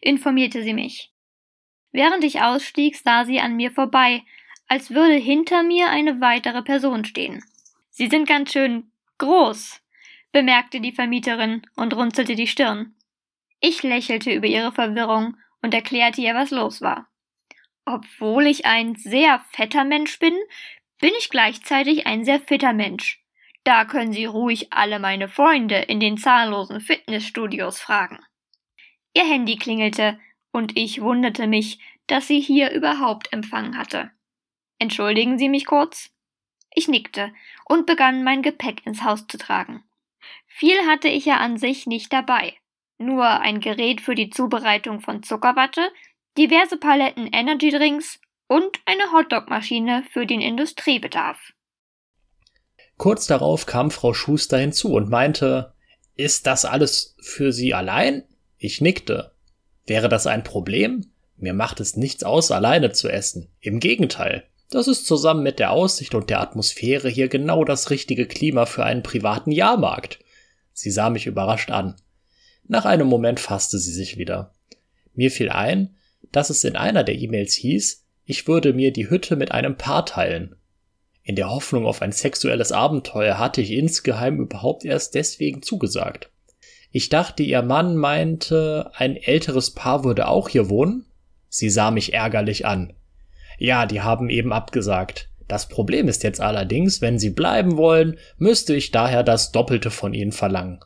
informierte 0.00 0.62
sie 0.62 0.74
mich. 0.74 1.12
Während 1.96 2.24
ich 2.24 2.42
ausstieg, 2.42 2.98
sah 2.98 3.24
sie 3.24 3.40
an 3.40 3.56
mir 3.56 3.70
vorbei, 3.70 4.22
als 4.68 4.90
würde 4.90 5.14
hinter 5.14 5.62
mir 5.62 5.88
eine 5.88 6.20
weitere 6.20 6.60
Person 6.60 7.06
stehen. 7.06 7.42
Sie 7.88 8.08
sind 8.08 8.28
ganz 8.28 8.52
schön 8.52 8.90
groß, 9.16 9.80
bemerkte 10.30 10.80
die 10.80 10.92
Vermieterin 10.92 11.62
und 11.74 11.96
runzelte 11.96 12.34
die 12.34 12.48
Stirn. 12.48 12.94
Ich 13.60 13.82
lächelte 13.82 14.30
über 14.30 14.46
ihre 14.46 14.72
Verwirrung 14.72 15.38
und 15.62 15.72
erklärte 15.72 16.20
ihr, 16.20 16.34
was 16.34 16.50
los 16.50 16.82
war. 16.82 17.08
Obwohl 17.86 18.46
ich 18.46 18.66
ein 18.66 18.96
sehr 18.96 19.42
fetter 19.52 19.84
Mensch 19.84 20.18
bin, 20.18 20.34
bin 21.00 21.12
ich 21.18 21.30
gleichzeitig 21.30 22.06
ein 22.06 22.26
sehr 22.26 22.40
fitter 22.40 22.74
Mensch. 22.74 23.24
Da 23.64 23.86
können 23.86 24.12
Sie 24.12 24.26
ruhig 24.26 24.70
alle 24.70 24.98
meine 24.98 25.28
Freunde 25.28 25.76
in 25.76 26.00
den 26.00 26.18
zahllosen 26.18 26.82
Fitnessstudios 26.82 27.80
fragen. 27.80 28.18
Ihr 29.14 29.24
Handy 29.24 29.56
klingelte, 29.56 30.20
und 30.56 30.74
ich 30.74 31.02
wunderte 31.02 31.46
mich, 31.46 31.80
dass 32.06 32.28
sie 32.28 32.40
hier 32.40 32.70
überhaupt 32.70 33.30
Empfang 33.30 33.76
hatte. 33.76 34.10
Entschuldigen 34.78 35.38
Sie 35.38 35.50
mich 35.50 35.66
kurz? 35.66 36.08
Ich 36.74 36.88
nickte 36.88 37.30
und 37.66 37.84
begann 37.84 38.24
mein 38.24 38.40
Gepäck 38.40 38.86
ins 38.86 39.04
Haus 39.04 39.26
zu 39.26 39.36
tragen. 39.36 39.84
Viel 40.46 40.78
hatte 40.86 41.08
ich 41.08 41.26
ja 41.26 41.36
an 41.36 41.58
sich 41.58 41.86
nicht 41.86 42.10
dabei. 42.10 42.54
Nur 42.96 43.26
ein 43.26 43.60
Gerät 43.60 44.00
für 44.00 44.14
die 44.14 44.30
Zubereitung 44.30 45.00
von 45.00 45.22
Zuckerwatte, 45.22 45.90
diverse 46.38 46.78
Paletten 46.78 47.26
Energydrinks 47.26 48.18
und 48.48 48.80
eine 48.86 49.12
Hotdog-Maschine 49.12 50.04
für 50.10 50.24
den 50.24 50.40
Industriebedarf. 50.40 51.38
Kurz 52.96 53.26
darauf 53.26 53.66
kam 53.66 53.90
Frau 53.90 54.14
Schuster 54.14 54.56
hinzu 54.56 54.94
und 54.94 55.10
meinte, 55.10 55.74
ist 56.14 56.46
das 56.46 56.64
alles 56.64 57.14
für 57.20 57.52
Sie 57.52 57.74
allein? 57.74 58.24
Ich 58.56 58.80
nickte. 58.80 59.35
Wäre 59.86 60.08
das 60.08 60.26
ein 60.26 60.44
Problem? 60.44 61.06
Mir 61.36 61.54
macht 61.54 61.80
es 61.80 61.96
nichts 61.96 62.24
aus, 62.24 62.50
alleine 62.50 62.92
zu 62.92 63.08
essen. 63.08 63.48
Im 63.60 63.80
Gegenteil. 63.80 64.44
Das 64.70 64.88
ist 64.88 65.06
zusammen 65.06 65.42
mit 65.42 65.58
der 65.58 65.70
Aussicht 65.70 66.14
und 66.14 66.28
der 66.30 66.40
Atmosphäre 66.40 67.08
hier 67.08 67.28
genau 67.28 67.64
das 67.64 67.90
richtige 67.90 68.26
Klima 68.26 68.66
für 68.66 68.84
einen 68.84 69.02
privaten 69.02 69.52
Jahrmarkt. 69.52 70.18
Sie 70.72 70.90
sah 70.90 71.10
mich 71.10 71.26
überrascht 71.26 71.70
an. 71.70 71.94
Nach 72.66 72.84
einem 72.84 73.06
Moment 73.06 73.38
fasste 73.38 73.78
sie 73.78 73.92
sich 73.92 74.16
wieder. 74.16 74.54
Mir 75.14 75.30
fiel 75.30 75.50
ein, 75.50 75.96
dass 76.32 76.50
es 76.50 76.64
in 76.64 76.74
einer 76.76 77.04
der 77.04 77.14
E-Mails 77.14 77.54
hieß, 77.54 78.04
ich 78.24 78.48
würde 78.48 78.72
mir 78.72 78.92
die 78.92 79.08
Hütte 79.08 79.36
mit 79.36 79.52
einem 79.52 79.76
Paar 79.76 80.04
teilen. 80.04 80.56
In 81.22 81.36
der 81.36 81.48
Hoffnung 81.48 81.86
auf 81.86 82.02
ein 82.02 82.12
sexuelles 82.12 82.72
Abenteuer 82.72 83.38
hatte 83.38 83.60
ich 83.60 83.70
insgeheim 83.70 84.40
überhaupt 84.40 84.84
erst 84.84 85.14
deswegen 85.14 85.62
zugesagt. 85.62 86.30
Ich 86.96 87.10
dachte, 87.10 87.42
Ihr 87.42 87.60
Mann 87.60 87.98
meinte, 87.98 88.90
ein 88.94 89.16
älteres 89.16 89.72
Paar 89.72 90.02
würde 90.02 90.28
auch 90.28 90.48
hier 90.48 90.70
wohnen? 90.70 91.04
Sie 91.50 91.68
sah 91.68 91.90
mich 91.90 92.14
ärgerlich 92.14 92.64
an. 92.64 92.94
Ja, 93.58 93.84
die 93.84 94.00
haben 94.00 94.30
eben 94.30 94.50
abgesagt. 94.50 95.28
Das 95.46 95.68
Problem 95.68 96.08
ist 96.08 96.22
jetzt 96.22 96.40
allerdings, 96.40 97.02
wenn 97.02 97.18
Sie 97.18 97.28
bleiben 97.28 97.76
wollen, 97.76 98.16
müsste 98.38 98.74
ich 98.74 98.92
daher 98.92 99.22
das 99.24 99.52
Doppelte 99.52 99.90
von 99.90 100.14
Ihnen 100.14 100.32
verlangen. 100.32 100.80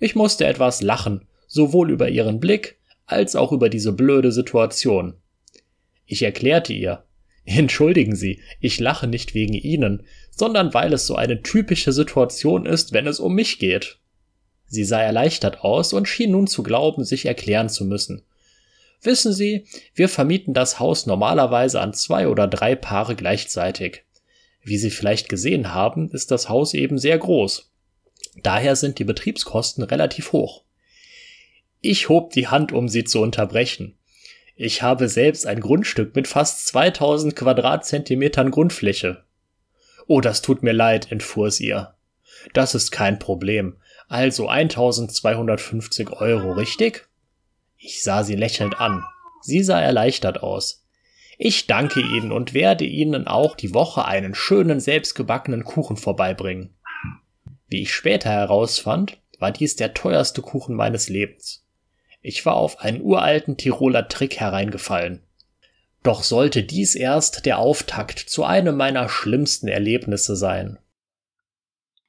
Ich 0.00 0.16
musste 0.16 0.44
etwas 0.44 0.82
lachen, 0.82 1.28
sowohl 1.46 1.90
über 1.90 2.10
ihren 2.10 2.38
Blick 2.38 2.78
als 3.06 3.36
auch 3.36 3.52
über 3.52 3.70
diese 3.70 3.92
blöde 3.94 4.32
Situation. 4.32 5.14
Ich 6.04 6.20
erklärte 6.20 6.74
ihr, 6.74 7.04
Entschuldigen 7.46 8.16
Sie, 8.16 8.42
ich 8.60 8.80
lache 8.80 9.06
nicht 9.06 9.34
wegen 9.34 9.54
Ihnen, 9.54 10.02
sondern 10.30 10.74
weil 10.74 10.92
es 10.92 11.06
so 11.06 11.16
eine 11.16 11.42
typische 11.42 11.92
Situation 11.92 12.66
ist, 12.66 12.92
wenn 12.92 13.06
es 13.06 13.18
um 13.18 13.34
mich 13.34 13.58
geht. 13.58 13.98
Sie 14.66 14.84
sah 14.84 15.00
erleichtert 15.00 15.60
aus 15.60 15.92
und 15.92 16.08
schien 16.08 16.32
nun 16.32 16.46
zu 16.46 16.62
glauben, 16.62 17.04
sich 17.04 17.26
erklären 17.26 17.68
zu 17.68 17.84
müssen. 17.84 18.22
Wissen 19.02 19.32
Sie, 19.32 19.66
wir 19.94 20.08
vermieten 20.08 20.54
das 20.54 20.80
Haus 20.80 21.06
normalerweise 21.06 21.80
an 21.80 21.92
zwei 21.92 22.28
oder 22.28 22.46
drei 22.46 22.74
Paare 22.74 23.16
gleichzeitig. 23.16 24.04
Wie 24.62 24.78
Sie 24.78 24.90
vielleicht 24.90 25.28
gesehen 25.28 25.74
haben, 25.74 26.10
ist 26.10 26.30
das 26.30 26.48
Haus 26.48 26.72
eben 26.72 26.98
sehr 26.98 27.18
groß. 27.18 27.70
Daher 28.42 28.76
sind 28.76 28.98
die 28.98 29.04
Betriebskosten 29.04 29.84
relativ 29.84 30.32
hoch. 30.32 30.64
Ich 31.80 32.08
hob 32.08 32.30
die 32.30 32.48
Hand, 32.48 32.72
um 32.72 32.88
sie 32.88 33.04
zu 33.04 33.20
unterbrechen. 33.20 33.98
Ich 34.56 34.82
habe 34.82 35.08
selbst 35.08 35.46
ein 35.46 35.60
Grundstück 35.60 36.16
mit 36.16 36.26
fast 36.26 36.66
2000 36.68 37.36
Quadratzentimetern 37.36 38.50
Grundfläche. 38.50 39.22
Oh, 40.06 40.20
das 40.20 40.42
tut 40.42 40.62
mir 40.62 40.72
leid, 40.72 41.12
entfuhr 41.12 41.48
es 41.48 41.60
ihr. 41.60 41.94
Das 42.52 42.74
ist 42.74 42.90
kein 42.90 43.18
Problem. 43.18 43.76
Also 44.14 44.46
1250 44.46 46.10
Euro, 46.20 46.52
richtig? 46.52 47.08
Ich 47.76 48.04
sah 48.04 48.22
sie 48.22 48.36
lächelnd 48.36 48.80
an. 48.80 49.02
Sie 49.42 49.64
sah 49.64 49.80
erleichtert 49.80 50.40
aus. 50.40 50.86
Ich 51.36 51.66
danke 51.66 51.98
Ihnen 51.98 52.30
und 52.30 52.54
werde 52.54 52.84
Ihnen 52.84 53.26
auch 53.26 53.56
die 53.56 53.74
Woche 53.74 54.04
einen 54.04 54.36
schönen 54.36 54.78
selbstgebackenen 54.78 55.64
Kuchen 55.64 55.96
vorbeibringen. 55.96 56.76
Wie 57.66 57.82
ich 57.82 57.92
später 57.92 58.30
herausfand, 58.30 59.18
war 59.40 59.50
dies 59.50 59.74
der 59.74 59.94
teuerste 59.94 60.42
Kuchen 60.42 60.76
meines 60.76 61.08
Lebens. 61.08 61.66
Ich 62.22 62.46
war 62.46 62.54
auf 62.54 62.82
einen 62.82 63.02
uralten 63.02 63.56
Tiroler 63.56 64.06
Trick 64.06 64.38
hereingefallen. 64.38 65.24
Doch 66.04 66.22
sollte 66.22 66.62
dies 66.62 66.94
erst 66.94 67.46
der 67.46 67.58
Auftakt 67.58 68.20
zu 68.20 68.44
einem 68.44 68.76
meiner 68.76 69.08
schlimmsten 69.08 69.66
Erlebnisse 69.66 70.36
sein. 70.36 70.78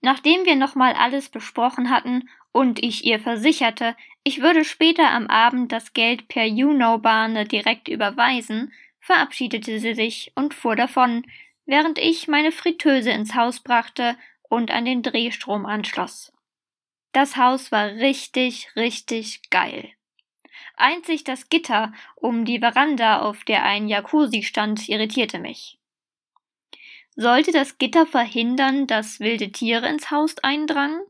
Nachdem 0.05 0.45
wir 0.45 0.55
nochmal 0.55 0.93
alles 0.93 1.29
besprochen 1.29 1.89
hatten 1.89 2.29
und 2.51 2.83
ich 2.83 3.05
ihr 3.05 3.19
versicherte, 3.19 3.95
ich 4.23 4.39
würde 4.39 4.63
später 4.63 5.09
am 5.09 5.25
Abend 5.25 5.71
das 5.71 5.93
Geld 5.93 6.27
per 6.27 6.45
YouNow-Bahne 6.45 7.45
direkt 7.45 7.87
überweisen, 7.87 8.71
verabschiedete 8.99 9.79
sie 9.79 9.95
sich 9.95 10.31
und 10.35 10.53
fuhr 10.53 10.75
davon, 10.75 11.25
während 11.65 11.97
ich 11.97 12.27
meine 12.27 12.51
Fritteuse 12.51 13.09
ins 13.09 13.33
Haus 13.33 13.61
brachte 13.61 14.15
und 14.47 14.69
an 14.69 14.85
den 14.85 15.01
Drehstrom 15.01 15.65
anschloss. 15.65 16.31
Das 17.11 17.35
Haus 17.35 17.71
war 17.71 17.87
richtig, 17.87 18.75
richtig 18.75 19.49
geil. 19.49 19.89
Einzig 20.75 21.23
das 21.23 21.49
Gitter 21.49 21.93
um 22.15 22.45
die 22.45 22.59
Veranda, 22.59 23.21
auf 23.21 23.43
der 23.43 23.63
ein 23.63 23.87
Jacuzzi 23.87 24.43
stand, 24.43 24.87
irritierte 24.87 25.39
mich. 25.39 25.79
Sollte 27.15 27.51
das 27.51 27.77
Gitter 27.77 28.05
verhindern, 28.05 28.87
dass 28.87 29.19
wilde 29.19 29.51
Tiere 29.51 29.87
ins 29.87 30.11
Haus 30.11 30.37
eindrangen? 30.39 31.01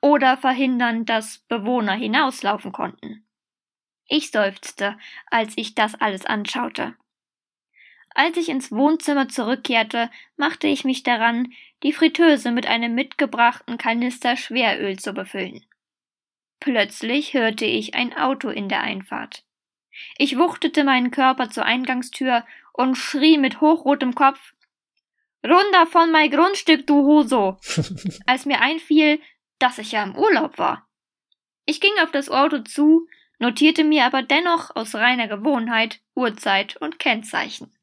oder 0.00 0.36
verhindern, 0.36 1.04
dass 1.04 1.38
Bewohner 1.38 1.92
hinauslaufen 1.92 2.72
konnten. 2.72 3.24
Ich 4.06 4.30
seufzte, 4.30 4.98
als 5.26 5.52
ich 5.56 5.74
das 5.74 5.94
alles 5.94 6.24
anschaute. 6.24 6.94
Als 8.14 8.36
ich 8.36 8.48
ins 8.48 8.72
Wohnzimmer 8.72 9.28
zurückkehrte, 9.28 10.10
machte 10.36 10.66
ich 10.66 10.84
mich 10.84 11.02
daran, 11.02 11.52
die 11.82 11.92
Fritteuse 11.92 12.50
mit 12.50 12.66
einem 12.66 12.94
mitgebrachten 12.94 13.78
Kanister 13.78 14.36
Schweröl 14.36 14.98
zu 14.98 15.12
befüllen. 15.12 15.64
Plötzlich 16.58 17.34
hörte 17.34 17.66
ich 17.66 17.94
ein 17.94 18.16
Auto 18.16 18.48
in 18.48 18.68
der 18.68 18.80
Einfahrt. 18.80 19.44
Ich 20.16 20.38
wuchtete 20.38 20.84
meinen 20.84 21.10
Körper 21.10 21.50
zur 21.50 21.64
Eingangstür 21.64 22.44
und 22.72 22.96
schrie 22.96 23.38
mit 23.38 23.60
hochrotem 23.60 24.14
Kopf 24.14 24.54
Runter 25.48 25.86
von 25.86 26.10
mein 26.10 26.30
Grundstück, 26.30 26.86
du 26.86 27.06
Hoso! 27.06 27.58
Als 28.26 28.44
mir 28.44 28.60
einfiel, 28.60 29.18
dass 29.58 29.78
ich 29.78 29.92
ja 29.92 30.02
im 30.02 30.14
Urlaub 30.14 30.58
war. 30.58 30.86
Ich 31.64 31.80
ging 31.80 31.92
auf 32.02 32.10
das 32.10 32.28
Auto 32.28 32.58
zu, 32.58 33.06
notierte 33.38 33.82
mir 33.82 34.04
aber 34.04 34.22
dennoch 34.22 34.76
aus 34.76 34.94
reiner 34.94 35.26
Gewohnheit 35.26 36.00
Uhrzeit 36.14 36.76
und 36.76 36.98
Kennzeichen. 36.98 37.74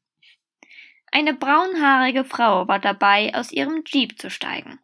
Eine 1.10 1.34
braunhaarige 1.34 2.24
Frau 2.24 2.68
war 2.68 2.78
dabei, 2.78 3.34
aus 3.34 3.50
ihrem 3.50 3.82
Jeep 3.84 4.16
zu 4.20 4.30
steigen. 4.30 4.78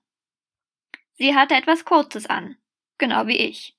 Sie 1.14 1.36
hatte 1.36 1.54
etwas 1.54 1.84
Kurzes 1.84 2.26
an, 2.26 2.56
genau 2.98 3.28
wie 3.28 3.36
ich. 3.36 3.76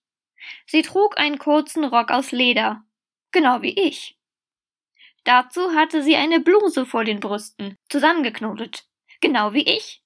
Sie 0.65 0.81
trug 0.81 1.17
einen 1.17 1.39
kurzen 1.39 1.83
Rock 1.83 2.11
aus 2.11 2.31
Leder, 2.31 2.85
genau 3.31 3.61
wie 3.61 3.73
ich. 3.73 4.17
Dazu 5.25 5.73
hatte 5.73 6.03
sie 6.03 6.15
eine 6.15 6.39
Bluse 6.39 6.85
vor 6.85 7.03
den 7.03 7.19
Brüsten, 7.19 7.77
zusammengeknotet, 7.89 8.87
genau 9.23 9.53
wie 9.53 9.63
ich. 9.63 10.03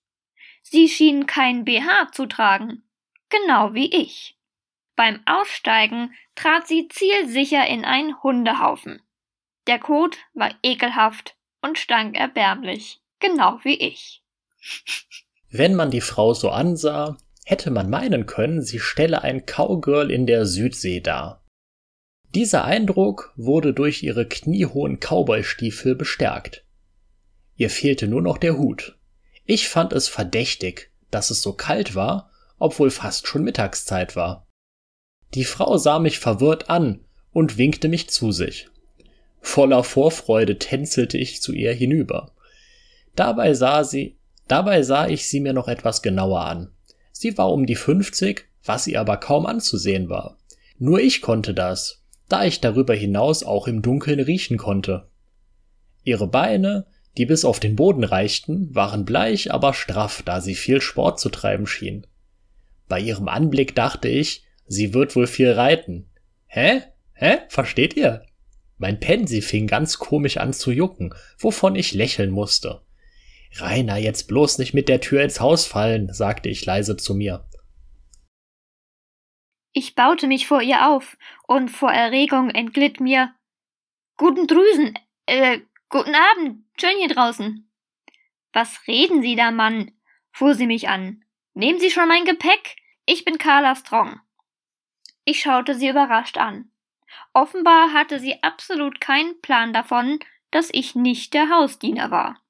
Sie 0.61 0.87
schien 0.87 1.25
kein 1.25 1.65
BH 1.65 2.11
zu 2.13 2.27
tragen, 2.27 2.83
genau 3.29 3.73
wie 3.73 3.93
ich. 3.93 4.37
Beim 4.95 5.21
Aussteigen 5.25 6.13
trat 6.35 6.67
sie 6.67 6.87
zielsicher 6.87 7.67
in 7.67 7.83
einen 7.83 8.21
Hundehaufen. 8.21 9.01
Der 9.65 9.79
Kot 9.79 10.17
war 10.33 10.51
ekelhaft 10.63 11.35
und 11.61 11.77
stank 11.77 12.17
erbärmlich, 12.17 13.01
genau 13.19 13.59
wie 13.63 13.75
ich. 13.75 14.23
Wenn 15.49 15.75
man 15.75 15.89
die 15.91 16.01
Frau 16.01 16.33
so 16.33 16.49
ansah, 16.49 17.17
hätte 17.45 17.71
man 17.71 17.89
meinen 17.89 18.25
können, 18.25 18.61
sie 18.61 18.79
stelle 18.79 19.23
ein 19.23 19.45
Cowgirl 19.45 20.11
in 20.11 20.27
der 20.27 20.45
Südsee 20.45 20.99
dar. 20.99 21.43
Dieser 22.35 22.65
Eindruck 22.65 23.33
wurde 23.35 23.73
durch 23.73 24.03
ihre 24.03 24.27
kniehohen 24.27 24.99
Cowboystiefel 24.99 25.95
bestärkt. 25.95 26.65
Ihr 27.55 27.69
fehlte 27.69 28.07
nur 28.07 28.21
noch 28.21 28.37
der 28.37 28.57
Hut. 28.57 28.96
Ich 29.47 29.67
fand 29.67 29.91
es 29.93 30.07
verdächtig, 30.07 30.91
dass 31.09 31.31
es 31.31 31.41
so 31.41 31.53
kalt 31.53 31.95
war 31.95 32.29
obwohl 32.59 32.89
fast 32.89 33.27
schon 33.27 33.43
Mittagszeit 33.43 34.15
war. 34.15 34.47
Die 35.33 35.43
Frau 35.43 35.77
sah 35.77 35.99
mich 35.99 36.19
verwirrt 36.19 36.69
an 36.69 37.05
und 37.31 37.57
winkte 37.57 37.87
mich 37.87 38.09
zu 38.09 38.31
sich. 38.31 38.69
Voller 39.41 39.83
Vorfreude 39.83 40.57
tänzelte 40.57 41.17
ich 41.17 41.41
zu 41.41 41.53
ihr 41.53 41.73
hinüber. 41.73 42.31
Dabei 43.15 43.53
sah 43.53 43.83
sie, 43.83 44.17
dabei 44.47 44.83
sah 44.83 45.07
ich 45.07 45.29
sie 45.29 45.39
mir 45.39 45.53
noch 45.53 45.67
etwas 45.67 46.01
genauer 46.01 46.41
an. 46.41 46.71
Sie 47.11 47.37
war 47.37 47.51
um 47.51 47.65
die 47.65 47.75
50, 47.75 48.45
was 48.63 48.87
ihr 48.87 48.99
aber 48.99 49.17
kaum 49.17 49.45
anzusehen 49.45 50.09
war. 50.09 50.37
Nur 50.77 50.99
ich 50.99 51.21
konnte 51.21 51.53
das, 51.53 52.03
da 52.29 52.45
ich 52.45 52.61
darüber 52.61 52.93
hinaus 52.93 53.43
auch 53.43 53.67
im 53.67 53.81
Dunkeln 53.81 54.19
riechen 54.19 54.57
konnte. 54.57 55.09
Ihre 56.03 56.27
Beine, 56.27 56.85
die 57.17 57.25
bis 57.25 57.43
auf 57.45 57.59
den 57.59 57.75
Boden 57.75 58.03
reichten, 58.03 58.73
waren 58.73 59.03
bleich, 59.03 59.51
aber 59.51 59.73
straff, 59.73 60.21
da 60.23 60.39
sie 60.39 60.55
viel 60.55 60.81
Sport 60.81 61.19
zu 61.19 61.29
treiben 61.29 61.67
schien. 61.67 62.05
Bei 62.87 62.99
ihrem 62.99 63.27
Anblick 63.27 63.75
dachte 63.75 64.07
ich, 64.07 64.45
sie 64.67 64.93
wird 64.93 65.15
wohl 65.15 65.27
viel 65.27 65.51
reiten. 65.51 66.09
Hä? 66.45 66.83
Hä? 67.13 67.39
Versteht 67.49 67.97
ihr? 67.97 68.25
Mein 68.77 68.99
Pensi 68.99 69.41
fing 69.41 69.67
ganz 69.67 69.97
komisch 69.97 70.37
an 70.37 70.53
zu 70.53 70.71
jucken, 70.71 71.13
wovon 71.39 71.75
ich 71.75 71.93
lächeln 71.93 72.29
musste. 72.29 72.81
Rainer, 73.55 73.97
jetzt 73.97 74.27
bloß 74.27 74.59
nicht 74.59 74.73
mit 74.73 74.87
der 74.87 75.01
Tür 75.01 75.23
ins 75.23 75.39
Haus 75.39 75.65
fallen, 75.65 76.13
sagte 76.13 76.49
ich 76.49 76.65
leise 76.65 76.95
zu 76.95 77.15
mir. 77.15 77.47
Ich 79.73 79.95
baute 79.95 80.27
mich 80.27 80.47
vor 80.47 80.61
ihr 80.61 80.87
auf, 80.87 81.17
und 81.47 81.69
vor 81.69 81.91
Erregung 81.91 82.49
entglitt 82.49 82.99
mir 82.99 83.33
Guten 84.17 84.47
Drüsen, 84.47 84.97
äh, 85.27 85.59
guten 85.89 86.15
Abend, 86.15 86.65
schön 86.79 86.97
hier 86.97 87.09
draußen. 87.09 87.69
Was 88.53 88.87
reden 88.87 89.21
Sie 89.21 89.35
da, 89.35 89.51
Mann? 89.51 89.91
fuhr 90.31 90.53
sie 90.53 90.67
mich 90.67 90.87
an. 90.87 91.23
Nehmen 91.53 91.79
Sie 91.79 91.89
schon 91.89 92.07
mein 92.07 92.25
Gepäck. 92.25 92.75
Ich 93.05 93.25
bin 93.25 93.37
Carla 93.37 93.75
Strong. 93.75 94.19
Ich 95.25 95.41
schaute 95.41 95.73
sie 95.75 95.89
überrascht 95.89 96.37
an. 96.37 96.71
Offenbar 97.33 97.93
hatte 97.93 98.19
sie 98.19 98.41
absolut 98.43 99.01
keinen 99.01 99.41
Plan 99.41 99.73
davon, 99.73 100.19
dass 100.51 100.69
ich 100.71 100.95
nicht 100.95 101.33
der 101.33 101.49
Hausdiener 101.49 102.11
war. 102.11 102.41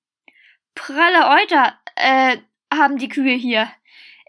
Pralle 0.76 1.28
Euter, 1.30 1.80
äh, 1.96 2.38
haben 2.74 2.98
die 2.98 3.10
Kühe 3.10 3.34
hier. 3.34 3.72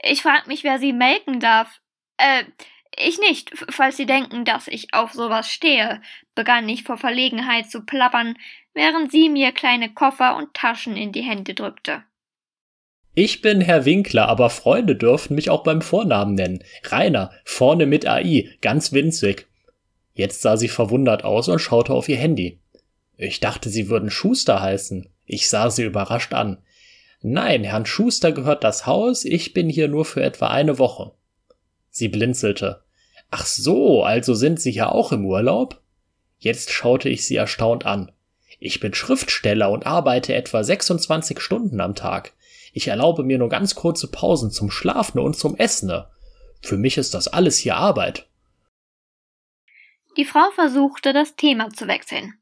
Ich 0.03 0.23
frag 0.23 0.47
mich, 0.47 0.65
wer 0.65 0.79
sie 0.79 0.93
melken 0.93 1.41
darf. 1.41 1.81
Äh, 2.17 2.45
ich 2.99 3.19
nicht, 3.19 3.53
falls 3.71 3.97
Sie 3.97 4.07
denken, 4.07 4.45
dass 4.45 4.69
ich 4.69 4.93
auf 4.93 5.13
sowas 5.13 5.51
stehe, 5.51 6.01
begann 6.35 6.69
ich 6.69 6.85
vor 6.85 6.99
Verlegenheit 6.99 7.71
zu 7.71 7.83
plappern, 7.83 8.37
während 8.75 9.11
sie 9.11 9.29
mir 9.29 9.53
kleine 9.53 9.93
Koffer 9.93 10.37
und 10.37 10.55
Taschen 10.55 10.97
in 10.97 11.13
die 11.13 11.23
Hände 11.23 11.55
drückte. 11.55 12.05
Ich 13.15 13.41
bin 13.41 13.61
Herr 13.61 13.85
Winkler, 13.85 14.29
aber 14.29 14.49
Freunde 14.49 14.95
dürfen 14.95 15.35
mich 15.35 15.51
auch 15.51 15.65
beim 15.65 15.83
Vornamen 15.83 16.35
nennen. 16.35 16.63
Rainer, 16.85 17.33
vorne 17.45 17.87
mit 17.87 18.07
AI, 18.07 18.49
ganz 18.61 18.93
winzig. 18.93 19.49
Jetzt 20.15 20.43
sah 20.43 20.57
sie 20.57 20.69
verwundert 20.69 21.25
aus 21.25 21.49
und 21.49 21.59
schaute 21.59 21.93
auf 21.93 22.09
ihr 22.09 22.17
Handy. 22.17 22.61
Ich 23.17 23.41
dachte, 23.41 23.69
sie 23.69 23.89
würden 23.89 24.11
Schuster 24.11 24.63
heißen. 24.63 25.09
Ich 25.27 25.49
sah 25.49 25.71
sie 25.71 25.83
überrascht 25.83 26.33
an. 26.33 26.59
Nein, 27.21 27.65
Herrn 27.65 27.87
Schuster 27.87 28.31
gehört 28.31 28.63
das 28.63 28.87
Haus, 28.87 29.25
ich 29.25 29.53
bin 29.53 29.69
hier 29.69 29.89
nur 29.89 30.05
für 30.05 30.23
etwa 30.23 30.47
eine 30.47 30.79
Woche. 30.79 31.13
Sie 31.91 32.09
blinzelte. 32.09 32.85
Ach 33.31 33.45
so, 33.45 34.03
also 34.03 34.35
sind 34.35 34.61
Sie 34.61 34.71
ja 34.71 34.89
auch 34.89 35.13
im 35.13 35.27
Urlaub? 35.27 35.81
Jetzt 36.39 36.71
schaute 36.71 37.09
ich 37.09 37.27
sie 37.27 37.37
erstaunt 37.37 37.85
an. 37.85 38.13
Ich 38.61 38.81
bin 38.81 38.95
Schriftsteller 38.95 39.71
und 39.71 39.87
arbeite 39.87 40.35
etwa 40.35 40.65
26 40.65 41.41
Stunden 41.41 41.81
am 41.81 41.95
Tag. 41.95 42.33
Ich 42.73 42.89
erlaube 42.89 43.23
mir 43.23 43.39
nur 43.39 43.49
ganz 43.49 43.75
kurze 43.75 44.09
Pausen 44.09 44.51
zum 44.51 44.71
Schlafen 44.71 45.19
und 45.19 45.37
zum 45.37 45.57
Essen. 45.57 45.93
Für 46.63 46.77
mich 46.77 46.97
ist 46.97 47.15
das 47.15 47.29
alles 47.29 47.59
hier 47.59 47.77
Arbeit. 47.77 48.27
Die 50.17 50.25
Frau 50.25 50.51
versuchte, 50.55 51.13
das 51.13 51.37
Thema 51.37 51.71
zu 51.71 51.87
wechseln. 51.87 52.35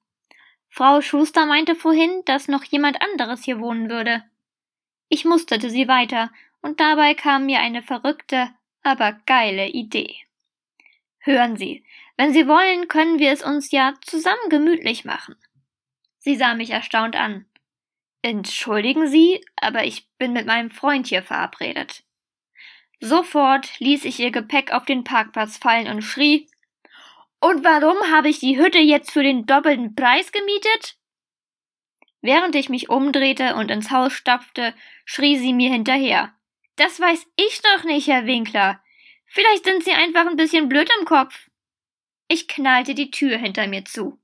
Frau 0.69 1.01
Schuster 1.01 1.47
meinte 1.47 1.75
vorhin, 1.75 2.23
dass 2.27 2.49
noch 2.49 2.65
jemand 2.65 3.01
anderes 3.01 3.45
hier 3.45 3.61
wohnen 3.61 3.91
würde. 3.91 4.23
Ich 5.09 5.25
musterte 5.25 5.71
sie 5.71 5.89
weiter, 5.89 6.31
und 6.61 6.81
dabei 6.81 7.15
kam 7.15 7.47
mir 7.47 7.61
eine 7.61 7.83
verrückte, 7.83 8.49
aber 8.83 9.17
geile 9.27 9.69
Idee. 9.69 10.26
Hören 11.27 11.57
Sie, 11.57 11.85
wenn 12.17 12.33
Sie 12.33 12.47
wollen, 12.47 12.87
können 12.87 13.19
wir 13.19 13.33
es 13.33 13.43
uns 13.43 13.73
ja 13.73 13.95
zusammen 14.01 14.49
gemütlich 14.49 15.05
machen. 15.05 15.35
Sie 16.19 16.37
sah 16.37 16.55
mich 16.55 16.71
erstaunt 16.71 17.17
an. 17.17 17.47
Entschuldigen 18.23 19.09
Sie, 19.09 19.45
aber 19.57 19.85
ich 19.85 20.09
bin 20.19 20.33
mit 20.33 20.47
meinem 20.47 20.71
Freund 20.71 21.09
hier 21.09 21.23
verabredet. 21.23 22.05
Sofort 23.01 23.81
ließ 23.81 24.05
ich 24.05 24.21
ihr 24.21 24.31
Gepäck 24.31 24.73
auf 24.73 24.85
den 24.85 25.03
Parkplatz 25.03 25.57
fallen 25.57 25.89
und 25.89 26.03
schrie 26.03 26.49
Und 27.41 27.65
warum 27.65 27.97
habe 28.13 28.29
ich 28.29 28.39
die 28.39 28.57
Hütte 28.57 28.79
jetzt 28.79 29.11
für 29.11 29.25
den 29.25 29.47
doppelten 29.47 29.97
Preis 29.97 30.31
gemietet? 30.31 30.97
Während 32.23 32.55
ich 32.55 32.69
mich 32.69 32.89
umdrehte 32.89 33.57
und 33.57 33.73
ins 33.73 33.91
Haus 33.91 34.13
stapfte, 34.13 34.75
schrie 35.05 35.39
sie 35.39 35.53
mir 35.53 35.73
hinterher. 35.73 36.33
Das 36.77 37.01
weiß 37.01 37.27
ich 37.35 37.63
doch 37.63 37.83
nicht, 37.83 38.07
Herr 38.07 38.27
Winkler. 38.27 38.81
Vielleicht 39.27 39.65
sind 39.65 39.85
Sie 39.85 39.93
einfach 39.93 40.27
ein 40.27 40.37
bisschen 40.37 40.69
blöd 40.69 40.89
im 41.01 41.05
Kopf. 41.05 41.35
Ich 42.29 42.49
knallte 42.49 42.95
die 42.95 43.11
Tür 43.11 43.37
hinter 43.39 43.67
mir 43.67 43.85
zu. 43.85 44.19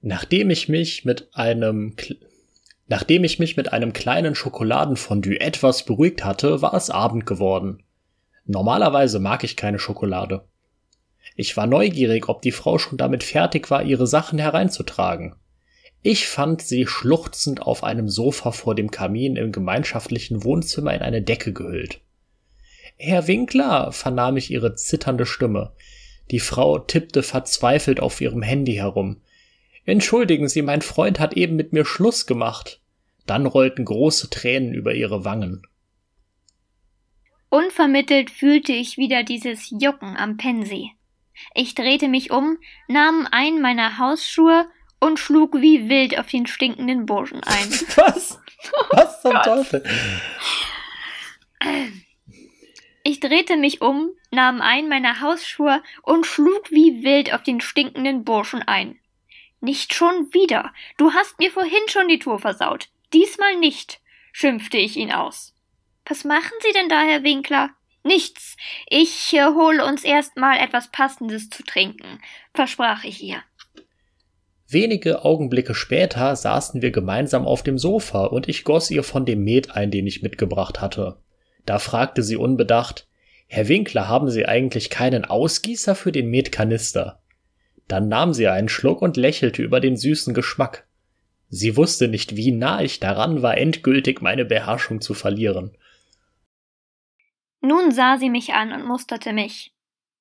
Nachdem 0.00 0.50
ich 0.50 0.68
mich 0.68 1.04
mit 1.04 1.34
einem 1.34 1.96
Nachdem 2.88 3.24
ich 3.24 3.40
mich 3.40 3.56
mit 3.56 3.72
einem 3.72 3.92
kleinen 3.92 4.36
Schokoladenfondue 4.36 5.40
etwas 5.40 5.84
beruhigt 5.84 6.24
hatte, 6.24 6.62
war 6.62 6.74
es 6.74 6.88
Abend 6.88 7.26
geworden. 7.26 7.82
Normalerweise 8.44 9.18
mag 9.18 9.42
ich 9.42 9.56
keine 9.56 9.80
Schokolade. 9.80 10.46
Ich 11.34 11.56
war 11.56 11.66
neugierig, 11.66 12.28
ob 12.28 12.42
die 12.42 12.52
Frau 12.52 12.78
schon 12.78 12.96
damit 12.96 13.24
fertig 13.24 13.70
war, 13.70 13.82
ihre 13.82 14.06
Sachen 14.06 14.38
hereinzutragen. 14.38 15.34
Ich 16.02 16.28
fand 16.28 16.62
sie 16.62 16.86
schluchzend 16.86 17.62
auf 17.62 17.82
einem 17.82 18.08
Sofa 18.08 18.52
vor 18.52 18.76
dem 18.76 18.92
Kamin 18.92 19.34
im 19.34 19.50
gemeinschaftlichen 19.50 20.44
Wohnzimmer 20.44 20.94
in 20.94 21.02
eine 21.02 21.22
Decke 21.22 21.52
gehüllt. 21.52 22.00
Herr 22.98 23.26
Winkler, 23.26 23.92
vernahm 23.92 24.36
ich 24.36 24.50
ihre 24.50 24.74
zitternde 24.74 25.26
Stimme. 25.26 25.72
Die 26.30 26.40
Frau 26.40 26.78
tippte 26.78 27.22
verzweifelt 27.22 28.00
auf 28.00 28.20
ihrem 28.20 28.42
Handy 28.42 28.74
herum. 28.74 29.20
Entschuldigen 29.84 30.48
Sie, 30.48 30.62
mein 30.62 30.82
Freund 30.82 31.20
hat 31.20 31.34
eben 31.34 31.56
mit 31.56 31.72
mir 31.72 31.84
Schluss 31.84 32.26
gemacht. 32.26 32.80
Dann 33.26 33.46
rollten 33.46 33.84
große 33.84 34.30
Tränen 34.30 34.74
über 34.74 34.94
ihre 34.94 35.24
Wangen. 35.24 35.66
Unvermittelt 37.48 38.30
fühlte 38.30 38.72
ich 38.72 38.96
wieder 38.96 39.22
dieses 39.22 39.70
Jucken 39.70 40.16
am 40.16 40.36
Pensi. 40.36 40.90
Ich 41.54 41.74
drehte 41.74 42.08
mich 42.08 42.30
um, 42.30 42.58
nahm 42.88 43.28
einen 43.30 43.60
meiner 43.60 43.98
Hausschuhe 43.98 44.66
und 45.00 45.18
schlug 45.18 45.54
wie 45.60 45.88
wild 45.88 46.18
auf 46.18 46.26
den 46.28 46.46
stinkenden 46.46 47.06
Burschen 47.06 47.42
ein. 47.44 47.70
Was? 47.96 48.40
Was 48.90 49.22
zum 49.22 49.34
Teufel? 49.42 49.82
Ich 53.08 53.20
drehte 53.20 53.56
mich 53.56 53.82
um, 53.82 54.10
nahm 54.32 54.60
einen 54.60 54.88
meiner 54.88 55.20
Hausschuhe 55.20 55.80
und 56.02 56.26
schlug 56.26 56.72
wie 56.72 57.04
wild 57.04 57.32
auf 57.32 57.44
den 57.44 57.60
stinkenden 57.60 58.24
Burschen 58.24 58.64
ein. 58.64 58.98
Nicht 59.60 59.94
schon 59.94 60.34
wieder. 60.34 60.72
Du 60.96 61.12
hast 61.12 61.38
mir 61.38 61.52
vorhin 61.52 61.86
schon 61.86 62.08
die 62.08 62.18
Tour 62.18 62.40
versaut. 62.40 62.88
Diesmal 63.12 63.54
nicht, 63.58 64.00
schimpfte 64.32 64.78
ich 64.78 64.96
ihn 64.96 65.12
aus. 65.12 65.54
Was 66.04 66.24
machen 66.24 66.50
Sie 66.62 66.72
denn 66.72 66.88
da, 66.88 67.00
Herr 67.02 67.22
Winkler? 67.22 67.70
Nichts. 68.02 68.56
Ich 68.88 69.32
äh, 69.34 69.44
hole 69.54 69.84
uns 69.84 70.02
erst 70.02 70.36
mal 70.36 70.58
etwas 70.58 70.90
Passendes 70.90 71.48
zu 71.48 71.62
trinken, 71.62 72.20
versprach 72.54 73.04
ich 73.04 73.22
ihr. 73.22 73.40
Wenige 74.68 75.24
Augenblicke 75.24 75.76
später 75.76 76.34
saßen 76.34 76.82
wir 76.82 76.90
gemeinsam 76.90 77.46
auf 77.46 77.62
dem 77.62 77.78
Sofa 77.78 78.24
und 78.24 78.48
ich 78.48 78.64
goss 78.64 78.90
ihr 78.90 79.04
von 79.04 79.24
dem 79.24 79.44
Met 79.44 79.70
ein, 79.76 79.92
den 79.92 80.08
ich 80.08 80.22
mitgebracht 80.22 80.80
hatte. 80.80 81.20
Da 81.66 81.78
fragte 81.78 82.22
sie 82.22 82.36
unbedacht, 82.36 83.08
Herr 83.48 83.68
Winkler, 83.68 84.08
haben 84.08 84.30
Sie 84.30 84.46
eigentlich 84.46 84.90
keinen 84.90 85.24
Ausgießer 85.24 85.94
für 85.94 86.10
den 86.10 86.30
Metkanister? 86.30 87.20
Dann 87.86 88.08
nahm 88.08 88.32
sie 88.32 88.48
einen 88.48 88.68
Schluck 88.68 89.02
und 89.02 89.16
lächelte 89.16 89.62
über 89.62 89.78
den 89.78 89.96
süßen 89.96 90.34
Geschmack. 90.34 90.86
Sie 91.48 91.76
wusste 91.76 92.08
nicht, 92.08 92.34
wie 92.34 92.50
nah 92.50 92.80
ich 92.80 92.98
daran 92.98 93.42
war, 93.42 93.56
endgültig 93.56 94.20
meine 94.20 94.44
Beherrschung 94.44 95.00
zu 95.00 95.14
verlieren. 95.14 95.76
Nun 97.60 97.92
sah 97.92 98.18
sie 98.18 98.30
mich 98.30 98.52
an 98.52 98.72
und 98.72 98.84
musterte 98.84 99.32
mich. 99.32 99.72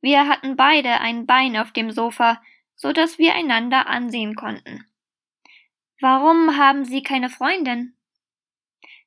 Wir 0.01 0.27
hatten 0.27 0.55
beide 0.55 0.99
ein 0.99 1.25
Bein 1.25 1.57
auf 1.57 1.71
dem 1.71 1.89
Sofa, 1.89 2.41
so 2.75 2.91
dass 2.91 3.17
wir 3.17 3.33
einander 3.33 3.87
ansehen 3.87 4.35
konnten. 4.35 4.85
Warum 5.99 6.57
haben 6.57 6.85
Sie 6.85 7.01
keine 7.01 7.29
Freundin? 7.29 7.95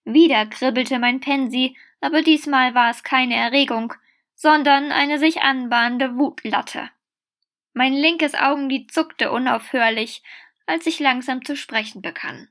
Wieder 0.05 0.47
kribbelte 0.47 0.99
mein 0.99 1.21
Pensi, 1.21 1.77
aber 2.01 2.23
diesmal 2.23 2.75
war 2.75 2.91
es 2.91 3.03
keine 3.03 3.37
Erregung, 3.37 3.95
sondern 4.35 4.93
eine 4.93 5.19
sich 5.19 5.43
anbahnende 5.43 6.17
Wutlatte. 6.17 6.91
Mein 7.73 7.93
linkes 7.93 8.35
Augenlid 8.35 8.93
zuckte 8.93 9.31
unaufhörlich, 9.31 10.23
als 10.67 10.87
ich 10.87 11.01
langsam 11.01 11.45
zu 11.45 11.57
sprechen 11.57 12.03
begann. 12.03 12.49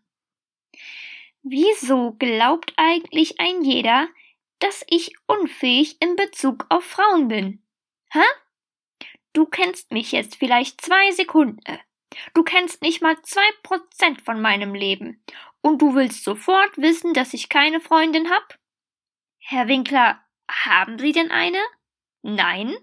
Wieso 1.43 2.13
glaubt 2.13 2.73
eigentlich 2.75 3.39
ein 3.39 3.63
jeder, 3.63 4.07
dass 4.59 4.83
ich 4.87 5.15
unfähig 5.27 6.01
in 6.01 6.15
Bezug 6.15 6.65
auf 6.69 6.83
Frauen 6.83 7.27
bin? 7.27 7.61
Hä? 8.11 8.23
Du 9.33 9.45
kennst 9.45 9.91
mich 9.91 10.11
jetzt 10.11 10.35
vielleicht 10.35 10.81
zwei 10.81 11.11
Sekunden. 11.11 11.79
Du 12.33 12.43
kennst 12.43 12.81
nicht 12.81 13.01
mal 13.01 13.21
zwei 13.21 13.47
Prozent 13.63 14.21
von 14.21 14.41
meinem 14.41 14.73
Leben. 14.73 15.23
Und 15.61 15.81
du 15.81 15.93
willst 15.93 16.23
sofort 16.23 16.77
wissen, 16.77 17.13
dass 17.13 17.33
ich 17.33 17.49
keine 17.49 17.79
Freundin 17.79 18.29
hab? 18.29 18.57
Herr 19.49 19.69
Winkler, 19.69 20.21
haben 20.51 20.99
Sie 20.99 21.13
denn 21.13 21.31
eine? 21.31 21.61
Nein? 22.21 22.75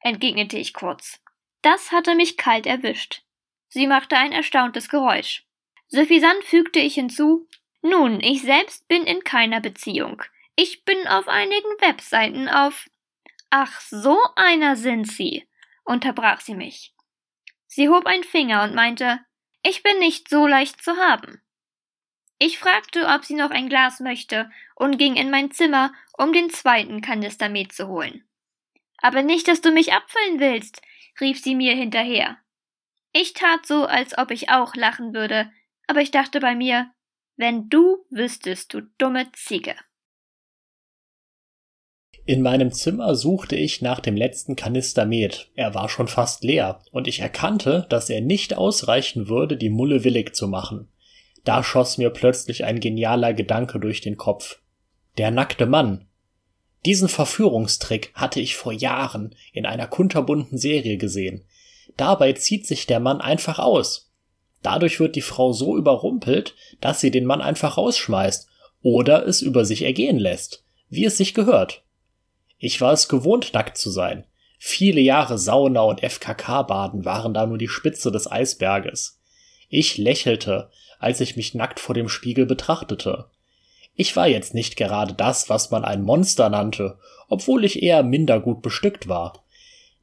entgegnete 0.00 0.58
ich 0.58 0.74
kurz. 0.74 1.22
Das 1.62 1.92
hatte 1.92 2.16
mich 2.16 2.36
kalt 2.36 2.66
erwischt. 2.66 3.22
Sie 3.68 3.86
machte 3.86 4.16
ein 4.16 4.32
erstauntes 4.32 4.88
Geräusch. 4.88 5.46
Suffisant 5.86 6.42
fügte 6.42 6.80
ich 6.80 6.94
hinzu 6.94 7.46
Nun, 7.82 8.18
ich 8.18 8.42
selbst 8.42 8.88
bin 8.88 9.04
in 9.04 9.22
keiner 9.22 9.60
Beziehung. 9.60 10.24
Ich 10.56 10.84
bin 10.84 11.06
auf 11.06 11.28
einigen 11.28 11.70
Webseiten 11.78 12.48
auf. 12.48 12.90
Ach, 13.50 13.80
so 13.80 14.18
einer 14.34 14.74
sind 14.74 15.06
Sie, 15.06 15.48
unterbrach 15.84 16.40
sie 16.40 16.56
mich. 16.56 16.96
Sie 17.68 17.88
hob 17.88 18.06
einen 18.06 18.24
Finger 18.24 18.64
und 18.64 18.74
meinte, 18.74 19.20
ich 19.62 19.84
bin 19.84 20.00
nicht 20.00 20.28
so 20.28 20.48
leicht 20.48 20.82
zu 20.82 20.96
haben. 20.96 21.40
Ich 22.38 22.58
fragte, 22.58 23.06
ob 23.06 23.24
sie 23.24 23.34
noch 23.34 23.50
ein 23.50 23.68
Glas 23.68 24.00
möchte 24.00 24.50
und 24.74 24.98
ging 24.98 25.16
in 25.16 25.30
mein 25.30 25.50
Zimmer, 25.50 25.92
um 26.18 26.32
den 26.32 26.50
zweiten 26.50 27.00
Kanister 27.00 27.48
Met 27.48 27.72
zu 27.72 27.88
holen. 27.88 28.24
Aber 28.98 29.22
nicht, 29.22 29.48
dass 29.48 29.60
du 29.60 29.70
mich 29.70 29.92
abfüllen 29.92 30.40
willst 30.40 30.82
rief 31.20 31.42
sie 31.42 31.54
mir 31.54 31.74
hinterher. 31.74 32.36
Ich 33.12 33.32
tat 33.32 33.66
so, 33.66 33.86
als 33.86 34.16
ob 34.18 34.30
ich 34.30 34.50
auch 34.50 34.74
lachen 34.74 35.14
würde, 35.14 35.50
aber 35.86 36.00
ich 36.00 36.10
dachte 36.10 36.40
bei 36.40 36.54
mir, 36.54 36.90
wenn 37.36 37.68
du 37.68 38.04
wüsstest, 38.10 38.74
du 38.74 38.82
dumme 38.98 39.30
Ziege. 39.32 39.74
In 42.24 42.42
meinem 42.42 42.72
Zimmer 42.72 43.14
suchte 43.14 43.54
ich 43.54 43.82
nach 43.82 44.00
dem 44.00 44.16
letzten 44.16 44.56
Kanister 44.56 45.06
Met. 45.06 45.50
Er 45.54 45.74
war 45.74 45.88
schon 45.88 46.08
fast 46.08 46.42
leer, 46.42 46.82
und 46.90 47.06
ich 47.06 47.20
erkannte, 47.20 47.86
dass 47.88 48.10
er 48.10 48.20
nicht 48.20 48.56
ausreichen 48.56 49.28
würde, 49.28 49.56
die 49.56 49.70
Mulle 49.70 50.02
willig 50.02 50.34
zu 50.34 50.48
machen. 50.48 50.88
Da 51.46 51.62
schoss 51.62 51.96
mir 51.96 52.10
plötzlich 52.10 52.64
ein 52.64 52.80
genialer 52.80 53.32
Gedanke 53.32 53.78
durch 53.78 54.00
den 54.00 54.16
Kopf. 54.16 54.58
Der 55.16 55.30
nackte 55.30 55.64
Mann, 55.64 56.06
diesen 56.84 57.08
Verführungstrick 57.08 58.12
hatte 58.14 58.40
ich 58.40 58.56
vor 58.56 58.72
Jahren 58.72 59.34
in 59.52 59.64
einer 59.64 59.86
kunterbunten 59.86 60.58
Serie 60.58 60.98
gesehen. 60.98 61.44
Dabei 61.96 62.32
zieht 62.32 62.66
sich 62.66 62.86
der 62.86 62.98
Mann 62.98 63.20
einfach 63.20 63.60
aus. 63.60 64.12
Dadurch 64.62 64.98
wird 64.98 65.14
die 65.14 65.22
Frau 65.22 65.52
so 65.52 65.76
überrumpelt, 65.76 66.56
dass 66.80 67.00
sie 67.00 67.12
den 67.12 67.26
Mann 67.26 67.40
einfach 67.40 67.76
rausschmeißt 67.76 68.48
oder 68.82 69.24
es 69.24 69.40
über 69.40 69.64
sich 69.64 69.82
ergehen 69.82 70.18
lässt, 70.18 70.64
wie 70.88 71.04
es 71.04 71.16
sich 71.16 71.32
gehört. 71.32 71.84
Ich 72.58 72.80
war 72.80 72.92
es 72.92 73.08
gewohnt, 73.08 73.54
nackt 73.54 73.78
zu 73.78 73.90
sein. 73.90 74.24
Viele 74.58 75.00
Jahre 75.00 75.38
Sauna 75.38 75.82
und 75.82 76.00
FKK-Baden 76.02 77.04
waren 77.04 77.34
da 77.34 77.46
nur 77.46 77.58
die 77.58 77.68
Spitze 77.68 78.10
des 78.10 78.28
Eisberges. 78.28 79.20
Ich 79.68 79.96
lächelte, 79.96 80.70
als 80.98 81.20
ich 81.20 81.36
mich 81.36 81.54
nackt 81.54 81.80
vor 81.80 81.94
dem 81.94 82.08
Spiegel 82.08 82.46
betrachtete. 82.46 83.26
Ich 83.94 84.14
war 84.14 84.28
jetzt 84.28 84.54
nicht 84.54 84.76
gerade 84.76 85.14
das, 85.14 85.48
was 85.48 85.70
man 85.70 85.84
ein 85.84 86.02
Monster 86.02 86.50
nannte, 86.50 86.98
obwohl 87.28 87.64
ich 87.64 87.82
eher 87.82 88.02
minder 88.02 88.40
gut 88.40 88.62
bestückt 88.62 89.08
war. 89.08 89.42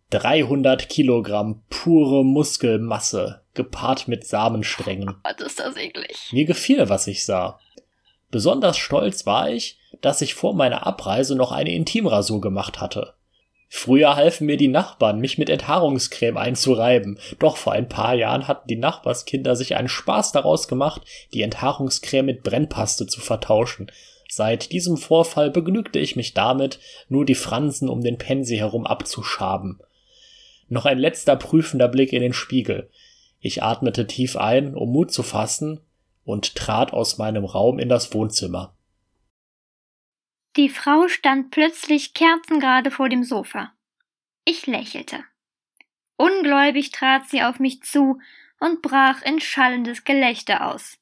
300 0.09 0.89
Kilogramm 0.89 1.63
pure 1.69 2.23
Muskelmasse, 2.23 3.41
gepaart 3.53 4.07
mit 4.07 4.27
Samensträngen. 4.27 5.15
Was 5.23 5.45
ist 5.45 5.59
das 5.59 5.75
eklig? 5.75 6.29
Mir 6.31 6.45
gefiel, 6.45 6.89
was 6.89 7.07
ich 7.07 7.25
sah. 7.25 7.59
Besonders 8.29 8.77
stolz 8.77 9.25
war 9.25 9.49
ich, 9.49 9.79
dass 10.01 10.21
ich 10.21 10.33
vor 10.33 10.55
meiner 10.55 10.85
Abreise 10.85 11.35
noch 11.35 11.51
eine 11.51 11.73
Intimrasur 11.73 12.41
gemacht 12.41 12.81
hatte. 12.81 13.13
Früher 13.75 14.15
halfen 14.15 14.45
mir 14.45 14.55
die 14.55 14.67
Nachbarn, 14.67 15.19
mich 15.19 15.39
mit 15.39 15.49
Enthaarungscreme 15.49 16.37
einzureiben, 16.37 17.17
doch 17.39 17.57
vor 17.57 17.73
ein 17.73 17.89
paar 17.89 18.13
Jahren 18.13 18.47
hatten 18.47 18.67
die 18.67 18.75
Nachbarskinder 18.75 19.55
sich 19.55 19.75
einen 19.75 19.89
Spaß 19.89 20.31
daraus 20.31 20.67
gemacht, 20.67 21.01
die 21.33 21.41
Enthaarungscreme 21.41 22.27
mit 22.27 22.43
Brennpaste 22.43 23.07
zu 23.07 23.19
vertauschen. 23.19 23.91
Seit 24.29 24.71
diesem 24.71 24.95
Vorfall 24.95 25.49
begnügte 25.49 25.97
ich 25.97 26.15
mich 26.15 26.35
damit, 26.35 26.79
nur 27.09 27.25
die 27.25 27.33
Fransen 27.33 27.89
um 27.89 28.01
den 28.01 28.19
Pensi 28.19 28.57
herum 28.57 28.85
abzuschaben. 28.85 29.79
Noch 30.69 30.85
ein 30.85 30.99
letzter 30.99 31.35
prüfender 31.35 31.87
Blick 31.87 32.13
in 32.13 32.21
den 32.21 32.33
Spiegel. 32.33 32.91
Ich 33.39 33.63
atmete 33.63 34.05
tief 34.05 34.37
ein, 34.37 34.75
um 34.75 34.91
Mut 34.91 35.11
zu 35.11 35.23
fassen, 35.23 35.79
und 36.25 36.55
trat 36.55 36.93
aus 36.93 37.17
meinem 37.17 37.43
Raum 37.43 37.79
in 37.79 37.89
das 37.89 38.13
Wohnzimmer. 38.13 38.75
Die 40.55 40.69
Frau 40.69 41.07
stand 41.07 41.49
plötzlich 41.49 42.13
kerzengerade 42.13 42.91
vor 42.91 43.09
dem 43.09 43.23
Sofa. 43.23 43.73
Ich 44.45 44.67
lächelte. 44.67 45.23
Ungläubig 46.15 46.91
trat 46.91 47.27
sie 47.27 47.41
auf 47.41 47.59
mich 47.59 47.81
zu 47.81 48.19
und 48.59 48.83
brach 48.83 49.23
in 49.23 49.39
schallendes 49.39 50.03
Gelächter 50.03 50.67
aus. 50.67 50.99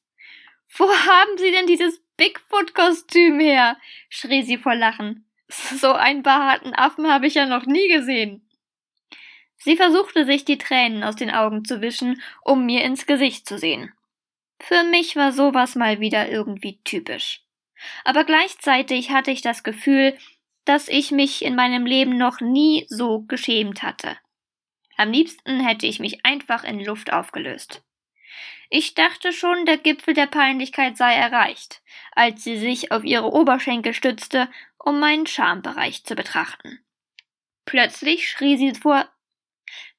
Wo 0.74 0.88
haben 0.88 1.36
Sie 1.36 1.50
denn 1.50 1.66
dieses 1.66 2.00
Bigfoot-Kostüm 2.16 3.40
her? 3.40 3.76
schrie 4.08 4.42
sie 4.42 4.56
vor 4.56 4.74
Lachen. 4.74 5.26
So 5.48 5.92
einen 5.92 6.22
behaarten 6.22 6.74
Affen 6.74 7.06
habe 7.12 7.26
ich 7.26 7.34
ja 7.34 7.44
noch 7.44 7.66
nie 7.66 7.88
gesehen. 7.88 8.48
Sie 9.58 9.76
versuchte 9.76 10.24
sich 10.24 10.46
die 10.46 10.56
Tränen 10.56 11.04
aus 11.04 11.14
den 11.14 11.30
Augen 11.30 11.66
zu 11.66 11.82
wischen, 11.82 12.22
um 12.40 12.64
mir 12.64 12.84
ins 12.84 13.04
Gesicht 13.04 13.46
zu 13.46 13.58
sehen. 13.58 13.92
Für 14.58 14.82
mich 14.84 15.14
war 15.14 15.30
sowas 15.30 15.74
mal 15.74 16.00
wieder 16.00 16.30
irgendwie 16.30 16.80
typisch 16.84 17.41
aber 18.04 18.24
gleichzeitig 18.24 19.10
hatte 19.10 19.30
ich 19.30 19.42
das 19.42 19.62
Gefühl, 19.62 20.16
dass 20.64 20.88
ich 20.88 21.10
mich 21.10 21.44
in 21.44 21.54
meinem 21.54 21.86
Leben 21.86 22.16
noch 22.16 22.40
nie 22.40 22.86
so 22.88 23.22
geschämt 23.22 23.82
hatte. 23.82 24.16
Am 24.96 25.10
liebsten 25.10 25.60
hätte 25.60 25.86
ich 25.86 25.98
mich 25.98 26.24
einfach 26.24 26.64
in 26.64 26.84
Luft 26.84 27.12
aufgelöst. 27.12 27.82
Ich 28.70 28.94
dachte 28.94 29.32
schon, 29.32 29.66
der 29.66 29.76
Gipfel 29.76 30.14
der 30.14 30.26
Peinlichkeit 30.26 30.96
sei 30.96 31.14
erreicht, 31.14 31.82
als 32.12 32.44
sie 32.44 32.56
sich 32.56 32.92
auf 32.92 33.04
ihre 33.04 33.32
Oberschenkel 33.32 33.92
stützte, 33.92 34.48
um 34.78 35.00
meinen 35.00 35.26
Schambereich 35.26 36.04
zu 36.04 36.14
betrachten. 36.14 36.78
Plötzlich 37.64 38.28
schrie 38.28 38.56
sie 38.56 38.74
vor 38.74 39.08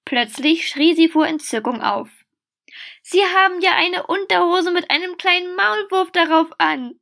Plötzlich 0.06 0.68
schrie 0.68 0.96
sie 0.96 1.08
vor 1.08 1.28
Entzückung 1.28 1.82
auf. 1.82 2.10
Sie 3.02 3.22
haben 3.22 3.62
ja 3.62 3.76
eine 3.76 4.08
Unterhose 4.08 4.72
mit 4.72 4.90
einem 4.90 5.18
kleinen 5.18 5.56
Maulwurf 5.56 6.12
darauf 6.12 6.48
an. 6.58 7.00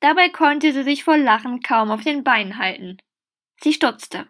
Dabei 0.00 0.30
konnte 0.30 0.72
sie 0.72 0.82
sich 0.82 1.04
vor 1.04 1.16
Lachen 1.16 1.60
kaum 1.60 1.90
auf 1.90 2.02
den 2.02 2.24
Beinen 2.24 2.58
halten. 2.58 2.98
Sie 3.60 3.72
stutzte. 3.72 4.26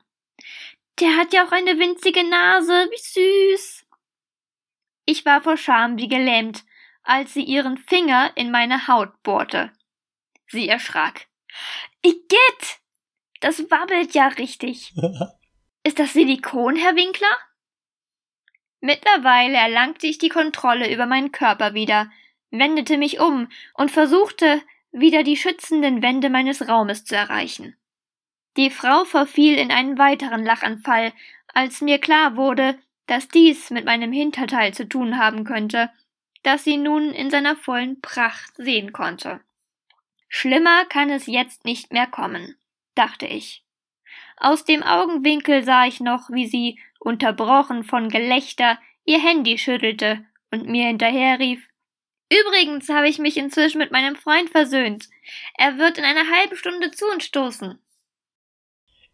Der 0.98 1.16
hat 1.16 1.32
ja 1.32 1.47
auch 1.47 1.52
eine 1.52 1.78
winzige 1.78 2.28
Nase, 2.28 2.88
wie 2.90 3.55
süß. 3.56 3.86
Ich 5.06 5.24
war 5.24 5.40
vor 5.40 5.56
Scham 5.56 5.97
wie 5.97 6.09
gelähmt, 6.09 6.64
als 7.02 7.34
sie 7.34 7.42
ihren 7.42 7.78
Finger 7.78 8.32
in 8.34 8.51
meine 8.51 8.88
Haut 8.88 9.22
bohrte. 9.22 9.72
Sie 10.48 10.68
erschrak. 10.68 11.26
Igitt! 12.02 12.80
Das 13.40 13.70
wabbelt 13.70 14.14
ja 14.14 14.28
richtig. 14.28 14.92
Ist 15.82 15.98
das 15.98 16.12
Silikon, 16.12 16.76
Herr 16.76 16.94
Winkler? 16.97 17.34
Mittlerweile 18.80 19.56
erlangte 19.56 20.06
ich 20.06 20.18
die 20.18 20.28
Kontrolle 20.28 20.92
über 20.92 21.06
meinen 21.06 21.32
Körper 21.32 21.74
wieder, 21.74 22.10
wendete 22.51 22.98
mich 22.98 23.20
um 23.20 23.48
und 23.74 23.90
versuchte, 23.90 24.62
wieder 24.92 25.22
die 25.22 25.36
schützenden 25.36 26.02
Wände 26.02 26.30
meines 26.30 26.68
Raumes 26.68 27.04
zu 27.04 27.16
erreichen. 27.16 27.76
Die 28.56 28.70
Frau 28.70 29.04
verfiel 29.04 29.56
in 29.56 29.70
einen 29.70 29.98
weiteren 29.98 30.44
Lachanfall, 30.44 31.12
als 31.54 31.80
mir 31.80 31.98
klar 31.98 32.36
wurde, 32.36 32.78
dass 33.06 33.28
dies 33.28 33.70
mit 33.70 33.84
meinem 33.84 34.12
Hinterteil 34.12 34.74
zu 34.74 34.88
tun 34.88 35.18
haben 35.18 35.44
könnte, 35.44 35.90
das 36.42 36.64
sie 36.64 36.76
nun 36.76 37.10
in 37.10 37.30
seiner 37.30 37.56
vollen 37.56 38.00
Pracht 38.00 38.52
sehen 38.56 38.92
konnte. 38.92 39.40
Schlimmer 40.28 40.84
kann 40.86 41.10
es 41.10 41.26
jetzt 41.26 41.64
nicht 41.64 41.92
mehr 41.92 42.06
kommen, 42.06 42.56
dachte 42.94 43.26
ich. 43.26 43.64
Aus 44.36 44.64
dem 44.64 44.82
Augenwinkel 44.82 45.64
sah 45.64 45.86
ich 45.86 46.00
noch, 46.00 46.30
wie 46.30 46.46
sie, 46.46 46.78
unterbrochen 46.98 47.84
von 47.84 48.08
Gelächter, 48.08 48.78
ihr 49.04 49.20
Handy 49.20 49.58
schüttelte 49.58 50.24
und 50.50 50.66
mir 50.66 50.86
hinterherrief 50.86 51.66
Übrigens 52.32 52.89
habe 52.89 53.09
ich 53.09 53.19
mich 53.19 53.36
inzwischen 53.36 53.78
mit 53.78 53.90
meinem 53.90 54.15
Freund 54.15 54.51
versöhnt. 54.51 55.09
Er 55.59 55.78
wird 55.78 55.98
in 55.98 56.05
einer 56.05 56.31
halben 56.31 56.57
Stunde 56.57 56.93
zu 56.93 57.07
uns 57.07 57.24
stoßen. 57.24 57.78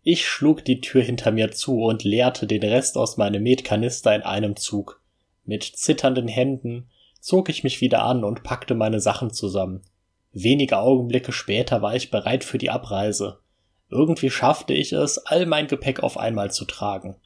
Ich 0.02 0.28
schlug 0.28 0.64
die 0.64 0.80
Tür 0.80 1.02
hinter 1.02 1.32
mir 1.32 1.50
zu 1.50 1.82
und 1.82 2.04
leerte 2.04 2.46
den 2.46 2.62
Rest 2.62 2.96
aus 2.96 3.16
meinem 3.16 3.42
Metkanister 3.42 4.14
in 4.14 4.22
einem 4.22 4.54
Zug. 4.54 5.02
Mit 5.44 5.64
zitternden 5.64 6.28
Händen 6.28 6.90
zog 7.20 7.48
ich 7.48 7.64
mich 7.64 7.80
wieder 7.80 8.04
an 8.04 8.22
und 8.22 8.44
packte 8.44 8.74
meine 8.74 9.00
Sachen 9.00 9.32
zusammen. 9.32 9.82
Wenige 10.32 10.78
Augenblicke 10.78 11.32
später 11.32 11.82
war 11.82 11.96
ich 11.96 12.10
bereit 12.10 12.44
für 12.44 12.58
die 12.58 12.70
Abreise. 12.70 13.40
Irgendwie 13.88 14.30
schaffte 14.30 14.74
ich 14.74 14.92
es, 14.92 15.18
all 15.18 15.46
mein 15.46 15.66
Gepäck 15.66 16.00
auf 16.00 16.18
einmal 16.18 16.50
zu 16.50 16.66
tragen. 16.66 17.16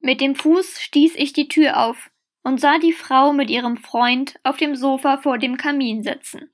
Mit 0.00 0.20
dem 0.20 0.34
Fuß 0.34 0.80
stieß 0.80 1.14
ich 1.16 1.32
die 1.32 1.48
Tür 1.48 1.88
auf 1.88 2.11
und 2.42 2.60
sah 2.60 2.78
die 2.78 2.92
Frau 2.92 3.32
mit 3.32 3.50
ihrem 3.50 3.76
Freund 3.76 4.38
auf 4.42 4.56
dem 4.56 4.74
Sofa 4.74 5.18
vor 5.18 5.38
dem 5.38 5.56
Kamin 5.56 6.02
sitzen. 6.02 6.50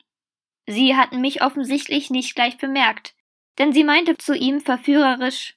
Sie 0.67 0.97
hatten 0.97 1.21
mich 1.21 1.43
offensichtlich 1.43 2.11
nicht 2.11 2.35
gleich 2.35 2.59
bemerkt, 2.59 3.15
denn 3.59 3.73
sie 3.73 3.85
meinte 3.85 4.17
zu 4.17 4.35
ihm 4.35 4.61
verführerisch 4.61 5.57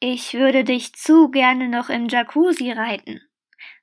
Ich 0.00 0.34
würde 0.34 0.64
dich 0.64 0.94
zu 0.94 1.30
gerne 1.30 1.68
noch 1.68 1.90
im 1.90 2.08
Jacuzzi 2.08 2.72
reiten. 2.72 3.20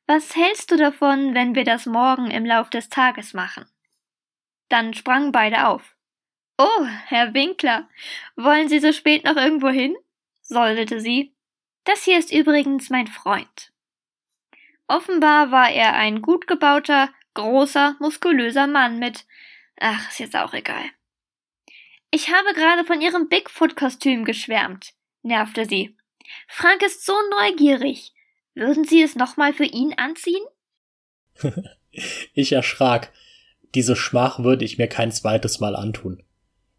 Was 0.07 0.35
hältst 0.35 0.71
du 0.71 0.77
davon, 0.77 1.33
wenn 1.33 1.55
wir 1.55 1.63
das 1.63 1.85
morgen 1.85 2.29
im 2.31 2.45
Lauf 2.45 2.69
des 2.69 2.89
Tages 2.89 3.33
machen? 3.33 3.65
Dann 4.69 4.93
sprangen 4.93 5.31
beide 5.31 5.67
auf. 5.67 5.95
Oh, 6.57 6.85
Herr 7.07 7.33
Winkler, 7.33 7.89
wollen 8.35 8.69
Sie 8.69 8.79
so 8.79 8.91
spät 8.91 9.25
noch 9.25 9.35
irgendwo 9.35 9.69
hin? 9.69 9.95
säuselte 10.41 10.99
sie. 10.99 11.33
Das 11.83 12.03
hier 12.03 12.17
ist 12.17 12.31
übrigens 12.31 12.89
mein 12.89 13.07
Freund. 13.07 13.71
Offenbar 14.87 15.51
war 15.51 15.69
er 15.69 15.93
ein 15.93 16.21
gut 16.21 16.47
gebauter, 16.47 17.09
großer, 17.33 17.95
muskulöser 17.99 18.67
Mann 18.67 18.99
mit. 18.99 19.25
Ach, 19.79 20.09
ist 20.09 20.19
jetzt 20.19 20.35
auch 20.35 20.53
egal. 20.53 20.83
Ich 22.11 22.31
habe 22.31 22.53
gerade 22.53 22.85
von 22.85 23.01
Ihrem 23.01 23.27
Bigfoot-Kostüm 23.27 24.25
geschwärmt, 24.25 24.93
nervte 25.21 25.65
sie. 25.65 25.97
Frank 26.47 26.81
ist 26.81 27.05
so 27.05 27.13
neugierig. 27.31 28.13
Würden 28.53 28.85
Sie 28.85 29.01
es 29.01 29.15
nochmal 29.15 29.53
für 29.53 29.65
ihn 29.65 29.93
anziehen? 29.97 30.43
ich 32.33 32.53
erschrak. 32.53 33.11
Diese 33.73 33.97
Schmach 33.97 34.39
würde 34.39 34.63
ich 34.63 34.77
mir 34.77 34.87
kein 34.87 35.11
zweites 35.11 35.59
Mal 35.59 35.75
antun. 35.75 36.23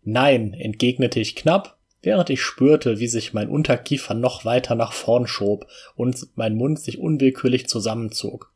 Nein, 0.02 0.54
entgegnete 0.54 1.20
ich 1.20 1.36
knapp 1.36 1.75
während 2.02 2.30
ich 2.30 2.42
spürte, 2.42 2.98
wie 2.98 3.08
sich 3.08 3.32
mein 3.32 3.48
Unterkiefer 3.48 4.14
noch 4.14 4.44
weiter 4.44 4.74
nach 4.74 4.92
vorn 4.92 5.26
schob 5.26 5.66
und 5.94 6.26
mein 6.36 6.54
Mund 6.54 6.80
sich 6.80 6.98
unwillkürlich 6.98 7.68
zusammenzog. 7.68 8.52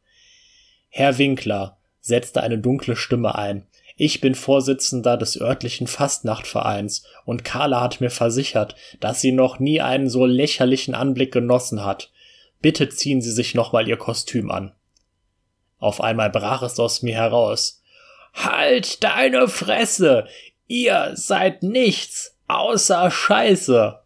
Herr 0.88 1.18
Winkler, 1.18 1.78
setzte 2.00 2.42
eine 2.42 2.58
dunkle 2.58 2.96
Stimme 2.96 3.36
ein. 3.36 3.66
Ich 3.96 4.20
bin 4.20 4.34
Vorsitzender 4.34 5.16
des 5.16 5.40
örtlichen 5.40 5.86
Fastnachtvereins 5.86 7.04
und 7.26 7.44
Carla 7.44 7.80
hat 7.82 8.00
mir 8.00 8.10
versichert, 8.10 8.74
dass 8.98 9.20
sie 9.20 9.32
noch 9.32 9.58
nie 9.58 9.80
einen 9.80 10.08
so 10.08 10.24
lächerlichen 10.24 10.94
Anblick 10.94 11.32
genossen 11.32 11.84
hat. 11.84 12.10
Bitte 12.62 12.88
ziehen 12.88 13.20
Sie 13.20 13.30
sich 13.30 13.54
nochmal 13.54 13.88
Ihr 13.88 13.96
Kostüm 13.96 14.50
an. 14.50 14.72
Auf 15.78 16.00
einmal 16.00 16.30
brach 16.30 16.62
es 16.62 16.78
aus 16.78 17.02
mir 17.02 17.14
heraus. 17.14 17.82
Halt 18.34 19.02
deine 19.02 19.48
Fresse! 19.48 20.26
Ihr 20.66 21.12
seid 21.14 21.62
nichts! 21.62 22.36
Außer 22.51 23.12
Scheiße. 23.12 24.01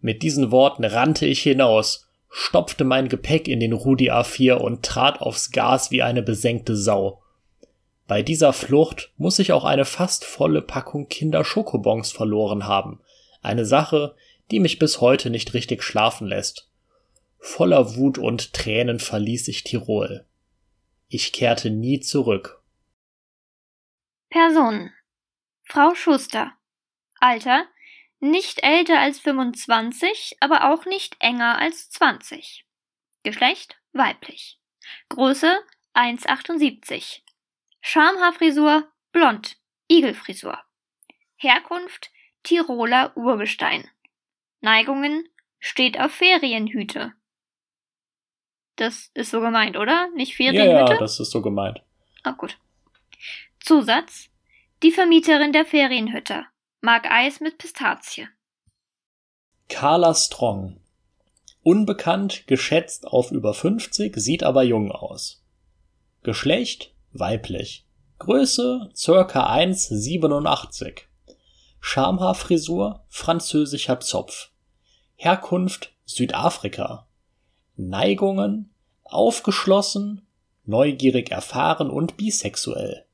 Mit 0.00 0.24
diesen 0.24 0.50
Worten 0.50 0.82
rannte 0.82 1.24
ich 1.24 1.40
hinaus, 1.40 2.08
stopfte 2.28 2.82
mein 2.82 3.08
Gepäck 3.08 3.46
in 3.46 3.60
den 3.60 3.72
Rudi 3.72 4.10
A4 4.10 4.54
und 4.54 4.84
trat 4.84 5.20
aufs 5.20 5.52
Gas 5.52 5.92
wie 5.92 6.02
eine 6.02 6.20
besenkte 6.20 6.74
Sau. 6.74 7.22
Bei 8.08 8.22
dieser 8.22 8.52
Flucht 8.52 9.12
muss 9.18 9.38
ich 9.38 9.52
auch 9.52 9.64
eine 9.64 9.84
fast 9.84 10.24
volle 10.24 10.62
Packung 10.62 11.06
Kinder-Schokobons 11.06 12.10
verloren 12.10 12.66
haben. 12.66 13.00
Eine 13.40 13.64
Sache, 13.64 14.16
die 14.50 14.58
mich 14.58 14.80
bis 14.80 15.00
heute 15.00 15.30
nicht 15.30 15.54
richtig 15.54 15.84
schlafen 15.84 16.26
lässt. 16.26 16.68
Voller 17.38 17.94
Wut 17.94 18.18
und 18.18 18.52
Tränen 18.52 18.98
verließ 18.98 19.46
ich 19.46 19.62
Tirol. 19.62 20.26
Ich 21.06 21.32
kehrte 21.32 21.70
nie 21.70 22.00
zurück. 22.00 22.64
Personen. 24.28 24.90
Frau 25.62 25.94
Schuster. 25.94 26.50
Alter. 27.20 27.66
Nicht 28.18 28.62
älter 28.62 28.98
als 28.98 29.18
25, 29.20 30.36
aber 30.40 30.70
auch 30.70 30.84
nicht 30.84 31.16
enger 31.20 31.58
als 31.58 31.88
20. 31.90 32.66
Geschlecht 33.22 33.78
weiblich. 33.92 34.58
Größe 35.08 35.58
1,78. 35.94 37.20
Schamhaarfrisur 37.80 38.90
blond, 39.12 39.56
Igelfrisur. 39.88 40.58
Herkunft 41.36 42.10
Tiroler 42.42 43.16
Urgestein. 43.16 43.88
Neigungen 44.60 45.28
steht 45.58 45.98
auf 45.98 46.12
Ferienhüte. 46.12 47.14
Das 48.76 49.10
ist 49.14 49.30
so 49.30 49.40
gemeint, 49.40 49.76
oder? 49.76 50.08
Nicht 50.14 50.36
Ferienhüte? 50.36 50.70
Ja, 50.70 50.90
ja, 50.90 50.98
das 50.98 51.20
ist 51.20 51.30
so 51.30 51.42
gemeint. 51.42 51.82
Ah, 52.22 52.32
gut. 52.32 52.58
Zusatz. 53.60 54.30
Die 54.82 54.92
Vermieterin 54.92 55.52
der 55.52 55.66
Ferienhütte. 55.66 56.46
Mag 56.82 57.10
Eis 57.10 57.40
mit 57.40 57.58
Pistazie. 57.58 58.26
Carla 59.68 60.14
Strong. 60.14 60.80
Unbekannt, 61.62 62.46
geschätzt 62.46 63.06
auf 63.06 63.32
über 63.32 63.52
50, 63.52 64.16
sieht 64.16 64.42
aber 64.42 64.62
jung 64.62 64.90
aus. 64.90 65.42
Geschlecht 66.22 66.94
weiblich. 67.12 67.84
Größe 68.18 68.88
circa 68.96 69.52
1,87. 69.52 71.02
Schamhaarfrisur, 71.80 73.04
französischer 73.08 74.00
Zopf. 74.00 74.50
Herkunft 75.16 75.92
Südafrika. 76.06 77.06
Neigungen 77.76 78.72
aufgeschlossen, 79.04 80.26
neugierig 80.64 81.30
erfahren 81.30 81.90
und 81.90 82.16
bisexuell. 82.16 83.04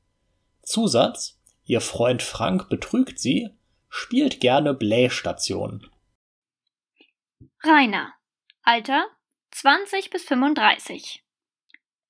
Zusatz 0.63 1.36
Ihr 1.67 1.81
Freund 1.81 2.23
Frank 2.23 2.69
betrügt 2.69 3.19
sie, 3.19 3.49
spielt 3.89 4.39
gerne 4.39 4.73
Blähstation. 4.73 5.85
Rainer. 7.61 8.13
Alter 8.63 9.05
20 9.51 10.09
bis 10.09 10.23
35. 10.23 11.25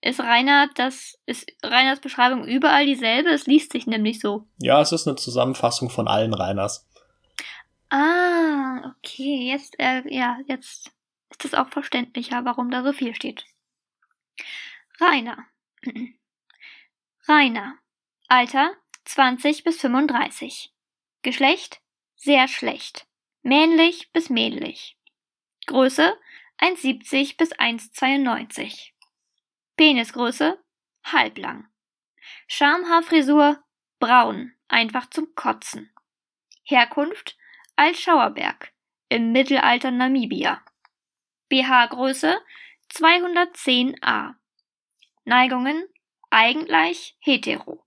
Ist 0.02 0.20
Rainer, 0.20 0.70
das 0.76 1.18
ist 1.26 1.52
Rainers 1.64 2.00
Beschreibung 2.02 2.46
überall 2.46 2.86
dieselbe? 2.86 3.32
Es 3.32 3.48
liest 3.48 3.72
sich 3.72 3.88
nämlich 3.88 4.20
so. 4.20 4.48
Ja, 4.62 4.80
es 4.80 4.92
ist 4.92 5.08
eine 5.08 5.18
Zusammenfassung 5.18 5.90
von 5.90 6.08
allen 6.08 6.36
Rainers. 6.36 6.88
Ah, 7.90 8.94
okay, 9.00 9.50
jetzt, 9.52 9.80
äh, 9.80 10.04
ja, 10.14 10.38
jetzt 10.46 10.92
ist 11.32 11.46
es 11.46 11.54
auch 11.56 11.70
verständlicher, 11.70 12.46
warum 12.46 12.70
da 12.70 12.84
so 12.84 12.94
viel 12.94 13.16
steht. 13.16 13.44
Rainer. 15.00 15.46
Rainer. 17.28 17.74
Alter 18.28 18.76
20 19.08 19.64
bis 19.64 19.80
35. 19.80 20.74
Geschlecht 21.22 21.82
sehr 22.18 22.50
schlecht. 22.50 23.08
Männlich 23.42 24.12
bis 24.12 24.30
männlich. 24.30 24.98
Größe 25.66 26.14
1,70 26.60 27.38
bis 27.38 27.54
1,92. 27.54 28.92
Penisgröße 29.78 30.62
halblang. 31.06 31.70
Schamhaarfrisur 32.48 33.64
braun, 34.00 34.54
einfach 34.68 35.10
zum 35.10 35.34
Kotzen. 35.36 35.90
Herkunft 36.64 37.38
Altschauerberg 37.78 38.74
im 39.08 39.32
Mittelalter 39.32 39.92
Namibia. 39.92 40.62
BH-Größe 41.48 42.38
210a. 42.92 44.36
Neigungen 45.24 45.88
eigentlich 46.30 47.16
hetero. 47.20 47.87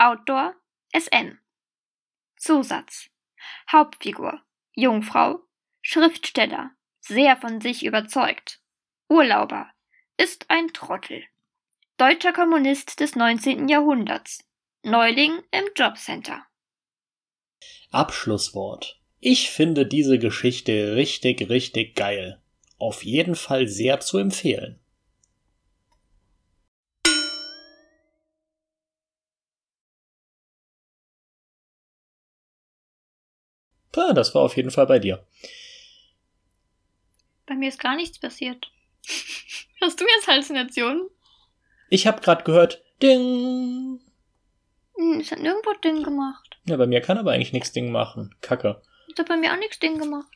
Outdoor 0.00 0.54
SM. 0.92 1.38
Zusatz. 2.36 3.10
Hauptfigur 3.72 4.40
Jungfrau, 4.74 5.40
Schriftsteller, 5.80 6.70
sehr 7.00 7.36
von 7.36 7.60
sich 7.60 7.84
überzeugt. 7.84 8.60
Urlauber, 9.08 9.68
ist 10.16 10.48
ein 10.48 10.68
Trottel. 10.68 11.24
Deutscher 11.96 12.32
Kommunist 12.32 13.00
des 13.00 13.16
19. 13.16 13.66
Jahrhunderts. 13.68 14.44
Neuling 14.84 15.42
im 15.50 15.64
Jobcenter. 15.74 16.46
Abschlusswort. 17.90 19.00
Ich 19.18 19.50
finde 19.50 19.84
diese 19.84 20.20
Geschichte 20.20 20.94
richtig, 20.94 21.48
richtig 21.48 21.96
geil. 21.96 22.40
Auf 22.78 23.02
jeden 23.02 23.34
Fall 23.34 23.66
sehr 23.66 23.98
zu 23.98 24.18
empfehlen. 24.18 24.78
Ah, 33.98 34.12
das 34.12 34.34
war 34.34 34.42
auf 34.42 34.56
jeden 34.56 34.70
Fall 34.70 34.86
bei 34.86 35.00
dir. 35.00 35.26
Bei 37.46 37.54
mir 37.54 37.68
ist 37.68 37.80
gar 37.80 37.96
nichts 37.96 38.18
passiert. 38.18 38.70
Hast 39.80 40.00
du 40.00 40.04
jetzt 40.16 40.28
Halluzinationen? 40.28 41.08
Ich 41.90 42.06
habe 42.06 42.20
gerade 42.20 42.44
gehört, 42.44 42.82
Ding. 43.02 44.00
Hm, 44.96 45.20
es 45.20 45.32
hat 45.32 45.40
nirgendwo 45.40 45.72
Ding 45.82 46.02
gemacht. 46.02 46.58
Ja, 46.66 46.76
bei 46.76 46.86
mir 46.86 47.00
kann 47.00 47.18
aber 47.18 47.32
eigentlich 47.32 47.52
nichts 47.52 47.72
Ding 47.72 47.90
machen. 47.90 48.34
Kacke. 48.40 48.82
Es 49.12 49.18
hat 49.18 49.28
bei 49.28 49.36
mir 49.36 49.52
auch 49.52 49.58
nichts 49.58 49.78
Ding 49.78 49.98
gemacht. 49.98 50.28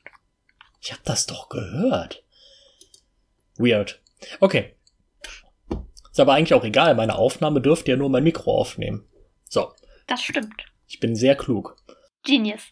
Ich 0.80 0.90
habe 0.90 1.02
das 1.04 1.26
doch 1.26 1.48
gehört. 1.48 2.24
Weird. 3.56 4.00
Okay. 4.40 4.74
Ist 6.10 6.20
aber 6.20 6.32
eigentlich 6.34 6.54
auch 6.54 6.64
egal. 6.64 6.94
Meine 6.94 7.16
Aufnahme 7.16 7.60
dürfte 7.60 7.92
ja 7.92 7.96
nur 7.96 8.08
mein 8.08 8.24
Mikro 8.24 8.58
aufnehmen. 8.58 9.08
So. 9.48 9.72
Das 10.06 10.22
stimmt. 10.22 10.64
Ich 10.88 10.98
bin 10.98 11.14
sehr 11.14 11.36
klug. 11.36 11.76
Genius. 12.24 12.62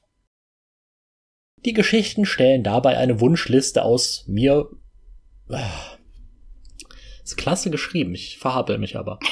Die 1.64 1.72
Geschichten 1.72 2.24
stellen 2.24 2.62
dabei 2.62 2.96
eine 2.96 3.20
Wunschliste 3.20 3.84
aus 3.84 4.24
mir. 4.26 4.70
Ah. 5.48 5.96
Ist 7.22 7.36
klasse 7.36 7.70
geschrieben, 7.70 8.14
ich 8.14 8.38
verhappel 8.38 8.78
mich 8.78 8.96
aber. 8.96 9.18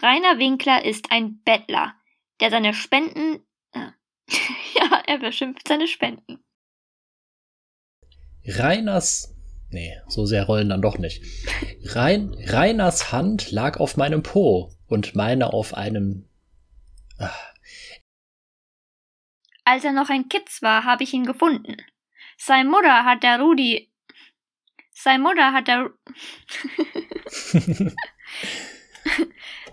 Rainer 0.00 0.38
Winkler 0.38 0.84
ist 0.84 1.10
ein 1.10 1.40
Bettler, 1.44 1.94
der 2.40 2.50
seine 2.50 2.74
Spenden. 2.74 3.40
Äh, 3.72 3.90
ja, 4.76 5.02
er 5.06 5.18
beschimpft 5.18 5.66
seine 5.66 5.88
Spenden. 5.88 6.44
Reiners. 8.46 9.34
Nee, 9.70 9.96
so 10.08 10.26
sehr 10.26 10.44
rollen 10.44 10.68
dann 10.68 10.82
doch 10.82 10.98
nicht. 10.98 11.24
Rein, 11.84 12.36
Reiners 12.46 13.10
Hand 13.10 13.50
lag 13.50 13.80
auf 13.80 13.96
meinem 13.96 14.22
Po 14.22 14.72
und 14.86 15.16
meine 15.16 15.52
auf 15.52 15.74
einem. 15.74 16.28
Ach, 17.18 17.53
als 19.64 19.84
er 19.84 19.92
noch 19.92 20.10
ein 20.10 20.28
Kitz 20.28 20.62
war, 20.62 20.84
habe 20.84 21.04
ich 21.04 21.12
ihn 21.12 21.24
gefunden. 21.24 21.76
Sein 22.36 22.68
Mutter 22.68 23.04
hat 23.04 23.22
der 23.22 23.40
Rudi. 23.40 23.90
Sein 24.92 25.22
Mutter 25.22 25.52
hat 25.52 25.68
der. 25.68 25.90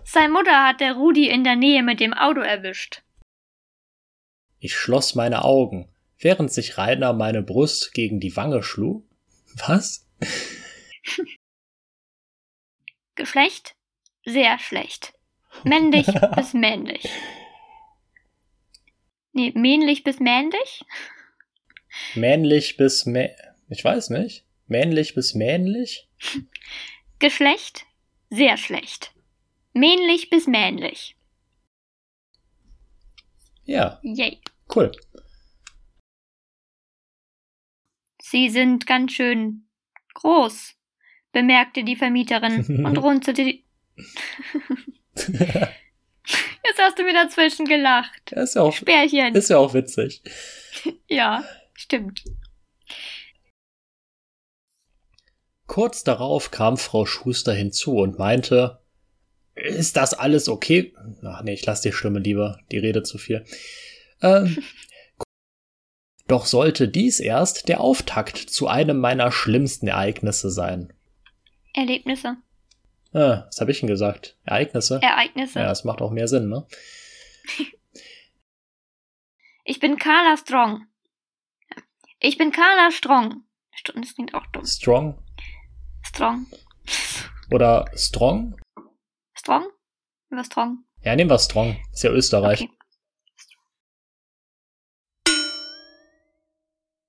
Sein 0.03 0.32
Mutter 0.32 0.66
hat 0.68 0.82
der 0.82 0.94
Rudi 0.94 1.30
in 1.30 1.44
der 1.44 1.56
Nähe 1.56 1.84
mit 1.84 2.00
dem 2.00 2.14
Auto 2.14 2.42
erwischt. 2.42 3.03
Ich 4.60 4.76
schloss 4.76 5.16
meine 5.16 5.44
Augen, 5.44 5.90
während 6.20 6.52
sich 6.52 6.78
Rainer 6.78 7.14
meine 7.14 7.42
Brust 7.42 7.94
gegen 7.94 8.20
die 8.20 8.36
Wange 8.36 8.61
schlug. 8.61 9.03
Was? 9.68 10.08
Geschlecht? 13.16 13.76
Sehr 14.26 14.60
schlecht. 14.60 15.14
Männlich 15.64 16.08
bis 16.36 16.53
männlich. 16.53 17.10
Nee, 19.34 19.51
männlich 19.56 20.03
bis 20.03 20.19
männlich? 20.19 20.84
Männlich 22.16 22.77
bis 22.77 23.06
mä 23.06 23.30
ich 23.69 23.84
weiß 23.84 24.10
nicht. 24.10 24.45
Männlich 24.68 25.16
bis 25.16 25.34
männlich? 25.34 26.10
Geschlecht? 27.19 27.85
Sehr 28.30 28.58
schlecht. 28.58 29.14
Männlich 29.74 30.30
bis 30.30 30.48
männlich. 30.48 31.16
Ja. 33.64 34.00
Yay. 34.03 34.42
Cool. 34.74 34.92
Sie 38.22 38.50
sind 38.50 38.85
ganz 38.88 39.14
schön 39.14 39.68
groß, 40.14 40.76
bemerkte 41.32 41.84
die 41.84 41.95
Vermieterin 41.95 42.85
und 42.85 42.98
runzelte 43.01 43.45
die. 43.45 43.66
Jetzt 46.72 46.82
hast 46.82 47.00
du 47.00 47.03
mir 47.03 47.14
dazwischen 47.14 47.66
gelacht. 47.66 48.32
ist 48.32 48.56
ja 48.56 48.61
auch, 48.61 48.72
Spärchen. 48.74 49.35
Ist 49.35 49.50
ja 49.50 49.58
auch 49.58 49.74
witzig. 49.74 50.22
ja, 51.09 51.43
stimmt. 51.74 52.24
Kurz 55.67 56.06
darauf 56.06 56.50
kam 56.50 56.77
Frau 56.77 57.06
Schuster 57.06 57.51
hinzu 57.51 57.98
und 57.98 58.17
meinte, 58.17 58.80
ist 59.53 59.98
das 59.98 60.14
alles 60.14 60.48
okay? 60.48 60.93
Ach 61.24 61.43
nee, 61.43 61.53
ich 61.56 61.66
lasse 61.66 61.90
die 61.90 61.93
Stimme 61.93 62.19
lieber, 62.19 62.61
die 62.72 62.77
Rede 62.77 63.03
zu 63.03 63.17
viel. 63.17 63.43
Ähm, 64.22 64.64
doch 66.27 66.45
sollte 66.45 66.88
dies 66.88 67.19
erst 67.19 67.67
der 67.67 67.82
Auftakt 67.82 68.38
zu 68.38 68.67
einem 68.67 68.98
meiner 68.98 69.33
schlimmsten 69.33 69.90
Ereignisse 69.90 70.50
sein. 70.50 70.93
Erlebnisse. 71.74 72.38
Ah, 73.14 73.45
was 73.48 73.59
habe 73.59 73.72
ich 73.72 73.80
denn 73.80 73.88
gesagt? 73.88 74.38
Ereignisse? 74.45 75.01
Ereignisse. 75.01 75.59
Ja, 75.59 75.65
das 75.65 75.83
macht 75.83 76.01
auch 76.01 76.11
mehr 76.11 76.27
Sinn, 76.27 76.49
ne? 76.49 76.65
Ich 79.64 79.80
bin 79.80 79.98
Carla 79.98 80.38
Strong. 80.38 80.88
Ich 82.19 82.38
bin 82.40 82.51
Carla 82.51 82.91
Strong. 82.91 83.43
Das 83.93 84.15
klingt 84.15 84.33
auch 84.33 84.45
dumm. 84.48 84.65
Strong? 84.65 85.23
Strong. 86.03 86.48
Oder 87.51 87.85
Strong? 87.95 88.59
Strong? 89.35 89.67
Oder 90.31 90.43
Strong? 90.43 90.83
Ja, 91.03 91.15
nehmen 91.15 91.30
wir 91.30 91.38
Strong. 91.38 91.77
Ist 91.93 92.03
ja 92.03 92.09
Österreich. 92.09 92.64
Okay. 92.64 92.72